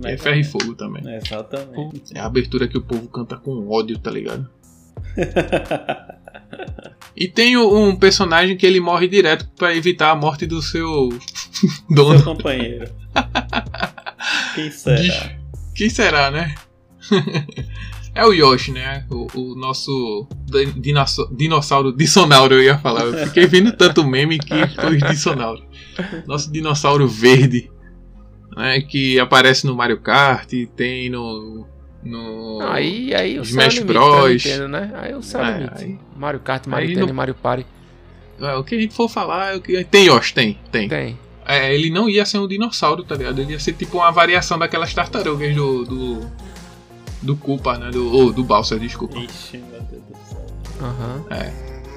aço. 0.00 0.08
É 0.08 0.16
ferro 0.16 0.36
e 0.36 0.42
Man. 0.42 0.50
fogo 0.50 0.74
também. 0.74 1.16
Exatamente. 1.16 2.16
É 2.16 2.20
a 2.20 2.26
abertura 2.26 2.68
que 2.68 2.78
o 2.78 2.82
povo 2.82 3.08
canta 3.08 3.36
com 3.36 3.68
ódio, 3.68 3.98
tá 3.98 4.10
ligado? 4.10 4.48
E 7.16 7.28
tem 7.28 7.56
um 7.56 7.94
personagem 7.94 8.56
que 8.56 8.66
ele 8.66 8.80
morre 8.80 9.06
direto 9.06 9.48
pra 9.56 9.74
evitar 9.74 10.10
a 10.10 10.16
morte 10.16 10.46
do 10.46 10.60
seu 10.60 11.10
dono. 11.88 12.18
Seu 12.18 12.24
companheiro. 12.24 12.90
Quem 14.54 14.70
será? 14.70 15.36
Quem 15.74 15.90
será, 15.90 16.30
né? 16.30 16.54
é 18.14 18.24
o 18.24 18.32
Yoshi, 18.32 18.72
né? 18.72 19.06
O, 19.10 19.26
o 19.38 19.54
nosso 19.54 20.28
dinossauro 21.36 21.96
dissonauro, 21.96 22.54
eu 22.54 22.62
ia 22.62 22.78
falar. 22.78 23.02
Eu 23.02 23.26
fiquei 23.28 23.46
vendo 23.46 23.72
tanto 23.72 24.04
meme 24.04 24.38
que 24.38 24.54
foi 24.68 24.96
os 24.96 25.02
dissonauros. 25.08 25.62
Nosso 26.26 26.50
dinossauro 26.50 27.06
verde, 27.06 27.70
né? 28.56 28.80
Que 28.80 29.18
aparece 29.20 29.66
no 29.66 29.74
Mario 29.74 29.98
Kart, 30.00 30.48
tem 30.76 31.08
no. 31.10 31.66
no 32.02 32.60
Aí, 32.62 33.14
aí 33.14 33.38
o 33.38 33.42
Smash 33.42 33.78
é 33.78 33.84
Bros. 33.84 34.30
Nintendo, 34.32 34.68
né? 34.68 34.90
Aí 34.94 35.14
o 35.14 35.22
céu 35.22 35.44
é 35.44 35.62
É, 35.64 35.70
aí- 35.82 35.98
Mario 36.16 36.40
Kart, 36.40 36.66
Mario 36.66 36.88
Tennis, 36.88 37.06
não- 37.06 37.14
Mario 37.14 37.34
Party. 37.34 37.66
É, 38.40 38.54
o 38.54 38.64
que 38.64 38.74
a 38.74 38.80
gente 38.80 38.94
for 38.94 39.08
falar 39.08 39.52
é 39.54 39.56
o 39.56 39.60
que. 39.60 39.84
Tem 39.84 40.06
Yoshi, 40.06 40.34
tem, 40.34 40.58
tem. 40.72 40.88
Tem. 40.88 41.18
É, 41.46 41.74
ele 41.74 41.90
não 41.90 42.08
ia 42.08 42.24
ser 42.24 42.38
um 42.38 42.48
dinossauro, 42.48 43.04
tá 43.04 43.14
ligado? 43.14 43.38
Ele 43.40 43.52
ia 43.52 43.60
ser 43.60 43.74
tipo 43.74 43.98
uma 43.98 44.10
variação 44.10 44.58
daquelas 44.58 44.92
tartarugas 44.94 45.54
do. 45.54 45.84
do. 45.84 46.30
do 47.22 47.36
Koopa, 47.36 47.78
né? 47.78 47.90
Do, 47.90 48.12
ou 48.12 48.32
do 48.32 48.42
Bowser, 48.42 48.78
desculpa. 48.78 49.18
Ixi, 49.18 49.58
meu 49.58 49.80
Deus 49.82 50.02
do 50.02 50.28
céu. 50.28 50.46
Aham. 50.80 51.24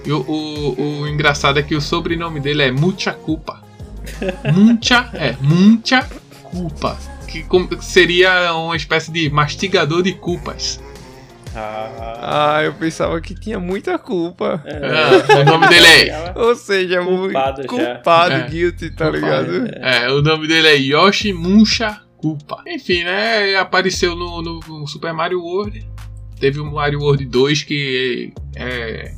E 0.05 0.11
o, 0.11 0.21
o, 0.21 1.01
o 1.01 1.07
engraçado 1.07 1.59
é 1.59 1.63
que 1.63 1.75
o 1.75 1.81
sobrenome 1.81 2.39
dele 2.39 2.61
é 2.63 2.71
Mucha 2.71 3.11
Culpa. 3.13 3.61
Muncha, 4.53 5.09
é, 5.13 5.35
Muncha 5.41 6.07
Culpa. 6.51 6.97
Que 7.27 7.45
seria 7.81 8.53
uma 8.53 8.75
espécie 8.75 9.11
de 9.11 9.29
mastigador 9.29 10.01
de 10.01 10.13
culpas. 10.13 10.79
Ah, 11.55 12.57
Ah, 12.59 12.63
eu 12.63 12.73
pensava 12.73 13.19
que 13.19 13.33
tinha 13.33 13.59
muita 13.59 13.97
culpa. 13.97 14.61
É, 14.65 15.41
o 15.41 15.45
nome 15.45 15.67
dele 15.67 15.87
é. 16.09 16.33
Ou 16.35 16.55
seja, 16.55 17.03
Culpado 17.03 17.57
muito 17.61 17.75
já. 17.77 17.93
culpado, 17.95 18.33
É. 18.33 18.47
guilty, 18.47 18.89
tá 18.91 19.09
Culpado, 19.11 19.51
ligado? 19.51 19.71
É, 19.81 20.11
o 20.11 20.21
nome 20.21 20.47
dele 20.47 20.67
é 20.67 20.75
Yoshi 20.77 21.33
Muncha 21.33 21.99
Culpa. 22.17 22.63
Enfim, 22.67 23.03
né? 23.03 23.55
Apareceu 23.55 24.15
no, 24.15 24.41
no- 24.41 24.59
no 24.67 24.87
Super 24.87 25.13
Mario 25.13 25.41
World. 25.41 25.87
Teve 26.39 26.59
o 26.59 26.65
Mario 26.65 26.99
World 26.99 27.25
2 27.25 27.63
que 27.63 28.31
é. 28.55 29.11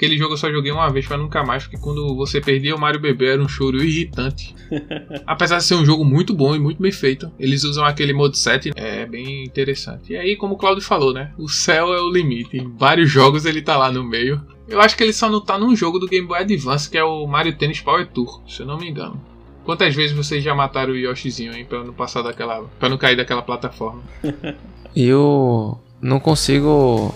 Aquele 0.00 0.16
jogo 0.16 0.32
eu 0.32 0.38
só 0.38 0.50
joguei 0.50 0.72
uma 0.72 0.88
vez 0.88 1.06
pra 1.06 1.18
nunca 1.18 1.44
mais, 1.44 1.64
porque 1.64 1.76
quando 1.76 2.16
você 2.16 2.40
perdia 2.40 2.74
o 2.74 2.80
Mario 2.80 2.98
Bebê 2.98 3.32
era 3.32 3.42
um 3.42 3.46
choro 3.46 3.84
irritante. 3.84 4.54
Apesar 5.26 5.58
de 5.58 5.64
ser 5.64 5.74
um 5.74 5.84
jogo 5.84 6.06
muito 6.06 6.32
bom 6.32 6.56
e 6.56 6.58
muito 6.58 6.80
bem 6.80 6.90
feito, 6.90 7.30
eles 7.38 7.64
usam 7.64 7.84
aquele 7.84 8.14
mode 8.14 8.38
7, 8.38 8.70
é 8.76 9.04
bem 9.04 9.44
interessante. 9.44 10.14
E 10.14 10.16
aí, 10.16 10.36
como 10.36 10.54
o 10.54 10.56
Claudio 10.56 10.82
falou, 10.82 11.12
né? 11.12 11.34
O 11.36 11.50
céu 11.50 11.92
é 11.92 12.00
o 12.00 12.10
limite. 12.10 12.56
Em 12.56 12.66
vários 12.78 13.10
jogos 13.10 13.44
ele 13.44 13.60
tá 13.60 13.76
lá 13.76 13.92
no 13.92 14.02
meio. 14.02 14.40
Eu 14.66 14.80
acho 14.80 14.96
que 14.96 15.02
ele 15.02 15.12
só 15.12 15.28
não 15.28 15.38
tá 15.38 15.58
num 15.58 15.76
jogo 15.76 15.98
do 15.98 16.08
Game 16.08 16.26
Boy 16.26 16.38
Advance, 16.38 16.88
que 16.88 16.96
é 16.96 17.04
o 17.04 17.26
Mario 17.26 17.54
Tennis 17.54 17.82
Power 17.82 18.06
Tour, 18.06 18.40
se 18.48 18.62
eu 18.62 18.66
não 18.66 18.78
me 18.78 18.88
engano. 18.88 19.20
Quantas 19.66 19.94
vezes 19.94 20.16
vocês 20.16 20.42
já 20.42 20.54
mataram 20.54 20.94
o 20.94 20.96
Yoshizinho, 20.96 21.52
hein, 21.52 21.66
pra 21.68 21.84
não 21.84 21.92
passar 21.92 22.22
daquela. 22.22 22.64
pra 22.78 22.88
não 22.88 22.96
cair 22.96 23.16
daquela 23.16 23.42
plataforma? 23.42 24.02
Eu 24.96 25.78
não 26.00 26.18
consigo 26.18 27.14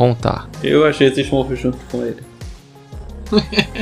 contar. 0.00 0.48
eu 0.62 0.86
achei 0.86 1.08
esse 1.08 1.20
Smurf 1.20 1.54
junto 1.56 1.76
com 1.90 2.02
ele. 2.02 2.22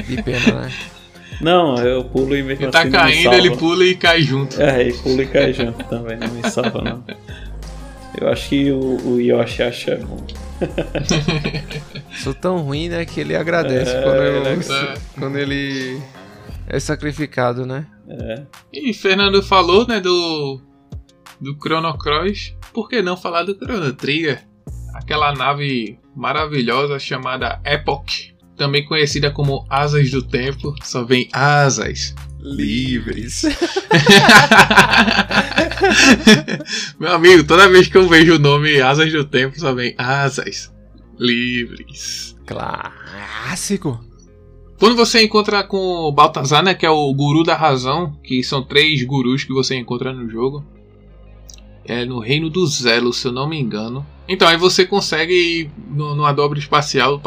De 0.09 0.21
pena, 0.21 0.63
né? 0.63 0.73
Não, 1.41 1.77
eu 1.77 2.03
pulo 2.03 2.37
e 2.37 2.43
mesmo 2.43 2.65
Ele 2.65 2.73
tá 2.73 2.81
assim 2.81 2.91
não 2.91 3.05
me 3.05 3.11
caindo, 3.13 3.23
salva. 3.23 3.39
ele 3.39 3.57
pula 3.57 3.85
e 3.85 3.95
cai 3.95 4.21
junto. 4.23 4.61
É, 4.61 4.89
e 4.89 4.93
pulo 4.93 5.23
e 5.23 5.27
cai 5.29 5.53
junto 5.53 5.85
também, 5.85 6.17
não 6.19 6.27
me 6.29 6.51
salva 6.51 6.83
não. 6.83 7.05
Eu 8.21 8.29
acho 8.29 8.49
que 8.49 8.73
o, 8.73 8.97
o 9.07 9.21
Yoshi 9.21 9.63
acha 9.63 9.95
bom. 9.99 10.27
Sou 12.25 12.35
tão 12.35 12.59
ruim, 12.59 12.89
né, 12.89 13.05
que 13.05 13.21
ele 13.21 13.37
agradece 13.37 13.93
É, 13.93 14.03
quando, 14.03 14.17
eu- 14.17 14.47
ele 14.47 14.65
é. 14.75 14.95
quando 15.17 15.39
ele 15.39 16.01
é 16.67 16.81
sacrificado, 16.81 17.65
né? 17.65 17.87
É. 18.09 18.43
E 18.73 18.93
Fernando 18.93 19.41
falou, 19.41 19.87
né, 19.87 20.01
do. 20.01 20.61
do 21.41 21.57
Chrono 21.63 21.97
Cross. 21.97 22.57
Por 22.75 22.89
que 22.89 23.01
não 23.01 23.17
falar 23.17 23.45
do 23.45 23.55
Chrono 23.55 23.93
Trigger? 23.93 24.43
Aquela 24.95 25.33
nave 25.33 26.01
maravilhosa 26.19 26.99
chamada 26.99 27.61
Epoch. 27.65 28.35
Também 28.57 28.85
conhecida 28.85 29.31
como 29.31 29.65
Asas 29.71 30.11
do 30.11 30.21
Tempo. 30.21 30.75
Só 30.83 31.05
vem 31.05 31.29
asas. 31.33 32.13
Livres. 32.41 33.45
Meu 36.99 37.13
amigo, 37.13 37.45
toda 37.45 37.69
vez 37.69 37.87
que 37.87 37.97
eu 37.97 38.09
vejo 38.09 38.35
o 38.35 38.39
nome 38.39 38.81
Asas 38.81 39.13
do 39.13 39.25
Tempo, 39.25 39.59
só 39.59 39.75
vem 39.75 39.95
asas 39.99 40.73
livres. 41.19 42.37
Clássico. 42.47 44.01
Quando 44.79 44.95
você 44.95 45.23
encontra 45.23 45.65
com 45.65 45.77
o 45.77 46.13
Baltazar, 46.13 46.63
né, 46.63 46.73
que 46.73 46.87
é 46.87 46.91
o 46.91 47.13
guru 47.13 47.43
da 47.43 47.57
razão, 47.57 48.13
que 48.23 48.45
são 48.45 48.63
três 48.63 49.03
gurus 49.03 49.43
que 49.43 49.53
você 49.53 49.77
encontra 49.77 50.13
no 50.13 50.31
jogo, 50.31 50.65
é 51.89 52.05
no 52.05 52.19
Reino 52.19 52.51
do 52.51 52.67
Zelo, 52.67 53.13
se 53.13 53.27
eu 53.27 53.33
não 53.33 53.49
me 53.49 53.59
engano. 53.59 54.07
Então 54.29 54.47
aí 54.47 54.57
você 54.57 54.85
consegue 54.85 55.33
ir 55.33 55.71
numa 55.89 56.33
dobra 56.33 56.59
espacial 56.59 57.21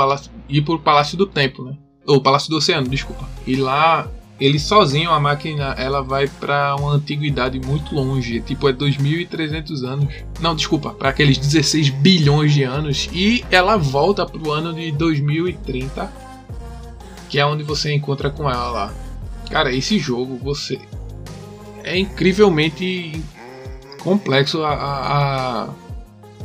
ir 0.47 0.61
pro 0.61 0.79
Palácio 0.79 1.17
do 1.17 1.25
Tempo, 1.25 1.63
né? 1.63 1.75
Ou 2.05 2.21
Palácio 2.21 2.49
do 2.49 2.57
Oceano, 2.57 2.87
desculpa. 2.87 3.27
E 3.45 3.55
lá 3.55 4.07
ele 4.39 4.59
sozinho 4.59 5.11
a 5.11 5.19
máquina 5.19 5.75
ela 5.77 6.01
vai 6.01 6.27
pra 6.27 6.75
uma 6.75 6.93
antiguidade 6.93 7.59
muito 7.59 7.93
longe, 7.93 8.41
tipo 8.41 8.67
é 8.67 8.73
2300 8.73 9.83
anos. 9.83 10.13
Não, 10.39 10.55
desculpa, 10.55 10.91
para 10.91 11.09
aqueles 11.09 11.37
16 11.37 11.89
bilhões 11.89 12.53
de 12.53 12.63
anos 12.63 13.09
e 13.13 13.43
ela 13.51 13.77
volta 13.77 14.25
pro 14.25 14.51
ano 14.51 14.73
de 14.73 14.91
2030 14.91 16.31
que 17.29 17.39
é 17.39 17.45
onde 17.45 17.63
você 17.63 17.93
encontra 17.93 18.29
com 18.29 18.49
ela 18.49 18.69
lá. 18.69 18.93
Cara, 19.49 19.73
esse 19.73 19.97
jogo 19.97 20.37
você 20.37 20.79
é 21.83 21.97
incrivelmente 21.97 23.23
complexo 24.03 24.63
a, 24.63 24.73
a, 24.73 25.69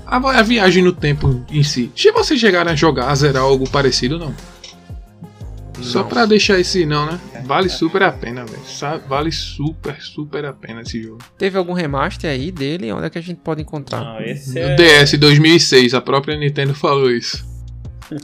a, 0.06 0.16
a 0.38 0.42
viagem 0.42 0.82
no 0.82 0.92
tempo 0.92 1.44
em 1.50 1.62
si. 1.62 1.90
Se 1.96 2.10
vocês 2.12 2.38
chegarem 2.40 2.72
a 2.72 2.76
jogar, 2.76 3.08
a 3.10 3.14
zerar 3.14 3.42
algo 3.42 3.68
parecido, 3.68 4.18
não. 4.18 4.34
Só 5.82 6.00
Não. 6.00 6.08
pra 6.08 6.24
deixar 6.24 6.58
esse 6.58 6.86
não, 6.86 7.04
né? 7.04 7.20
Vale 7.44 7.68
super 7.68 8.02
a 8.02 8.10
pena, 8.10 8.46
velho. 8.46 8.62
Vale 9.06 9.30
super, 9.30 10.00
super 10.00 10.44
a 10.46 10.52
pena 10.52 10.80
esse 10.80 11.02
jogo. 11.02 11.18
Teve 11.36 11.58
algum 11.58 11.74
remaster 11.74 12.30
aí 12.30 12.50
dele? 12.50 12.90
Onde 12.92 13.04
é 13.06 13.10
que 13.10 13.18
a 13.18 13.22
gente 13.22 13.40
pode 13.44 13.60
encontrar? 13.60 14.00
Não, 14.00 14.20
esse 14.20 14.58
é. 14.58 14.74
DS 14.74 15.18
2006, 15.18 15.92
a 15.92 16.00
própria 16.00 16.34
Nintendo 16.36 16.74
falou 16.74 17.10
isso. 17.10 17.44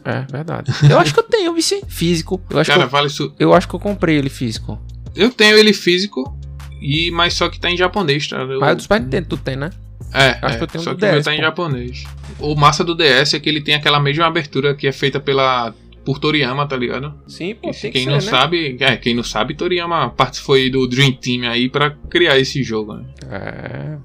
É, 0.04 0.22
verdade. 0.32 0.72
Eu 0.88 0.98
acho 0.98 1.12
que 1.12 1.20
eu 1.20 1.24
tenho, 1.24 1.52
vice, 1.52 1.82
físico. 1.88 2.40
Eu 2.48 2.58
acho, 2.58 2.70
Cara, 2.70 2.84
que 2.84 2.90
vale 2.90 3.08
su 3.10 3.24
eu, 3.38 3.48
eu 3.50 3.54
acho 3.54 3.68
que 3.68 3.74
eu 3.74 3.80
comprei 3.80 4.16
ele 4.16 4.30
físico. 4.30 4.80
Eu 5.14 5.28
tenho 5.30 5.58
ele 5.58 5.74
físico, 5.74 6.34
e 6.82 7.10
mas 7.12 7.34
só 7.34 7.48
que 7.48 7.58
tá 7.60 7.70
em 7.70 7.76
japonês, 7.76 8.26
tá? 8.28 8.38
Eu- 8.38 8.60
Mas 8.60 8.72
o 8.72 8.76
do 8.76 8.82
Super 8.82 9.00
Nintendo 9.00 9.28
tu 9.28 9.36
tem, 9.36 9.56
né? 9.56 9.70
É, 10.12 10.38
Acho 10.42 10.54
é, 10.54 10.58
que 10.58 10.64
eu 10.64 10.66
tenho 10.66 10.84
só 10.84 10.92
do 10.92 10.98
que 10.98 11.04
o 11.04 11.08
meu 11.08 11.16
DS, 11.18 11.24
tá 11.24 11.34
em 11.34 11.40
japonês. 11.40 12.04
O 12.38 12.54
massa 12.54 12.84
do 12.84 12.94
DS 12.94 13.34
é 13.34 13.40
que 13.40 13.48
ele 13.48 13.62
tem 13.62 13.74
aquela 13.74 13.98
mesma 13.98 14.26
abertura 14.26 14.74
que 14.74 14.86
é 14.86 14.92
feita 14.92 15.18
pela 15.20 15.72
por 16.04 16.18
Toriyama, 16.18 16.66
tá 16.66 16.76
ligado? 16.76 17.14
Sim, 17.28 17.54
pô, 17.54 17.70
tem 17.70 17.72
que 17.72 17.90
quem 17.90 18.04
ser, 18.04 18.10
não 18.10 18.16
né? 18.16 18.20
sabe, 18.22 18.76
é, 18.80 18.96
quem 18.96 19.14
não 19.14 19.22
sabe, 19.22 19.54
Toriyama 19.54 20.10
participou 20.10 20.56
aí 20.56 20.68
do 20.68 20.86
Dream 20.88 21.12
Team 21.12 21.48
aí 21.48 21.68
pra 21.68 21.90
criar 22.10 22.38
esse 22.38 22.62
jogo, 22.62 22.94
né? 22.94 23.04
É. 23.30 23.98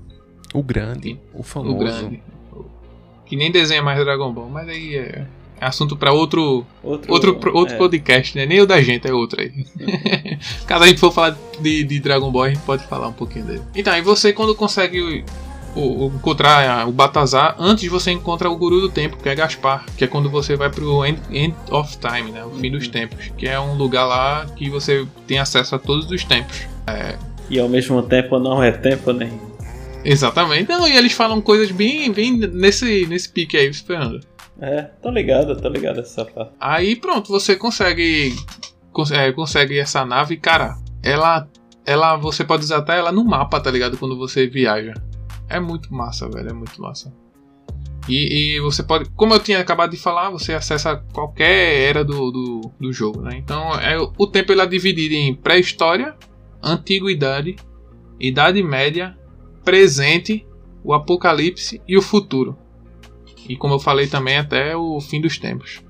O 0.54 0.62
grande, 0.62 1.20
o 1.34 1.42
famoso. 1.44 1.76
O 1.76 1.80
grande. 1.80 2.22
Que 3.26 3.36
nem 3.36 3.52
desenha 3.52 3.82
mais 3.82 4.00
Dragon 4.00 4.32
Ball, 4.32 4.50
mas 4.50 4.70
aí 4.70 4.96
é, 4.96 5.26
é 5.60 5.66
assunto 5.66 5.96
pra 5.98 6.12
outro 6.12 6.66
Outro, 6.84 7.12
outro 7.12 7.52
outro 7.54 7.76
é, 7.76 7.78
podcast, 7.78 8.36
né? 8.38 8.46
Nem 8.46 8.62
o 8.62 8.66
da 8.66 8.82
gente, 8.82 9.08
é 9.08 9.14
outro 9.14 9.42
aí. 9.42 9.52
Caso 10.66 10.84
a 10.84 10.88
gente 10.88 11.00
for 11.00 11.12
falar 11.12 11.38
de, 11.60 11.84
de 11.84 12.00
Dragon 12.00 12.32
Ball, 12.32 12.44
a 12.44 12.50
gente 12.50 12.62
pode 12.62 12.84
falar 12.86 13.08
um 13.08 13.14
pouquinho 13.14 13.46
dele. 13.46 13.62
Então, 13.76 13.96
e 13.98 14.02
você 14.02 14.32
quando 14.34 14.54
consegue 14.56 15.24
o- 15.76 15.80
o- 16.06 16.12
encontrar 16.16 16.88
o 16.88 16.92
Batazar, 16.92 17.56
antes 17.60 17.90
você 17.90 18.12
encontra 18.12 18.50
o 18.50 18.56
Guru 18.56 18.82
do 18.82 18.90
Tempo, 18.90 19.18
que 19.18 19.28
é 19.30 19.36
Gaspar, 19.36 19.86
que 19.98 20.04
é 20.04 20.08
quando 20.08 20.30
você 20.30 20.56
vai 20.56 20.70
pro 20.70 21.06
End, 21.06 21.20
End 21.32 21.56
of 21.72 21.98
Time, 21.98 22.32
né? 22.32 22.44
O 22.46 22.52
fim 22.52 22.72
dos 22.72 22.88
tempos, 22.88 23.32
que 23.38 23.48
é 23.48 23.60
um 23.60 23.76
lugar 23.76 24.06
lá 24.06 24.46
que 24.56 24.70
você 24.70 25.06
tem 25.26 25.40
acesso 25.40 25.76
a 25.76 25.80
todos 25.80 26.10
os 26.12 26.24
tempos. 26.24 26.68
E 27.50 27.60
ao 27.60 27.68
mesmo 27.70 28.02
tempo 28.04 28.38
não 28.40 28.62
é 28.64 28.72
tempo 28.72 29.12
nem. 29.14 29.32
Exatamente. 30.04 30.70
Não, 30.70 30.88
e 30.88 30.96
eles 30.96 31.12
falam 31.14 31.42
coisas 31.42 31.72
bem, 31.72 32.12
bem 32.12 32.32
nesse, 32.38 33.06
nesse 33.08 33.28
pique 33.30 33.58
aí, 33.58 33.74
Fernando. 33.74 34.20
É, 34.60 34.84
tô 35.02 35.10
ligado, 35.12 35.56
tô 35.62 35.70
ligado 35.70 36.00
essa 36.00 36.26
parte. 36.26 36.52
Aí 36.60 36.96
pronto, 36.96 37.30
você 37.32 37.56
consegue 37.56 38.36
cons- 38.92 39.12
é, 39.12 39.32
consegue 39.32 39.78
essa 39.78 40.04
nave, 40.06 40.38
cara. 40.38 40.76
Ela 41.04 41.48
ela 41.86 42.18
você 42.18 42.44
pode 42.44 42.72
até 42.74 42.98
ela 42.98 43.12
no 43.12 43.24
mapa, 43.24 43.60
tá 43.62 43.72
ligado? 43.72 43.98
Quando 43.98 44.18
você 44.18 44.48
viaja. 44.48 44.94
É 45.48 45.60
muito 45.60 45.94
massa, 45.94 46.28
velho, 46.30 46.50
é 46.50 46.54
muito 46.54 46.82
massa. 46.82 47.14
E, 48.10 48.56
e 48.56 48.60
você 48.62 48.84
pode, 48.84 49.10
como 49.12 49.34
eu 49.34 49.40
tinha 49.40 49.60
acabado 49.60 49.92
de 49.92 49.98
falar, 49.98 50.30
você 50.30 50.54
acessa 50.54 50.96
qualquer 51.14 51.90
era 51.90 52.04
do, 52.06 52.32
do, 52.32 52.72
do 52.80 52.92
jogo, 52.94 53.22
né? 53.22 53.38
Então 53.38 53.74
é, 53.80 53.98
o 54.00 54.28
tempo 54.28 54.52
ele 54.52 54.62
é 54.62 54.66
dividido 54.66 55.14
em 55.14 55.36
pré-história, 55.36 56.16
antiguidade, 56.64 57.56
idade 58.20 58.62
média, 58.64 59.18
presente, 59.64 60.46
o 60.84 60.94
apocalipse 60.94 61.82
e 61.88 61.98
o 61.98 62.02
futuro. 62.02 62.58
E 63.48 63.56
como 63.56 63.76
eu 63.76 63.80
falei 63.80 64.08
também, 64.08 64.38
até 64.38 64.76
o 64.76 65.00
fim 65.00 65.22
dos 65.22 65.38
tempos. 65.38 65.82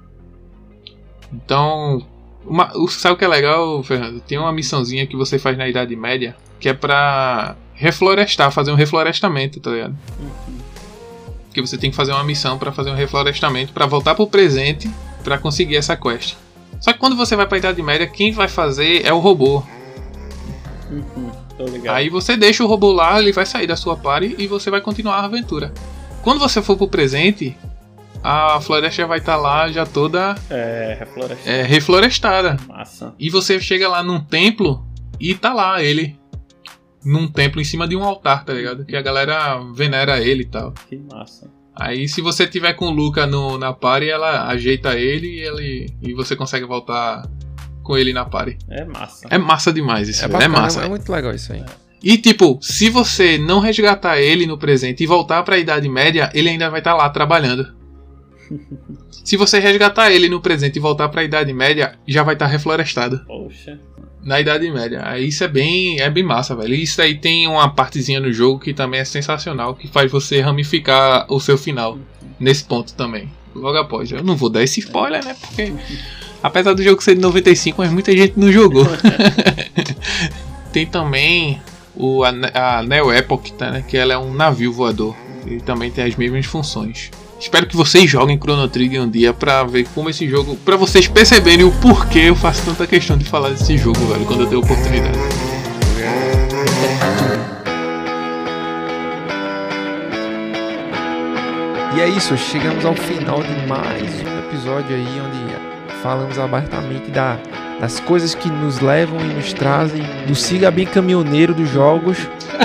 Então, 1.34 2.06
uma, 2.46 2.72
sabe 2.90 3.16
o 3.16 3.18
que 3.18 3.26
é 3.26 3.28
legal, 3.28 3.84
Fernando? 3.84 4.22
Tem 4.22 4.38
uma 4.38 4.52
missãozinha 4.52 5.06
que 5.06 5.16
você 5.16 5.38
faz 5.38 5.58
na 5.58 5.68
Idade 5.68 5.96
Média 5.96 6.36
que 6.60 6.70
é 6.70 6.74
pra 6.74 7.56
reflorestar, 7.74 8.52
fazer 8.52 8.72
um 8.72 8.76
reflorestamento, 8.76 9.60
tá 9.60 9.72
ligado? 9.72 9.98
Que 11.54 11.62
você 11.62 11.78
tem 11.78 11.90
que 11.90 11.96
fazer 11.96 12.12
uma 12.12 12.24
missão 12.24 12.58
pra 12.58 12.72
fazer 12.72 12.90
um 12.90 12.96
reflorestamento 12.96 13.74
pra 13.74 13.86
voltar 13.86 14.16
pro 14.16 14.28
presente 14.28 14.90
pra 15.24 15.38
conseguir 15.38 15.76
essa 15.76 15.96
quest. 15.96 16.36
Só 16.80 16.94
que 16.94 17.00
quando 17.00 17.16
você 17.16 17.36
vai 17.36 17.46
pra 17.48 17.58
Idade 17.58 17.82
Média, 17.82 18.08
quem 18.08 18.32
vai 18.32 18.48
fazer 18.48 19.06
é 19.06 19.14
o 19.14 19.20
robô. 19.20 19.64
Uhum. 20.90 21.32
Aí 21.90 22.10
você 22.10 22.38
deixa 22.38 22.64
o 22.64 22.68
robô 22.68 22.92
lá, 22.92 23.20
ele 23.20 23.32
vai 23.32 23.46
sair 23.46 23.68
da 23.68 23.76
sua 23.76 23.96
party 23.96 24.36
e 24.38 24.48
você 24.48 24.70
vai 24.70 24.80
continuar 24.80 25.16
a 25.16 25.26
aventura. 25.26 25.74
Quando 26.28 26.40
você 26.42 26.62
for 26.62 26.76
pro 26.76 26.90
presente, 26.90 27.56
a 28.22 28.60
floresta 28.60 28.98
já 29.04 29.08
vai 29.08 29.20
estar 29.20 29.38
lá, 29.38 29.72
já 29.72 29.86
toda 29.86 30.36
É, 30.50 30.98
reflorestar. 31.00 31.48
é, 31.54 31.62
reflorestada. 31.64 32.58
Massa. 32.68 33.16
E 33.18 33.30
você 33.30 33.62
chega 33.62 33.88
lá 33.88 34.04
num 34.04 34.20
templo 34.20 34.86
e 35.22 35.34
tá 35.34 35.54
lá 35.54 35.82
ele. 35.82 36.20
Num 37.06 37.30
templo 37.30 37.62
em 37.62 37.64
cima 37.64 37.88
de 37.88 37.96
um 37.96 38.04
altar, 38.04 38.44
tá 38.44 38.52
ligado? 38.52 38.84
Que 38.84 38.98
a 38.98 39.02
galera 39.02 39.58
venera 39.74 40.20
ele 40.20 40.42
e 40.42 40.48
tal. 40.48 40.74
Que 40.90 40.98
massa. 40.98 41.50
Aí 41.74 42.10
se 42.10 42.20
você 42.20 42.46
tiver 42.46 42.74
com 42.74 42.88
o 42.88 42.92
Luca 42.92 43.26
no, 43.26 43.58
na 43.58 43.72
party, 43.72 44.10
ela 44.10 44.50
ajeita 44.50 44.96
ele 45.00 45.28
e, 45.28 45.40
ele 45.40 45.94
e 46.02 46.14
você 46.14 46.36
consegue 46.36 46.66
voltar 46.66 47.26
com 47.82 47.98
ele 47.98 48.12
na 48.12 48.26
party. 48.26 48.58
É 48.70 48.84
massa. 48.84 49.28
É 49.30 49.38
massa 49.38 49.72
demais 49.72 50.10
isso, 50.10 50.24
É 50.24 50.26
é, 50.26 50.28
bacana, 50.28 50.50
massa. 50.60 50.84
é 50.84 50.90
muito 50.90 51.10
legal 51.10 51.34
isso 51.34 51.54
aí. 51.54 51.64
E 52.04 52.18
tipo, 52.18 52.60
se 52.62 52.90
você 52.90 53.38
não 53.38 53.60
resgatar 53.60 54.20
ele 54.20 54.46
no 54.46 54.58
presente 54.58 55.04
e 55.04 55.08
voltar 55.08 55.44
pra 55.44 55.58
Idade 55.58 55.90
Média, 55.90 56.30
ele 56.34 56.50
ainda 56.50 56.70
vai 56.70 56.80
estar 56.80 56.94
lá 56.94 57.10
trabalhando. 57.10 57.76
Se 59.24 59.36
você 59.36 59.60
resgatar 59.60 60.10
ele 60.10 60.30
no 60.30 60.40
presente 60.40 60.78
e 60.78 60.80
voltar 60.80 61.10
pra 61.10 61.22
Idade 61.22 61.52
Média, 61.52 62.00
já 62.08 62.24
vai 62.24 62.36
estar 62.36 62.48
reflorestado 62.48 63.20
Poxa. 63.28 63.78
na 64.24 64.40
Idade 64.40 64.72
Média. 64.72 65.02
Aí 65.04 65.28
isso 65.28 65.44
é 65.44 65.50
bem, 65.50 66.00
é 66.00 66.10
bem 66.10 66.24
massa, 66.24 66.56
velho. 66.56 66.74
Isso 66.74 67.02
aí 67.02 67.14
tem 67.14 67.46
uma 67.46 67.68
partezinha 67.70 68.22
no 68.22 68.32
jogo 68.32 68.60
que 68.60 68.74
também 68.74 69.02
é 69.02 69.06
sensacional, 69.06 69.76
que 69.76 69.90
faz 69.90 70.10
você 70.10 70.40
ramificar 70.40 71.26
o 71.30 71.42
seu 71.42 71.58
final 71.58 72.00
nesse 72.40 72.64
ponto 72.64 72.94
também. 72.94 73.30
Logo 73.54 73.78
após. 73.78 74.10
Eu 74.10 74.24
não 74.24 74.38
vou 74.38 74.50
dar 74.50 74.64
esse 74.64 74.80
spoiler, 74.80 75.26
né? 75.26 75.36
Porque 75.42 75.74
apesar 76.42 76.74
do 76.74 76.82
jogo 76.82 77.04
ser 77.04 77.16
de 77.16 77.22
95, 77.22 77.82
mas 77.82 77.92
muita 77.92 78.16
gente 78.16 78.40
não 78.40 78.50
jogou. 78.50 78.86
tem 80.72 80.86
também 80.86 81.60
o, 81.98 82.24
a, 82.24 82.30
a 82.54 82.84
Neo 82.84 83.12
Epoch, 83.12 83.52
tá, 83.54 83.72
né? 83.72 83.84
Que 83.88 83.98
ela 83.98 84.14
é 84.14 84.18
um 84.18 84.34
navio 84.34 84.72
voador. 84.72 85.16
E 85.46 85.58
também 85.58 85.90
tem 85.90 86.04
as 86.06 86.16
mesmas 86.16 86.46
funções. 86.46 87.10
Espero 87.40 87.68
que 87.68 87.76
vocês 87.76 88.10
joguem 88.10 88.38
Chrono 88.38 88.68
Trigger 88.68 89.04
um 89.04 89.10
dia 89.10 89.34
pra 89.34 89.64
ver 89.64 89.88
como 89.94 90.10
esse 90.10 90.28
jogo. 90.28 90.56
Pra 90.58 90.76
vocês 90.76 91.08
perceberem 91.08 91.66
o 91.66 91.72
porquê 91.72 92.20
eu 92.20 92.36
faço 92.36 92.66
tanta 92.66 92.86
questão 92.88 93.18
de 93.18 93.26
falar 93.26 93.50
desse 93.50 93.78
jogo, 93.78 94.00
velho, 94.08 94.26
quando 94.26 94.42
eu 94.42 94.48
tenho 94.48 94.62
oportunidade. 94.62 95.18
E 101.96 102.02
é 102.02 102.10
isso, 102.10 102.38
chegamos 102.38 102.86
ao 102.86 102.96
final 102.96 103.42
de 103.42 103.68
mais 103.68 104.04
um 104.04 104.40
episódio 104.48 104.96
aí 104.96 105.22
onde 105.22 105.98
falamos 106.02 106.38
abertamente 106.38 107.10
da, 107.10 107.40
das 107.80 108.00
coisas 108.00 108.34
que 108.34 108.50
nos 108.50 108.80
levam 108.80 109.20
e 109.20 109.34
nos 109.34 109.54
trazem 109.54 110.04
do 110.28 110.36
siga 110.36 110.72
bem 110.72 110.86
caminhoneiro 110.86 111.54
dos 111.54 111.70
jogos. 111.70 112.18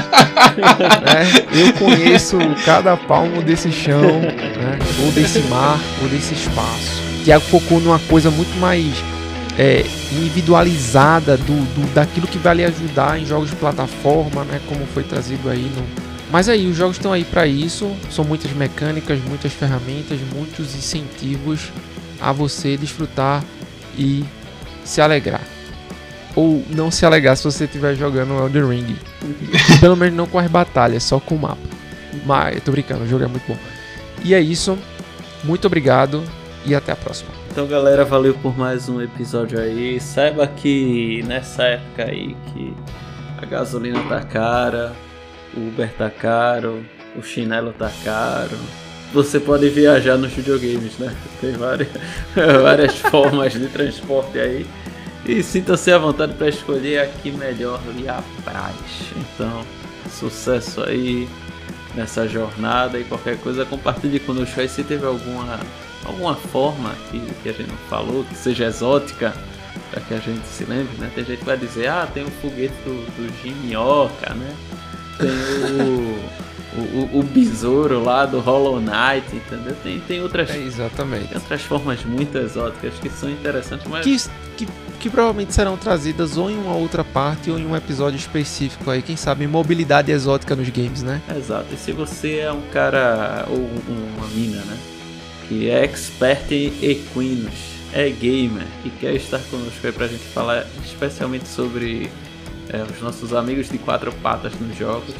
né? 0.57 1.47
Eu 1.53 1.73
conheço 1.75 2.39
cada 2.65 2.97
palmo 2.97 3.43
desse 3.43 3.71
chão, 3.71 4.01
né? 4.01 4.79
ou 5.05 5.13
desse 5.13 5.41
mar, 5.41 5.79
ou 6.03 6.09
desse 6.09 6.35
espaço. 6.35 7.03
Tiago 7.25 7.45
focou 7.45 7.81
numa 7.81 7.99
coisa 8.01 8.31
muito 8.31 8.59
mais 8.59 8.87
é, 9.59 9.85
individualizada 10.13 11.37
do, 11.37 11.55
do- 11.75 11.95
daquilo 11.95 12.27
que 12.27 12.39
vai 12.39 12.57
lhe 12.57 12.65
ajudar 12.65 13.21
em 13.21 13.27
jogos 13.27 13.51
de 13.51 13.57
plataforma, 13.57 14.45
né? 14.45 14.61
Como 14.67 14.85
foi 14.93 15.03
trazido 15.05 15.49
aí 15.49 15.71
no, 15.77 16.13
mas 16.33 16.49
aí, 16.49 16.67
os 16.67 16.75
jogos 16.75 16.97
estão 16.97 17.13
aí 17.13 17.25
para 17.25 17.47
isso. 17.47 17.95
São 18.11 18.25
muitas 18.25 18.51
mecânicas, 18.53 19.19
muitas 19.29 19.53
ferramentas, 19.53 20.19
muitos 20.35 20.75
incentivos 20.75 21.71
a 22.19 22.33
você 22.33 22.75
desfrutar 22.75 23.45
e 23.99 24.25
se 24.85 25.01
alegrar. 25.01 25.43
Ou 26.35 26.65
não 26.71 26.91
se 26.91 27.05
alegrar 27.05 27.37
se 27.37 27.45
você 27.45 27.65
estiver 27.65 27.95
jogando 27.95 28.39
Elden 28.39 28.69
Ring. 28.69 28.97
Pelo 29.81 29.97
menos 29.97 30.17
não 30.17 30.27
com 30.27 30.39
as 30.39 30.51
batalhas, 30.51 31.03
só 31.03 31.21
com 31.21 31.35
o 31.35 31.39
mapa. 31.39 31.61
Mas, 32.25 32.57
eu 32.57 32.61
tô 32.61 32.73
brincando, 32.73 33.05
o 33.05 33.09
jogo 33.09 33.25
é 33.25 33.27
muito 33.27 33.47
bom. 33.47 33.59
E 34.25 34.35
é 34.35 34.41
isso. 34.41 34.79
Muito 35.45 35.67
obrigado 35.67 36.23
e 36.65 36.75
até 36.75 36.93
a 36.93 36.97
próxima. 36.97 37.31
Então, 37.51 37.67
galera, 37.67 38.05
valeu 38.05 38.35
por 38.35 38.57
mais 38.57 38.89
um 38.89 39.01
episódio 39.01 39.61
aí. 39.61 40.01
Saiba 40.01 40.47
que 40.47 41.23
nessa 41.27 41.65
época 41.65 42.05
aí 42.05 42.37
que 42.47 42.75
a 43.37 43.45
gasolina 43.45 44.01
tá 44.09 44.23
cara, 44.23 44.93
o 45.55 45.69
Uber 45.69 45.93
tá 45.93 46.09
caro, 46.09 46.85
o 47.17 47.23
chinelo 47.23 47.73
tá 47.73 47.91
caro. 48.05 48.57
Você 49.13 49.39
pode 49.39 49.69
viajar 49.69 50.17
nos 50.17 50.33
videogames, 50.33 50.99
né? 50.99 51.15
Tem 51.41 51.53
várias, 51.53 51.89
várias 52.35 52.99
formas 52.99 53.53
de 53.53 53.67
transporte 53.69 54.39
aí. 54.39 54.67
E 55.27 55.43
sinta-se 55.43 55.93
à 55.93 55.99
vontade 55.99 56.35
para 56.35 56.49
escolher 56.49 57.01
a 57.01 57.07
que 57.07 57.31
melhor 57.31 57.81
lhe 57.95 58.09
apraz. 58.09 58.75
Então, 59.17 59.65
sucesso 60.11 60.83
aí 60.83 61.29
nessa 61.95 62.27
jornada 62.27 62.99
e 62.99 63.05
qualquer 63.05 63.37
coisa 63.39 63.65
compartilhe 63.65 64.19
conosco 64.19 64.59
aí 64.59 64.69
se 64.69 64.83
teve 64.83 65.05
alguma 65.07 65.61
alguma 66.05 66.35
forma 66.35 66.95
que, 67.11 67.21
que 67.43 67.49
a 67.49 67.53
gente 67.53 67.69
não 67.69 67.77
falou, 67.89 68.25
que 68.25 68.35
seja 68.35 68.65
exótica, 68.65 69.33
para 69.91 70.01
que 70.01 70.15
a 70.15 70.19
gente 70.19 70.47
se 70.47 70.65
lembre, 70.65 70.97
né? 70.99 71.11
Tem 71.15 71.25
gente 71.25 71.39
que 71.39 71.45
vai 71.45 71.57
dizer, 71.57 71.89
ah, 71.89 72.09
tem 72.13 72.25
o 72.25 72.31
foguete 72.31 72.75
do, 72.85 73.05
do 73.17 73.43
Jim 73.43 73.55
Minhoca, 73.55 74.35
né? 74.35 74.55
Tem 75.19 75.29
o, 75.29 76.19
o, 76.77 77.19
o, 77.19 77.23
besouro 77.23 78.03
lá 78.03 78.25
do 78.25 78.41
Hollow 78.41 78.81
Knight, 78.81 79.27
entendeu? 79.35 79.77
Tem, 79.83 80.01
tem, 80.01 80.23
outras, 80.23 80.51
É 80.51 80.57
exatamente. 80.59 81.29
tem 81.29 81.37
outras 81.37 81.63
formas 81.63 82.05
muito 82.05 82.37
exóticas 82.39 82.95
que 82.95 83.11
são 83.11 83.29
interessantes, 83.31 83.87
mas 83.87 84.05
Que, 84.05 84.17
que, 84.57 84.73
que 84.99 85.11
provavelmente 85.11 85.53
serão 85.53 85.77
trazidas 85.77 86.37
ou 86.37 86.51
em 86.51 86.57
uma 86.57 86.75
outra 86.75 87.05
parte 87.05 87.51
ou 87.51 87.59
em 87.59 87.67
um 87.67 87.77
episódio 87.77 88.17
específico 88.17 88.91
aí. 88.91 89.03
Quem 89.03 89.17
sabe 89.17 89.47
mobilidade 89.47 90.11
exótica 90.11 90.57
nos 90.57 90.69
games, 90.71 91.03
né? 91.03 91.21
Exato, 91.37 91.67
e 91.73 91.77
se 91.77 91.93
você 91.93 92.39
é 92.39 92.53
um 92.53 92.63
cara 92.73 93.45
ou 93.51 93.59
um- 93.59 94.15
uma 94.17 94.27
mina, 94.29 94.63
né? 94.65 94.79
Que 95.49 95.69
é 95.69 95.85
expert 95.85 96.51
em 96.53 96.73
equinos, 96.83 97.53
é 97.93 98.09
gamer 98.09 98.67
e 98.85 98.89
quer 98.91 99.15
estar 99.15 99.41
conosco 99.51 99.87
aí 99.87 99.93
pra 99.93 100.07
gente 100.07 100.25
falar 100.25 100.65
especialmente 100.85 101.47
sobre 101.49 102.11
é, 102.71 102.83
os 102.91 103.03
nossos 103.03 103.35
amigos 103.35 103.69
de 103.69 103.77
quatro 103.77 104.11
patas 104.23 104.53
nos 104.59 104.75
jogos. 104.79 105.15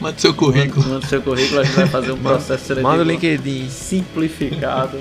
Manda 0.00 0.18
seu 0.18 0.34
currículo. 0.34 0.88
Manda 0.88 1.06
seu 1.06 1.22
currículo, 1.22 1.60
a 1.60 1.64
gente 1.64 1.74
vai 1.76 1.86
fazer 1.88 2.12
um 2.12 2.18
processo 2.18 2.64
seletivo 2.64 2.88
Manda 2.88 3.02
o 3.02 3.06
LinkedIn. 3.06 3.68
simplificado. 3.68 4.98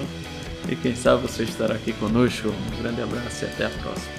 E 0.70 0.76
quem 0.76 0.96
sabe 0.96 1.24
você 1.24 1.44
estará 1.44 1.76
aqui 1.76 1.94
conosco. 1.94 2.50
Um 2.50 2.82
grande 2.82 3.02
abraço 3.02 3.44
e 3.44 3.48
até 3.48 3.66
a 3.66 3.70
próxima. 3.70 4.12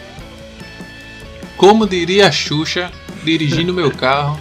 Como 1.56 1.86
diria 1.86 2.26
a 2.26 2.32
Xuxa, 2.32 2.90
dirigindo 3.22 3.72
meu 3.72 3.90
carro. 3.90 4.38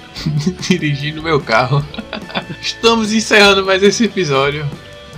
dirigindo 0.68 1.22
meu 1.22 1.40
carro. 1.40 1.84
Estamos 2.62 3.12
encerrando 3.12 3.64
mais 3.64 3.82
esse 3.82 4.04
episódio. 4.04 4.64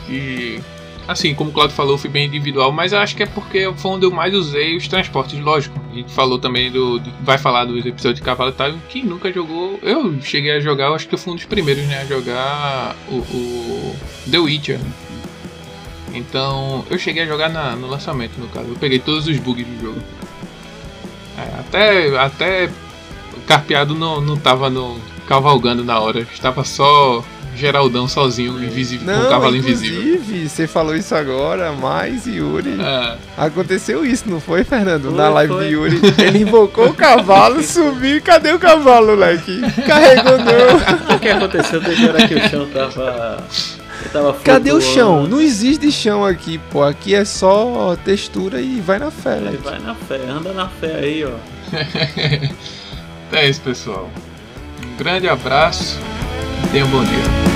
E 0.08 0.60
assim, 1.06 1.34
como 1.34 1.50
o 1.50 1.52
Claudio 1.52 1.74
falou, 1.76 1.96
foi 1.98 2.10
bem 2.10 2.26
individual, 2.26 2.72
mas 2.72 2.92
eu 2.92 2.98
acho 2.98 3.14
que 3.16 3.22
é 3.22 3.26
porque 3.26 3.70
foi 3.76 3.90
onde 3.92 4.06
eu 4.06 4.10
mais 4.10 4.34
usei 4.34 4.76
os 4.76 4.88
transportes, 4.88 5.38
lógico. 5.40 5.78
A 5.90 5.94
gente 5.94 6.12
falou 6.12 6.38
também 6.38 6.70
do. 6.70 7.00
vai 7.22 7.38
falar 7.38 7.64
dos 7.66 7.84
episódios 7.84 8.18
de 8.20 8.22
Cavalo 8.22 8.52
Time. 8.52 8.78
Quem 8.88 9.04
nunca 9.04 9.32
jogou. 9.32 9.78
Eu 9.82 10.20
cheguei 10.22 10.52
a 10.52 10.60
jogar, 10.60 10.86
eu 10.86 10.94
acho 10.94 11.06
que 11.08 11.14
eu 11.14 11.18
fui 11.18 11.32
um 11.32 11.36
dos 11.36 11.44
primeiros, 11.44 11.84
né? 11.86 12.00
A 12.00 12.04
jogar 12.04 12.96
o, 13.08 13.16
o 13.16 13.96
The 14.30 14.38
Witcher. 14.38 14.80
Então, 16.12 16.84
eu 16.90 16.98
cheguei 16.98 17.24
a 17.24 17.26
jogar 17.26 17.48
na- 17.48 17.74
no 17.74 17.88
lançamento, 17.88 18.38
no 18.38 18.46
caso. 18.48 18.68
Eu 18.68 18.76
peguei 18.76 18.98
todos 18.98 19.26
os 19.26 19.36
bugs 19.38 19.66
do 19.66 19.80
jogo. 19.80 20.00
É, 21.36 21.60
até, 21.60 22.18
até 22.18 22.70
carpeado 23.46 23.94
não, 23.94 24.20
não 24.20 24.36
tava 24.36 24.70
no, 24.70 24.96
cavalgando 25.26 25.84
na 25.84 25.98
hora. 25.98 26.20
Estava 26.32 26.62
só 26.64 27.24
Geraldão 27.56 28.08
sozinho, 28.08 28.62
invisível, 28.62 29.06
com 29.14 29.20
o 29.26 29.28
cavalo 29.28 29.56
invisível. 29.56 30.00
inclusive, 30.02 30.48
você 30.48 30.66
falou 30.66 30.94
isso 30.96 31.14
agora, 31.14 31.72
mas 31.72 32.26
Yuri. 32.26 32.76
É, 32.80 33.16
Aconteceu 33.36 34.04
isso, 34.04 34.24
não 34.28 34.40
foi, 34.40 34.64
Fernando? 34.64 35.04
Foi, 35.04 35.14
Na 35.14 35.28
live 35.28 35.52
foi. 35.54 35.64
de 35.66 35.72
Yuri. 35.72 36.00
Ele 36.18 36.38
invocou 36.40 36.88
o 36.88 36.94
cavalo, 36.94 37.62
subiu 37.64 38.16
e 38.16 38.20
cadê 38.20 38.52
o 38.52 38.58
cavalo, 38.58 39.08
moleque? 39.08 39.60
Carregou 39.86 40.38
não. 40.38 41.14
O 41.14 41.18
que 41.18 41.28
aconteceu 41.28 41.80
desde 41.80 42.08
hora 42.08 42.26
que 42.28 42.34
o 42.34 42.48
chão 42.48 42.66
tava. 42.72 43.44
Cadê 44.44 44.72
o 44.72 44.80
chão? 44.80 45.26
Não 45.26 45.40
existe 45.40 45.90
chão 45.90 46.24
aqui, 46.24 46.58
pô. 46.70 46.82
Aqui 46.82 47.14
é 47.14 47.24
só 47.24 47.96
textura 48.04 48.60
e 48.60 48.80
vai 48.80 48.98
na 48.98 49.10
fé, 49.10 49.36
Ele 49.36 49.44
moleque. 49.46 49.62
vai 49.64 49.78
na 49.78 49.94
fé, 49.94 50.20
anda 50.28 50.52
na 50.52 50.68
fé 50.68 50.96
aí, 50.96 51.24
ó. 51.24 51.30
é 53.32 53.48
isso, 53.48 53.60
pessoal. 53.62 54.10
Um 54.84 54.96
grande 54.96 55.28
abraço 55.28 55.98
tenham 56.74 56.88
um 56.88 56.90
bom 56.90 57.04
dia. 57.04 57.53